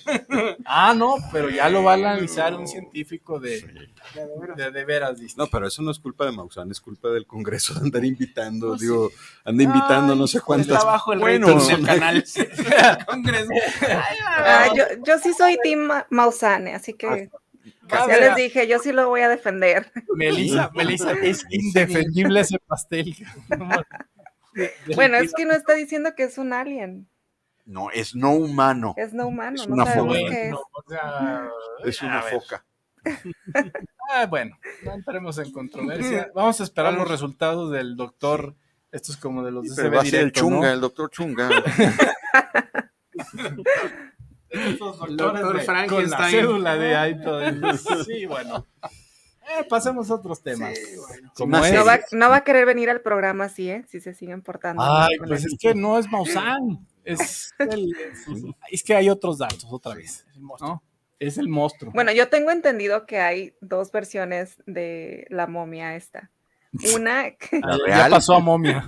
Ah, 0.65 0.93
no, 0.95 1.15
pero 1.31 1.49
ya 1.49 1.69
lo 1.69 1.83
va 1.83 1.91
a 1.91 1.95
analizar 1.95 2.55
un 2.55 2.67
científico 2.67 3.39
de, 3.39 3.61
de 3.61 4.25
veras. 4.39 4.57
de, 4.57 4.71
de 4.71 4.85
veras. 4.85 5.19
No, 5.37 5.47
pero 5.47 5.67
eso 5.67 5.81
no 5.81 5.91
es 5.91 5.99
culpa 5.99 6.25
de 6.25 6.31
Maussan, 6.31 6.71
es 6.71 6.79
culpa 6.81 7.09
del 7.09 7.27
Congreso 7.27 7.73
de 7.75 7.81
andar 7.81 8.03
invitando, 8.05 8.69
Pues 8.69 8.81
digo, 8.81 9.11
anda 9.43 9.63
invitando 9.63 10.13
Ay, 10.13 10.19
no 10.19 10.27
sé 10.27 10.41
cuántas. 10.41 10.83
El 11.11 11.19
Bueno, 11.19 11.47
canal. 11.85 12.23
Congreso. 13.05 13.49
Ah, 14.37 14.67
yo, 14.75 14.83
yo 15.05 15.19
sí 15.19 15.33
soy 15.33 15.57
Team 15.61 15.79
Ma- 15.81 16.07
Mausane, 16.09 16.73
así 16.73 16.93
que 16.93 17.07
Ah, 17.07 17.37
ya 17.89 18.17
les 18.19 18.35
dije, 18.35 18.67
yo 18.67 18.79
sí 18.79 18.91
lo 18.91 19.07
voy 19.09 19.21
a 19.21 19.29
defender. 19.29 19.91
Melissa, 20.15 20.69
Melissa, 20.73 21.11
es 21.23 21.45
indefendible 21.49 22.39
ese 22.41 22.59
pastel. 22.59 23.15
Bueno, 24.95 25.17
es 25.17 25.33
que 25.33 25.45
no 25.45 25.53
está 25.53 25.73
diciendo 25.73 26.13
que 26.15 26.25
es 26.25 26.37
un 26.37 26.53
alien, 26.53 27.07
No, 27.65 27.89
es 27.89 28.13
no 28.13 28.33
humano. 28.33 28.93
es 28.97 29.11
no 29.11 29.25
humano, 29.25 29.55
Es 29.59 29.67
no 29.67 29.73
una 29.73 29.85
sabemos 29.87 30.15
foca. 30.15 30.29
qué 30.29 30.43
es. 30.43 30.51
Bueno, 30.51 30.61
o 30.73 30.89
sea, 30.91 31.49
Es 31.85 32.01
una 32.03 32.21
foca. 32.21 32.65
Ah, 34.11 34.27
bueno, 34.27 34.55
no 34.83 34.93
entremos 34.93 35.39
en 35.39 35.51
controversia. 35.51 36.29
Vamos 36.35 36.61
a 36.61 36.63
esperar 36.65 36.93
los 36.93 37.07
resultados 37.09 37.71
del 37.71 37.95
doctor. 37.95 38.55
Esto 38.91 39.11
es 39.11 39.17
como 39.17 39.43
de 39.43 39.51
los 39.51 39.63
de 39.63 39.75
Pero 39.75 39.89
CB 39.89 39.95
va 39.97 40.01
a 40.01 40.05
ser 40.05 40.19
el 40.19 40.25
¿no? 40.27 40.31
chunga, 40.33 40.71
el 40.71 40.81
doctor 40.81 41.09
chunga. 41.09 41.49
Estos 44.53 44.95
El 45.09 45.17
doctores 45.17 45.41
doctor 45.41 45.57
de- 45.59 45.63
Frankenstein. 45.65 46.09
Con 46.09 46.09
la 46.11 46.29
cédula 46.29 46.77
de 46.77 46.95
ahí 46.95 47.21
todo. 47.21 47.41
Sí, 48.05 48.25
bueno. 48.25 48.65
Eh, 48.81 49.65
pasemos 49.67 50.09
a 50.09 50.15
otros 50.15 50.41
temas. 50.41 50.73
Sí, 50.77 50.95
bueno. 50.97 51.31
No 51.47 51.59
va, 51.59 51.63
serios. 51.67 52.13
no 52.13 52.29
va 52.29 52.37
a 52.37 52.43
querer 52.45 52.65
venir 52.65 52.89
al 52.89 53.01
programa 53.01 53.45
así, 53.45 53.69
¿eh? 53.69 53.83
Si 53.89 53.99
se 53.99 54.13
siguen 54.13 54.41
portando. 54.41 54.81
Ay, 54.83 55.17
pues 55.17 55.43
es 55.45 55.57
que 55.59 55.75
no 55.75 55.99
es 55.99 56.09
Maussan. 56.09 56.87
Es, 57.03 57.53
el- 57.59 57.93
es 58.71 58.83
que 58.83 58.95
hay 58.95 59.09
otros 59.09 59.39
datos, 59.39 59.65
otra 59.69 59.95
vez. 59.95 60.25
¿no? 60.61 60.81
Es 61.19 61.37
el 61.37 61.49
monstruo. 61.49 61.91
Bueno, 61.93 62.11
yo 62.13 62.29
tengo 62.29 62.51
entendido 62.51 63.05
que 63.05 63.19
hay 63.19 63.53
dos 63.59 63.91
versiones 63.91 64.57
de 64.65 65.25
la 65.29 65.47
momia 65.47 65.95
esta. 65.95 66.31
Una, 66.95 67.31
que- 67.31 67.59
Ah, 67.63 67.77
ya 67.87 68.09
pasó 68.09 68.35
a 68.35 68.39
momia. 68.39 68.87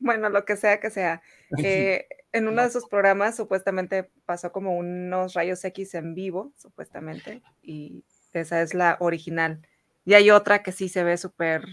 bueno, 0.00 0.28
lo 0.28 0.44
que 0.44 0.56
sea 0.56 0.78
que 0.78 0.90
sea. 0.90 1.20
eh, 1.62 2.06
en 2.34 2.48
uno 2.48 2.62
de 2.62 2.70
sus 2.70 2.86
programas 2.86 3.36
supuestamente 3.36 4.10
pasó 4.26 4.52
como 4.52 4.76
unos 4.76 5.32
rayos 5.34 5.64
X 5.64 5.94
en 5.94 6.14
vivo, 6.14 6.52
supuestamente, 6.56 7.42
y 7.62 8.04
esa 8.32 8.60
es 8.60 8.74
la 8.74 8.96
original. 9.00 9.62
Y 10.04 10.14
hay 10.14 10.30
otra 10.30 10.62
que 10.62 10.72
sí 10.72 10.88
se 10.88 11.02
ve 11.04 11.16
súper 11.16 11.64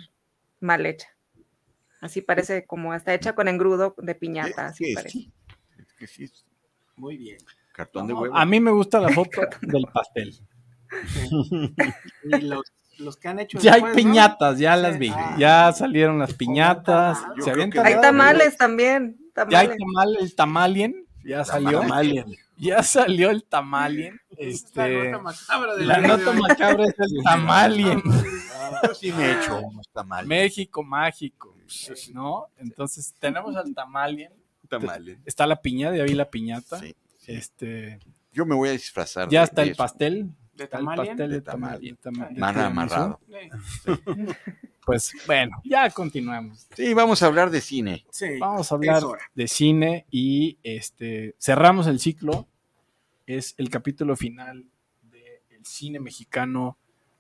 mal 0.59 0.85
hecha. 0.85 1.09
Así 1.99 2.21
parece 2.21 2.65
como 2.65 2.93
está 2.95 3.13
hecha 3.13 3.33
con 3.35 3.47
engrudo 3.47 3.93
de 3.97 4.15
piñata, 4.15 4.67
así 4.67 4.85
Sí, 4.85 4.93
parece. 4.95 5.09
sí. 5.11 5.31
Es 5.77 5.93
que 5.93 6.07
sí, 6.07 6.23
es 6.23 6.45
Muy 6.95 7.17
bien. 7.17 7.38
cartón 7.73 8.07
de 8.07 8.13
huevo. 8.13 8.35
a 8.35 8.45
mí 8.45 8.59
me 8.59 8.71
gusta 8.71 8.99
la 8.99 9.09
foto 9.13 9.41
del 9.61 9.85
pastel. 9.93 10.39
Y 12.23 12.41
los, 12.41 12.73
los 12.97 13.17
que 13.17 13.27
han 13.27 13.39
hecho 13.39 13.59
Ya 13.59 13.75
hay 13.75 13.83
piñatas, 13.95 14.59
ya 14.59 14.75
las 14.75 14.97
vi. 14.97 15.09
Ah. 15.13 15.35
Ya 15.38 15.71
salieron 15.73 16.19
las 16.19 16.33
piñatas. 16.33 17.19
Se 17.43 17.51
Hay 17.51 18.01
tamales 18.01 18.57
también, 18.57 19.17
Ya 19.49 19.59
hay 19.59 19.67
tamal, 19.77 20.17
el 20.19 20.35
tamalien. 20.35 21.05
Ya 21.23 21.43
salió. 21.45 21.81
Ya 22.57 22.83
salió 22.83 23.31
el 23.31 23.43
tamalien. 23.43 24.19
La 24.29 24.37
Este, 24.37 25.03
nota 25.09 25.23
macabra 25.23 25.75
del 25.75 25.87
la 25.87 25.99
de 25.99 26.07
nota 26.07 26.31
macabra 26.33 26.85
es 26.85 26.93
el 26.99 27.23
tamalien. 27.23 28.03
Yo 28.83 28.93
sí 28.93 29.11
me 29.11 29.25
he 29.25 29.31
hecho 29.41 29.59
unos 29.59 29.89
tamales. 29.89 30.27
México 30.27 30.83
mágico. 30.83 31.55
¿No? 32.13 32.47
Entonces 32.57 33.15
tenemos 33.19 33.55
al 33.55 33.73
tamalien. 33.73 34.31
Tamales. 34.69 35.17
Está 35.25 35.47
la 35.47 35.59
piña, 35.61 35.93
ya 35.95 36.03
vi 36.03 36.13
la 36.13 36.29
piñata. 36.29 36.79
Sí, 36.79 36.95
sí. 37.17 37.31
Este, 37.33 37.99
Yo 38.31 38.45
me 38.45 38.53
voy 38.55 38.69
a 38.69 38.73
disfrazar. 38.73 39.27
ya 39.29 39.39
de- 39.41 39.45
está 39.45 39.61
de 39.61 39.67
el 39.67 39.71
eso. 39.71 39.77
pastel. 39.83 40.29
¿De 40.53 40.67
tamalien? 40.67 41.07
pastel 41.07 41.29
de 41.29 41.35
De 41.35 41.41
tamal. 41.41 41.97
tamal. 42.01 42.35
de 42.35 42.61
amarrado. 42.61 43.19
Pues 44.85 45.13
bueno, 45.27 45.61
ya 45.63 45.89
continuamos. 45.91 46.67
Sí, 46.75 46.93
vamos 46.93 47.21
a 47.21 47.27
hablar 47.27 47.51
de 47.51 47.61
cine. 47.61 48.05
Sí. 48.09 48.39
Vamos 48.39 48.71
a 48.71 48.75
hablar 48.75 49.03
de 49.35 49.47
cine 49.47 50.05
y 50.09 50.57
este 50.63 51.35
cerramos 51.39 51.87
el 51.87 51.99
ciclo. 51.99 52.47
Es 53.27 53.53
el 53.57 53.69
capítulo 53.69 54.15
final 54.15 54.65
del 55.03 55.65
cine 55.65 55.99
mexicano 55.99 56.77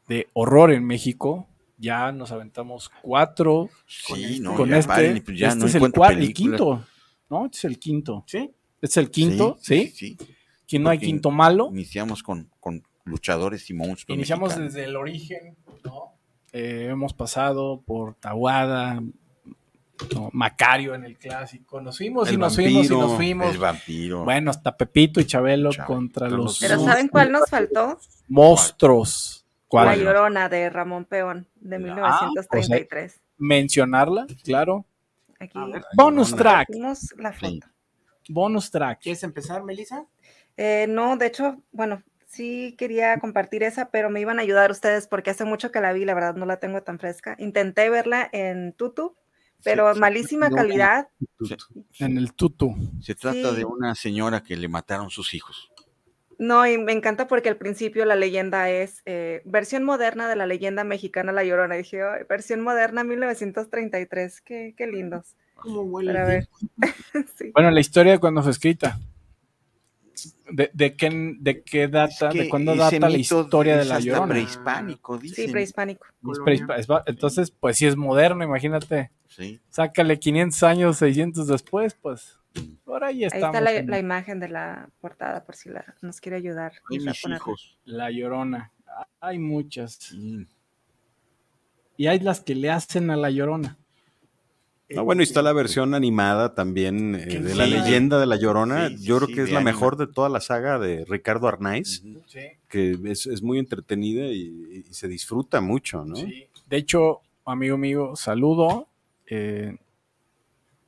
de 0.07 0.27
horror 0.33 0.71
en 0.73 0.85
México. 0.85 1.47
Ya 1.77 2.11
nos 2.11 2.31
aventamos 2.31 2.91
cuatro 3.01 3.69
Sí, 3.87 4.39
no, 4.39 4.55
con 4.55 4.69
ya 4.69 4.77
este. 4.77 4.87
paren, 4.87 5.23
pues 5.23 5.37
ya 5.37 5.47
este 5.49 5.59
no 5.59 5.65
es 5.67 5.75
el, 5.75 5.91
cuarto, 5.91 6.19
el 6.19 6.33
quinto. 6.33 6.85
No, 7.29 7.45
este 7.45 7.57
es 7.59 7.65
el 7.65 7.79
quinto. 7.79 8.23
¿Sí? 8.27 8.51
Este 8.81 8.85
es 8.87 8.97
el 8.97 9.11
quinto, 9.11 9.57
¿sí? 9.61 9.91
Sí, 9.95 10.17
sí. 10.17 10.27
Que 10.67 10.79
no 10.79 10.89
hay 10.89 10.97
quinto 10.99 11.31
malo. 11.31 11.69
Iniciamos 11.71 12.23
con, 12.23 12.49
con 12.59 12.83
luchadores 13.05 13.69
y 13.69 13.73
monstruos. 13.73 14.15
Iniciamos 14.15 14.49
mexicanos. 14.49 14.73
desde 14.73 14.87
el 14.87 14.95
origen, 14.95 15.55
¿no? 15.83 16.13
Eh, 16.53 16.87
hemos 16.91 17.13
pasado 17.13 17.81
por 17.85 18.15
Tahuada, 18.15 19.01
¿no? 20.15 20.29
Macario 20.33 20.95
en 20.95 21.05
el 21.05 21.17
clásico. 21.17 21.79
Nos 21.81 21.97
fuimos 21.97 22.31
y 22.31 22.37
nos 22.37 22.55
fuimos 22.55 22.85
y 22.85 22.89
nos 22.89 23.15
fuimos. 23.15 23.51
El 23.53 23.57
vampiro. 23.59 24.23
Bueno, 24.23 24.49
hasta 24.51 24.75
Pepito 24.75 25.21
y 25.21 25.25
Chabelo 25.25 25.71
Chabelo, 25.71 25.87
contra 25.87 26.29
los 26.29 26.59
Pero 26.59 26.79
¿saben 26.83 27.07
cuál 27.07 27.31
nos 27.31 27.49
faltó? 27.49 27.99
monstruos. 28.27 29.45
La. 29.69 29.95
Llorona 29.95 30.49
de 30.49 30.69
Ramón 30.69 31.05
Peón, 31.05 31.47
de 31.55 31.77
Ah, 31.77 31.79
1933. 31.79 33.21
Mencionarla, 33.37 34.27
claro. 34.43 34.85
Aquí 35.39 35.57
ver. 35.71 35.83
Bonus 35.95 36.35
track. 36.35 36.67
la 37.17 37.31
foto. 37.31 37.47
Sí. 37.47 37.59
Bonus 38.29 38.69
track. 38.69 38.99
¿Quieres 39.01 39.23
empezar, 39.23 39.63
Melissa? 39.63 40.05
Eh, 40.57 40.85
no, 40.89 41.15
de 41.15 41.27
hecho, 41.27 41.63
bueno, 41.71 42.03
sí 42.31 42.75
quería 42.77 43.19
compartir 43.19 43.61
esa, 43.63 43.89
pero 43.91 44.09
me 44.09 44.21
iban 44.21 44.39
a 44.39 44.41
ayudar 44.41 44.71
ustedes 44.71 45.07
porque 45.07 45.29
hace 45.31 45.43
mucho 45.45 45.71
que 45.71 45.81
la 45.81 45.91
vi, 45.93 46.05
la 46.05 46.13
verdad 46.13 46.35
no 46.35 46.45
la 46.45 46.57
tengo 46.57 46.81
tan 46.81 46.97
fresca. 46.97 47.35
Intenté 47.39 47.89
verla 47.89 48.29
en 48.31 48.73
Tutu, 48.73 49.15
pero 49.63 49.93
Sí, 49.93 49.99
malísima 49.99 50.49
calidad. 50.49 51.09
En 51.99 52.17
el 52.17 52.33
tutu. 52.33 52.73
Se 53.01 53.13
trata 53.15 53.51
Sí. 53.51 53.55
de 53.57 53.65
una 53.65 53.93
señora 53.95 54.41
que 54.41 54.55
le 54.55 54.67
mataron 54.67 55.09
sus 55.09 55.33
hijos. 55.33 55.71
No, 56.39 56.65
y 56.65 56.79
me 56.79 56.91
encanta 56.93 57.27
porque 57.27 57.49
al 57.49 57.57
principio 57.57 58.03
la 58.05 58.15
leyenda 58.15 58.69
es 58.71 59.03
eh, 59.05 59.43
versión 59.45 59.83
moderna 59.83 60.27
de 60.27 60.35
la 60.35 60.47
leyenda 60.47 60.83
mexicana 60.83 61.31
La 61.31 61.43
Llorona. 61.43 61.75
Dije, 61.75 62.01
"Ay, 62.01 62.23
versión 62.27 62.61
moderna 62.61 63.03
1933, 63.03 64.41
qué, 64.41 64.73
qué 64.75 64.87
lindos. 64.87 65.35
¿Cómo 65.53 65.81
huele? 65.83 66.13
Pero 66.13 66.23
a 66.23 66.27
ver. 66.27 66.47
Sí. 67.37 67.51
Bueno, 67.53 67.69
la 67.69 67.79
historia 67.79 68.13
de 68.13 68.19
cuando 68.19 68.41
fue 68.41 68.51
escrita. 68.51 68.97
¿De, 70.49 70.69
de 70.73 70.95
qué, 70.95 71.35
de 71.39 71.61
qué 71.63 71.87
data? 71.87 72.27
Es 72.29 72.33
que 72.33 72.43
¿De 72.43 72.49
cuándo 72.49 72.75
data 72.75 72.99
la 73.09 73.17
historia 73.17 73.77
de 73.77 73.85
la 73.85 73.95
hasta 73.95 74.05
Llorona? 74.05 74.33
prehispánico, 74.33 75.17
dicen. 75.17 75.45
Sí, 75.47 75.51
prehispánico. 75.51 76.05
Entonces, 77.05 77.51
pues 77.51 77.77
sí 77.77 77.85
es 77.87 77.95
moderno, 77.95 78.43
imagínate. 78.43 79.11
Sí. 79.27 79.59
Sácale 79.69 80.19
500 80.19 80.63
años, 80.63 80.97
600 80.97 81.47
después, 81.47 81.93
pues 82.01 82.37
por 82.83 83.03
ahí 83.05 83.19
Ahí 83.19 83.23
estamos. 83.25 83.55
está 83.55 83.61
la, 83.61 83.81
la 83.83 83.99
imagen 83.99 84.39
de 84.41 84.49
la 84.49 84.89
portada 84.99 85.45
por 85.45 85.55
si 85.55 85.69
la, 85.69 85.95
nos 86.01 86.19
quiere 86.19 86.35
ayudar. 86.37 86.73
Ay, 86.89 86.99
mis 86.99 87.25
hijos. 87.25 87.77
La 87.85 88.11
Llorona. 88.11 88.71
Hay 89.21 89.39
muchas. 89.39 89.93
Sí. 89.93 90.45
Y 91.95 92.07
hay 92.07 92.19
las 92.19 92.41
que 92.41 92.55
le 92.55 92.69
hacen 92.71 93.09
a 93.09 93.15
la 93.15 93.29
Llorona. 93.29 93.77
No, 94.95 95.03
bueno, 95.05 95.21
y 95.21 95.23
está 95.23 95.41
la 95.41 95.53
versión 95.53 95.93
animada 95.93 96.53
también 96.55 97.15
eh, 97.15 97.25
de 97.39 97.55
la 97.55 97.65
leyenda 97.65 98.19
de 98.19 98.25
la 98.25 98.35
Llorona. 98.35 98.89
Sí, 98.89 98.97
sí, 98.97 99.03
Yo 99.05 99.17
creo 99.17 99.27
sí, 99.29 99.33
que 99.35 99.41
es 99.43 99.51
la 99.51 99.59
anima. 99.59 99.71
mejor 99.71 99.97
de 99.97 100.07
toda 100.07 100.29
la 100.29 100.41
saga 100.41 100.79
de 100.79 101.05
Ricardo 101.05 101.47
Arnaiz, 101.47 102.03
que 102.67 102.97
es, 103.05 103.25
es 103.27 103.41
muy 103.41 103.59
entretenida 103.59 104.25
y, 104.27 104.83
y 104.89 104.93
se 104.93 105.07
disfruta 105.07 105.61
mucho, 105.61 106.03
¿no? 106.05 106.15
Sí. 106.15 106.45
De 106.69 106.77
hecho, 106.77 107.19
amigo 107.45 107.77
mío, 107.77 108.15
saludo. 108.15 108.87
eh, 109.27 109.77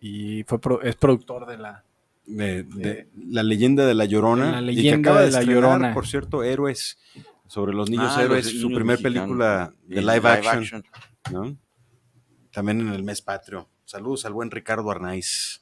y 0.02 0.44
fue 0.44 0.60
pro- 0.60 0.82
es 0.82 0.96
productor 0.96 1.46
de 1.46 1.58
la. 1.58 1.84
De, 2.26 2.64
de 2.64 3.08
la 3.30 3.44
leyenda 3.44 3.86
de 3.86 3.94
la 3.94 4.06
Llorona. 4.06 4.62
La 4.62 4.72
y 4.72 4.76
que 4.76 4.82
leyenda 4.82 5.10
acaba 5.12 5.26
de 5.26 5.32
la 5.32 5.40
estrenar, 5.40 5.64
Llorona. 5.64 5.94
por 5.94 6.08
cierto, 6.08 6.44
Héroes, 6.44 6.98
sobre 7.48 7.74
los 7.74 7.90
niños 7.90 8.08
Ah, 8.12 8.16
los 8.18 8.26
héroes, 8.26 8.62
su 8.62 8.72
primer 8.72 9.02
película 9.02 9.74
de 9.88 10.02
live, 10.02 10.28
action, 10.30 10.84
¿no? 11.32 11.58
También 12.52 12.82
en 12.82 12.90
el 12.94 13.04
mes 13.04 13.22
patrio. 13.22 13.68
Saludos 13.94 14.26
al 14.26 14.34
buen 14.34 14.50
Ricardo 14.50 14.90
Arnaiz. 14.90 15.62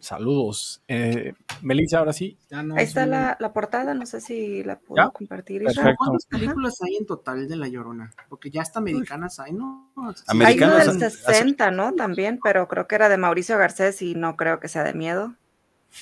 Saludos. 0.00 0.82
Eh, 0.88 1.34
Melissa, 1.62 2.00
ahora 2.00 2.12
sí. 2.12 2.36
Ya 2.50 2.64
no 2.64 2.74
Ahí 2.74 2.82
está 2.82 3.06
la, 3.06 3.36
la 3.38 3.52
portada, 3.52 3.94
no 3.94 4.04
sé 4.06 4.20
si 4.20 4.64
la 4.64 4.76
puedo 4.80 5.04
¿Ya? 5.04 5.10
compartir. 5.10 5.62
Perfecto. 5.62 5.92
¿Cuántas 5.96 6.26
Ajá. 6.28 6.36
películas 6.40 6.74
hay 6.82 6.96
en 6.96 7.06
total 7.06 7.46
de 7.46 7.54
La 7.54 7.68
Llorona? 7.68 8.10
Porque 8.28 8.50
ya 8.50 8.62
hasta 8.62 8.80
americanas 8.80 9.38
hay, 9.38 9.52
¿no? 9.52 9.92
Hay 9.96 10.14
Americanas 10.26 10.88
uno 10.88 10.94
del 10.98 11.04
hace- 11.06 11.16
60, 11.16 11.70
¿no? 11.70 11.92
También, 11.94 12.40
pero 12.42 12.66
creo 12.66 12.88
que 12.88 12.96
era 12.96 13.08
de 13.08 13.18
Mauricio 13.18 13.56
Garcés 13.56 14.02
y 14.02 14.16
no 14.16 14.36
creo 14.36 14.58
que 14.58 14.66
sea 14.66 14.82
de 14.82 14.94
miedo. 14.94 15.36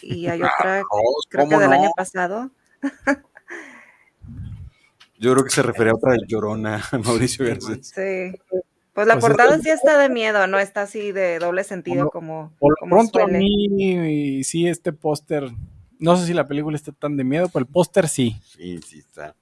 Y 0.00 0.26
hay 0.28 0.40
otra, 0.42 0.82
creo 1.28 1.44
que 1.44 1.50
¿cómo 1.50 1.60
del 1.60 1.68
no? 1.68 1.76
año 1.76 1.90
pasado. 1.94 2.50
Yo 5.18 5.32
creo 5.34 5.44
que 5.44 5.50
se 5.50 5.62
refería 5.62 5.92
a 5.92 5.96
otra 5.96 6.12
de 6.12 6.20
Llorona, 6.26 6.82
Mauricio 7.04 7.46
Garcés. 7.46 7.88
Sí. 7.94 8.38
Pues 8.94 9.06
la 9.08 9.14
Pues 9.14 9.24
portada 9.26 9.58
sí 9.58 9.68
está 9.70 9.98
de 9.98 10.08
miedo, 10.08 10.46
no 10.46 10.58
está 10.58 10.82
así 10.82 11.10
de 11.12 11.38
doble 11.40 11.64
sentido 11.64 12.10
como, 12.10 12.52
Por 12.58 12.70
lo 12.72 12.76
como 12.80 12.96
pronto 12.96 13.18
a 13.18 13.22
suele. 13.24 13.38
mí 13.38 14.44
sí 14.44 14.66
este 14.68 14.92
póster, 14.92 15.50
no 15.98 16.16
sé 16.16 16.26
si 16.26 16.32
la 16.32 16.46
película 16.46 16.76
está 16.76 16.92
tan 16.92 17.16
de 17.16 17.24
miedo, 17.24 17.48
pero 17.48 17.64
el 17.64 17.70
póster 17.70 18.08
sí. 18.08 18.36
Sí, 18.56 18.80
sí 18.86 19.00
está. 19.00 19.34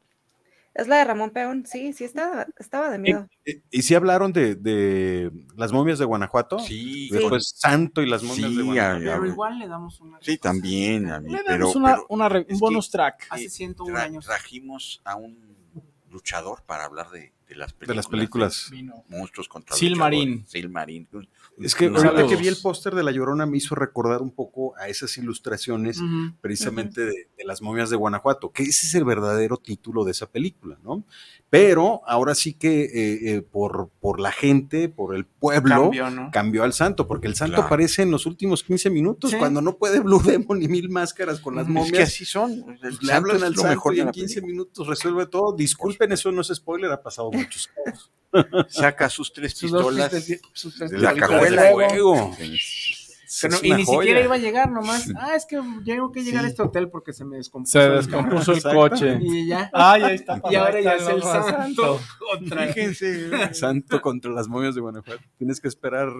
Es 0.74 0.89
la 0.89 0.97
de 0.97 1.05
Ramón 1.05 1.29
Peón, 1.33 1.66
sí, 1.66 1.93
sí 1.93 2.05
estaba, 2.05 2.47
estaba 2.59 2.89
de 2.89 2.97
miedo. 2.99 3.29
¿Y, 3.45 3.61
y 3.70 3.83
si 3.83 3.95
hablaron 3.95 4.33
de, 4.33 4.55
de 4.55 5.31
las 5.55 5.70
momias 5.70 5.99
de 5.99 6.07
Guanajuato? 6.07 6.59
Sí, 6.61 7.11
Después 7.11 7.53
Santo 7.55 8.01
y 8.01 8.07
las 8.09 8.23
momias 8.23 8.49
Sí, 8.53 8.57
de 8.57 8.62
Guanajuato. 8.62 9.20
Pero 9.20 9.27
igual 9.27 9.59
le 9.59 9.69
damos 9.69 10.01
una. 10.01 10.16
sí, 10.23 10.39
también. 10.39 11.11
A 11.11 11.20
mí, 11.20 11.31
Le 11.31 11.41
pero, 11.45 11.59
damos 11.59 11.77
una, 11.77 11.95
pero 11.97 12.07
una 12.09 12.27
un 12.49 12.59
bonus 12.59 12.91
track. 12.91 13.27
Hace 13.29 13.45
eh, 13.45 13.51
101 13.51 13.95
tra- 13.99 14.03
años. 14.03 14.24
trajimos 14.24 15.03
a 15.05 15.16
un 15.16 15.37
luchador 16.11 16.62
para 16.65 16.85
hablar 16.87 17.11
de, 17.11 17.33
de 17.53 17.59
las 17.59 17.73
películas. 17.73 17.89
De 17.89 17.95
las 17.95 18.07
películas. 18.07 18.69
Vino. 18.70 19.05
Monstruos 19.09 19.49
contra. 19.49 19.77
Silmarín. 19.77 20.47
Es 21.64 21.74
que 21.74 21.86
Unos 21.89 22.05
ahorita 22.05 22.26
que 22.28 22.36
vi 22.36 22.48
el 22.48 22.56
póster 22.56 22.94
de 22.94 23.02
La 23.02 23.10
Llorona 23.12 23.47
me 23.47 23.56
hizo 23.56 23.74
recordar 23.74 24.22
un 24.22 24.30
poco 24.30 24.74
a 24.76 24.89
esas 24.89 25.16
ilustraciones 25.18 25.98
precisamente 26.40 27.02
de, 27.02 27.28
de 27.36 27.44
las 27.44 27.62
momias 27.62 27.90
de 27.90 27.97
Guanajuato, 27.97 28.51
que 28.52 28.62
ese 28.64 28.86
es 28.86 28.94
el 28.94 29.05
verdadero 29.05 29.56
título 29.56 30.05
de 30.05 30.12
esa 30.12 30.26
película, 30.30 30.78
¿no? 30.82 31.05
Pero 31.51 32.01
ahora 32.06 32.34
sí 32.34 32.55
que 32.55 32.84
eh, 32.84 33.34
eh, 33.36 33.43
por, 33.43 33.90
por 34.01 34.20
la 34.20 34.32
gente, 34.32 34.89
por 34.89 35.14
el 35.14 35.26
pueblo, 35.26 35.90
cambió, 35.90 36.30
Cambió, 36.32 36.60
¿no? 36.62 36.64
al 36.64 36.72
santo, 36.72 37.06
porque 37.06 37.26
el 37.28 37.34
santo 37.34 37.52
Claro. 37.56 37.66
aparece 37.66 38.02
en 38.02 38.10
los 38.10 38.24
últimos 38.26 38.62
15 38.62 38.89
minutos, 38.89 39.30
Sí. 39.32 39.36
cuando 39.36 39.60
no 39.60 39.76
puede 39.76 40.01
Blue 40.01 40.22
Demon 40.22 40.59
ni 40.59 40.68
mil 40.68 40.89
máscaras 40.89 41.40
con 41.40 41.55
las 41.56 41.66
Es 41.66 41.72
momias. 41.72 41.93
que 41.93 42.02
así 42.02 42.24
son. 42.24 42.52
El 42.52 42.78
pues, 42.80 43.02
le 43.02 43.12
hablan 43.12 43.36
es 43.36 43.43
al 43.43 43.55
santo 43.55 43.68
mejor 43.70 43.94
y 43.97 44.01
en 44.01 44.06
la 44.06 44.12
15 44.12 44.34
película. 44.36 44.51
minutos 44.52 44.86
resuelve 44.86 45.26
todo. 45.26 45.52
Disculpen, 45.55 46.12
eso 46.12 46.32
no 46.32 46.40
es 46.40 46.48
spoiler, 46.48 46.90
ha 46.90 47.02
pasado 47.02 47.30
muchos 47.30 47.68
casos. 47.84 48.10
Saca 48.69 49.09
sus 49.11 49.33
tres 49.33 49.53
Sus 49.57 49.71
dos 49.71 49.87
pistolas 49.87 50.27
sus 50.53 50.75
tres 50.77 50.91
de 50.91 50.99
la 50.99 51.15
cajuela 51.15 51.63
de 51.63 51.73
fuego. 51.73 52.35
Pero- 53.41 53.57
y 53.63 53.73
ni 53.73 53.85
joya. 53.85 53.99
siquiera 54.01 54.21
iba 54.21 54.35
a 54.35 54.39
llegar 54.39 54.71
nomás. 54.71 55.09
Ah, 55.17 55.35
es 55.35 55.47
que 55.47 55.59
tengo 55.87 56.13
que 56.13 56.23
llegar 56.23 56.43
Sí. 56.43 56.47
a 56.47 56.51
este 56.51 56.63
hotel 56.63 56.91
porque 56.91 57.13
se 57.15 57.25
me 57.25 57.39
descompuso. 57.39 57.79
Se 57.81 57.87
el 57.87 57.93
descompuso 57.97 58.53
el 58.53 58.59
Exacto. 58.59 58.79
coche. 58.79 59.19
Y 59.23 59.49
ya. 59.49 59.71
Ay, 59.73 60.03
ahí 60.03 60.15
está. 60.17 60.41
y 60.51 60.55
ahora 60.55 60.81
ya 60.81 60.95
es 60.97 61.07
el 61.09 61.23
santo. 61.23 61.99
Vez. 62.41 62.75
Fíjense. 62.75 63.31
Santo 63.55 64.03
contra 64.03 64.31
las 64.33 64.49
momias 64.49 64.75
de 64.75 64.83
Guanajuato. 64.83 65.23
Tienes 65.39 65.61
que 65.61 65.69
esperar 65.69 66.13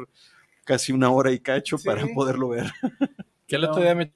casi 0.65 0.93
una 0.93 1.11
hora 1.11 1.31
y 1.33 1.39
cacho 1.39 1.77
Sí. 1.77 1.85
para 1.87 2.07
poderlo 2.15 2.49
ver. 2.49 2.73
Que 3.47 3.57
el 3.57 3.65
otro 3.67 3.83
día 3.83 3.95
me 3.95 4.11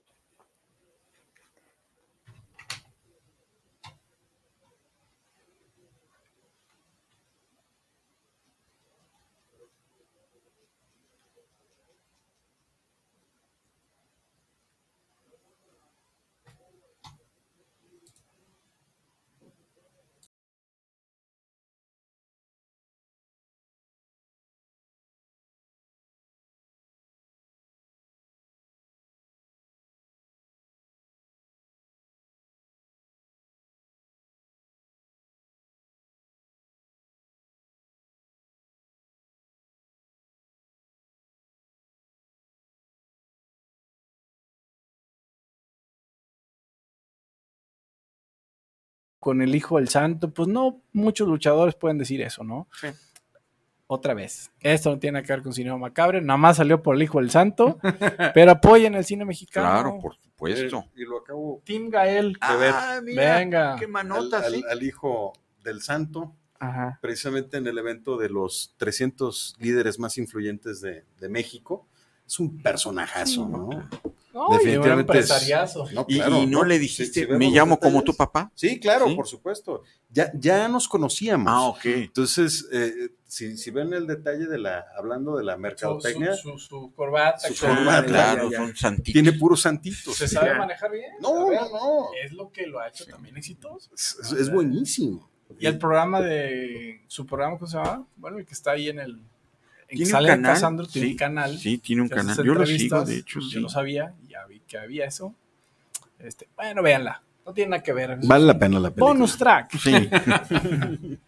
con 49.26 49.42
el 49.42 49.56
Hijo 49.56 49.78
del 49.78 49.88
Santo, 49.88 50.30
pues 50.32 50.46
no 50.46 50.82
muchos 50.92 51.26
luchadores 51.26 51.74
pueden 51.74 51.98
decir 51.98 52.22
eso, 52.22 52.44
¿no? 52.44 52.68
Sí. 52.80 52.86
Otra 53.88 54.14
vez, 54.14 54.52
esto 54.60 54.90
no 54.90 55.00
tiene 55.00 55.20
que 55.24 55.32
ver 55.32 55.42
con 55.42 55.52
Cinema 55.52 55.76
Macabre, 55.78 56.20
nada 56.20 56.36
más 56.36 56.58
salió 56.58 56.80
por 56.80 56.94
el 56.94 57.02
Hijo 57.02 57.18
del 57.18 57.30
Santo, 57.32 57.80
pero 58.34 58.52
apoyen 58.52 58.94
el 58.94 59.04
cine 59.04 59.24
mexicano. 59.24 59.66
Claro, 59.68 59.98
por 60.00 60.14
supuesto. 60.14 60.78
Eh, 60.78 61.02
y 61.02 61.04
lo 61.06 61.18
acabo 61.18 61.60
Team 61.64 61.88
Gael. 61.90 62.36
Ah, 62.40 63.00
mira, 63.02 63.38
Venga. 63.40 63.74
qué 63.80 63.86
al, 63.86 63.90
manota, 63.90 64.38
al- 64.46 64.54
sí. 64.54 64.62
al 64.70 64.80
hijo 64.84 65.32
del 65.64 65.82
santo, 65.82 66.36
Ajá. 66.60 67.00
precisamente 67.02 67.56
en 67.56 67.66
el 67.66 67.76
evento 67.78 68.16
de 68.16 68.28
los 68.28 68.74
300 68.76 69.56
líderes 69.58 69.98
más 69.98 70.18
influyentes 70.18 70.80
de, 70.80 71.04
de 71.18 71.28
México. 71.28 71.88
Es 72.24 72.38
un 72.38 72.62
personajazo, 72.62 73.48
¿no? 73.48 73.70
No, 74.36 74.48
Definitivamente 74.50 75.12
y 75.14 75.22
un. 75.22 75.94
No, 75.94 76.04
Y, 76.08 76.16
claro, 76.16 76.36
y 76.42 76.46
no 76.46 76.58
¿no? 76.58 76.64
le 76.64 76.78
dijiste, 76.78 77.26
si 77.26 77.32
me 77.32 77.50
llamo 77.50 77.78
como 77.80 78.02
tu 78.02 78.14
papá. 78.14 78.52
Sí, 78.54 78.78
claro, 78.78 79.06
Sí. 79.08 79.14
por 79.14 79.26
supuesto. 79.26 79.82
Ya, 80.10 80.30
ya 80.34 80.68
nos 80.68 80.88
conocíamos. 80.88 81.46
Ah, 81.50 81.62
ok. 81.68 81.84
Entonces, 81.86 82.68
eh, 82.70 82.92
si, 83.26 83.56
si 83.56 83.70
ven 83.70 83.94
el 83.94 84.06
detalle 84.06 84.46
de 84.46 84.58
la, 84.58 84.84
hablando 84.98 85.38
de 85.38 85.44
la 85.44 85.56
mercadotecnia, 85.56 86.34
su- 86.34 86.58
su- 86.58 86.58
su 86.58 86.92
corbata. 86.94 87.48
Su 87.48 87.54
claro, 87.54 87.76
corbata, 87.76 88.06
Claro, 88.06 88.44
ya, 88.44 88.50
ya. 88.50 88.56
son 88.58 88.76
santitos. 88.76 89.12
tiene 89.14 89.32
puros 89.32 89.62
santitos. 89.62 90.14
¿Se 90.16 90.28
sabe 90.28 90.54
manejar 90.54 90.90
bien? 90.90 91.12
No, 91.20 91.48
ver, 91.48 91.60
no, 91.62 91.68
no. 91.70 92.06
Es 92.22 92.32
lo 92.32 92.50
que 92.52 92.66
lo 92.66 92.78
ha 92.78 92.88
hecho 92.88 93.06
también 93.06 93.36
exitoso. 93.38 93.90
Es 93.94 94.52
buenísimo. 94.52 95.30
Y 95.58 95.66
el 95.66 95.78
programa 95.78 96.20
de. 96.20 97.02
Su 97.06 97.24
programa, 97.24 97.56
¿cómo 97.58 97.70
se 97.70 97.78
llama? 97.78 98.06
Bueno, 98.16 98.38
el 98.38 98.44
que 98.44 98.52
está 98.52 98.72
ahí 98.72 98.90
en 98.90 98.98
el. 98.98 99.18
En 99.88 99.90
que 99.90 99.96
¿Tiene 99.96 100.04
un 100.04 100.10
sale 100.12 100.28
canal? 100.28 100.52
Casandro, 100.54 100.86
tiene 100.86 101.06
Sí, 101.08 101.12
un 101.12 101.18
canal. 101.18 101.58
Sí, 101.58 101.78
tiene 101.78 102.02
un 102.02 102.08
canal. 102.08 102.36
Yo 102.44 102.54
lo 102.54 102.66
sigo, 102.66 103.04
de 103.04 103.16
hecho, 103.18 103.40
Yo 103.40 103.48
sí. 103.48 103.60
no 103.60 103.68
sabía, 103.68 104.14
ya 104.28 104.44
vi 104.46 104.60
que 104.66 104.78
había 104.78 105.06
eso. 105.06 105.34
Este, 106.18 106.48
bueno, 106.56 106.82
véanla. 106.82 107.22
No 107.44 107.52
tiene 107.52 107.70
nada 107.70 107.82
que 107.82 107.92
ver. 107.92 108.18
Vale 108.24 108.44
la 108.44 108.58
pena 108.58 108.80
la 108.80 108.90
película. 108.90 109.12
Bonus 109.12 109.36
track. 109.38 109.70
Sí, 109.78 109.92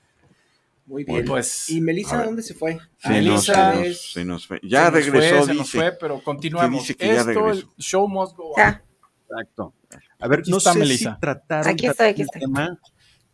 Muy 0.87 1.03
Y 1.03 1.05
bien. 1.05 1.25
pues. 1.27 1.69
¿Y 1.69 1.81
Melissa 1.83 2.25
dónde 2.25 2.43
se 2.43 2.55
fue? 2.55 2.79
se 2.97 3.09
Melissa 3.11 3.75
nos- 3.75 3.87
es- 3.87 4.13
se 4.13 4.25
nos 4.25 4.47
fue. 4.47 4.59
Ya 4.63 4.87
se 4.87 4.91
nos 4.93 5.05
regresó, 5.05 5.37
fue, 5.37 5.47
se 5.47 5.55
nos 5.55 5.67
dice. 5.67 5.79
fue, 5.79 5.93
pero 5.93 6.23
continuamos. 6.23 6.81
dice 6.81 6.95
que 6.97 7.07
ya 7.07 7.21
Esto, 7.21 7.51
el 7.51 7.67
show 7.79 8.09
must 8.09 8.35
go 8.37 8.49
on. 8.53 8.55
Ya, 8.57 8.83
Exacto. 9.31 9.75
A 10.19 10.27
ver, 10.29 10.41
Aquí 10.41 10.51
no 10.51 10.57
está 10.57 10.73
sé 10.73 10.79
Melissa. 10.79 11.15
si 11.15 11.21
trataron 11.21 11.69
Aquí 11.69 11.87
estoy, 11.87 12.07
aquí 12.09 12.23
el 12.23 12.27
estoy. 12.27 12.41
tema, 12.41 12.79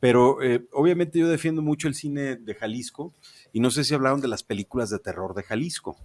pero 0.01 0.43
eh, 0.43 0.65
obviamente 0.73 1.19
yo 1.21 1.29
defiendo 1.29 1.63
mucho 1.63 1.87
el 1.87 1.95
cine 1.95 2.35
de 2.37 2.55
Jalisco 2.57 3.13
y 3.55 3.61
no 3.61 3.71
sé 3.71 3.85
si 3.85 3.95
hablaron 3.95 4.21
de 4.21 4.29
las 4.29 4.43
películas 4.43 4.91
de 4.91 4.99
terror 4.99 5.35
de 5.35 5.43
Jalisco. 5.45 5.97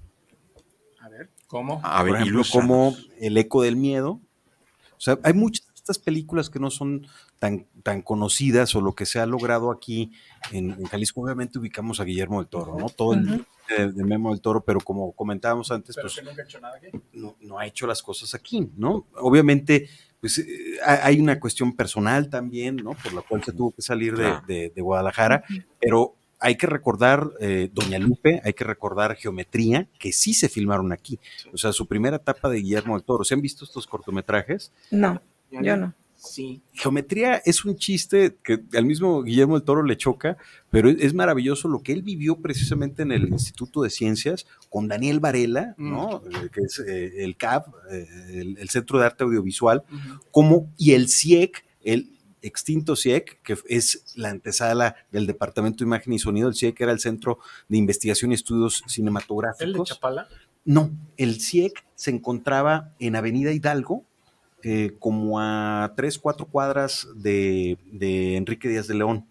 A 1.02 1.10
ver, 1.10 1.30
¿cómo? 1.48 1.82
A 1.84 2.04
ver, 2.04 2.12
Por 2.14 2.22
ejemplo, 2.22 2.44
como 2.52 2.96
El 3.20 3.38
eco 3.38 3.62
del 3.64 3.76
miedo. 3.76 4.22
O 4.98 5.02
sea, 5.02 5.18
hay 5.24 5.34
muchas 5.34 5.66
de 5.68 5.74
estas 5.76 5.98
películas 5.98 6.50
que 6.50 6.60
no 6.60 6.70
son 6.70 7.08
tan, 7.40 7.66
tan 7.84 8.02
conocidas 8.02 8.76
o 8.76 8.82
lo 8.82 8.94
que 8.96 9.06
se 9.06 9.20
ha 9.20 9.26
logrado 9.26 9.72
aquí 9.72 10.12
en, 10.52 10.72
en 10.72 10.84
Jalisco. 10.86 11.22
Obviamente 11.22 11.58
ubicamos 11.58 12.00
a 12.00 12.04
Guillermo 12.04 12.40
del 12.40 12.50
Toro, 12.50 12.78
¿no? 12.78 12.90
Todo 12.90 13.14
el 13.14 13.24
Ujú. 13.30 13.46
de, 13.78 13.92
de 13.94 14.04
Memo 14.04 14.32
del 14.32 14.42
Toro, 14.42 14.62
pero 14.64 14.80
como 14.82 15.12
comentábamos 15.14 15.72
antes, 15.72 15.96
Pero 15.96 16.06
pues 16.08 16.16
que 16.16 16.22
nunca 16.24 16.42
he 16.42 16.46
hecho 16.46 16.60
nada 16.60 16.76
aquí. 16.78 16.88
no, 17.14 17.36
no 17.42 17.58
ha 17.60 17.66
hecho 17.66 17.88
las 17.88 18.04
cosas 18.04 18.36
aquí, 18.36 18.70
¿no? 18.76 19.08
Obviamente, 19.16 19.90
pues 20.20 20.38
eh, 20.40 20.46
ha- 20.86 21.06
hay 21.08 21.20
una 21.20 21.40
cuestión 21.40 21.74
personal 21.76 22.30
también, 22.30 22.76
¿no? 22.76 22.92
Por 22.92 23.14
la 23.14 23.22
cual 23.22 23.42
se 23.44 23.54
tuvo 23.54 23.72
que 23.72 23.82
salir 23.82 24.16
de- 24.18 24.70
de 24.76 24.82
Guadalajara, 24.82 25.44
pero 25.80 26.16
hay 26.40 26.56
que 26.56 26.68
recordar 26.68 27.32
eh, 27.40 27.70
Doña 27.74 28.00
Lupe, 28.00 28.42
hay 28.44 28.54
que 28.54 28.64
recordar 28.64 29.16
Geometría, 29.16 29.88
que 30.00 30.14
sí 30.14 30.34
se 30.34 30.50
filmaron 30.50 30.92
aquí. 30.92 31.20
O 31.54 31.58
sea, 31.58 31.74
su 31.74 31.86
primera 31.86 32.18
etapa 32.18 32.50
de 32.50 32.60
Guillermo 32.60 32.96
del 32.96 33.04
Toro. 33.04 33.24
¿Se 33.24 33.34
han 33.34 33.42
visto 33.42 33.66
estos 33.66 33.88
cortometrajes? 33.88 34.72
no, 34.92 35.22
yo 35.52 35.78
no. 35.78 35.94
Sí. 36.20 36.62
Geometría 36.74 37.42
es 37.46 37.64
un 37.64 37.78
chiste 37.78 38.36
que 38.44 38.60
al 38.74 38.86
mismo 38.86 39.24
Guillermo 39.24 39.56
del 39.56 39.64
Toro 39.64 39.84
le 39.84 39.96
choca, 39.96 40.38
pero 40.70 40.90
es, 40.90 41.14
maravilloso 41.14 41.70
lo 41.70 41.82
que 41.82 41.94
él 41.94 42.02
vivió 42.02 42.36
precisamente 42.36 43.04
en 43.04 43.14
el 43.14 43.30
Instituto 43.30 43.82
de 43.84 43.90
Ciencias 43.90 44.46
con 44.70 44.90
Daniel 44.90 45.22
Varela, 45.22 45.76
¿no? 45.78 46.22
Eh, 46.30 46.50
que 46.52 46.62
es 46.62 46.80
eh, 46.80 47.24
el 47.24 47.38
CAP, 47.38 47.68
eh, 47.90 48.06
el, 48.34 48.58
el 48.58 48.70
Centro 48.70 49.00
de 49.00 49.06
Arte 49.06 49.24
Audiovisual, 49.24 49.84
como, 50.32 50.70
y 50.78 50.92
el 50.92 51.08
CIEC, 51.08 51.64
el 51.84 52.19
extinto 52.42 52.96
CIEC, 52.96 53.42
que 53.42 53.58
es 53.68 54.14
la 54.16 54.30
antesala 54.30 54.96
del 55.12 55.28
Departamento 55.28 55.80
de 55.80 55.88
Imagen 55.88 56.14
y 56.14 56.20
Sonido. 56.20 56.48
El 56.50 56.56
CIEC 56.56 56.80
era 56.82 56.92
el 56.92 57.00
Centro 57.00 57.40
de 57.68 57.78
Investigación 57.78 58.32
y 58.32 58.36
Estudios 58.36 58.82
¿El 58.82 58.88
de 58.88 58.94
Cinematográficos. 58.94 59.90
Chapala? 59.90 60.28
No, 60.66 60.92
el 61.18 61.40
CIEC 61.42 61.86
se 61.96 62.12
encontraba 62.12 62.94
en 63.00 63.16
Avenida 63.16 63.52
Hidalgo, 63.52 64.04
eh, 64.64 64.96
como 65.00 65.40
a 65.40 65.94
tres, 65.96 66.20
cuatro 66.20 66.46
cuadras 66.46 67.08
de, 67.16 67.78
de 67.92 68.36
Enrique 68.36 68.68
Díaz 68.68 68.88
de 68.88 68.96
León. 68.96 69.26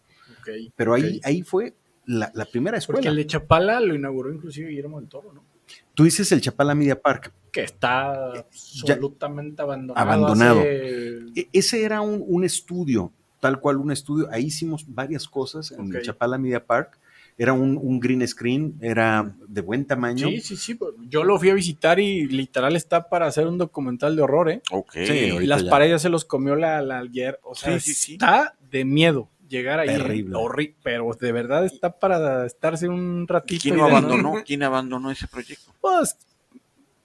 Pero 0.77 0.95
ahí, 0.95 1.21
ahí 1.25 1.43
fue 1.43 1.75
la, 2.07 2.31
la 2.35 2.47
primera 2.47 2.77
Porque 2.79 3.01
escuela. 3.01 3.11
el 3.11 3.17
de 3.17 3.27
Chapala 3.27 3.81
lo 3.81 3.95
inauguró 3.95 4.33
inclusive 4.33 4.71
Guillermo 4.71 4.99
del 4.99 5.09
Toro, 5.09 5.33
¿no? 5.35 5.45
Tú 5.93 6.05
dices 6.05 6.33
el 6.33 6.41
Chapala 6.41 6.75
Media 6.75 6.99
Park. 6.99 7.33
Que 7.53 7.63
está 7.65 8.33
Ya- 8.35 8.41
absolutamente 8.41 9.63
abandonado. 9.63 10.07
Abandonado. 10.07 10.61
hace- 10.61 11.19
E- 11.37 11.49
ese 11.53 11.83
era 11.85 12.01
un, 12.01 12.23
un 12.27 12.45
estudio, 12.45 13.13
tal 13.41 13.61
cual 13.61 13.77
un 13.79 13.91
estudio. 13.91 14.29
Ahí 14.31 14.47
hicimos 14.47 14.85
varias 14.87 15.27
cosas 15.29 15.71
en 15.73 15.89
Ok. 15.89 15.95
el 15.97 16.03
Chapala 16.03 16.39
Media 16.39 16.65
Park. 16.65 16.99
Era 17.41 17.53
un, 17.53 17.79
un 17.81 18.01
green 18.01 18.27
screen, 18.27 18.75
era 18.81 19.33
de 19.47 19.61
buen 19.61 19.85
tamaño. 19.87 20.27
Sí, 20.27 20.41
sí, 20.41 20.57
sí. 20.57 20.75
pues, 20.75 20.93
Yo 21.09 21.23
lo 21.23 21.39
fui 21.39 21.51
a 21.51 21.55
visitar 21.55 22.01
y 22.01 22.27
literal 22.27 22.75
está 22.75 23.09
para 23.09 23.27
hacer 23.29 23.47
un 23.47 23.59
documental 23.59 24.17
de 24.17 24.23
horror, 24.23 24.51
¿eh? 24.51 24.61
Ok. 24.73 24.93
Sí, 25.07 25.47
las 25.47 25.63
ya. 25.65 25.71
paredes 25.71 26.03
se 26.03 26.09
los 26.09 26.25
comió 26.25 26.57
la, 26.57 26.83
la 26.83 27.01
alguer- 27.01 27.39
O 27.45 27.55
sea, 27.55 27.79
Sí, 27.79 27.95
sí, 27.95 27.95
sí. 27.95 28.13
está 28.15 28.57
de 28.73 28.85
miedo 28.85 29.29
llegar 29.49 29.79
ahí. 29.79 29.87
Terrible. 29.87 30.35
Horri- 30.35 30.75
pero 30.83 31.09
de 31.19 31.31
verdad 31.33 31.65
está 31.65 31.97
para 32.01 32.45
estarse 32.45 32.89
un 32.89 33.29
ratito. 33.29 33.63
¿Quién 33.63 33.77
de- 33.77 33.83
abandonó? 33.83 34.35
¿Quién 34.45 34.65
abandonó 34.65 35.09
ese 35.13 35.29
proyecto? 35.29 35.73
Pues, 35.81 36.17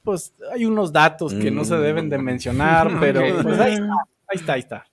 pues 0.04 0.34
hay 0.52 0.66
unos 0.66 0.92
datos 0.92 1.34
que 1.34 1.50
no 1.52 1.64
se 1.66 1.76
deben 1.78 2.10
de 2.10 2.18
Mm. 2.18 2.24
mencionar, 2.24 2.88
pero 3.00 3.22
pues 3.42 3.60
ahí 3.60 3.74
está, 3.74 3.94
ahí 4.28 4.38
está, 4.38 4.54
ahí 4.54 4.60
está. 4.60 4.86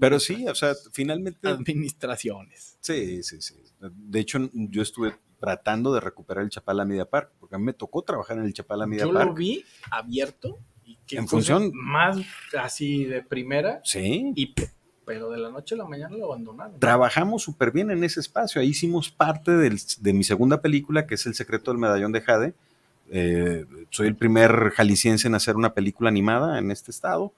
Pero 0.00 0.18
sí, 0.18 0.48
o 0.48 0.54
sea, 0.54 0.72
finalmente 0.92 1.46
Administraciones. 1.46 2.78
Sí, 2.80 3.22
sí, 3.22 3.40
sí. 3.42 3.54
De 3.80 4.20
hecho, 4.20 4.38
yo 4.52 4.82
estuve 4.82 5.14
tratando 5.38 5.92
de 5.92 6.00
recuperar 6.00 6.42
el 6.44 6.50
Chapala 6.50 6.84
Media 6.86 7.04
Park, 7.04 7.32
porque 7.38 7.54
a 7.56 7.58
mí 7.58 7.64
me 7.64 7.74
tocó 7.74 8.00
trabajar 8.02 8.38
en 8.38 8.44
el 8.44 8.54
Chapala 8.54 8.86
Media 8.86 9.04
Yo 9.04 9.12
Park. 9.12 9.28
lo 9.28 9.34
vi 9.34 9.62
abierto 9.90 10.58
y 10.86 10.96
que 11.06 11.18
En 11.18 11.28
función. 11.28 11.70
más 11.74 12.16
así 12.58 13.04
de 13.04 13.22
primera 13.22 13.80
Sí. 13.84 14.32
y 14.34 14.54
pero 15.04 15.28
de 15.30 15.36
la 15.36 15.50
noche 15.50 15.74
a 15.74 15.78
la 15.78 15.84
mañana 15.84 16.16
lo 16.16 16.24
abandonaron. 16.32 16.80
Trabajamos 16.80 17.42
súper 17.42 17.72
bien 17.72 17.90
en 17.90 18.02
ese 18.04 18.20
espacio. 18.20 18.62
Ahí 18.62 18.68
hicimos 18.68 19.10
parte 19.10 19.50
del- 19.52 19.78
de 20.00 20.12
mi 20.14 20.24
segunda 20.24 20.62
película, 20.62 21.06
que 21.06 21.16
es 21.16 21.26
El 21.26 21.34
secreto 21.34 21.70
del 21.70 21.78
medallón 21.78 22.10
de 22.12 22.22
Jade. 22.22 22.54
Eh, 23.10 23.64
soy 23.90 24.08
el 24.08 24.16
primer 24.16 24.70
jalisciense 24.70 25.28
en 25.28 25.34
hacer 25.34 25.56
una 25.56 25.74
película 25.74 26.08
animada 26.08 26.58
en 26.58 26.70
este 26.70 26.90
estado. 26.90 27.32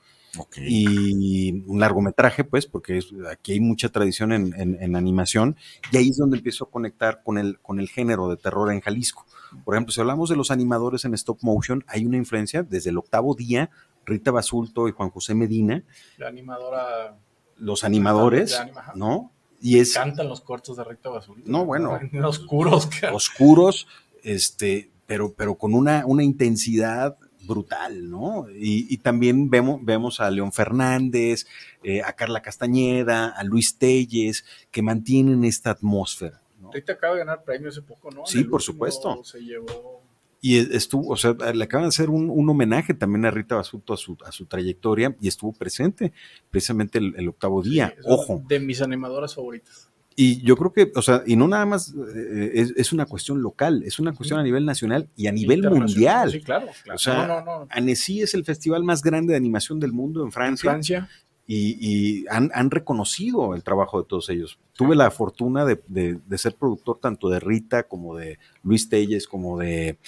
Y 0.59 1.62
un 1.66 1.80
largometraje, 1.80 2.44
pues, 2.44 2.66
porque 2.66 2.98
es- 2.98 3.06
aquí 3.30 3.52
hay 3.52 3.60
mucha 3.60 3.88
tradición 3.88 4.32
en, 4.32 4.52
en- 4.60 4.76
en 4.82 4.94
animación, 4.97 5.56
y 5.90 5.97
ahí 5.97 6.10
es 6.10 6.18
donde 6.18 6.36
empiezo 6.36 6.64
a 6.64 6.70
conectar 6.70 7.22
con 7.22 7.38
el, 7.38 7.59
con 7.60 7.80
el 7.80 7.88
género 7.88 8.28
de 8.28 8.36
terror 8.36 8.70
en 8.70 8.80
Jalisco. 8.82 9.24
Por 9.64 9.74
ejemplo, 9.74 9.93
si 9.93 10.01
hablamos 10.01 10.28
de 10.28 10.36
los 10.36 10.51
animadores 10.51 11.05
en 11.06 11.14
stop 11.14 11.38
motion, 11.43 11.84
hay 11.88 12.05
una 12.05 12.18
influencia 12.18 12.62
desde 12.62 12.90
el 12.90 12.98
octavo 12.98 13.34
día, 13.34 13.70
Rita 14.05 14.30
Basulto 14.30 14.88
y 14.88 14.93
Juan 14.93 15.09
José 15.10 15.34
Medina, 15.34 15.82
La 16.18 16.28
animadora 16.28 17.16
los 17.59 17.84
animadores, 17.84 18.51
de 18.51 18.56
anima, 18.59 18.80
ajá. 18.80 18.93
¿no? 18.94 19.32
Y 19.62 19.78
es 19.78 19.94
cantan 19.94 20.28
los 20.28 20.43
cortos 20.43 20.76
de 20.76 20.84
Rita 20.84 21.09
Basura. 21.09 21.40
No, 21.47 21.64
bueno. 21.64 21.98
Oscuros. 22.24 22.90
oscuros, 23.10 23.86
este, 24.22 24.90
pero, 25.06 25.32
pero 25.34 25.54
con 25.56 25.74
una, 25.74 26.04
una 26.06 26.22
intensidad 26.24 27.16
brutal, 27.46 28.10
¿no? 28.10 28.46
Y, 28.50 28.92
y 28.92 28.98
también 28.98 29.48
vemos, 29.48 29.78
vemos 29.84 30.18
a 30.20 30.28
León 30.30 30.52
Fernández, 30.52 31.46
eh, 31.84 32.02
a 32.02 32.12
Carla 32.14 32.42
Castañeda, 32.42 33.28
a 33.28 33.44
Luis 33.44 33.76
Telles, 33.78 34.44
que 34.70 34.82
mantienen 34.82 35.44
esta 35.44 35.70
atmósfera. 35.70 36.42
¿no? 36.60 36.72
Rita 36.72 36.94
acaba 36.94 37.14
de 37.14 37.20
ganar 37.20 37.44
premio 37.44 37.68
hace 37.68 37.82
poco, 37.82 38.10
¿no? 38.10 38.26
Sí, 38.26 38.42
por 38.44 38.62
supuesto. 38.62 39.22
Se 39.24 39.38
llevó. 39.40 40.02
Y 40.40 40.58
es- 40.58 40.70
estuvo, 40.70 41.08
o 41.12 41.16
sea, 41.16 41.32
le 41.54 41.64
acaban 41.64 41.84
de 41.84 41.88
hacer 41.88 42.10
un, 42.10 42.28
un 42.30 42.48
homenaje 42.50 42.94
también 42.94 43.24
a 43.26 43.30
Rita 43.30 43.54
Basulto 43.54 43.94
a 43.94 43.96
su, 43.96 44.16
a 44.24 44.32
su 44.32 44.46
trayectoria 44.46 45.16
y 45.20 45.28
estuvo 45.28 45.52
presente 45.52 46.12
precisamente 46.50 46.98
el, 46.98 47.14
el 47.16 47.28
octavo 47.28 47.62
día. 47.62 47.94
Ojo, 48.04 48.42
De 48.48 48.58
mis 48.60 48.82
animadoras 48.82 49.34
favoritas. 49.36 49.88
Y 50.18 50.40
yo 50.43 50.56
creo 50.56 50.72
que, 50.72 50.90
o 50.97 51.02
sea, 51.02 51.22
y 51.26 51.36
no 51.36 51.47
nada 51.47 51.66
más 51.66 51.94
eh, 52.14 52.52
es, 52.55 52.72
es 52.76 52.93
una 52.94 53.05
cuestión 53.05 53.43
local, 53.43 53.82
es 53.84 53.98
una 53.98 54.14
cuestión 54.14 54.40
a 54.40 54.43
nivel 54.43 54.64
nacional 54.64 55.10
y 55.14 55.26
a 55.26 55.32
nivel 55.32 55.62
mundial. 55.68 56.30
Sí, 56.32 56.40
claro. 56.40 56.68
claro. 56.84 56.97
O 56.97 56.98
sea, 56.98 57.26
no, 57.26 57.40
no, 57.44 57.44
no. 57.60 57.66
Annecy 57.70 58.22
es 58.22 58.32
el 58.32 58.44
festival 58.44 58.82
más 58.82 59.02
grande 59.02 59.32
de 59.32 59.36
animación 59.36 59.78
del 59.78 59.93
mundo 59.93 60.24
en 60.24 60.32
Francia, 60.32 60.70
Francia. 60.70 61.09
y, 61.47 61.76
y 61.80 62.24
han, 62.30 62.51
han 62.55 62.70
reconocido 62.70 63.55
el 63.55 63.62
trabajo 63.62 64.01
de 64.01 64.09
todos 64.09 64.30
ellos. 64.30 64.59
Tuve 64.72 64.97
la 64.97 65.10
fortuna 65.10 65.66
de, 65.66 65.82
de- 65.86 66.18
de 66.26 66.38
ser 66.38 66.55
productor 66.55 66.98
tanto 66.98 67.28
de 67.28 67.38
Rita 67.38 67.82
como 67.82 68.16
de 68.16 68.38
Luis 68.62 68.88
Telles, 68.88 69.28
como 69.28 69.59
de 69.59 69.98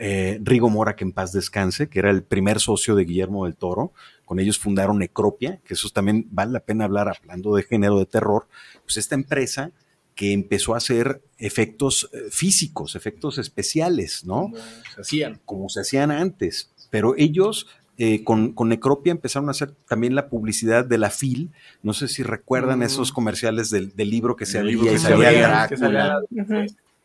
eh, 0.00 0.40
Rigo 0.42 0.70
Mora, 0.70 0.96
que 0.96 1.04
en 1.04 1.12
paz 1.12 1.32
descanse, 1.32 1.88
que 1.88 1.98
era 1.98 2.10
el 2.10 2.22
primer 2.22 2.58
socio 2.58 2.94
de 2.96 3.04
Guillermo 3.04 3.44
del 3.44 3.54
Toro. 3.54 3.92
Con 4.24 4.40
ellos 4.40 4.58
fundaron 4.58 4.98
Necropia, 4.98 5.60
que 5.64 5.74
eso 5.74 5.90
también 5.90 6.26
vale 6.30 6.52
la 6.52 6.60
pena 6.60 6.86
hablar 6.86 7.08
hablando 7.08 7.54
de 7.54 7.62
género 7.62 7.98
de 7.98 8.06
terror. 8.06 8.48
Pues 8.84 8.96
esta 8.96 9.14
empresa 9.14 9.72
que 10.14 10.32
empezó 10.32 10.74
a 10.74 10.78
hacer 10.78 11.22
efectos 11.38 12.10
eh, 12.12 12.28
físicos, 12.30 12.96
efectos 12.96 13.38
especiales, 13.38 14.24
¿no? 14.24 14.50
Como 14.50 14.56
se 14.94 15.00
hacían. 15.00 15.40
Como 15.44 15.68
se 15.68 15.80
hacían 15.80 16.10
antes. 16.10 16.70
Pero 16.90 17.14
ellos 17.16 17.66
eh, 17.98 18.24
con, 18.24 18.52
con, 18.52 18.70
Necropia 18.70 19.10
empezaron 19.10 19.48
a 19.48 19.50
hacer 19.50 19.72
también 19.86 20.14
la 20.14 20.30
publicidad 20.30 20.86
de 20.86 20.96
la 20.96 21.10
FIL. 21.10 21.50
No 21.82 21.92
sé 21.92 22.08
si 22.08 22.22
recuerdan 22.22 22.78
Mm. 22.78 22.84
esos 22.84 23.12
comerciales 23.12 23.68
del, 23.68 23.94
del 23.94 24.08
libro 24.08 24.36
que 24.36 24.46
se 24.46 24.58
abría 24.58 24.92
y 24.92 24.98
salía 24.98 25.32
Drácula. 25.32 26.20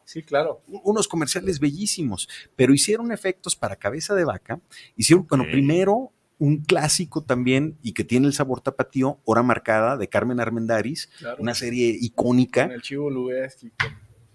Sí, 0.06 0.22
claro. 0.24 0.62
Unos 0.84 1.08
comerciales 1.08 1.60
bellísimos, 1.60 2.30
pero 2.56 2.74
hicieron 2.74 3.12
efectos 3.12 3.56
para 3.56 3.76
cabeza 3.76 4.16
de 4.16 4.24
vaca. 4.24 4.60
Hicieron, 4.96 5.26
bueno, 5.28 5.44
primero 5.52 6.12
un 6.38 6.58
clásico 6.58 7.24
también 7.24 7.78
y 7.82 7.94
que 7.94 8.04
tiene 8.04 8.28
el 8.28 8.34
sabor 8.34 8.62
tapatío, 8.62 9.20
Hora 9.26 9.42
Marcada, 9.42 9.98
de 9.98 10.08
Carmen 10.08 10.40
Armendáriz, 10.40 11.10
claro. 11.18 11.38
una 11.42 11.56
serie 11.56 11.98
icónica. 12.00 12.64
Con 12.66 12.72
el 12.74 12.82
Chivo 12.82 13.10
Lubeski, 13.10 13.72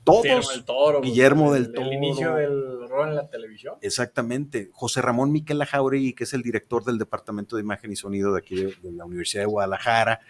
Todos, 0.02 0.22
Guillermo 0.24 0.50
del 0.50 0.64
Toro. 0.64 1.00
Guillermo 1.02 1.54
el- 1.54 1.62
del 1.64 1.72
Toro. 1.74 1.86
El 1.86 1.92
inicio 1.92 2.34
del 2.34 2.88
rol 2.88 3.10
en 3.10 3.16
la 3.16 3.28
televisión. 3.28 3.74
Exactamente. 3.82 4.70
José 4.72 5.02
Ramón 5.02 5.30
Miquel 5.30 5.62
Jauregui, 5.64 6.14
que 6.14 6.24
es 6.24 6.32
el 6.32 6.42
director 6.42 6.84
del 6.84 6.98
Departamento 6.98 7.54
de 7.56 7.62
Imagen 7.62 7.92
y 7.92 7.96
Sonido 7.96 8.32
de 8.32 8.38
aquí 8.38 8.56
de, 8.56 8.74
de 8.82 8.92
la 8.92 9.04
Universidad 9.04 9.42
de 9.42 9.46
Guadalajara. 9.48 10.20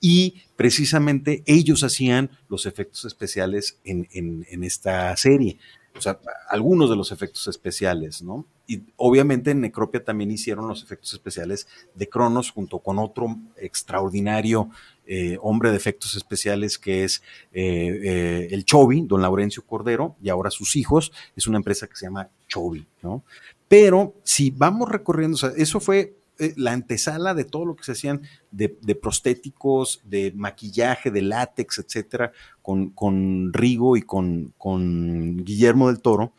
Y 0.00 0.42
precisamente 0.56 1.42
ellos 1.46 1.82
hacían 1.82 2.30
los 2.48 2.66
efectos 2.66 3.04
especiales 3.04 3.78
en, 3.84 4.08
en- 4.12 4.64
esta 4.64 5.16
serie. 5.16 5.58
O 5.96 6.00
sea, 6.00 6.20
algunos 6.48 6.88
de 6.88 6.94
los 6.94 7.10
efectos 7.10 7.48
especiales, 7.48 8.22
¿no? 8.22 8.46
Y 8.68 8.82
obviamente 8.96 9.50
en 9.50 9.60
Necropia 9.62 10.04
también 10.04 10.30
hicieron 10.30 10.68
los 10.68 10.82
efectos 10.84 11.12
especiales 11.14 11.66
de 11.94 12.08
Cronos 12.08 12.50
junto 12.52 12.78
con 12.78 12.98
otro 13.00 13.36
extraordinario 13.56 14.70
eh, 15.06 15.38
hombre 15.40 15.70
de 15.70 15.76
efectos 15.76 16.14
especiales 16.14 16.78
que 16.78 17.02
es 17.02 17.22
eh, 17.52 18.00
eh, 18.04 18.48
el 18.52 18.64
Chovi, 18.64 19.06
don 19.06 19.22
Laurencio 19.22 19.64
Cordero, 19.66 20.14
y 20.22 20.28
ahora 20.28 20.50
sus 20.50 20.76
hijos. 20.76 21.10
Es 21.34 21.46
una 21.48 21.56
empresa 21.56 21.88
que 21.88 21.96
se 21.96 22.06
llama 22.06 22.28
Chovi, 22.46 22.86
¿no? 23.02 23.24
Pero 23.66 24.14
si 24.22 24.50
vamos 24.50 24.88
recorriendo, 24.88 25.34
o 25.34 25.38
sea, 25.38 25.52
eso 25.56 25.80
fue 25.80 26.14
eh, 26.38 26.54
la 26.56 26.72
antesala 26.72 27.34
de 27.34 27.44
todo 27.44 27.64
lo 27.66 27.76
que 27.76 27.84
se 27.84 27.92
hacían 27.92 28.22
de, 28.50 28.78
de 28.82 28.94
prostéticos, 28.94 30.00
de 30.04 30.32
maquillaje, 30.36 31.10
de 31.10 31.22
látex, 31.22 31.78
etcétera, 31.78 32.32
con, 32.62 32.90
con 32.90 33.52
Rigo 33.52 33.96
y 33.96 34.02
con, 34.02 34.54
con 34.58 35.36
Guillermo 35.44 35.88
del 35.88 36.00
Toro. 36.00 36.32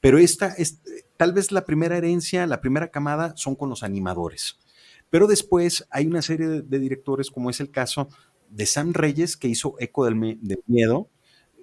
Pero 0.00 0.18
esta 0.18 0.48
es 0.48 0.80
tal 1.16 1.32
vez 1.32 1.52
la 1.52 1.64
primera 1.64 1.96
herencia, 1.96 2.46
la 2.46 2.60
primera 2.60 2.88
camada 2.90 3.32
son 3.36 3.54
con 3.56 3.68
los 3.70 3.82
animadores. 3.82 4.58
Pero 5.10 5.26
después 5.26 5.86
hay 5.90 6.06
una 6.06 6.22
serie 6.22 6.46
de, 6.48 6.62
de 6.62 6.78
directores, 6.78 7.30
como 7.30 7.48
es 7.50 7.60
el 7.60 7.70
caso 7.70 8.08
de 8.50 8.66
Sam 8.66 8.92
Reyes, 8.92 9.36
que 9.36 9.48
hizo 9.48 9.74
Eco 9.78 10.04
del, 10.04 10.14
Me- 10.16 10.38
del 10.40 10.58
Miedo. 10.66 11.08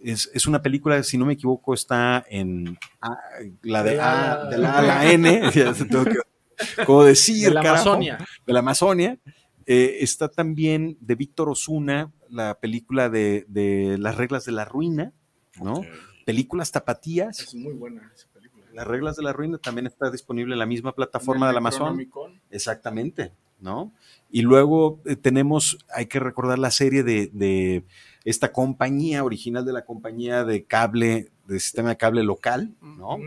Es, 0.01 0.29
es 0.33 0.47
una 0.47 0.61
película, 0.61 1.01
si 1.03 1.17
no 1.17 1.25
me 1.25 1.33
equivoco, 1.33 1.73
está 1.73 2.25
en 2.29 2.77
A- 3.01 3.17
la 3.61 3.83
de, 3.83 4.01
A, 4.01 4.45
de 4.49 4.57
la 4.57 4.73
A 4.73 4.79
a 4.79 4.81
la 4.81 5.11
N, 5.11 5.41
ya 5.55 5.73
se 5.73 5.85
tengo 5.85 6.03
que- 6.05 6.17
como 6.85 7.03
decir, 7.03 7.49
De 7.49 7.53
la 7.53 7.61
carajo, 7.61 7.89
Amazonia. 7.91 8.17
de 8.45 8.53
la 8.53 8.59
Amazonia. 8.59 9.19
Eh, 9.65 9.97
está 10.01 10.27
también 10.29 10.97
de 10.99 11.15
Víctor 11.15 11.49
Osuna, 11.49 12.11
la 12.29 12.59
película 12.59 13.09
de, 13.09 13.45
de 13.47 13.97
Las 13.97 14.17
reglas 14.17 14.45
de 14.45 14.51
la 14.51 14.65
ruina, 14.65 15.13
¿no? 15.61 15.81
Películas 16.25 16.71
tapatías. 16.71 17.39
Es 17.39 17.55
muy 17.55 17.73
buena 17.73 18.11
esa 18.13 18.27
película. 18.33 18.65
Las 18.73 18.87
reglas 18.87 19.15
de 19.15 19.23
la 19.23 19.33
ruina 19.33 19.57
también 19.57 19.87
está 19.87 20.09
disponible 20.09 20.53
en 20.53 20.59
la 20.59 20.65
misma 20.65 20.93
plataforma 20.93 21.47
del 21.47 21.57
Amazon. 21.57 22.09
Exactamente, 22.49 23.33
¿no? 23.59 23.93
Y 24.31 24.41
luego 24.41 24.99
eh, 25.05 25.15
tenemos, 25.15 25.77
hay 25.93 26.07
que 26.07 26.19
recordar 26.19 26.59
la 26.59 26.71
serie 26.71 27.03
de, 27.03 27.29
de 27.33 27.83
esta 28.25 28.51
compañía 28.51 29.23
original 29.23 29.63
de 29.65 29.73
la 29.73 29.85
compañía 29.85 30.43
de 30.43 30.63
cable, 30.63 31.29
de 31.47 31.59
sistema 31.59 31.89
de 31.89 31.97
cable 31.97 32.23
local, 32.23 32.73
¿no? 32.81 33.17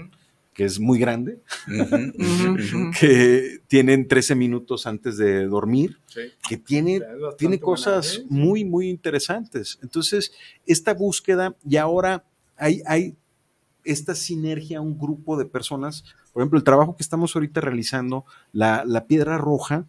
Que 0.57 0.65
es 0.65 0.81
muy 0.81 0.99
grande, 0.99 1.43
que 2.99 3.59
tienen 3.66 4.09
13 4.09 4.35
minutos 4.35 4.87
antes 4.87 5.16
de 5.16 5.47
dormir, 5.47 5.99
Sí. 6.07 6.20
que 6.49 6.57
tiene 6.57 7.03
tiene 7.37 7.61
cosas 7.61 8.16
¿eh? 8.19 8.27
muy, 8.31 8.65
muy 8.65 8.89
interesantes. 8.89 9.78
Entonces, 9.83 10.33
esta 10.66 10.95
búsqueda, 10.95 11.55
y 11.69 11.77
ahora 11.77 12.24
hay, 12.57 12.81
hay 12.87 13.16
esta 13.85 14.15
sinergia, 14.15 14.81
un 14.81 14.99
grupo 14.99 15.37
de 15.37 15.45
personas, 15.45 16.05
por 16.33 16.43
ejemplo, 16.43 16.59
el 16.59 16.65
trabajo 16.65 16.97
que 16.97 17.03
estamos 17.03 17.37
ahorita 17.37 17.61
realizando, 17.61 18.24
la, 18.53 18.85
la 18.87 19.07
Piedra 19.07 19.37
Roja, 19.39 19.87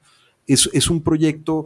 es, 0.48 0.70
es 0.74 0.90
un 0.90 1.02
proyecto 1.02 1.66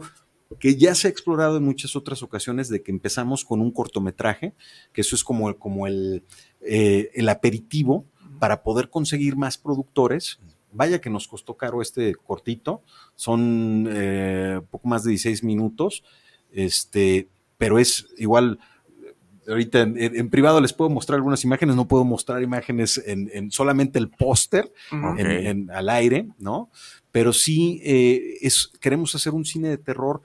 que 0.60 0.76
ya 0.76 0.94
se 0.94 1.08
ha 1.08 1.10
explorado 1.10 1.56
en 1.56 1.64
muchas 1.64 1.96
otras 1.96 2.22
ocasiones, 2.22 2.68
de 2.68 2.82
que 2.82 2.90
empezamos 2.92 3.44
con 3.44 3.60
un 3.60 3.70
cortometraje, 3.70 4.54
que 4.92 5.00
eso 5.00 5.16
es 5.16 5.24
como, 5.24 5.56
como 5.58 5.86
el, 5.86 6.24
eh, 6.60 7.10
el 7.14 7.28
aperitivo 7.28 8.04
para 8.42 8.64
poder 8.64 8.90
conseguir 8.90 9.36
más 9.36 9.56
productores. 9.56 10.40
Vaya 10.72 11.00
que 11.00 11.10
nos 11.10 11.28
costó 11.28 11.54
caro 11.56 11.80
este 11.80 12.12
cortito, 12.16 12.82
son 13.14 13.86
eh, 13.88 14.60
poco 14.68 14.88
más 14.88 15.04
de 15.04 15.10
16 15.10 15.44
minutos, 15.44 16.02
este, 16.50 17.28
pero 17.56 17.78
es 17.78 18.08
igual, 18.18 18.58
ahorita 19.46 19.82
en, 19.82 19.96
en 19.96 20.28
privado 20.28 20.60
les 20.60 20.72
puedo 20.72 20.90
mostrar 20.90 21.18
algunas 21.18 21.44
imágenes, 21.44 21.76
no 21.76 21.86
puedo 21.86 22.04
mostrar 22.04 22.42
imágenes 22.42 23.00
en, 23.06 23.30
en 23.32 23.52
solamente 23.52 24.00
el 24.00 24.08
póster, 24.10 24.72
en- 25.46 25.70
al 25.70 25.88
aire, 25.88 26.26
¿no? 26.38 26.68
Pero 27.12 27.32
sí 27.32 27.80
eh, 27.84 28.38
es, 28.40 28.72
queremos 28.80 29.14
hacer 29.14 29.34
un 29.34 29.44
cine 29.44 29.68
de 29.68 29.78
terror 29.78 30.22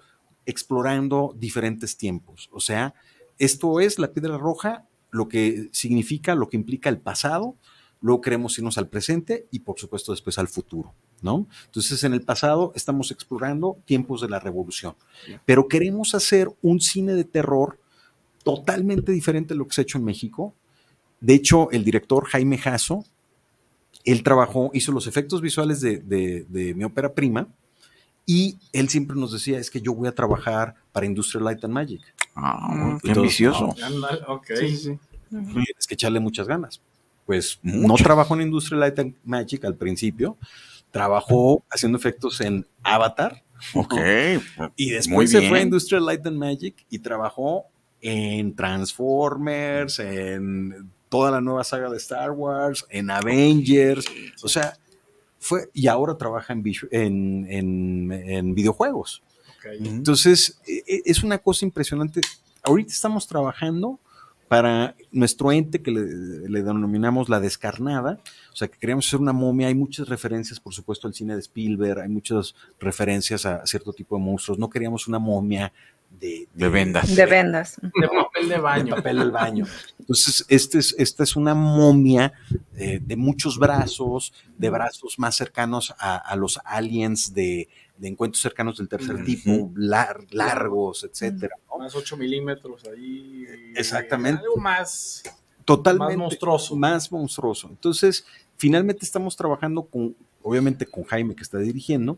explorando 0.48 1.36
diferentes 1.38 1.98
tiempos. 1.98 2.50
O 2.52 2.62
sea, 2.62 2.96
esto 3.38 3.80
es 3.80 4.00
la 4.00 4.12
piedra 4.12 4.40
roja, 4.40 4.88
lo 5.12 5.28
que 5.28 5.70
significa, 5.72 6.34
lo 6.34 6.50
que 6.50 6.58
implica 6.58 6.90
el 6.90 6.98
pasado, 7.00 7.58
luego 8.02 8.22
queremos 8.22 8.58
irnos 8.58 8.78
al 8.78 8.88
presente 8.88 9.48
y 9.52 9.60
por 9.60 9.80
supuesto 9.80 10.12
después 10.12 10.38
al 10.38 10.48
futuro, 10.48 10.94
¿no? 11.22 11.48
Entonces 11.66 12.04
en 12.04 12.14
el 12.14 12.22
pasado 12.22 12.72
estamos 12.76 13.12
explorando 13.12 13.78
tiempos 13.86 14.22
de 14.22 14.30
la 14.30 14.40
revolución, 14.40 14.96
pero 15.46 15.68
queremos 15.68 16.14
hacer 16.16 16.50
un 16.62 16.80
cine 16.80 17.14
de 17.14 17.24
terror 17.24 17.80
totalmente 18.44 19.12
diferente 19.12 19.54
a 19.54 19.58
lo 19.58 19.68
que 19.68 19.74
se 19.74 19.82
ha 19.82 19.84
hecho 19.84 19.98
en 19.98 20.06
México. 20.06 20.54
De 21.20 21.34
hecho, 21.34 21.70
el 21.72 21.84
director 21.84 22.26
Jaime 22.26 22.58
Jasso, 22.58 23.04
él 24.06 24.24
trabajó, 24.24 24.70
hizo 24.74 24.92
los 24.92 25.08
efectos 25.08 25.42
visuales 25.42 25.82
de, 25.82 25.98
de- 25.98 26.46
de 26.48 26.74
mi 26.74 26.84
ópera 26.84 27.14
prima 27.14 27.48
y 28.26 28.58
él 28.74 28.90
siempre 28.90 29.18
nos 29.18 29.32
decía, 29.34 29.58
es 29.58 29.72
que 29.72 29.82
yo 29.82 29.94
voy 29.94 30.08
a 30.08 30.14
trabajar 30.16 30.76
para 30.92 31.06
Industrial 31.06 31.44
Light 31.46 31.64
and 31.64 31.74
Magic. 31.74 32.02
Ah, 32.36 32.68
qué 33.02 33.10
Entonces, 33.10 33.18
ambicioso. 33.18 33.76
Sí, 34.60 34.78
sí. 34.78 35.00
Tienes 35.30 35.88
que 35.88 35.94
echarle 35.96 36.20
muchas 36.20 36.48
ganas. 36.48 36.80
Pues 37.28 37.60
no 37.62 37.94
trabajó 37.96 38.34
en 38.36 38.42
Industrial 38.42 38.80
Light 38.80 38.98
and 38.98 39.16
Magic 39.24 39.64
al 39.66 39.76
principio, 39.76 40.38
trabajó 40.90 41.64
haciendo 41.70 41.98
efectos 42.00 42.42
en 42.42 42.66
Avatar 42.82 43.44
Ok. 43.76 43.94
y 44.76 44.90
después 44.92 45.30
se 45.30 45.48
fue 45.50 45.60
a 45.60 45.62
Industrial 45.62 46.04
Light 46.06 46.26
and 46.26 46.38
Magic 46.38 46.86
y 46.90 47.00
trabajó 47.00 47.66
en 48.02 48.56
Transformers, 48.56 50.00
en 50.00 50.90
toda 51.10 51.32
la 51.32 51.42
nueva 51.42 51.64
saga 51.64 51.90
de 51.90 51.98
Star 51.98 52.32
Wars, 52.32 52.86
en 52.90 53.10
Avengers, 53.12 54.06
o 54.44 54.48
sea, 54.48 54.78
fue 55.40 55.70
y 55.74 55.88
ahora 55.88 56.18
trabaja 56.18 56.54
en, 56.54 56.64
en, 56.92 57.48
en- 57.50 58.12
en 58.12 58.56
videojuegos. 58.56 59.22
ok. 59.60 59.66
Entonces, 59.86 60.60
e- 60.68 60.84
e- 60.88 61.02
es 61.06 61.24
una 61.24 61.38
cosa 61.38 61.66
impresionante. 61.66 62.22
Ahorita 62.64 62.92
estamos 62.92 63.28
trabajando 63.28 64.00
para 64.48 64.96
nuestro 65.12 65.52
ente 65.52 65.82
que 65.82 65.92
le, 65.92 66.50
le 66.50 66.64
denominamos 66.64 67.30
la 67.30 67.40
descarnada, 67.40 68.20
o 68.52 68.56
sea, 68.56 68.68
que 68.68 68.78
queríamos 68.78 69.08
hacer 69.08 69.20
una 69.20 69.34
momia. 69.34 69.68
Hay 69.68 69.76
muchas 69.76 70.08
referencias, 70.08 70.60
por 70.60 70.74
supuesto, 70.74 71.08
al 71.08 71.14
cine 71.14 71.34
de 71.34 71.42
Spielberg, 71.42 72.00
hay 72.00 72.10
muchas 72.10 72.56
referencias 72.80 73.46
a 73.46 73.66
cierto 73.66 73.94
tipo 73.94 74.18
de 74.18 74.24
monstruos. 74.24 74.58
No 74.58 74.70
queríamos 74.70 75.08
una 75.08 75.20
momia 75.20 75.72
de, 76.10 76.48
De 76.54 76.70
vendas. 76.70 77.16
De 77.16 77.26
vendas. 77.26 77.78
De 77.82 78.08
papel 78.08 78.50
de 78.50 78.56
de 78.56 78.62
baño. 78.62 78.96
papel 78.96 79.20
del 79.20 79.32
baño. 79.32 79.66
Entonces, 80.00 80.46
este 80.48 80.80
es, 80.80 80.96
esta 80.98 81.24
es 81.24 81.36
una 81.36 81.54
momia 81.54 82.34
eh, 82.76 83.00
de 83.04 83.16
muchos 83.16 83.60
brazos, 83.60 84.34
de 84.58 84.70
brazos 84.70 85.20
más 85.20 85.36
cercanos 85.36 85.94
a, 86.00 86.18
a 86.18 86.36
los 86.36 86.60
aliens 86.64 87.34
de, 87.34 87.68
de 87.98 88.08
encuentros 88.08 88.42
cercanos 88.42 88.78
del 88.78 88.88
tercer 88.88 89.24
tipo, 89.24 89.72
lar- 89.76 90.26
largos, 90.32 91.04
etcétera. 91.04 91.56
¿no? 91.70 91.80
Más 91.80 91.96
8 91.96 92.18
milímetros 92.18 92.84
ahí. 92.86 93.46
Exactamente. 93.76 94.42
Algo 94.44 94.58
más. 94.58 95.24
Totalmente. 95.66 96.14
Más 96.16 96.18
monstruoso. 96.18 96.76
Más 96.76 97.12
monstruoso. 97.12 97.68
Entonces, 97.70 98.26
finalmente 98.56 99.06
estamos 99.06 99.36
trabajando 99.36 99.84
con, 99.84 100.16
obviamente 100.42 100.86
con 100.86 101.04
Jaime 101.04 101.36
que 101.36 101.44
está 101.44 101.58
dirigiendo, 101.58 102.18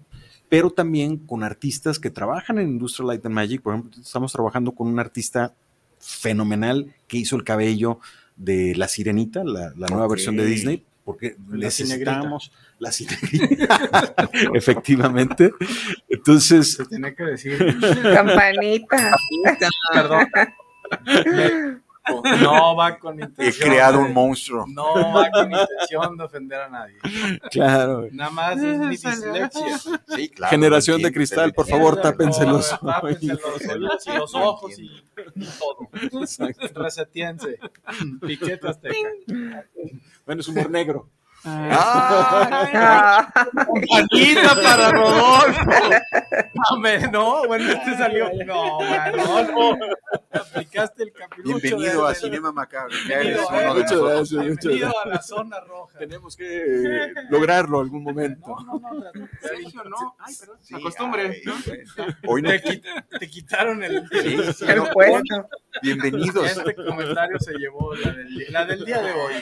pero 0.49 0.69
también 0.69 1.17
con 1.17 1.43
artistas 1.43 1.97
que 1.99 2.09
trabajan 2.09 2.59
en 2.59 2.69
Industrial 2.69 3.07
Light 3.07 3.25
and 3.25 3.35
Magic. 3.35 3.61
Por 3.61 3.73
ejemplo, 3.73 4.01
estamos 4.01 4.31
trabajando 4.31 4.71
con 4.73 4.87
un 4.87 4.99
artista 4.99 5.53
fenomenal 5.99 6.93
que 7.07 7.17
hizo 7.17 7.35
el 7.35 7.43
cabello 7.43 7.99
de 8.35 8.75
La 8.75 8.87
Sirenita, 8.87 9.43
la, 9.43 9.73
la 9.75 9.87
nueva 9.87 10.07
versión 10.07 10.37
de 10.37 10.45
Disney. 10.45 10.85
Porque 11.09 11.35
La 11.49 11.57
necesitamos 11.57 12.51
la. 12.77 12.91
Efectivamente. 14.53 15.51
Entonces, 16.07 16.73
Se 16.73 16.85
tiene 16.85 17.15
que 17.15 17.23
decir. 17.23 17.57
Campanita. 18.13 19.11
Perdón. 19.91 20.27
No 22.41 22.75
va 22.75 22.97
con 22.97 23.19
He 23.19 23.25
intención. 23.25 23.69
creado 23.69 23.97
de- 23.99 24.03
un 24.05 24.13
monstruo. 24.13 24.65
No 24.67 24.93
va 25.13 25.29
con 25.31 25.51
intención 25.51 26.17
de 26.17 26.23
ofender 26.23 26.61
a 26.61 26.69
nadie. 26.69 26.97
claro. 27.51 28.07
Nada 28.11 28.31
más 28.31 28.57
es 28.57 28.77
mi 28.79 28.89
dislexia. 28.89 29.77
Sí, 30.15 30.29
claro. 30.29 30.49
Generación 30.51 30.95
entiendo, 30.95 31.07
de 31.09 31.13
cristal, 31.13 31.53
por 31.53 31.67
favor, 31.67 31.95
Sí, 31.95 32.01
tápense 32.01 32.45
no, 32.45 32.51
los 32.53 32.71
los 32.81 33.03
oídos 33.03 34.07
y 34.07 34.11
los 34.17 34.35
ojos 34.35 34.79
y, 34.79 34.85
y 35.35 35.45
todo. 35.59 35.89
Resetiense. 36.75 37.59
Piquete 38.21 38.67
azteca. 38.67 38.95
Bueno, 40.25 40.41
es 40.41 40.47
humor 40.47 40.69
negro. 40.69 41.09
Ah, 41.45 43.29
Ah, 43.33 43.47
Manita 43.89 44.55
para 44.61 44.91
Rodolfo. 44.91 45.61
Hombre, 46.71 47.07
no, 47.11 47.47
bueno, 47.47 47.71
este 47.71 47.97
salió. 47.97 48.29
No, 48.45 48.79
Rodolfo. 49.13 49.77
Aplicaste 50.31 51.03
el 51.03 51.13
capirucho. 51.13 51.59
bienvenido 51.61 52.05
de- 52.05 52.11
a 52.11 52.15
Cinema 52.15 52.51
Macabro. 52.51 52.93
Ya 53.07 53.19
Bienvenido, 53.19 53.39
eres 53.39 53.49
uno 53.49 53.73
de 53.73 53.81
Muchas 53.81 53.99
gracias, 54.01 54.31
muchas 54.31 54.65
Bienvenido 54.65 54.87
gracias. 54.89 55.05
a 55.05 55.09
la 55.09 55.21
zona 55.21 55.59
roja. 55.61 55.99
Tenemos 55.99 56.35
que 56.35 57.13
lograrlo 57.29 57.79
algún 57.79 58.03
momento. 58.03 58.47
No, 58.65 58.79
no, 58.79 58.93
no. 58.93 59.03
Sergio, 59.41 59.83
no. 59.85 60.15
Ay, 60.19 60.35
perdón. 60.39 60.57
Sí, 60.61 60.73
La 60.73 60.79
costumbre. 60.81 61.21
ay, 61.29 61.41
¿no? 61.45 61.53
bueno. 61.65 62.15
Hoy 62.27 62.41
no. 62.41 62.49
Te, 62.49 62.63
quit- 62.63 63.05
te 63.19 63.29
quitaron 63.29 63.83
el. 63.83 64.07
Sí, 64.11 64.53
sí, 64.53 64.65
el 64.67 64.77
no. 64.77 64.85
puesto. 64.89 65.47
Bienvenidos. 65.81 66.45
Este 66.57 66.75
comentario 66.75 67.39
se 67.39 67.53
llevó 67.53 67.95
la 67.95 68.11
del, 68.11 68.45
la 68.51 68.65
del 68.65 68.85
día 68.85 69.01
de 69.01 69.11
hoy. 69.13 69.33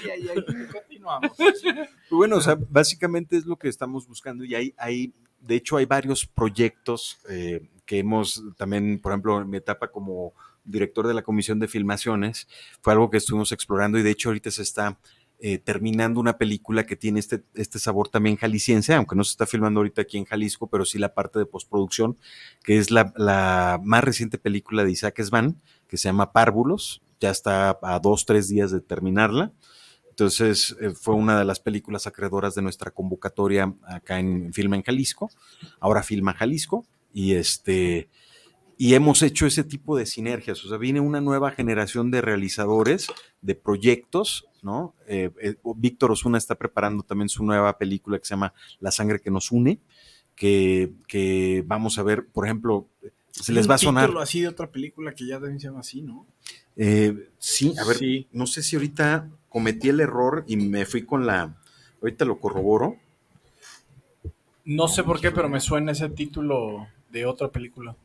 Continuamos. 0.71 1.31
Bueno, 2.09 2.37
o 2.37 2.41
sea, 2.41 2.57
básicamente 2.69 3.35
es 3.35 3.45
lo 3.45 3.57
que 3.57 3.67
estamos 3.67 4.07
buscando 4.07 4.45
y 4.45 4.55
hay, 4.55 4.73
hay 4.77 5.13
de 5.41 5.55
hecho, 5.55 5.77
hay 5.77 5.85
varios 5.85 6.25
proyectos 6.25 7.17
eh, 7.29 7.69
que 7.85 7.99
hemos 7.99 8.43
también, 8.57 8.99
por 8.99 9.11
ejemplo, 9.11 9.41
en 9.41 9.49
mi 9.49 9.57
etapa 9.57 9.89
como 9.89 10.33
director 10.63 11.07
de 11.07 11.13
la 11.13 11.21
Comisión 11.21 11.59
de 11.59 11.67
Filmaciones, 11.67 12.47
fue 12.81 12.93
algo 12.93 13.09
que 13.09 13.17
estuvimos 13.17 13.51
explorando 13.51 13.97
y 13.97 14.03
de 14.03 14.11
hecho 14.11 14.29
ahorita 14.29 14.51
se 14.51 14.63
está 14.63 14.97
eh, 15.39 15.59
terminando 15.59 16.19
una 16.19 16.37
película 16.37 16.85
que 16.85 16.95
tiene 16.95 17.19
este, 17.19 17.43
este 17.53 17.79
sabor 17.79 18.09
también 18.09 18.37
jalisciense, 18.37 18.93
aunque 18.93 19.15
no 19.15 19.23
se 19.23 19.31
está 19.31 19.45
filmando 19.45 19.79
ahorita 19.79 20.01
aquí 20.01 20.17
en 20.17 20.25
Jalisco, 20.25 20.67
pero 20.67 20.83
sí 20.83 20.97
la 20.97 21.13
parte 21.13 21.39
de 21.39 21.45
postproducción, 21.45 22.17
que 22.63 22.77
es 22.77 22.91
la, 22.91 23.13
la 23.15 23.79
más 23.83 24.03
reciente 24.03 24.37
película 24.37 24.83
de 24.83 24.91
Isaac 24.91 25.21
Svan, 25.21 25.61
que 25.87 25.97
se 25.97 26.09
llama 26.09 26.33
Párvulos, 26.33 27.01
ya 27.19 27.29
está 27.29 27.77
a 27.81 27.99
dos, 27.99 28.25
tres 28.25 28.49
días 28.49 28.71
de 28.71 28.81
terminarla. 28.81 29.53
Entonces, 30.17 30.75
eh, 30.81 30.89
fue 30.89 31.13
una 31.13 31.37
de 31.37 31.45
las 31.45 31.59
películas 31.59 32.07
acreedoras 32.07 32.55
de 32.55 32.63
nuestra 32.63 32.89
convocatoria 32.89 33.71
acá 33.83 34.17
en 34.19 34.51
Filma 34.51 34.75
en 34.75 34.81
Jalisco. 34.81 35.29
Ahora 35.79 36.01
Filma 36.01 36.33
Jalisco. 36.33 36.87
Y 37.13 37.33
este. 37.35 38.09
Y 38.79 38.95
hemos 38.95 39.21
hecho 39.21 39.45
ese 39.45 39.63
tipo 39.63 39.95
de 39.95 40.07
sinergias. 40.07 40.65
O 40.65 40.69
sea, 40.69 40.79
viene 40.79 41.01
una 41.01 41.21
nueva 41.21 41.51
generación 41.51 42.09
de 42.09 42.21
realizadores, 42.21 43.05
de 43.41 43.53
proyectos, 43.53 44.47
¿no? 44.63 44.95
Eh, 45.07 45.29
eh, 45.39 45.55
Víctor 45.75 46.11
Osuna 46.11 46.39
está 46.39 46.55
preparando 46.55 47.03
también 47.03 47.29
su 47.29 47.43
nueva 47.43 47.77
película 47.77 48.17
que 48.17 48.25
se 48.25 48.31
llama 48.31 48.55
La 48.79 48.89
sangre 48.89 49.19
que 49.19 49.29
nos 49.29 49.51
une, 49.51 49.79
que, 50.35 50.93
que 51.07 51.63
vamos 51.67 51.99
a 51.99 52.03
ver, 52.03 52.25
por 52.25 52.45
ejemplo, 52.45 52.87
se 53.29 53.53
les 53.53 53.69
va 53.69 53.75
a 53.75 53.79
sonar. 53.79 54.11
así 54.19 54.41
de 54.41 54.47
otra 54.47 54.71
película 54.71 55.13
que 55.13 55.27
ya 55.27 55.35
también 55.39 55.59
se 55.59 55.67
llama 55.67 55.81
así, 55.81 56.01
¿no? 56.01 56.25
Eh, 56.75 57.29
sí, 57.37 57.73
a 57.79 57.83
ver, 57.85 57.97
Sí. 57.97 58.27
no 58.31 58.45
sé 58.47 58.61
si 58.63 58.75
ahorita 58.75 59.27
cometí 59.49 59.89
el 59.89 59.99
error 59.99 60.43
y 60.47 60.57
me 60.57 60.85
fui 60.85 61.03
con 61.05 61.25
la. 61.25 61.55
Ahorita 62.01 62.25
lo 62.25 62.39
corroboro. 62.39 62.95
No 64.65 64.87
sé 64.87 65.03
por 65.03 65.19
qué, 65.21 65.31
pero 65.31 65.47
me 65.49 65.59
suena 65.59 65.93
ese 65.93 66.09
título 66.09 66.87
de 67.09 67.25
otra 67.25 67.49
película. 67.49 67.95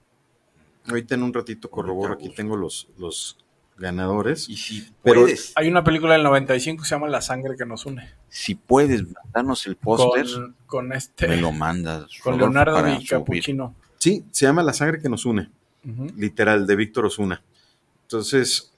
Ahorita 0.88 1.14
en 1.14 1.22
un 1.22 1.32
ratito 1.34 1.70
corroboro. 1.70 2.14
Aquí 2.14 2.28
tengo 2.30 2.56
los, 2.56 2.88
los 2.98 3.36
ganadores. 3.76 4.48
Y 4.48 4.56
si 4.56 4.88
Pero- 5.02 5.22
puedes, 5.22 5.52
Hay 5.56 5.68
una 5.68 5.82
película 5.82 6.12
del 6.14 6.22
95 6.22 6.82
que 6.82 6.88
se 6.88 6.94
llama 6.94 7.08
La 7.08 7.20
sangre 7.20 7.56
que 7.56 7.66
nos 7.66 7.84
une. 7.86 8.08
si 8.28 8.54
puedes 8.54 9.02
mandarnos 9.12 9.66
el 9.66 9.76
póster, 9.76 10.24
Con, 10.26 10.56
con 10.66 10.92
este. 10.92 11.26
me 11.28 11.36
lo 11.36 11.50
mandas. 11.52 12.06
con 12.22 12.38
Rodolfo, 12.38 12.64
Leonardo 12.70 13.00
y. 13.00 13.06
Capuchino. 13.06 13.74
Sí, 13.98 14.24
se 14.30 14.46
llama 14.46 14.62
La 14.62 14.72
sangre 14.72 15.00
que 15.00 15.08
nos 15.08 15.24
une, 15.26 15.48
literal, 16.16 16.66
de 16.66 16.74
Víctor 16.76 17.06
Osuna. 17.06 17.42
Entonces, 18.02 18.71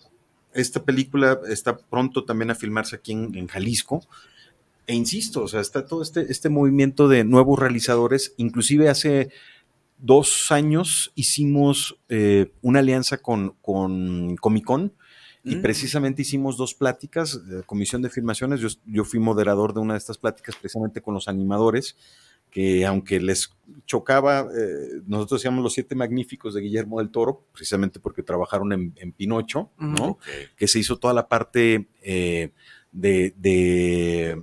esta 0.55 0.85
película 0.85 1.41
está 1.49 1.77
pronto 1.77 2.25
también 2.25 2.51
a 2.51 2.55
filmarse 2.55 2.97
aquí 2.97 3.13
en, 3.13 3.35
en 3.35 3.47
Jalisco. 3.47 4.03
E 4.87 4.95
insisto, 4.95 5.43
o 5.43 5.49
sea, 5.49 5.61
está 5.61 5.87
todo 5.87 6.03
este, 6.03 6.31
este 6.31 6.49
movimiento 6.49 7.09
de 7.09 7.25
nuevos 7.25 7.59
realizadores. 7.59 8.35
Inclusive 8.37 8.89
hace 8.89 9.31
dos 9.99 10.51
años 10.51 11.13
hicimos 11.15 11.99
eh, 12.09 12.53
una 12.61 12.81
alianza 12.81 13.19
con, 13.19 13.57
con 13.63 14.37
Comic 14.37 14.65
Con 14.65 14.93
y 15.45 15.57
Mm. 15.57 15.63
precisamente 15.63 16.23
hicimos 16.23 16.57
dos 16.57 16.75
pláticas, 16.75 17.47
de 17.47 17.63
comisión 17.65 18.01
de 18.01 18.09
filmaciones. 18.11 18.61
Yo, 18.61 18.69
yo 18.87 19.05
fui 19.05 19.21
moderador 19.21 19.75
de 19.75 19.81
una 19.81 19.95
de 19.95 19.99
estas 19.99 20.17
pláticas 20.19 20.57
precisamente 20.57 21.03
con 21.03 21.15
los 21.15 21.29
animadores, 21.29 21.97
que 22.55 22.87
aunque 22.87 23.19
les 23.21 23.51
chocaba, 23.85 24.47
eh, 24.57 25.01
nosotros 25.09 25.41
decíamos 25.41 25.65
los 25.65 25.73
siete 25.75 25.97
magníficos 25.97 26.55
de 26.55 26.61
Guillermo 26.61 27.01
del 27.01 27.11
Toro, 27.11 27.45
precisamente 27.53 27.99
porque 27.99 28.23
trabajaron 28.23 28.73
en, 28.73 28.93
en 28.97 29.11
Pinocho, 29.13 29.73
¿no? 29.77 30.19
Que 30.57 30.69
se 30.69 30.79
hizo 30.79 30.97
toda 30.97 31.13
la 31.15 31.27
parte 31.27 31.89
eh, 32.01 32.51
de, 32.93 33.35
de, 33.37 34.41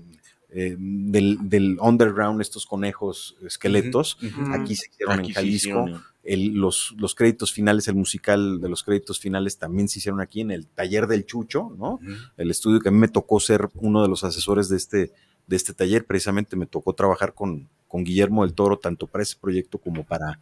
eh, 0.50 0.76
del, 0.78 1.38
del 1.44 1.78
underground, 1.80 2.42
estos 2.42 2.66
conejos 2.66 3.38
esqueletos. 3.48 4.18
Aquí 4.52 4.76
se 4.76 4.90
hicieron 4.90 5.20
Aquí 5.20 5.30
en 5.30 5.34
Jalisco. 5.34 5.56
hicieron. 5.70 6.04
El- 6.24 6.54
los, 6.54 6.94
los 6.98 7.16
créditos 7.16 7.52
finales, 7.54 7.88
el 7.88 7.96
musical 7.96 8.60
de 8.62 8.68
los 8.70 8.84
créditos 8.84 9.20
finales 9.20 9.58
también 9.58 9.88
se 9.88 10.00
hicieron 10.00 10.20
aquí 10.20 10.42
en 10.42 10.52
el 10.52 10.68
taller 10.68 11.08
del 11.08 11.26
Chucho, 11.26 11.74
¿no? 11.80 12.00
El 12.38 12.52
estudio 12.52 12.80
que 12.82 12.90
a 12.90 12.92
mí 12.92 12.98
me 13.00 13.08
tocó 13.08 13.40
ser 13.40 13.70
uno 13.76 14.04
de 14.04 14.10
los 14.10 14.24
asesores 14.26 14.68
de 14.70 14.78
este, 14.78 15.14
de 15.52 15.58
este 15.58 15.74
taller, 15.76 16.06
precisamente 16.06 16.56
me 16.56 16.66
tocó 16.66 16.94
trabajar 16.94 17.34
con, 17.36 17.70
con 17.88 18.04
Guillermo 18.04 18.44
del 18.44 18.54
Toro, 18.56 18.80
tanto 18.80 19.06
para 19.06 19.22
ese 19.22 19.36
proyecto 19.36 19.78
como 19.78 20.04
para 20.04 20.40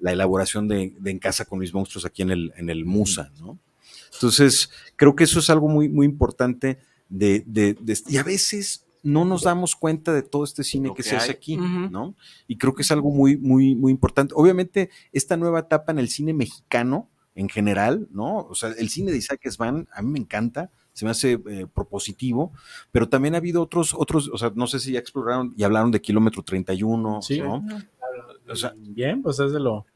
la 0.00 0.12
elaboración 0.12 0.68
de, 0.68 0.94
de 0.98 1.10
En 1.10 1.18
Casa 1.18 1.44
con 1.44 1.58
mis 1.58 1.74
monstruos 1.74 2.04
aquí 2.06 2.22
en 2.22 2.30
el, 2.30 2.52
en 2.56 2.70
el 2.70 2.84
Musa, 2.84 3.30
¿no? 3.40 3.58
Entonces, 4.14 4.70
creo 4.96 5.14
que 5.16 5.24
eso 5.24 5.40
es 5.40 5.50
algo 5.50 5.68
muy, 5.68 5.88
muy 5.88 6.06
importante 6.06 6.78
de, 7.08 7.42
de- 7.46 7.74
de- 7.80 7.98
y 8.08 8.16
a 8.18 8.22
veces 8.22 8.86
no 9.02 9.24
nos 9.24 9.42
damos 9.42 9.74
cuenta 9.74 10.12
de 10.12 10.22
todo 10.22 10.44
este 10.44 10.62
cine 10.62 10.88
Lo 10.88 10.94
que, 10.94 11.02
que 11.02 11.08
se 11.08 11.16
hace 11.16 11.32
aquí. 11.32 11.56
¿no? 11.56 12.14
Y 12.46 12.56
creo 12.56 12.72
que 12.74 12.82
es 12.82 12.90
algo 12.92 13.10
muy, 13.10 13.36
muy, 13.36 13.74
muy 13.74 13.90
importante. 13.90 14.32
Obviamente, 14.36 14.90
esta 15.12 15.36
nueva 15.36 15.58
etapa 15.60 15.90
en 15.90 15.98
el 15.98 16.08
cine 16.08 16.32
mexicano, 16.34 17.08
en 17.34 17.48
general, 17.48 18.06
¿no? 18.12 18.36
O 18.46 18.54
sea, 18.54 18.68
el 18.78 18.88
cine 18.90 19.10
de 19.10 19.18
Isaac 19.18 19.40
Svan, 19.50 19.88
a 19.92 20.02
mí 20.02 20.10
me 20.12 20.18
encanta, 20.20 20.70
se 20.92 21.04
me 21.04 21.10
hace 21.10 21.40
eh, 21.48 21.66
propositivo, 21.72 22.52
pero 22.90 23.08
también 23.08 23.34
ha 23.34 23.38
habido 23.38 23.62
otros, 23.62 23.94
otros, 23.96 24.28
o 24.32 24.36
sea, 24.38 24.52
no 24.54 24.66
sé 24.66 24.78
si 24.78 24.92
ya 24.92 24.98
exploraron 24.98 25.54
y 25.56 25.62
hablaron 25.62 25.90
de 25.90 26.00
Kilómetro 26.00 26.42
31, 26.42 27.22
Sí. 27.22 27.40
¿no? 27.40 27.64
O 28.48 28.54
sea, 28.56 28.74
Bien, 28.76 29.22
pues 29.22 29.38
es 29.40 29.52
de 29.52 29.60
lo, 29.60 29.86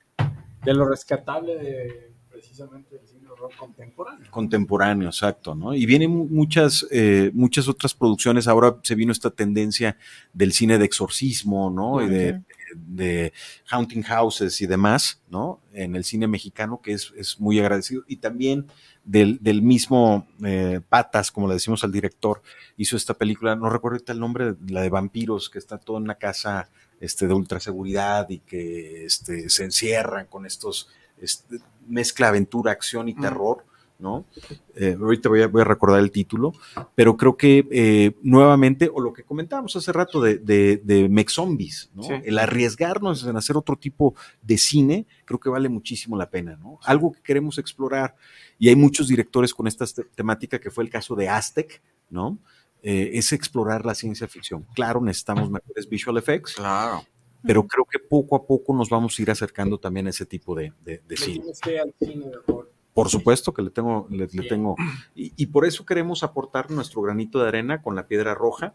de 0.65 0.75
lo 0.75 0.89
rescatable 0.89 1.57
de 1.57 2.13
precisamente 2.31 2.97
el 3.01 3.07
cine 3.07 3.23
de 3.23 3.29
horror 3.31 3.51
contemporáneo. 3.59 4.31
contemporáneo, 4.31 5.09
exacto, 5.09 5.55
¿no? 5.55 5.75
Y 5.75 5.85
vienen 5.87 6.11
mu- 6.11 6.27
muchas, 6.27 6.87
eh, 6.91 7.31
muchas 7.35 7.67
otras 7.69 7.95
producciones. 7.95 8.47
Ahora 8.49 8.77
se 8.83 8.95
vino 8.95 9.11
esta 9.13 9.31
tendencia 9.31 9.97
del 10.33 10.53
cine 10.53 10.79
de 10.79 10.85
exorcismo, 10.85 11.71
¿no? 11.71 12.03
Y 12.03 12.09
de, 12.09 12.43
de 12.87 13.33
haunting 13.71 14.03
houses 14.03 14.61
y 14.61 14.67
demás, 14.67 15.23
¿no? 15.29 15.61
En 15.73 15.97
el 15.97 16.05
cine 16.05 16.27
mexicano, 16.27 16.81
que 16.83 16.93
es, 16.93 17.13
es 17.17 17.41
muy 17.41 17.59
agradecido. 17.59 18.05
Y 18.07 18.17
también 18.17 18.67
del, 19.05 19.39
del 19.41 19.63
mismo 19.63 20.27
eh, 20.45 20.81
Patas, 20.89 21.31
como 21.31 21.49
le 21.49 21.55
decimos 21.55 21.85
al 21.85 21.93
director, 21.93 22.43
hizo 22.77 22.97
esta 22.97 23.15
película, 23.15 23.57
no 23.57 23.69
recuerdo 23.69 23.97
ahorita 23.97 24.13
el 24.13 24.21
nombre, 24.21 24.55
la 24.69 24.83
de 24.83 24.89
vampiros, 24.89 25.51
que 25.51 25.59
está 25.59 25.79
todo 25.79 25.97
en 25.99 26.05
una 26.05 26.17
casa 26.17 26.71
este, 27.01 27.27
de 27.27 27.35
ultraseguridad 27.35 28.31
y 28.31 28.39
que 28.39 29.05
este, 29.05 29.51
se 29.51 29.65
encierran 29.65 30.27
con 30.27 30.47
estos, 30.47 30.89
este, 31.21 31.59
mezcla 31.87 32.29
aventura, 32.29 32.73
acción 32.73 33.09
y 33.09 33.15
terror, 33.15 33.66
¿no? 33.99 34.27
Eh, 34.75 34.97
ahorita 35.01 35.29
voy 35.29 35.43
a, 35.43 35.47
voy 35.49 35.63
a 35.63 35.65
recordar 35.65 36.01
el 36.01 36.11
título, 36.11 36.53
pero 36.95 37.17
creo 37.17 37.37
que 37.37 37.67
eh, 37.71 38.17
nuevamente, 38.23 38.91
o 38.93 39.01
lo 39.01 39.13
que 39.13 39.23
comentábamos 39.23 39.75
hace 39.77 39.91
rato 39.93 40.21
de, 40.21 40.39
de, 40.39 40.81
de 40.85 41.09
Mech 41.09 41.31
Zombies, 41.31 41.91
¿no? 41.95 42.03
Sí. 42.03 42.13
El 42.25 42.39
arriesgarnos 42.39 43.25
en 43.27 43.37
hacer 43.37 43.57
otro 43.57 43.77
tipo 43.77 44.15
de 44.43 44.59
cine, 44.59 45.07
creo 45.25 45.41
que 45.41 45.49
vale 45.49 45.69
muchísimo 45.69 46.17
la 46.17 46.29
pena, 46.29 46.57
¿no? 46.57 46.79
Algo 46.85 47.13
que 47.13 47.23
queremos 47.23 47.57
explorar, 47.59 48.15
y 48.59 48.69
hay 48.69 48.77
muchos 48.77 49.09
directores 49.09 49.55
con 49.55 49.67
esta 49.67 49.87
te- 49.87 50.05
temática, 50.05 50.59
que 50.59 50.71
fue 50.71 50.85
el 50.85 50.91
caso 50.91 51.15
de 51.15 51.29
Aztec, 51.29 51.81
¿no? 52.11 52.39
Eh, 52.83 53.13
es 53.15 53.33
explorar 53.33 53.85
la 53.87 53.95
ciencia 53.95 54.29
ficción. 54.29 54.67
Claro, 54.75 55.01
necesitamos 55.01 55.51
mejores 55.51 55.89
visual 55.89 56.19
effects, 56.19 56.55
Claro. 56.55 57.03
pero 57.43 57.67
creo 57.67 57.85
que 57.91 57.99
poco 57.99 58.37
a 58.37 58.47
poco 58.47 58.75
nos 58.77 58.89
vamos 58.91 59.19
a 59.19 59.23
ir 59.23 59.31
acercando 59.31 59.79
también 59.79 60.07
a 60.07 60.11
ese 60.11 60.27
tipo 60.27 60.55
de, 60.55 60.73
de- 60.85 61.01
de 61.09 61.17
cine. 61.17 61.47
al 61.83 61.95
cine 61.99 62.27
de 62.27 62.37
horror 62.47 62.71
Por 62.97 63.11
supuesto 63.11 63.53
que 63.53 63.61
le 63.61 63.69
tengo, 63.69 64.07
le, 64.11 64.27
le 64.33 64.43
tengo. 64.49 64.75
Y, 65.15 65.31
y 65.37 65.47
por 65.47 65.67
eso 65.67 65.85
queremos 65.85 66.23
aportar 66.23 66.71
nuestro 66.71 67.03
granito 67.03 67.43
de 67.43 67.49
arena 67.49 67.83
con 67.83 67.95
la 67.95 68.07
piedra 68.09 68.35
roja. 68.35 68.75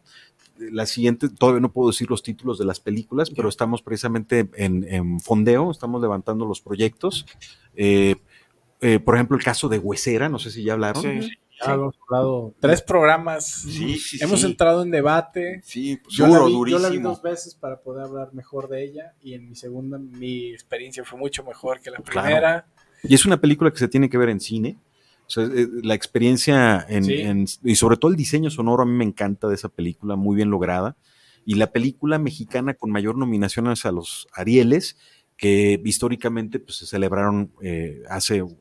La 0.60 0.86
siguiente, 0.86 1.28
todavía 1.28 1.60
no 1.60 1.72
puedo 1.72 1.90
decir 1.90 2.08
los 2.08 2.22
títulos 2.22 2.60
de 2.60 2.66
las 2.66 2.80
películas, 2.80 3.32
pero 3.32 3.50
estamos 3.50 3.82
precisamente 3.82 4.48
en, 4.58 4.84
en 4.88 5.20
fondeo, 5.20 5.72
estamos 5.72 6.00
levantando 6.04 6.46
los 6.46 6.62
proyectos. 6.62 7.26
Eh, 7.76 8.16
eh, 8.82 9.00
por 9.00 9.16
ejemplo, 9.16 9.36
el 9.36 9.44
caso 9.44 9.70
de 9.70 9.80
Huesera, 9.80 10.30
no 10.30 10.38
sé 10.38 10.52
si 10.52 10.64
ya 10.64 10.74
hablaron. 10.74 11.02
Sí, 11.02 11.32
ya 11.66 11.74
hemos 11.74 11.96
hablado 12.08 12.54
tres 12.60 12.84
programas. 12.84 13.46
Sí, 13.48 13.98
sí, 13.98 14.20
hemos 14.22 14.42
sí. 14.42 14.46
entrado 14.46 14.84
en 14.84 14.92
debate. 14.92 15.62
Sí, 15.64 15.98
pues, 16.04 16.16
Yo, 16.16 16.28
duro, 16.28 16.42
la 16.42 16.46
vi, 16.46 16.54
yo 16.54 16.78
la 16.78 16.90
vi 16.90 16.98
durísimo. 16.98 17.10
dos 17.10 17.22
veces 17.24 17.56
para 17.56 17.82
poder 17.82 18.04
hablar 18.06 18.34
mejor 18.36 18.68
de 18.70 18.84
ella 18.84 19.16
y 19.20 19.34
en 19.34 19.50
mi 19.50 19.56
segunda 19.56 19.98
mi 19.98 20.52
experiencia 20.52 21.04
fue 21.04 21.18
mucho 21.18 21.44
mejor 21.44 21.80
que 21.82 21.90
la 21.90 21.98
Claro. 21.98 22.66
Y 23.04 23.16
es 23.16 23.26
una 23.26 23.40
película 23.42 23.72
que 23.72 23.80
se 23.80 23.88
tiene 23.88 24.10
que 24.10 24.18
ver 24.18 24.30
en 24.30 24.40
cine. 24.40 24.78
O 25.28 25.30
sea, 25.30 25.44
eh, 25.46 25.68
la 25.84 25.94
experiencia 25.96 26.86
en, 26.90 27.04
Sí. 27.06 27.14
en- 27.22 27.46
y 27.64 27.76
sobre 27.76 27.98
todo 27.98 28.12
el 28.12 28.18
diseño 28.18 28.50
sonoro 28.50 28.84
a 28.84 28.86
mí 28.86 28.92
me 28.92 29.06
encanta 29.06 29.48
de 29.48 29.56
esa 29.56 29.70
película, 29.70 30.16
muy 30.16 30.36
bien 30.36 30.50
lograda. 30.50 30.98
Y 31.46 31.56
la 31.56 31.72
película 31.72 32.20
mexicana 32.20 32.74
con 32.74 32.92
mayor 32.92 33.18
nominaciones 33.18 33.86
a 33.86 33.92
los 33.92 34.28
Arieles, 34.34 34.98
que 35.38 35.82
históricamente 35.86 36.60
pues, 36.60 36.78
se 36.78 36.86
celebraron 36.86 37.52
eh, 37.62 38.04
hace 38.10 38.42
un- 38.44 38.60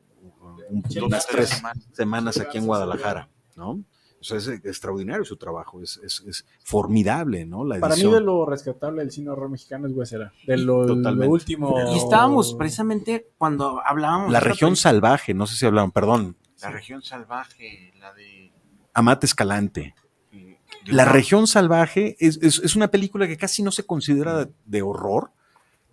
unas 1.03 1.27
tres 1.27 1.61
semanas 1.91 2.39
aquí 2.39 2.57
en 2.57 2.65
Guadalajara, 2.65 3.29
¿no? 3.55 3.83
O 4.21 4.23
sea, 4.23 4.37
es 4.37 4.47
extraordinario 4.47 5.25
su 5.25 5.35
trabajo, 5.35 5.81
es, 5.81 5.99
es- 6.03 6.23
es 6.27 6.45
formidable, 6.63 7.43
¿no? 7.45 7.65
La 7.65 7.79
Para 7.79 7.95
mí 7.95 8.03
de 8.03 8.21
lo 8.21 8.45
rescatable 8.45 9.01
del 9.01 9.11
cine 9.11 9.31
horror 9.31 9.49
mexicano 9.49 9.87
es 9.87 9.93
Huesera. 9.93 10.31
De 10.45 10.57
lo, 10.57 10.85
último. 11.27 11.75
Y 11.93 11.97
estábamos 11.97 12.53
precisamente 12.53 13.27
cuando 13.37 13.81
hablábamos. 13.85 14.31
La 14.31 14.39
región 14.39 14.75
salvaje, 14.75 15.33
no 15.33 15.47
sé 15.47 15.55
si 15.57 15.65
hablaron, 15.65 15.91
perdón, 15.91 16.37
La 16.61 16.69
región 16.69 17.01
salvaje, 17.01 17.91
la 17.99 18.13
de... 18.13 18.51
Amate 18.93 19.25
Escalante. 19.25 19.95
de 20.31 20.57
La 20.93 21.05
región 21.05 21.47
salvaje 21.47 22.15
es, 22.19 22.37
es- 22.43 22.59
es 22.63 22.75
una 22.75 22.89
película 22.89 23.27
que 23.27 23.37
casi 23.37 23.63
no 23.63 23.71
se 23.71 23.85
considera 23.87 24.45
de, 24.45 24.51
de 24.65 24.81
horror, 24.83 25.31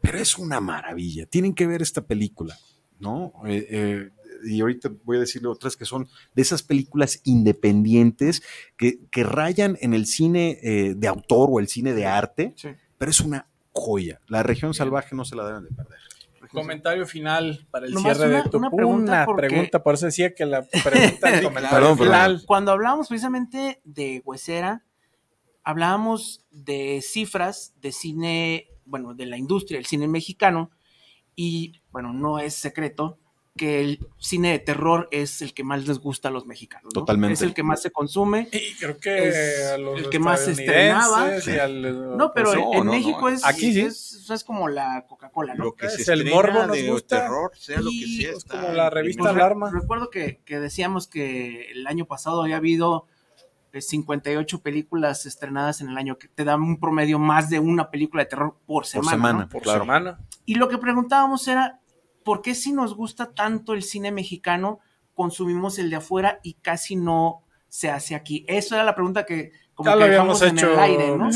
pero 0.03 0.19
es 0.19 0.37
una 0.37 0.61
maravilla. 0.61 1.25
Tienen 1.27 1.55
que 1.55 1.67
ver 1.67 1.81
esta 1.81 2.03
película, 2.03 2.57
¿no? 3.01 3.33
Eh, 3.47 3.67
eh, 3.71 4.11
y 4.45 4.61
ahorita 4.61 4.91
voy 5.05 5.17
a 5.17 5.21
decirle 5.21 5.49
otras 5.49 5.77
que 5.77 5.85
son 5.85 6.09
de 6.35 6.43
esas 6.43 6.63
películas 6.63 7.21
independientes 7.25 8.43
que, 8.77 8.99
que 9.11 9.25
rayan 9.25 9.77
en 9.81 9.95
el 9.95 10.07
cine 10.07 10.59
eh, 10.63 10.95
de 10.97 11.09
autor 11.09 11.49
o 11.53 11.59
el 11.61 11.69
cine 11.69 11.93
de 11.95 12.07
arte, 12.07 12.53
Sí. 12.57 12.69
pero 12.99 13.11
es 13.11 13.21
una 13.21 13.47
joya. 13.73 14.21
La 14.27 14.43
región 14.43 14.75
salvaje 14.75 15.15
no 15.15 15.25
se 15.25 15.37
la 15.37 15.47
deben 15.47 15.65
de 15.65 15.71
perder. 15.71 15.99
Comentario 16.51 17.07
final 17.07 17.67
para 17.71 17.87
el 17.87 17.93
Nomás 17.93 18.17
cierre 18.17 18.31
una- 18.35 18.43
de 18.43 18.49
tu 18.51 18.57
una 18.57 18.71
pregunta, 18.71 19.13
una 19.13 19.25
porque- 19.27 19.47
pregunta, 19.49 19.83
por 19.83 19.95
eso 19.95 20.07
decía 20.07 20.35
que 20.35 20.47
la 20.47 20.63
pregunta 20.63 21.29
el 21.39 21.43
comentario 21.45 21.71
Perdón, 21.79 21.99
perdón. 21.99 21.99
final. 21.99 22.43
Cuando 22.47 22.73
hablábamos 22.73 23.09
precisamente 23.09 23.81
de 23.85 24.23
Huesera, 24.25 24.83
hablábamos 25.63 26.45
de 26.51 27.01
cifras 27.03 27.75
de 27.81 27.93
cine, 27.93 28.69
bueno, 28.87 29.15
de 29.15 29.27
la 29.27 29.37
industria 29.37 29.79
del 29.79 29.87
cine 29.87 30.09
mexicano, 30.09 30.71
y 31.37 31.83
bueno, 31.93 32.13
no 32.13 32.39
es 32.39 32.55
secreto 32.55 33.19
que 33.59 33.83
el 33.83 34.01
cine 34.17 34.53
de 34.53 34.59
terror 34.61 35.07
es 35.11 35.43
el 35.43 35.53
que 35.53 35.63
más 35.65 35.87
les 35.87 35.99
gusta 35.99 36.29
a 36.29 36.31
los 36.31 36.47
mexicanos. 36.47 36.87
¿no? 36.87 37.01
Totalmente. 37.01 37.35
Es 37.35 37.43
el 37.43 37.53
que 37.53 37.63
más 37.63 37.83
se 37.83 37.91
consume. 37.91 38.49
Y 38.53 38.75
creo 38.77 38.99
que 38.99 39.29
Es 39.29 39.73
a 39.73 39.77
los 39.77 39.99
el 40.01 40.09
que 40.09 40.19
más 40.19 40.43
se 40.43 40.53
estrenaba. 40.53 41.25
al- 41.63 42.17
No, 42.17 42.33
pero 42.33 42.55
no, 42.55 42.73
en 42.75 42.87
no, 42.87 42.93
México 42.93 43.21
no. 43.21 43.29
es, 43.29 43.45
Aquí 43.45 43.75
sí. 43.75 43.81
es, 43.83 44.31
es 44.31 44.45
como 44.45 44.69
la 44.69 45.05
Coca-Cola, 45.07 45.55
¿no? 45.55 45.65
Lo 45.65 45.75
que 45.75 45.85
Es 45.87 46.03
se 46.05 46.13
el 46.15 46.21
estrena 46.23 46.35
morbo 46.55 46.67
nos 46.69 46.77
de 46.77 46.91
gusta. 46.91 47.21
terror, 47.23 47.51
sea 47.55 47.81
lo 47.83 47.91
que 47.91 48.07
sea. 48.07 48.31
pues, 48.33 48.45
está 48.45 48.61
como 48.63 48.73
la 48.73 48.89
revista 48.89 49.23
Pues 49.25 49.35
Alarma. 49.35 49.71
Recuerdo 49.71 50.09
que, 50.09 50.41
que 50.47 50.59
decíamos 50.59 51.07
que 51.09 51.71
el 51.73 51.87
año 51.87 52.07
pasado 52.07 52.43
había 52.43 52.57
habido 52.57 53.07
eh, 53.73 53.83
58 53.83 54.63
películas 54.63 55.27
estrenadas 55.27 55.83
en 55.83 55.91
el 55.91 55.99
año, 55.99 56.17
que 56.17 56.29
te 56.29 56.45
dan 56.45 56.63
un 56.63 56.81
promedio 56.81 57.19
más 57.19 57.51
de 57.51 57.59
una 57.59 57.91
película 57.91 58.23
de 58.23 58.31
terror 58.31 58.57
por 58.67 58.87
semana. 58.87 59.11
semana. 59.11 59.39
¿no? 59.41 59.49
por 59.51 59.63
Claro. 59.63 59.81
semana. 59.81 60.19
Y 60.47 60.55
lo 60.55 60.69
que 60.69 60.79
preguntábamos 60.79 61.47
era, 61.49 61.78
¿por 62.29 62.43
qué 62.43 62.55
si 62.55 62.73
nos 62.73 62.95
gusta 62.95 63.33
tanto 63.33 63.73
el 63.73 63.83
cine 63.83 64.13
mexicano, 64.13 64.81
consumimos 65.15 65.79
el 65.79 65.89
de 65.89 65.97
afuera 65.97 66.41
y 66.43 66.53
casi 66.61 66.95
no 66.95 67.41
se 67.69 67.89
hace 67.89 68.15
aquí? 68.15 68.45
Eso 68.47 68.75
era 68.75 68.85
la 68.85 68.95
pregunta 68.95 69.25
que 69.25 69.53
como 69.75 69.89
Ya 69.89 69.95
que 69.95 69.99
lo 70.01 70.05
habíamos 70.05 70.43
hecho 70.43 70.67
en 70.67 70.73
el 70.75 70.79
aire, 70.79 71.17
¿no? 71.17 71.31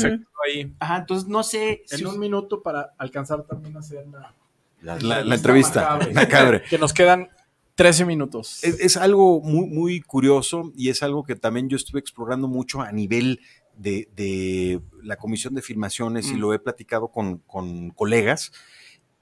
ahí. 0.45 0.71
Ajá, 0.79 0.97
entonces 0.97 1.27
no 1.27 1.41
sé 1.41 1.81
si 1.87 2.01
En 2.01 2.07
un 2.09 2.19
minuto 2.19 2.61
para 2.61 2.93
alcanzar 2.99 3.41
también 3.43 3.75
a 3.75 3.79
hacer 3.79 4.05
la, 4.07 4.35
La, 4.81 4.99
la- 4.99 5.23
la 5.23 5.33
entrevista. 5.35 5.97
Macabre. 6.13 6.61
Que 6.69 6.77
nos 6.77 6.93
quedan 6.93 7.29
13 7.75 8.05
minutos. 8.05 8.63
Es, 8.63 8.79
es 8.79 8.97
algo 8.97 9.41
muy, 9.41 9.65
muy 9.67 9.99
curioso 10.01 10.71
y 10.75 10.89
es 10.89 11.01
algo 11.01 11.23
que 11.23 11.35
también 11.35 11.69
yo 11.69 11.75
estuve 11.75 11.99
explorando 11.99 12.47
mucho 12.47 12.81
a 12.81 12.91
nivel 12.91 13.39
de, 13.75 14.07
de 14.15 14.79
la 15.01 15.15
comisión 15.15 15.55
de 15.55 15.63
filmaciones 15.63 16.29
y 16.29 16.35
Mm. 16.35 16.39
lo 16.39 16.53
he 16.53 16.59
platicado 16.59 17.07
con, 17.07 17.39
con 17.39 17.89
colegas. 17.89 18.51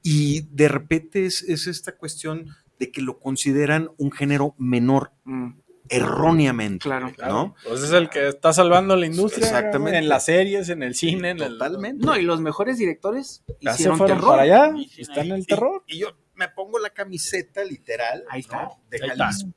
Y 0.03 0.41
de 0.51 0.67
repente 0.67 1.25
es, 1.25 1.41
es 1.43 1.67
esta 1.67 1.95
cuestión 1.95 2.47
de 2.79 2.91
que 2.91 3.01
lo 3.01 3.19
consideran 3.19 3.91
un 3.97 4.11
género 4.11 4.55
menor 4.57 5.11
Mm, 5.23 5.59
erróneamente. 5.89 6.83
claro. 6.83 7.11
¿no? 7.27 7.55
Pues 7.67 7.83
es 7.83 7.91
el 7.91 8.09
que 8.09 8.27
está 8.29 8.53
salvando 8.53 8.95
la 8.95 9.05
industria. 9.05 9.45
Exactamente. 9.45 9.99
En 9.99 10.09
las 10.09 10.25
series, 10.25 10.69
en 10.69 10.83
el 10.83 10.95
cine, 10.95 11.31
en 11.31 11.41
el. 11.41 11.49
Totalmente. 11.53 12.05
No, 12.05 12.15
y 12.17 12.23
los 12.23 12.41
mejores 12.41 12.77
directores 12.77 13.43
Ya 13.61 13.71
se 13.73 13.75
hicieron 13.81 13.97
fueron 13.97 14.17
terror. 14.17 14.31
para 14.31 14.41
allá. 14.43 14.73
Y- 14.75 15.01
Está 15.01 15.21
en 15.21 15.27
y- 15.27 15.31
el 15.31 15.45
terror. 15.47 15.83
Y, 15.87 15.99
yo 15.99 16.07
me 16.35 16.47
pongo 16.49 16.79
la 16.79 16.89
camiseta 16.89 17.63
literal 17.63 18.23
Ahí 18.29 18.39
está. 18.41 18.63
¿no? 18.63 18.81
de 18.89 18.99
Ahí. 19.03 19.09
Jalisco. 19.17 19.51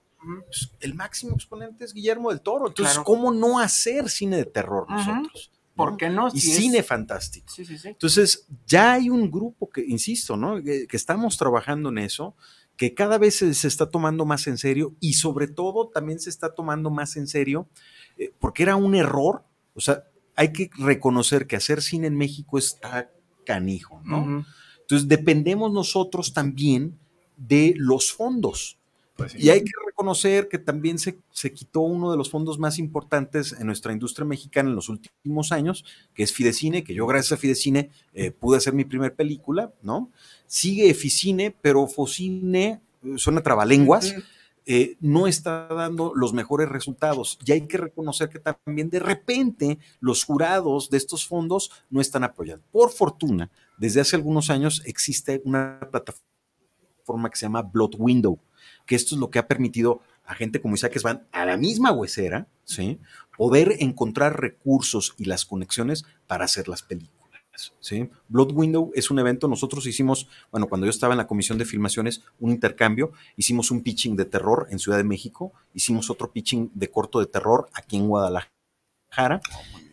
Pues, 0.46 0.70
El 0.80 0.94
máximo 0.94 1.34
exponente 1.34 1.84
es 1.84 1.92
Guillermo 1.92 2.30
del 2.30 2.40
Toro. 2.40 2.68
Entonces, 2.68 2.94
Claro. 2.94 3.04
¿cómo 3.04 3.30
no 3.32 3.58
hacer 3.58 4.08
cine 4.10 4.36
de 4.38 4.46
terror 4.46 4.86
nosotros? 4.90 5.50
¿Por 5.74 5.92
¿no? 5.92 5.96
qué 5.96 6.10
no? 6.10 6.28
Y 6.32 6.40
Si 6.40 6.50
es- 6.52 6.56
cine 6.58 6.82
fantástico. 6.82 7.52
Sí, 7.54 7.64
sí, 7.64 7.78
sí. 7.78 7.88
Entonces, 7.88 8.46
ya 8.66 8.92
hay 8.94 9.10
un 9.10 9.30
grupo 9.30 9.68
que, 9.70 9.84
insisto, 9.84 10.36
¿no? 10.36 10.62
Que, 10.62 10.86
que 10.86 10.96
estamos 10.96 11.36
trabajando 11.36 11.88
en 11.88 11.98
eso, 11.98 12.34
que 12.76 12.94
cada 12.94 13.18
vez 13.18 13.36
se, 13.36 13.54
se 13.54 13.68
está 13.68 13.88
tomando 13.90 14.24
más 14.24 14.46
en 14.46 14.58
serio 14.58 14.94
y 15.00 15.14
sobre 15.14 15.46
todo 15.48 15.88
también 15.88 16.18
se 16.20 16.30
está 16.30 16.54
tomando 16.54 16.90
más 16.90 17.16
en 17.16 17.26
serio, 17.28 17.68
eh, 18.18 18.32
porque 18.38 18.62
era 18.64 18.76
un 18.76 18.94
error. 18.94 19.44
O 19.74 19.80
sea, 19.80 20.04
hay 20.36 20.52
que 20.52 20.70
reconocer 20.78 21.46
que 21.46 21.56
hacer 21.56 21.82
cine 21.82 22.06
en 22.08 22.16
México 22.16 22.58
está 22.58 23.10
canijo, 23.46 24.00
¿no? 24.04 24.44
Entonces, 24.80 25.08
dependemos 25.08 25.72
nosotros 25.72 26.32
también 26.32 26.98
de 27.36 27.74
los 27.76 28.12
fondos. 28.12 28.78
Pues 29.16 29.32
sí. 29.32 29.38
Y 29.40 29.50
hay 29.50 29.60
que 29.62 29.70
reconocer 30.04 30.48
que 30.48 30.58
también 30.58 30.98
se, 30.98 31.18
se 31.30 31.52
quitó 31.52 31.80
uno 31.80 32.10
de 32.10 32.18
los 32.18 32.28
fondos 32.28 32.58
más 32.58 32.78
importantes 32.78 33.54
en 33.58 33.66
nuestra 33.66 33.92
industria 33.92 34.26
mexicana 34.26 34.68
en 34.68 34.76
los 34.76 34.90
últimos 34.90 35.50
años, 35.50 35.84
que 36.14 36.22
es 36.22 36.32
Fidecine, 36.32 36.84
que 36.84 36.94
yo 36.94 37.06
gracias 37.06 37.32
a 37.32 37.36
Fidecine 37.38 37.90
eh, 38.12 38.30
pude 38.30 38.58
hacer 38.58 38.74
mi 38.74 38.84
primer 38.84 39.14
película, 39.14 39.72
¿no? 39.82 40.10
Sigue 40.46 40.90
Eficine, 40.90 41.56
pero 41.62 41.86
Focine, 41.86 42.68
eh, 42.68 42.80
suena 43.16 43.42
trabalenguas, 43.42 44.14
eh, 44.66 44.96
no 45.00 45.26
está 45.26 45.68
dando 45.68 46.12
los 46.14 46.34
mejores 46.34 46.68
resultados. 46.68 47.38
Y 47.46 47.52
hay 47.52 47.66
que 47.66 47.78
reconocer 47.78 48.28
que 48.28 48.40
también 48.40 48.90
de 48.90 48.98
repente 48.98 49.78
los 50.00 50.22
jurados 50.22 50.90
de 50.90 50.98
estos 50.98 51.26
fondos 51.26 51.70
no 51.88 52.02
están 52.02 52.24
apoyando. 52.24 52.62
Por 52.70 52.90
fortuna, 52.90 53.50
desde 53.78 54.02
hace 54.02 54.16
algunos 54.16 54.50
años 54.50 54.82
existe 54.84 55.40
una 55.46 55.80
plataforma 55.90 57.30
que 57.30 57.36
se 57.36 57.46
llama 57.46 57.62
Blood 57.62 57.94
Window, 57.98 58.38
que 58.86 58.96
esto 58.96 59.14
es 59.14 59.20
lo 59.20 59.30
que 59.30 59.38
ha 59.38 59.46
permitido 59.46 60.00
a 60.24 60.34
gente 60.34 60.60
como 60.60 60.74
Isaac 60.74 61.00
Van 61.02 61.26
a 61.32 61.44
la 61.44 61.56
misma 61.56 61.92
huesera, 61.92 62.46
¿sí? 62.64 62.98
poder 63.36 63.76
encontrar 63.80 64.40
recursos 64.40 65.14
y 65.18 65.26
las 65.26 65.44
conexiones 65.44 66.04
para 66.26 66.44
hacer 66.44 66.68
las 66.68 66.82
películas. 66.82 67.14
¿sí? 67.80 68.08
Blood 68.28 68.52
Window 68.52 68.90
es 68.94 69.10
un 69.10 69.18
evento, 69.18 69.48
nosotros 69.48 69.86
hicimos, 69.86 70.28
bueno, 70.50 70.66
cuando 70.66 70.86
yo 70.86 70.90
estaba 70.90 71.14
en 71.14 71.18
la 71.18 71.26
comisión 71.26 71.58
de 71.58 71.64
filmaciones, 71.64 72.22
un 72.40 72.50
intercambio, 72.50 73.12
hicimos 73.36 73.70
un 73.70 73.82
pitching 73.82 74.16
de 74.16 74.24
terror 74.24 74.66
en 74.70 74.78
Ciudad 74.78 74.98
de 74.98 75.04
México, 75.04 75.52
hicimos 75.72 76.10
otro 76.10 76.32
pitching 76.32 76.70
de 76.74 76.90
corto 76.90 77.20
de 77.20 77.26
terror 77.26 77.68
aquí 77.74 77.96
en 77.96 78.08
Guadalajara, 78.08 79.40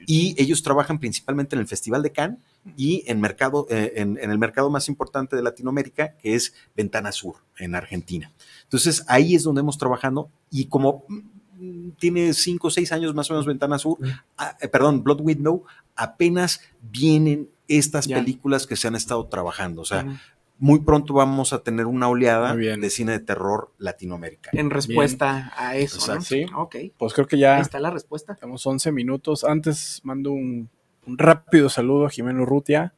y 0.08 0.36
ellos 0.42 0.64
trabajan 0.64 1.00
principalmente 1.00 1.56
en 1.56 1.62
el 1.62 1.68
Festival 1.68 2.02
de 2.04 2.12
Cannes 2.12 2.40
y 2.78 3.04
en, 3.08 3.20
mercado, 3.20 3.68
eh, 3.70 3.94
en, 3.96 4.18
en 4.22 4.32
el 4.32 4.38
mercado 4.38 4.70
más 4.70 4.88
importante 4.88 5.36
de 5.36 5.42
Latinoamérica, 5.42 6.14
que 6.18 6.36
es 6.36 6.54
Ventana 6.76 7.12
Sur, 7.12 7.36
en 7.58 7.76
Argentina. 7.76 8.32
Entonces, 8.64 9.04
ahí 9.08 9.36
es 9.36 9.44
donde 9.44 9.62
hemos 9.62 9.78
trabajado 9.78 10.30
y 10.50 10.66
como 10.66 11.04
mm, 11.08 11.90
tiene 12.00 12.34
cinco 12.34 12.68
o 12.68 12.72
seis 12.72 12.92
años 12.92 13.14
más 13.14 13.30
o 13.30 13.34
menos 13.34 13.46
Ventana 13.46 13.78
Sur, 13.78 13.98
ah, 14.38 14.58
eh, 14.62 14.68
perdón, 14.68 15.04
Blood 15.04 15.22
Window, 15.22 15.64
apenas 15.96 16.62
vienen 16.82 17.50
estas 17.68 18.08
Ya. 18.08 18.18
películas 18.18 18.68
que 18.68 18.76
se 18.76 18.88
han 18.88 18.96
estado 18.96 19.26
trabajando. 19.28 19.82
O 19.82 19.86
sea. 19.86 20.20
Muy 20.62 20.80
pronto 20.82 21.14
vamos 21.16 21.52
a 21.54 21.64
tener 21.64 21.88
una 21.88 22.08
oleada 22.08 22.56
de 22.56 22.90
cine 22.90 23.12
de 23.14 23.20
terror 23.20 23.72
latinoamericano. 23.80 24.58
En 24.60 24.70
respuesta 24.70 25.52
a 25.58 25.76
eso, 25.76 26.14
¿no? 26.16 26.22
Sí. 26.22 26.46
Ok. 26.56 26.76
Pues 26.98 27.14
creo 27.14 27.28
que 27.28 27.38
ya 27.38 27.56
Ahí 27.56 27.62
está 27.62 27.80
la 27.80 27.90
respuesta. 27.90 28.36
tenemos 28.36 28.66
11 28.66 28.92
minutos. 28.92 29.44
Antes 29.44 30.00
mando 30.04 30.32
un, 30.32 30.70
un 31.08 31.18
rápido 31.18 31.68
saludo 31.68 32.06
a 32.06 32.10
Jimeno 32.10 32.46
Rutia, 32.46 32.94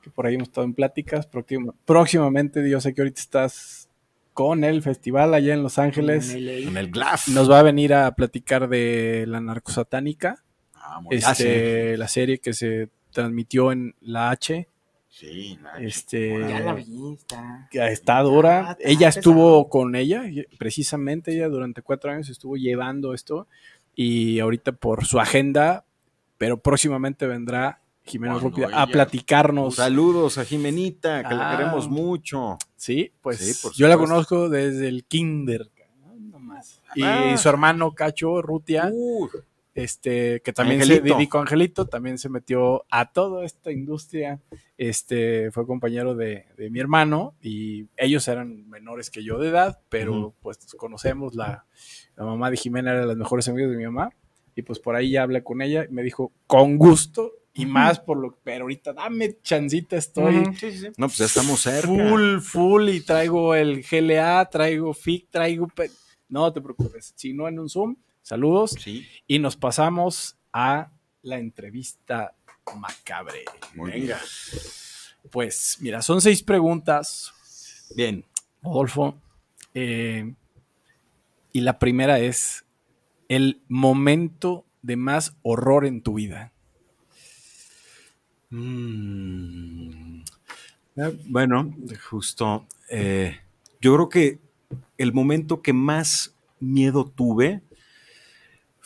que 0.00 0.10
por 0.10 0.26
ahí 0.26 0.36
hemos 0.36 0.48
estado 0.48 0.64
en 0.64 0.74
pláticas. 0.74 1.26
Próxima- 1.26 1.74
próximamente, 1.84 2.70
yo 2.70 2.80
sé 2.80 2.94
que 2.94 3.02
ahorita 3.02 3.20
estás 3.20 3.88
con 4.32 4.62
el 4.62 4.82
festival 4.82 5.34
allá 5.34 5.52
en 5.54 5.64
Los 5.64 5.80
Ángeles. 5.80 6.32
En 6.34 6.76
el 6.76 6.90
GLAF. 6.92 7.26
Nos 7.28 7.50
va 7.50 7.58
a 7.58 7.62
venir 7.64 7.92
a 7.94 8.14
platicar 8.14 8.68
de 8.68 9.24
la 9.26 9.40
narcosatánica, 9.40 10.44
Ah, 10.72 11.00
muy 11.00 11.16
este, 11.16 11.96
la 11.98 12.06
serie 12.06 12.38
que 12.38 12.52
se 12.54 12.88
transmitió 13.10 13.72
en 13.72 13.96
la 14.00 14.30
H. 14.30 14.68
Sí, 15.18 15.58
Este, 15.80 16.38
Ya 16.48 16.60
la 16.60 16.74
vi, 16.74 17.14
está. 17.14 17.66
que 17.72 17.84
está 17.88 18.20
dura. 18.20 18.68
Ah, 18.68 18.72
está 18.78 18.88
ella 18.88 18.98
pesado. 19.08 19.18
estuvo 19.18 19.68
con 19.68 19.96
ella, 19.96 20.22
precisamente 20.58 21.34
ella 21.34 21.48
durante 21.48 21.82
cuatro 21.82 22.12
años 22.12 22.28
estuvo 22.28 22.56
llevando 22.56 23.12
esto 23.14 23.48
y 23.96 24.38
ahorita 24.38 24.70
por 24.72 25.04
su 25.06 25.18
agenda, 25.18 25.84
pero 26.36 26.58
próximamente 26.60 27.26
vendrá 27.26 27.80
Jimena 28.04 28.38
Rupia 28.38 28.68
ella- 28.68 28.82
a 28.82 28.86
platicarnos. 28.86 29.74
Saludos 29.74 30.38
a 30.38 30.44
Jimenita, 30.44 31.24
que 31.28 31.34
la 31.34 31.50
Ah. 31.52 31.56
queremos 31.56 31.88
mucho. 31.88 32.56
Sí, 32.76 33.10
pues 33.20 33.38
Sí, 33.38 33.68
yo 33.76 33.88
la 33.88 33.98
conozco 33.98 34.48
desde 34.48 34.86
el 34.86 35.04
kinder. 35.04 35.68
más. 36.38 36.80
Y 36.94 37.02
Ah. 37.02 37.36
su 37.36 37.48
hermano 37.48 37.92
Cacho 37.92 38.40
Rutia, 38.40 38.88
Uh, 38.92 39.28
este, 39.78 40.40
que 40.40 40.52
también 40.52 40.80
Angelito. 40.82 41.06
se 41.06 41.14
dedicó 41.14 41.38
a 41.38 41.42
Angelito, 41.42 41.86
también 41.86 42.18
se 42.18 42.28
metió 42.28 42.84
a 42.90 43.12
toda 43.12 43.44
esta 43.44 43.70
industria. 43.70 44.40
Este 44.76 45.50
fue 45.52 45.66
compañero 45.66 46.14
de, 46.16 46.46
de 46.56 46.68
mi 46.70 46.80
hermano 46.80 47.34
y 47.40 47.86
ellos 47.96 48.26
eran 48.26 48.68
menores 48.68 49.08
que 49.10 49.22
yo 49.22 49.38
de 49.38 49.48
edad, 49.50 49.80
pero 49.88 50.12
Ujú. 50.18 50.34
pues 50.40 50.58
conocemos 50.76 51.34
la, 51.36 51.64
la 52.16 52.24
mamá 52.24 52.50
de 52.50 52.56
Jimena 52.56 52.90
era 52.90 53.00
de 53.02 53.06
las 53.06 53.16
mejores 53.16 53.48
amigas 53.48 53.70
de 53.70 53.76
mi 53.76 53.84
mamá 53.84 54.10
y 54.56 54.62
pues 54.62 54.80
por 54.80 54.96
ahí 54.96 55.10
ya 55.12 55.22
hablé 55.22 55.44
con 55.44 55.62
ella 55.62 55.86
y 55.88 55.92
me 55.92 56.02
dijo 56.02 56.32
con 56.48 56.76
gusto 56.76 57.32
y 57.54 57.64
más 57.66 58.00
por 58.00 58.18
lo 58.18 58.36
pero 58.42 58.62
ahorita 58.64 58.92
dame 58.92 59.36
chancita 59.42 59.96
estoy 59.96 60.38
Ujú. 60.38 60.52
no, 60.96 61.06
pues 61.06 61.18
ya 61.18 61.24
estamos 61.26 61.60
cerca. 61.60 61.86
full 61.86 62.38
full 62.40 62.88
y 62.88 63.00
traigo 63.00 63.54
el 63.54 63.84
GLA, 63.88 64.48
traigo 64.50 64.92
FIC, 64.92 65.30
traigo 65.30 65.68
no 66.28 66.52
te 66.52 66.60
preocupes, 66.60 67.12
si 67.16 67.32
no 67.32 67.46
en 67.48 67.58
un 67.58 67.68
Zoom, 67.68 67.96
saludos 68.28 68.72
Sí, 68.78 69.06
y 69.26 69.38
nos 69.38 69.56
pasamos 69.56 70.36
a 70.52 70.90
la 71.22 71.38
entrevista 71.38 72.34
macabre. 72.76 73.44
muy 73.74 73.90
Venga. 73.92 74.16
bien. 74.16 74.62
Pues 75.30 75.78
mira, 75.80 76.02
son 76.02 76.20
seis 76.20 76.42
preguntas, 76.42 77.32
Bien. 77.96 78.24
Rodolfo. 78.62 79.16
eh, 79.74 80.34
y 81.52 81.60
la 81.62 81.78
primera 81.78 82.18
es 82.20 82.64
el 83.28 83.62
momento 83.68 84.64
de 84.82 84.96
más 84.96 85.34
horror 85.42 85.86
en 85.86 86.02
tu 86.02 86.14
vida. 86.14 86.52
Mm. 88.50 90.20
Eh, 90.96 91.18
Bueno, 91.26 91.74
justo. 92.10 92.66
eh, 92.90 93.38
yo 93.80 93.94
creo 93.94 94.08
que 94.08 94.38
el 94.98 95.12
momento 95.12 95.62
que 95.62 95.72
más 95.72 96.34
miedo 96.60 97.04
tuve 97.06 97.62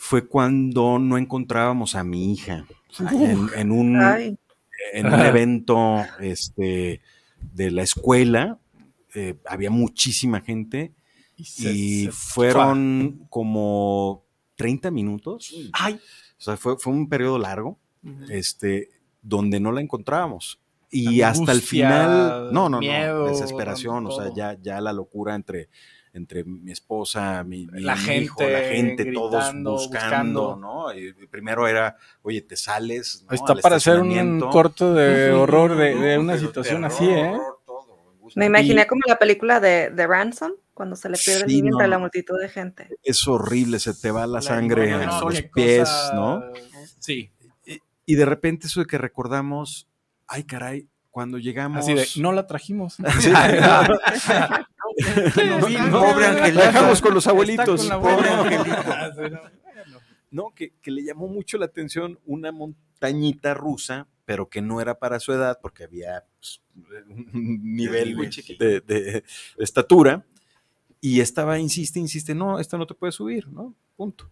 fue 0.05 0.27
cuando 0.27 0.99
no 0.99 1.17
encontrábamos 1.17 1.95
a 1.95 2.03
mi 2.03 2.33
hija. 2.33 2.65
En, 3.09 3.47
en 3.55 3.71
un, 3.71 3.95
Ay, 4.01 4.37
en 4.91 5.05
un 5.07 5.13
evento 5.21 6.03
este, 6.19 6.99
de 7.53 7.71
la 7.71 7.83
escuela. 7.83 8.59
eh, 9.15 9.35
había 9.47 9.69
muchísima 9.69 10.41
gente 10.41 10.91
se- 11.41 11.71
y 11.71 12.05
se- 12.05 12.11
fueron 12.11 13.27
como 13.29 14.25
30 14.55 14.91
minutos. 14.91 15.53
Ay, 15.71 15.93
O 16.37 16.41
sea, 16.41 16.57
fue, 16.57 16.77
fue 16.77 16.91
un 16.93 17.07
periodo 17.07 17.37
largo 17.39 17.79
este, 18.29 18.89
donde 19.21 19.59
no 19.61 19.71
la 19.71 19.79
encontrábamos. 19.81 20.59
Y 20.91 21.21
hasta 21.21 21.51
el 21.53 21.61
final, 21.61 22.53
no, 22.53 22.67
no, 22.69 22.79
miedo, 22.79 23.19
no, 23.25 23.29
desesperación, 23.31 24.05
o 24.07 24.11
sea, 24.11 24.31
ya, 24.35 24.57
ya 24.61 24.81
la 24.81 24.91
locura 24.93 25.33
entre, 25.33 25.69
entre 26.13 26.43
mi 26.43 26.71
esposa, 26.71 27.43
mi, 27.43 27.65
mi 27.65 27.81
La 27.81 27.95
hijo, 27.95 28.03
gente 28.05 28.51
la 28.51 28.59
gente, 28.59 29.11
todos 29.11 29.31
buscando, 29.31 29.71
buscando. 29.71 30.55
¿no? 30.55 30.93
Y 30.93 31.11
primero 31.27 31.67
era, 31.67 31.97
oye, 32.21 32.41
te 32.41 32.55
sales. 32.55 33.25
¿no? 33.27 33.35
Está 33.35 33.53
al 33.53 33.59
para 33.61 33.77
hacer 33.77 33.99
un 33.99 34.39
corto 34.39 34.93
de 34.93 35.31
horror 35.31 35.75
de, 35.75 35.95
de 35.95 36.17
una 36.19 36.33
Pero 36.33 36.47
situación 36.47 36.83
terror, 36.83 36.95
así, 36.95 37.05
¿eh? 37.09 37.29
horror, 37.29 37.59
todo, 37.65 38.11
angustia. 38.13 38.39
me 38.39 38.45
imaginé 38.45 38.85
como 38.85 39.01
la 39.07 39.17
película 39.17 39.59
de, 39.59 39.89
de 39.89 40.05
Ransom, 40.07 40.51
cuando 40.75 40.95
se 40.95 41.09
le 41.09 41.17
pierde 41.17 41.45
Sí, 41.47 41.57
el 41.57 41.63
niño 41.63 41.73
entre 41.75 41.87
la 41.87 41.97
multitud 41.97 42.39
de 42.39 42.49
gente. 42.49 42.89
Es 43.01 43.27
horrible, 43.27 43.79
se 43.79 43.95
te 43.95 44.11
va 44.11 44.27
la 44.27 44.41
sangre 44.41 44.91
No, 44.91 44.97
no, 44.97 45.03
en 45.03 45.09
no, 45.09 45.21
los 45.29 45.41
pies, 45.53 45.79
cosa- 45.89 46.13
¿no? 46.13 46.43
Sí. 46.99 47.31
Y 48.05 48.15
de 48.15 48.25
repente 48.25 48.67
eso 48.67 48.81
de 48.81 48.85
que 48.85 48.97
recordamos, 48.99 49.87
ay 50.27 50.43
caray, 50.43 50.87
cuando 51.09 51.37
llegamos... 51.39 51.79
Así 51.79 51.93
de, 51.95 52.05
no 52.21 52.31
la 52.33 52.45
trajimos. 52.45 52.97
Sí. 53.19 53.31
Pobre 55.91 56.25
Angelito. 56.25 56.59
La 56.59 56.65
dejamos 56.67 57.01
con 57.01 57.13
los 57.13 57.27
abuelitos. 57.27 57.87
con 57.89 58.01
Pobre. 58.01 58.29
Angelito. 58.29 59.41
No, 60.31 60.51
que, 60.55 60.73
que 60.81 60.89
le 60.89 61.03
llamó 61.03 61.27
mucho 61.27 61.59
la 61.59 61.65
atención 61.65 62.19
una 62.25 62.51
montañita 62.51 63.53
rusa, 63.53 64.07
pero 64.25 64.49
que 64.49 64.63
no 64.63 64.81
era 64.81 64.97
para 64.97 65.19
su 65.19 65.31
edad, 65.31 65.59
porque 65.61 65.83
había 65.83 66.25
pues, 66.39 66.59
un 67.05 67.75
nivel 67.75 68.15
muy 68.15 68.25
de, 68.25 68.31
chiquito. 68.31 68.65
de- 68.65 68.81
de 68.81 69.23
estatura. 69.59 70.25
Y 70.99 71.19
estaba, 71.19 71.59
insiste, 71.59 71.99
insiste, 71.99 72.33
no, 72.33 72.59
esta 72.59 72.79
no 72.79 72.87
te 72.87 72.95
puede 72.95 73.11
subir, 73.11 73.47
¿no? 73.49 73.75
Punto. 73.95 74.31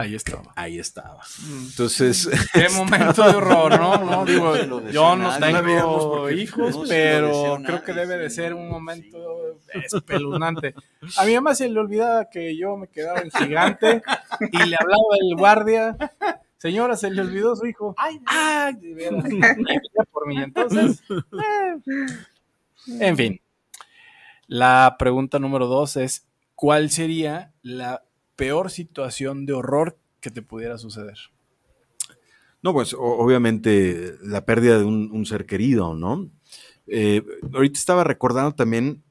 Ahí 0.00 0.14
estaba. 0.14 0.52
Ahí 0.56 0.78
estaba. 0.78 1.20
Entonces, 1.46 2.26
Qué 2.54 2.70
momento 2.70 3.22
de 3.22 3.36
horror, 3.36 3.78
¿no? 3.78 4.24
Digo, 4.24 4.56
yo 4.90 5.14
no 5.14 5.38
tengo 5.38 6.30
hijos, 6.30 6.74
no 6.74 6.84
pero 6.88 7.58
creo 7.62 7.82
que 7.82 7.92
debe 7.92 8.16
de 8.16 8.30
ser 8.30 8.54
un 8.54 8.70
momento 8.70 9.58
espeluznante. 9.74 10.74
A 11.18 11.26
mi 11.26 11.34
mamá 11.34 11.54
se 11.54 11.68
le 11.68 11.78
olvidaba 11.78 12.30
que 12.30 12.56
yo 12.56 12.78
me 12.78 12.88
quedaba 12.88 13.20
en 13.20 13.30
gigante 13.30 14.02
y 14.52 14.56
le 14.56 14.76
hablaba 14.80 15.16
el 15.20 15.36
guardia. 15.36 15.96
Señora, 16.56 16.96
se 16.96 17.10
le 17.10 17.20
olvidó 17.20 17.54
su 17.54 17.66
hijo. 17.66 17.94
Ay, 17.98 18.20
ay, 18.24 18.74
de 18.76 18.94
veras. 18.94 19.24
Ya 19.28 20.04
por 20.10 20.26
mí. 20.26 20.42
Entonces, 20.42 21.02
eh. 21.10 21.96
en 23.00 23.16
fin. 23.16 23.40
La 24.46 24.96
pregunta 24.98 25.38
número 25.38 25.66
dos 25.66 25.96
es: 25.96 26.26
¿Cuál 26.54 26.90
sería 26.90 27.52
la 27.62 28.02
peor 28.40 28.70
situación 28.70 29.46
de 29.46 29.52
horror 29.52 29.98
que 30.20 30.30
te 30.30 30.42
pudiera 30.42 30.78
suceder? 30.78 31.18
No, 32.62 32.72
pues 32.72 32.94
obviamente 32.98 34.14
la 34.22 34.44
pérdida 34.44 34.78
de 34.78 34.84
un, 34.84 35.24
ser 35.24 35.46
querido, 35.46 35.94
¿no? 35.94 36.28
Eh, 36.86 37.22
ahorita 37.54 37.78
estaba 37.78 38.04
recordando 38.04 38.54
también, 38.54 39.02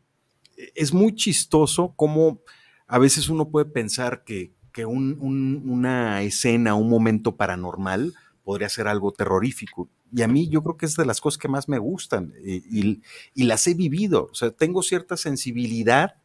es 0.76 0.94
muy 0.94 1.16
chistoso 1.16 1.94
cómo 1.96 2.42
a 2.88 3.00
veces 3.00 3.30
uno 3.30 3.50
puede 3.50 3.66
pensar 3.66 4.24
que, 4.24 4.52
que 4.72 4.86
un- 4.86 5.18
un- 5.20 5.64
una 5.66 6.22
escena, 6.22 6.76
un 6.76 6.90
momento 6.90 7.36
paranormal 7.36 8.14
podría 8.44 8.70
ser 8.70 8.88
algo 8.88 9.12
terrorífico. 9.12 9.90
Y 10.12 10.22
a 10.24 10.28
mí 10.28 10.50
yo 10.50 10.62
creo 10.64 10.78
que 10.78 10.86
es 10.86 10.96
de 10.96 11.06
las 11.06 11.22
cosas 11.22 11.38
que 11.38 11.48
más 11.48 11.68
me 11.70 11.78
gustan 11.80 12.34
y- 12.44 13.02
y 13.36 13.44
las 13.44 13.66
he 13.68 13.74
vivido. 13.74 14.28
O 14.32 14.36
sea, 14.36 14.52
tengo 14.52 14.82
cierta 14.84 15.18
sensibilidad 15.18 16.16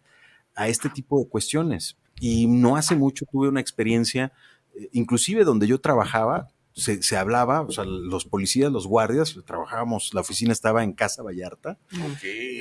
a 0.55 0.69
este 0.69 0.89
tipo 0.89 1.19
de 1.21 1.29
cuestiones. 1.29 1.97
Y 2.21 2.47
no 2.47 2.77
hace 2.77 2.97
mucho 2.97 3.27
tuve 3.31 3.49
una 3.49 3.61
experiencia, 3.61 4.33
eh, 4.75 4.89
inclusive 4.93 5.45
donde 5.45 5.67
yo 5.67 5.81
trabajaba, 5.81 6.49
se, 6.73 7.03
se 7.03 7.17
hablaba, 7.17 7.61
o 7.61 7.71
sea, 7.71 7.85
los 7.85 8.25
policías, 8.25 8.73
los 8.73 8.87
guardias, 8.87 9.39
trabajábamos, 9.47 10.13
la 10.13 10.23
oficina 10.23 10.53
estaba 10.53 10.83
en 10.83 10.93
Casa 10.93 11.23
Vallarta. 11.23 11.79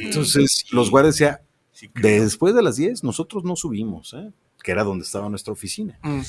Entonces, 0.02 0.66
los 0.72 0.92
guardias 0.92 1.16
decían, 1.16 1.40
Sí, 1.74 1.90
después 2.02 2.54
de 2.54 2.62
las 2.62 2.76
10, 2.76 3.04
nosotros 3.04 3.44
no 3.44 3.56
subimos, 3.56 4.14
¿eh? 4.14 4.32
que 4.64 4.72
era 4.72 4.84
donde 4.84 5.04
estaba 5.04 5.28
nuestra 5.28 5.52
oficina. 5.52 6.00
Mm. 6.04 6.22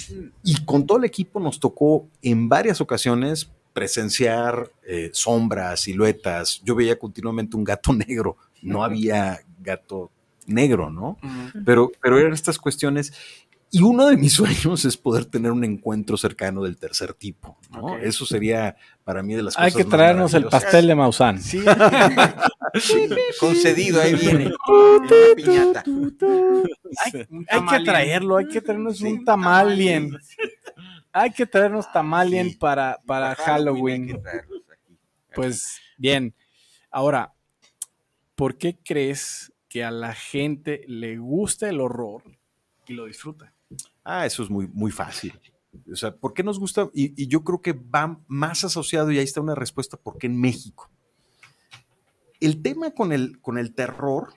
Y 0.42 0.64
con 0.64 0.86
todo 0.86 0.98
el 0.98 1.04
equipo 1.04 1.38
nos 1.38 1.60
tocó 1.60 2.08
en 2.22 2.48
varias 2.48 2.80
ocasiones 2.80 3.50
presenciar 3.74 4.72
eh, 4.86 5.10
sombras, 5.12 5.80
siluetas. 5.80 6.62
Yo 6.64 6.74
veía 6.74 6.98
continuamente 6.98 7.56
un 7.56 7.64
gato 7.64 7.92
negro, 8.08 8.38
no 8.62 8.82
había 8.82 9.40
gato 9.60 10.10
negro, 10.46 10.90
¿no? 10.90 11.18
Pero, 11.64 11.90
pero 12.02 12.18
eran 12.18 12.32
estas 12.32 12.58
cuestiones. 12.58 13.12
Y 13.70 13.82
uno 13.82 14.06
de 14.06 14.16
mis 14.16 14.32
sueños 14.34 14.84
es 14.84 14.96
poder 14.96 15.24
tener 15.24 15.50
un 15.50 15.64
encuentro 15.64 16.16
cercano 16.16 16.62
del 16.62 16.76
tercer 16.76 17.12
tipo, 17.14 17.58
¿no? 17.70 17.96
Eso 17.98 18.24
sería 18.24 18.76
para 19.02 19.22
mí 19.22 19.34
de 19.34 19.42
las 19.42 19.58
Hay 19.58 19.72
cosas 19.72 19.76
que 19.76 19.84
más 19.84 19.90
traernos 19.98 20.34
el 20.34 20.44
pastel 20.46 20.86
de 20.86 20.94
Maussan. 20.94 21.40
Sí. 21.40 21.64
Concedido, 23.40 24.00
ahí 24.00 24.14
viene. 24.14 24.46
Una 24.68 25.08
piñata. 25.36 25.84
Hay, 27.04 27.26
hay 27.48 27.66
que 27.78 27.84
traerlo, 27.84 28.36
hay 28.36 28.48
que 28.48 28.60
traernos 28.60 28.98
Sí, 28.98 29.06
un 29.06 29.24
tamalien. 29.24 30.10
tamalien. 30.10 30.20
Hay 31.12 31.30
que 31.30 31.46
traernos 31.46 31.90
tamalien 31.92 32.50
Sí. 32.50 32.56
para, 32.56 32.98
para 33.06 33.34
Halloween. 33.36 34.02
hay 34.02 34.08
que 34.08 34.28
aquí. 34.28 34.98
Pues 35.34 35.78
bien. 35.96 36.34
Ahora, 36.90 37.32
¿por 38.34 38.56
qué 38.56 38.76
crees 38.84 39.52
que 39.74 39.82
a 39.82 39.90
la 39.90 40.14
gente 40.14 40.84
le 40.86 41.18
gusta 41.18 41.68
el 41.68 41.80
horror 41.80 42.22
y 42.86 42.92
lo 42.92 43.06
disfruta? 43.06 43.52
Ah, 44.04 44.24
eso 44.24 44.44
es 44.44 44.48
muy, 44.48 44.68
muy 44.68 44.92
fácil. 44.92 45.36
O 45.92 45.96
sea, 45.96 46.14
¿por 46.14 46.32
qué 46.32 46.44
nos 46.44 46.60
gusta? 46.60 46.88
Y, 46.94 47.20
y 47.20 47.26
yo 47.26 47.42
creo 47.42 47.60
que 47.60 47.72
va 47.72 48.20
más 48.28 48.62
asociado, 48.62 49.10
y 49.10 49.18
ahí 49.18 49.24
está 49.24 49.40
una 49.40 49.56
respuesta, 49.56 49.96
¿por 49.96 50.16
qué 50.16 50.28
en 50.28 50.40
México? 50.40 50.88
El 52.38 52.62
tema 52.62 52.92
con 52.92 53.12
el, 53.12 53.40
con 53.40 53.58
el 53.58 53.74
terror 53.74 54.34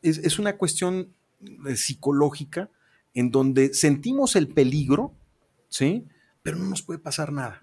es, 0.00 0.16
es 0.16 0.38
una 0.38 0.56
cuestión 0.56 1.14
eh, 1.68 1.76
psicológica 1.76 2.70
en 3.12 3.30
donde 3.30 3.74
sentimos 3.74 4.34
el 4.34 4.48
peligro, 4.48 5.12
¿sí? 5.68 6.06
Pero 6.40 6.56
no 6.56 6.64
nos 6.64 6.80
puede 6.80 7.00
pasar 7.00 7.32
nada. 7.32 7.60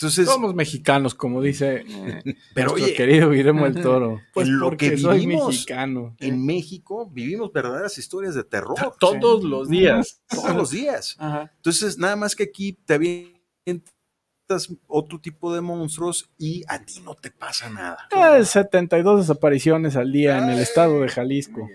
Entonces, 0.00 0.26
Somos 0.28 0.54
mexicanos, 0.54 1.14
como 1.14 1.42
dice 1.42 1.84
pero 2.54 2.70
nuestro 2.70 2.86
oye, 2.86 2.94
querido 2.94 3.28
Guillermo 3.30 3.66
el 3.66 3.82
Toro. 3.82 4.18
Pues 4.32 4.48
en 4.48 4.58
lo 4.58 4.66
porque 4.70 4.90
que 4.92 4.96
soy 4.98 5.20
vivimos 5.20 5.48
mexicano. 5.48 6.16
en 6.20 6.46
México 6.46 7.10
vivimos 7.12 7.52
verdaderas 7.52 7.98
historias 7.98 8.34
de 8.34 8.44
terror. 8.44 8.76
Todos 8.98 9.44
los 9.44 9.68
días. 9.68 10.22
Todos 10.30 10.56
los 10.56 10.70
días. 10.70 11.16
Ajá. 11.18 11.52
Entonces, 11.54 11.98
nada 11.98 12.16
más 12.16 12.34
que 12.34 12.44
aquí 12.44 12.72
te 12.72 12.94
avientas 12.94 14.74
otro 14.86 15.20
tipo 15.20 15.54
de 15.54 15.60
monstruos 15.60 16.30
y 16.38 16.64
a 16.68 16.82
ti 16.84 17.00
no 17.04 17.14
te 17.14 17.30
pasa 17.30 17.68
nada. 17.68 18.08
Eh, 18.38 18.44
72 18.44 19.20
desapariciones 19.20 19.96
al 19.96 20.10
día 20.12 20.38
en 20.38 20.48
el 20.48 20.58
estado 20.60 21.00
de 21.02 21.08
Jalisco. 21.08 21.68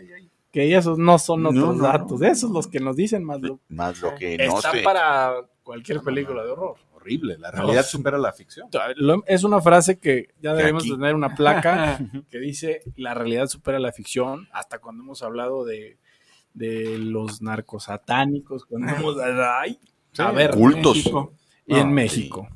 Que 0.52 0.76
esos 0.76 0.98
no 0.98 1.20
son 1.20 1.44
No, 1.44 1.50
otros 1.50 1.78
no, 1.78 1.84
datos. 1.84 2.20
no. 2.22 2.28
Esos 2.28 2.50
los 2.50 2.68
que 2.68 2.80
nos 2.80 2.96
dicen 2.96 3.24
más. 3.24 3.40
Lo, 3.42 3.60
Más 3.70 4.02
lo 4.02 4.16
que 4.16 4.38
no 4.38 4.56
está 4.58 4.72
sé. 4.72 4.82
para 4.82 5.34
cualquier 5.64 5.98
No, 5.98 6.02
no, 6.02 6.06
película 6.06 6.42
no. 6.42 6.46
de 6.48 6.52
horror. 6.54 6.76
Horrible. 7.06 7.38
La 7.38 7.52
realidad 7.52 7.82
No. 7.82 7.88
supera 7.88 8.18
la 8.18 8.34
ficción. 8.34 8.68
Es 9.28 9.44
una 9.44 9.62
frase 9.62 10.00
que 10.00 10.30
ya 10.42 10.52
De 10.54 10.58
debemos 10.58 10.84
tener 10.84 11.14
una 11.14 11.36
placa 11.36 12.00
que 12.32 12.40
dice 12.40 12.82
la 12.96 13.14
realidad 13.14 13.48
supera 13.48 13.80
la 13.80 13.92
ficción, 13.92 14.48
hasta 14.52 14.80
cuando 14.80 15.04
hemos 15.04 15.22
hablado 15.22 15.64
de, 15.66 15.98
de 16.54 16.98
los 16.98 17.42
narcos 17.42 17.84
satánicos, 17.86 18.66
cuando 18.66 18.92
hemos 18.94 19.16
ay, 19.20 19.80
a 20.18 20.32
ver, 20.32 20.52
Cultos. 20.52 20.96
México. 20.98 21.34
y 21.68 21.74
No, 21.74 21.80
en 21.80 21.94
México. 21.94 22.48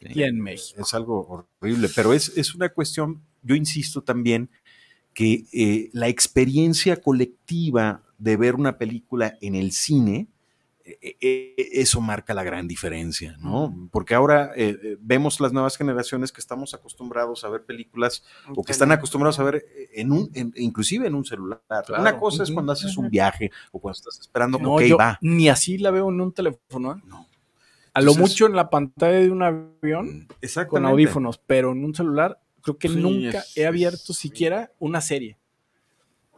Sí. 0.00 0.06
Y 0.14 0.22
en 0.22 0.40
México. 0.40 0.80
Es 0.82 0.94
algo 0.94 1.46
horrible, 1.60 1.88
pero 1.94 2.12
es, 2.12 2.36
es 2.36 2.54
una 2.54 2.68
cuestión, 2.68 3.22
yo 3.42 3.54
insisto 3.56 4.02
también, 4.02 4.50
que 5.14 5.44
eh, 5.52 5.88
la 5.92 6.08
experiencia 6.08 6.96
colectiva 7.00 8.02
de 8.18 8.36
ver 8.36 8.54
una 8.54 8.78
película 8.78 9.36
en 9.40 9.54
el 9.54 9.72
cine, 9.72 10.28
eso 11.20 12.00
marca 12.00 12.32
la 12.34 12.44
gran 12.44 12.68
diferencia, 12.68 13.36
¿no? 13.40 13.88
Porque 13.90 14.14
ahora 14.14 14.52
eh, 14.56 14.76
eh, 14.82 14.96
vemos 15.00 15.40
las 15.40 15.52
nuevas 15.52 15.76
generaciones 15.76 16.30
que 16.32 16.40
estamos 16.40 16.74
acostumbrados 16.74 17.44
a 17.44 17.48
ver 17.48 17.64
películas 17.64 18.22
o 18.54 18.62
que 18.62 18.72
están 18.72 18.92
acostumbrados 18.92 19.38
a 19.40 19.44
ver 19.44 19.56
eh, 19.56 19.88
en 19.94 20.12
un, 20.12 20.30
en- 20.34 20.52
inclusive 20.56 21.06
en 21.06 21.14
un 21.14 21.24
celular. 21.24 21.60
Claro. 21.68 22.00
Una 22.00 22.18
cosa 22.18 22.42
es 22.44 22.50
cuando 22.52 22.72
haces 22.72 22.96
un 22.96 23.10
viaje 23.10 23.50
o 23.72 23.80
cuando 23.80 23.96
estás 23.98 24.20
esperando, 24.20 24.58
No, 24.58 24.74
ok, 24.74 24.82
yo 24.82 24.96
va. 24.96 25.18
ni 25.20 25.48
así 25.48 25.78
la 25.78 25.90
veo 25.90 26.08
en 26.08 26.20
un 26.20 26.32
teléfono. 26.32 26.92
¿eh? 26.96 27.02
No. 27.04 27.26
A 27.92 28.00
lo 28.02 28.14
mucho 28.14 28.46
en 28.46 28.54
la 28.54 28.68
pantalla 28.70 29.18
de 29.18 29.30
un 29.30 29.42
avión 29.42 30.28
con 30.68 30.84
audífonos, 30.84 31.38
pero 31.46 31.72
en 31.72 31.84
un 31.84 31.94
celular 31.94 32.38
creo 32.60 32.76
que 32.78 32.88
Sí, 32.88 32.96
nunca 32.96 33.38
es- 33.38 33.56
he 33.56 33.66
abierto 33.66 34.12
siquiera 34.12 34.70
una 34.78 35.00
serie. 35.00 35.38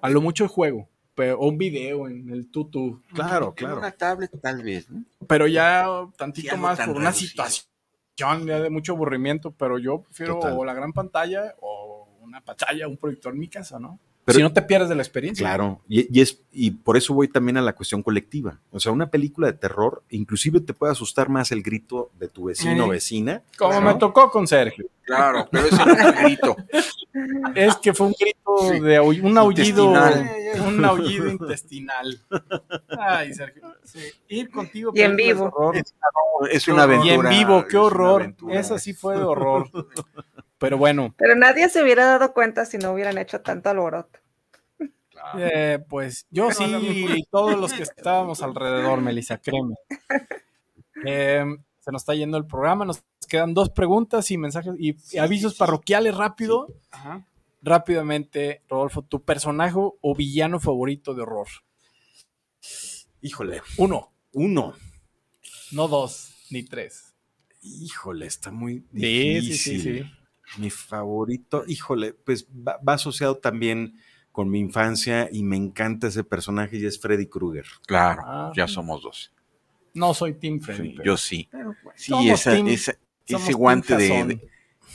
A 0.00 0.08
lo 0.08 0.20
mucho 0.20 0.44
el 0.44 0.48
juego, 0.50 0.88
pero, 1.18 1.36
o 1.40 1.48
un 1.48 1.58
video 1.58 2.06
en 2.08 2.30
el 2.30 2.48
tutu. 2.48 3.02
Claro, 3.12 3.52
claro. 3.52 3.78
una 3.78 3.90
tablet, 3.90 4.30
tal 4.40 4.62
vez. 4.62 4.88
¿no? 4.88 5.02
Pero 5.26 5.48
ya 5.48 5.84
tantito 6.16 6.54
Sí, 6.54 6.60
más 6.60 6.78
tan 6.78 6.90
por 6.90 6.96
una 6.98 7.10
reducido. 7.10 7.44
situación 7.44 8.46
ya 8.46 8.60
de 8.60 8.70
mucho 8.70 8.92
aburrimiento, 8.92 9.50
pero 9.50 9.78
yo 9.80 10.02
prefiero 10.02 10.34
Total. 10.34 10.54
o 10.56 10.64
la 10.64 10.74
gran 10.74 10.92
pantalla 10.92 11.54
o 11.60 12.08
una 12.20 12.40
pantalla, 12.40 12.86
un 12.86 12.96
proyector 12.96 13.32
en 13.32 13.40
mi 13.40 13.48
casa, 13.48 13.80
¿no? 13.80 13.98
Pero- 14.28 14.36
si 14.36 14.42
no 14.42 14.52
te 14.52 14.62
pierdes 14.62 14.88
de 14.88 14.94
la 14.94 15.02
experiencia. 15.02 15.44
Claro, 15.46 15.80
y, 15.88 16.16
y 16.16 16.20
es, 16.22 16.40
y 16.52 16.70
por 16.70 16.96
eso 16.96 17.14
voy 17.14 17.28
también 17.28 17.56
a 17.56 17.62
la 17.62 17.74
cuestión 17.74 18.02
colectiva. 18.02 18.58
O 18.70 18.78
sea, 18.80 18.92
una 18.92 19.10
película 19.10 19.46
de 19.48 19.54
terror, 19.54 20.02
inclusive 20.10 20.60
te 20.60 20.74
puede 20.74 20.92
asustar 20.92 21.28
más 21.28 21.50
el 21.52 21.62
grito 21.62 22.10
de 22.18 22.28
tu 22.28 22.44
vecino 22.44 22.86
o 22.86 22.88
vecina. 22.88 23.42
Como 23.56 23.70
Claro. 23.72 23.86
me 23.86 23.94
tocó 23.94 24.30
con 24.30 24.46
Sergio. 24.46 24.86
Claro, 25.04 25.48
pero 25.50 25.66
ese 25.66 25.76
no 25.86 25.92
es 25.92 26.00
el 26.04 26.12
grito. 26.14 26.56
Es 27.56 27.74
que 27.76 27.92
fue 27.94 28.06
un 28.06 28.14
grito 28.18 28.38
Sí. 28.70 28.78
de 28.80 29.00
un 29.00 29.36
aullido, 29.38 29.86
Intestinal. 29.86 30.30
un 30.68 30.84
aullido 30.84 31.28
intestinal. 31.28 32.20
Ay, 32.96 33.34
Sergio. 33.34 33.74
sí. 33.82 34.00
Ir 34.28 34.50
contigo. 34.50 34.92
Y 34.94 35.00
en 35.00 35.16
vivo. 35.16 35.46
horror. 35.46 35.76
Es 36.52 36.68
una 36.68 36.82
Y 36.82 36.84
aventura. 36.84 37.32
en 37.32 37.38
vivo, 37.38 37.64
qué 37.68 37.76
horror. 37.76 38.34
Esa 38.50 38.78
sí 38.78 38.92
fue 38.92 39.16
de 39.16 39.22
horror. 39.24 39.68
Pero 40.58 40.76
bueno, 40.78 41.14
Pero 41.16 41.34
nadie 41.36 41.68
se 41.68 41.82
hubiera 41.82 42.04
dado 42.06 42.32
cuenta 42.32 42.64
si 42.66 42.78
no 42.78 42.92
hubieran 42.92 43.16
hecho 43.18 43.40
tanto 43.40 43.70
alboroto. 43.70 44.18
eh, 45.38 45.78
pues 45.88 46.26
yo 46.30 46.50
sí 46.52 46.64
y 47.16 47.22
todos 47.30 47.58
los 47.58 47.72
que 47.72 47.82
estábamos 47.84 48.42
alrededor, 48.42 49.00
Melissa, 49.00 49.38
créeme. 49.38 49.74
Eh, 51.04 51.44
se 51.80 51.92
nos 51.92 52.02
está 52.02 52.14
yendo 52.14 52.36
el 52.38 52.46
programa, 52.46 52.84
nos 52.84 53.02
quedan 53.28 53.54
dos 53.54 53.70
preguntas 53.70 54.30
y 54.30 54.38
mensajes 54.38 54.74
y, 54.78 54.96
avisos 55.18 55.54
parroquiales 55.54 56.16
rápido. 56.16 56.66
Rápidamente, 57.62 58.62
Rodolfo, 58.68 59.02
tu 59.02 59.22
personaje 59.24 59.76
o 59.76 60.14
villano 60.14 60.60
favorito 60.60 61.14
de 61.14 61.22
horror. 61.22 61.48
Híjole, 63.20 63.62
Uno, 63.78 64.12
uno. 64.32 64.74
no 65.72 65.88
dos, 65.88 66.34
ni 66.50 66.62
tres. 66.62 67.14
Híjole, 67.62 68.26
está 68.26 68.50
muy 68.52 68.84
Sí, 68.92 69.40
difícil. 69.40 69.52
sí, 69.56 69.80
sí, 69.80 69.98
sí. 70.04 70.10
Mi 70.56 70.70
favorito, 70.70 71.64
híjole, 71.66 72.14
pues 72.14 72.46
va, 72.46 72.78
va 72.86 72.94
asociado 72.94 73.36
también 73.36 73.94
con 74.32 74.48
mi 74.50 74.58
infancia 74.60 75.28
y 75.30 75.42
me 75.42 75.56
encanta 75.56 76.06
ese 76.08 76.24
personaje 76.24 76.76
y 76.78 76.86
es 76.86 76.98
Freddy 77.00 77.26
Krueger. 77.26 77.66
Claro, 77.86 78.22
Ah. 78.24 78.52
ya 78.56 78.66
somos 78.68 79.02
dos. 79.02 79.32
No 79.94 80.14
soy 80.14 80.34
Team 80.34 80.60
Freddy. 80.60 80.90
Sí, 80.90 80.94
pero- 80.96 81.04
yo 81.04 81.16
sí. 81.16 81.48
Esa, 82.30 82.52
team- 82.52 82.68
esa- 82.68 82.96
somos 83.26 83.42
ese 83.44 83.52
guante 83.52 83.96
de, 83.96 84.48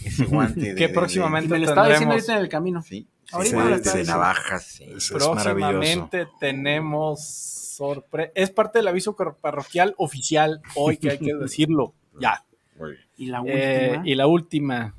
ese 0.06 0.26
guante 0.26 0.60
de, 0.74 0.76
Que 0.76 0.88
de- 0.88 0.94
próximamente 0.94 1.48
de- 1.50 1.54
me 1.60 1.66
lo 1.66 1.70
estaba 1.70 1.88
diciendo 1.90 2.14
ahorita 2.16 2.34
en 2.34 2.40
el 2.40 2.50
camino. 2.50 2.82
sí, 2.82 3.08
Ahorita 3.32 3.92
sí, 3.92 3.98
de- 4.00 4.04
navajas. 4.06 4.64
sí. 4.66 4.86
Próximamente 5.12 6.28
tenemos 6.40 7.24
sorpresa. 7.24 8.32
Es 8.36 8.50
parte 8.52 8.80
del 8.80 8.88
aviso 8.88 9.16
parroquial 9.16 9.96
oficial 9.98 10.62
hoy 10.76 10.98
que 10.98 11.12
hay 11.12 11.18
que 11.20 11.34
decirlo. 11.36 11.94
Ya. 12.20 12.46
Muy 12.78 12.92
bien. 12.92 13.04
Y 13.18 13.26
la 13.28 13.42
Eh, 13.46 13.88
última. 13.90 14.08
y 14.08 14.16
la 14.16 14.28
última. 14.28 14.96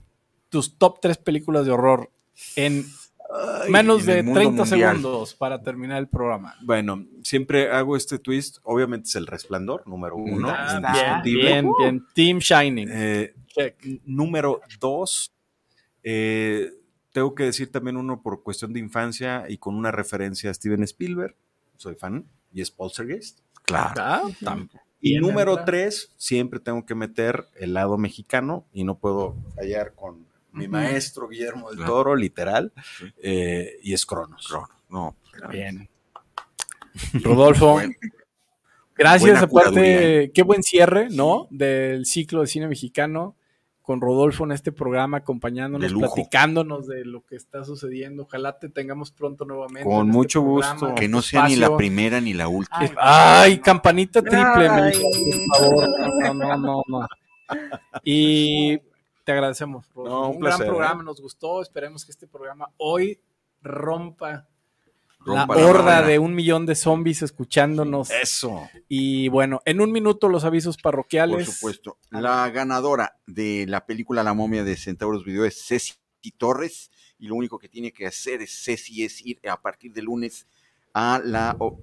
Tus 0.54 0.78
top 0.78 1.00
tres 1.02 1.18
películas 1.18 1.66
de 1.66 1.72
horror 1.72 2.10
en 2.54 2.84
Ay, 3.64 3.70
menos 3.72 4.02
en 4.02 4.06
de 4.06 4.18
el 4.20 4.24
mundo 4.26 4.40
30 4.40 4.64
mundial. 4.64 4.96
segundos 4.96 5.34
para 5.34 5.60
terminar 5.62 5.98
el 5.98 6.06
programa. 6.06 6.54
Bueno, 6.62 7.04
siempre 7.24 7.72
hago 7.72 7.96
este 7.96 8.20
twist. 8.20 8.58
Obviamente 8.62 9.08
es 9.08 9.16
el 9.16 9.26
resplandor, 9.26 9.82
número 9.88 10.14
uno, 10.14 10.48
Ah, 10.50 10.76
indiscutible. 11.24 11.42
Bien, 11.50 11.68
bien. 11.76 12.06
Team 12.14 12.38
Shining. 12.38 12.88
Eh, 12.92 13.34
número 14.04 14.60
dos, 14.78 15.34
eh, 16.04 16.70
tengo 17.12 17.34
que 17.34 17.44
decir 17.44 17.72
también 17.72 17.96
uno 17.96 18.22
por 18.22 18.44
cuestión 18.44 18.72
de 18.72 18.78
infancia 18.78 19.46
y 19.48 19.58
con 19.58 19.74
una 19.74 19.90
referencia 19.90 20.50
a 20.50 20.54
Steven 20.54 20.84
Spielberg. 20.84 21.34
Soy 21.76 21.96
fan. 21.96 22.26
Y 22.52 22.60
es 22.60 22.70
Poltergeist. 22.70 23.40
Claro. 23.64 23.94
Ah, 23.96 24.22
Y 25.00 25.18
número 25.18 25.52
entra. 25.52 25.64
tres, 25.64 26.12
siempre 26.16 26.60
tengo 26.60 26.86
que 26.86 26.94
meter 26.94 27.46
el 27.56 27.74
lado 27.74 27.98
mexicano 27.98 28.66
y 28.72 28.84
no 28.84 28.96
puedo 28.98 29.34
fallar 29.56 29.94
con 29.94 30.32
mi 30.54 30.68
maestro 30.68 31.28
Guillermo 31.28 31.68
del 31.68 31.78
Claro. 31.78 31.92
Toro, 31.92 32.16
literal, 32.16 32.72
Sí. 32.98 33.06
eh, 33.22 33.78
y 33.82 33.92
es 33.92 34.06
Cronos. 34.06 34.46
Claro, 34.48 34.68
No, 34.88 35.16
Bien. 35.50 35.88
Rodolfo, 37.22 37.72
Bueno, 37.72 37.92
gracias. 38.94 39.42
Aparte, 39.42 40.30
qué 40.32 40.42
buen 40.42 40.62
cierre, 40.62 41.08
¿no? 41.10 41.48
Del 41.50 42.06
ciclo 42.06 42.40
de 42.42 42.46
cine 42.46 42.68
mexicano 42.68 43.36
con 43.82 44.00
Rodolfo 44.00 44.44
en 44.44 44.52
este 44.52 44.72
programa, 44.72 45.18
acompañándonos, 45.18 45.92
platicándonos 45.92 46.86
de 46.86 47.04
lo 47.04 47.22
que 47.26 47.36
está 47.36 47.64
sucediendo. 47.64 48.22
Ojalá 48.22 48.58
te 48.58 48.68
tengamos 48.70 49.10
pronto 49.12 49.44
nuevamente. 49.44 49.82
Con 49.84 50.06
este 50.06 50.16
mucho 50.16 50.42
programa, 50.42 50.72
gusto. 50.72 50.86
que 50.94 51.04
este 51.04 51.08
no 51.08 51.20
sea 51.20 51.48
ni 51.48 51.56
la 51.56 51.76
primera 51.76 52.20
ni 52.20 52.32
la 52.32 52.48
última. 52.48 52.78
Ay, 52.80 52.92
ay, 52.96 53.58
campanita 53.58 54.22
triple, 54.22 54.68
Ay. 54.68 54.92
Por 55.02 55.58
favor. 55.58 55.88
No, 56.22 56.34
no, 56.34 56.56
no, 56.56 56.82
no. 56.86 57.06
Y 58.04 58.80
te 59.24 59.32
agradecemos. 59.32 59.86
No, 59.96 60.28
un 60.30 60.36
un 60.36 60.40
gran 60.40 60.56
placer, 60.58 60.66
programa, 60.66 61.02
nos 61.02 61.20
gustó. 61.20 61.62
Esperemos 61.62 62.04
que 62.04 62.12
este 62.12 62.26
programa 62.26 62.68
hoy 62.76 63.20
rompa, 63.62 64.46
Rompa 65.18 65.56
la 65.56 65.66
horda 65.66 66.02
de 66.02 66.18
un 66.18 66.34
millón 66.34 66.66
de 66.66 66.74
zombies 66.74 67.22
escuchándonos. 67.22 68.10
Eso. 68.10 68.68
Y 68.88 69.28
bueno, 69.28 69.62
en 69.64 69.80
un 69.80 69.90
minuto 69.90 70.28
los 70.28 70.44
avisos 70.44 70.76
parroquiales. 70.76 71.46
Por 71.46 71.54
supuesto. 71.54 71.96
La 72.10 72.50
ganadora 72.50 73.16
de 73.26 73.64
la 73.66 73.86
película 73.86 74.22
La 74.22 74.34
momia 74.34 74.64
de 74.64 74.76
Centauros 74.76 75.24
Video 75.24 75.46
es 75.46 75.64
Ceci 75.66 75.94
Torres. 76.36 76.90
Y 77.18 77.28
lo 77.28 77.36
único 77.36 77.58
que 77.58 77.70
tiene 77.70 77.90
que 77.92 78.06
hacer 78.06 78.42
es 78.42 78.50
Ceci 78.64 79.02
es 79.04 79.24
ir 79.24 79.40
a 79.48 79.58
partir 79.60 79.94
de 79.94 80.02
lunes 80.02 80.46
a 80.92 81.20
la 81.24 81.56
o, 81.58 81.80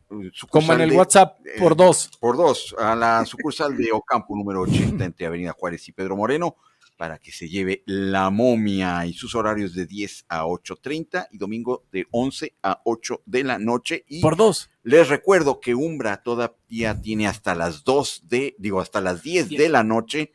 Como 0.50 0.74
en 0.74 0.82
el 0.82 0.90
de- 0.92 0.98
WhatsApp, 0.98 1.40
eh, 1.46 1.60
por 1.60 1.76
dos. 1.76 2.12
por 2.20 2.38
dos 2.38 2.76
a 2.78 2.96
la 2.96 3.26
sucursal 3.26 3.76
de 3.76 3.92
Ocampo 3.92 4.36
número 4.36 4.62
80 4.62 5.04
entre 5.04 5.26
Avenida 5.26 5.52
Juárez 5.52 5.88
y 5.90 5.92
Pedro 5.94 6.16
Moreno 6.16 6.56
para 7.02 7.18
que 7.18 7.32
se 7.32 7.50
lleve 7.50 7.82
la 7.88 8.30
momia 8.30 9.08
y 9.08 9.14
sus 9.14 9.34
horarios 9.34 9.74
de 9.74 9.88
10 9.88 10.26
a 10.30 10.46
8.30 10.46 11.30
y 11.32 11.40
domingo 11.40 11.84
de 11.92 12.06
11 12.12 12.54
a 12.62 12.80
8 12.86 13.24
de 13.26 13.44
la 13.44 13.58
noche. 13.58 14.06
Y 14.08 14.22
Por 14.22 14.38
dos. 14.38 14.70
les 14.84 15.10
recuerdo 15.10 15.60
que 15.60 15.74
Umbra 15.74 16.22
todavía 16.22 17.02
tiene 17.02 17.26
hasta 17.26 17.56
las 17.56 17.84
2 17.86 18.26
de, 18.28 18.56
digo, 18.60 18.80
hasta 18.80 19.02
las 19.02 19.24
10 19.24 19.50
de 19.50 19.68
la 19.70 19.84
noche 19.84 20.32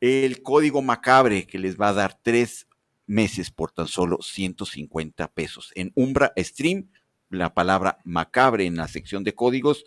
el 0.00 0.42
código 0.42 0.80
macabre 0.80 1.46
que 1.46 1.58
les 1.58 1.78
va 1.78 1.90
a 1.90 1.92
dar 1.92 2.18
tres 2.22 2.68
meses 3.06 3.50
por 3.50 3.72
tan 3.72 3.86
solo 3.86 4.16
150 4.22 5.28
pesos 5.32 5.72
en 5.74 5.92
la 7.28 7.52
palabra 7.52 7.98
macabre 8.04 8.64
en 8.64 8.76
la 8.76 8.88
sección 8.88 9.24
de 9.24 9.34
códigos. 9.34 9.84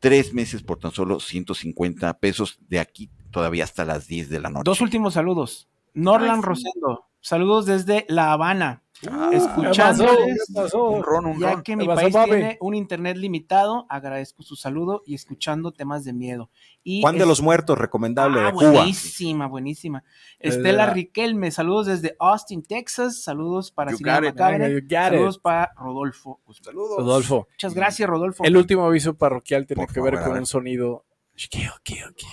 Tres 0.00 0.32
meses 0.34 0.62
por 0.62 0.78
tan 0.78 0.90
solo 0.92 1.20
150 1.20 2.18
pesos 2.18 2.58
de 2.68 2.80
aquí 2.80 3.10
todavía 3.30 3.64
hasta 3.64 3.84
las 3.84 4.06
10 4.08 4.28
de 4.30 4.40
la 4.40 4.48
noche. 4.50 4.62
Dos 4.64 4.80
últimos 4.80 5.14
saludos. 5.14 5.68
Norlan 5.94 6.36
Ay, 6.36 6.40
sí. 6.40 6.46
Rosendo, 6.46 7.06
saludos 7.20 7.66
desde 7.66 8.06
La 8.08 8.32
Habana. 8.32 8.82
Ah, 9.10 9.30
Escuchándoles, 9.32 10.44
¿Qué 10.46 10.52
pasó? 10.54 10.90
un 10.90 11.02
ron, 11.02 11.26
un 11.26 11.38
ya 11.40 11.52
ron. 11.52 11.62
que 11.62 11.74
mi 11.76 11.84
¿Qué 11.84 11.88
pasó, 11.88 12.00
país 12.02 12.14
papi? 12.14 12.30
tiene 12.30 12.58
un 12.60 12.74
internet 12.74 13.16
limitado, 13.16 13.86
agradezco 13.88 14.42
su 14.42 14.56
saludo 14.56 15.02
y 15.06 15.14
escuchando 15.14 15.72
temas 15.72 16.04
de 16.04 16.12
miedo. 16.12 16.50
Y 16.82 17.02
Juan 17.02 17.16
de 17.16 17.22
es- 17.22 17.28
los 17.28 17.42
Muertos, 17.42 17.76
recomendable, 17.76 18.40
Ah, 18.40 18.46
de 18.46 18.52
Cuba. 18.52 18.70
buenísima, 18.70 19.46
buenísima. 19.46 20.02
Estela 20.38 20.86
la- 20.86 20.92
Riquelme, 20.94 21.50
saludos 21.50 21.86
desde 21.86 22.16
Austin, 22.18 22.62
Texas. 22.62 23.22
Saludos 23.22 23.70
para 23.70 23.92
it. 23.92 24.00
Macabre. 24.00 24.78
It. 24.78 24.90
Saludos 24.90 25.38
para 25.38 25.72
Rodolfo. 25.76 26.40
Saludos. 26.62 26.96
Rodolfo. 26.98 27.48
Muchas 27.50 27.74
gracias, 27.74 28.08
Rodolfo. 28.08 28.44
El 28.44 28.56
último 28.56 28.86
aviso 28.86 29.14
parroquial 29.14 29.66
tiene 29.66 29.84
Por 29.84 29.92
que 29.94 30.00
ver 30.00 30.14
favor, 30.14 30.24
con 30.24 30.32
ver. 30.34 30.40
un 30.40 30.46
sonido. 30.46 31.04
Kill, 31.36 31.70
kill, 31.82 32.14
kill. 32.16 32.28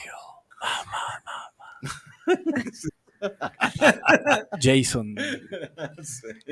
Mamá, 0.61 1.23
mamá. 1.25 2.27
Jason. 4.61 5.15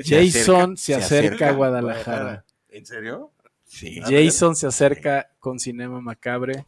Jason 0.04 0.76
se 0.76 0.94
acerca 0.94 1.48
a 1.48 1.52
Guadalajara. 1.52 2.44
¿En 2.68 2.86
serio? 2.86 3.32
Sí. 3.64 4.00
Jason 4.02 4.54
se 4.56 4.66
acerca 4.66 5.28
con 5.38 5.58
Cinema 5.58 6.00
Macabre 6.00 6.66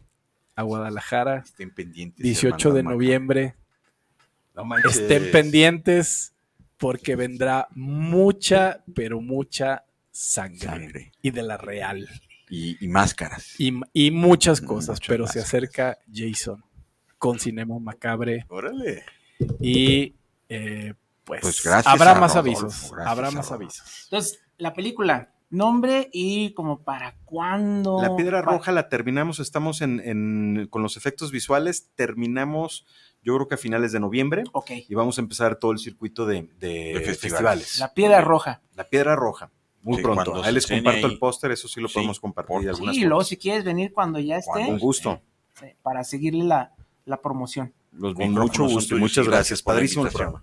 a 0.59 0.63
Guadalajara. 0.65 1.43
Estén 1.45 1.71
pendientes. 1.73 2.23
18 2.23 2.73
de 2.73 2.83
noviembre. 2.83 3.55
No 4.57 4.65
manches. 4.65 4.97
Estén 4.99 5.31
pendientes 5.31 6.33
porque 6.79 7.15
vendrá 7.17 7.69
mucha, 7.77 8.83
pero 8.95 9.21
mucha 9.21 9.85
sangre. 10.11 10.59
Sangre. 10.61 11.13
Y 11.23 11.31
de 11.31 11.43
la 11.43 11.57
real. 11.59 12.09
Y, 12.51 12.83
y 12.85 12.89
máscaras. 12.89 13.55
Y, 13.61 13.73
y 13.93 14.11
muchas 14.11 14.61
Mm, 14.63 14.67
cosas, 14.67 14.97
muchas 14.97 15.09
pero 15.09 15.27
se 15.29 15.41
acerca 15.41 15.99
Jason 16.13 16.65
con 17.19 17.39
Cinema 17.39 17.79
Macabre 17.79 18.47
Órale. 18.49 19.05
y 19.61 20.15
eh, 20.49 20.95
pues, 21.25 21.41
Pues 21.43 21.63
gracias 21.63 21.93
habrá 21.93 22.15
más 22.15 22.35
Rodolfo, 22.35 22.39
avisos. 22.65 22.91
gracias 22.93 23.13
Habrá 23.13 23.31
más 23.31 23.49
Rodolfo. 23.51 23.55
avisos. 23.55 24.01
Entonces, 24.05 24.41
la 24.57 24.73
película, 24.73 25.31
nombre 25.51 26.09
y 26.13 26.53
como 26.55 26.83
para 26.83 27.17
cuándo. 27.25 28.01
La 28.03 28.15
piedra 28.17 28.43
roja 28.43 28.73
la 28.73 28.89
terminamos, 28.89 29.41
estamos 29.41 29.81
en, 29.81 30.01
en- 30.01 30.67
con 30.71 30.83
los 30.83 30.97
efectos 30.97 31.31
visuales, 31.33 31.89
terminamos 31.95 32.87
yo 33.23 33.35
creo 33.35 33.49
que 33.49 33.57
a 33.57 33.59
finales 33.59 33.91
de 33.93 33.99
noviembre 34.01 34.45
Ok. 34.53 34.71
y 34.89 34.95
vamos 34.95 35.19
a 35.19 35.21
empezar 35.21 35.57
todo 35.57 35.73
el 35.73 35.79
circuito 35.79 36.25
de, 36.25 36.43
de 36.61 36.69
De 36.95 37.01
festivales. 37.01 37.19
festivales. 37.21 37.79
La 37.81 37.93
piedra 37.93 38.21
roja. 38.21 38.63
La 38.77 38.85
piedra 38.89 39.17
roja, 39.17 39.51
muy 39.83 39.97
Sí, 39.97 40.03
pronto. 40.03 40.43
Ahí 40.45 40.55
les 40.55 40.67
comparto 40.67 41.07
ahí. 41.07 41.13
el 41.13 41.19
póster, 41.19 41.51
eso 41.51 41.67
sí 41.67 41.81
lo 41.81 41.89
Sí, 41.89 41.95
podemos 41.95 42.21
compartir. 42.21 42.75
Sí, 42.75 42.85
y 42.93 43.05
luego 43.05 43.25
si 43.25 43.37
quieres 43.37 43.65
venir 43.65 43.93
cuando 43.93 44.19
ya 44.21 44.37
esté, 44.37 44.67
Con 44.67 44.79
gusto, 44.79 45.21
sí, 45.59 45.67
para 45.83 46.05
seguirle 46.05 46.45
la, 46.45 46.73
la 47.07 47.21
promoción. 47.21 47.73
Los 47.93 48.15
con 48.15 48.31
mucho 48.33 48.65
gusto 48.69 48.97
y 48.97 49.01
muchas 49.01 49.27
gracias. 49.27 49.63
Padrísimo 49.63 50.07
el 50.07 50.13
programa. 50.13 50.43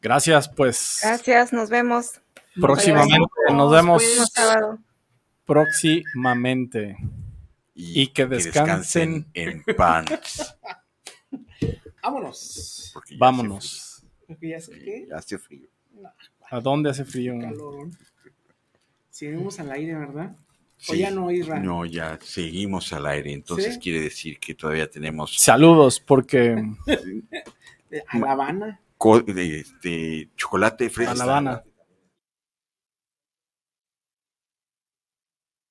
Gracias, 0.00 0.48
pues 0.48 1.00
Gracias, 1.02 1.52
nos 1.52 1.68
vemos. 1.68 2.20
Próximamente 2.60 3.26
Adiós. 3.48 3.56
nos 3.56 3.72
vemos 3.72 4.02
próximamente. 5.44 6.96
Y 7.74 8.08
que 8.08 8.26
descansen. 8.26 9.26
en 9.34 9.64
pants. 9.76 10.56
Vámonos. 12.02 12.90
porque 12.92 13.16
Vámonos. 13.16 14.02
Porque 14.26 14.48
ya 14.50 14.60
sé 14.60 14.72
hace 14.72 14.84
qué. 14.84 14.90
frío, 14.92 15.06
ya 15.08 15.16
hace 15.16 15.38
frío. 15.38 15.68
¿A 16.50 16.60
dónde 16.60 16.90
hace 16.90 17.04
frío? 17.04 17.38
Calor. 17.40 17.88
Seguimos 19.10 19.58
al 19.60 19.70
aire, 19.72 19.94
¿verdad? 19.94 20.36
O 20.88 20.92
Sí. 20.92 20.98
ya 20.98 21.10
no, 21.10 21.30
Isra. 21.30 21.58
No, 21.60 21.84
ya 21.86 22.18
seguimos 22.22 22.92
al 22.92 23.06
aire, 23.06 23.32
entonces 23.32 23.74
¿Sí? 23.74 23.80
quiere 23.80 24.00
decir 24.02 24.38
que 24.38 24.54
todavía 24.54 24.88
tenemos 24.90 25.34
Saludos, 25.38 25.98
porque 26.00 26.62
A 28.08 28.18
La 28.18 28.32
Habana. 28.32 28.80
co- 28.98 29.20
de- 29.20 29.60
este, 29.60 30.28
chocolate 30.36 30.90
fresco. 30.90 31.12
a 31.12 31.16
La 31.16 31.24
Habana. 31.24 31.62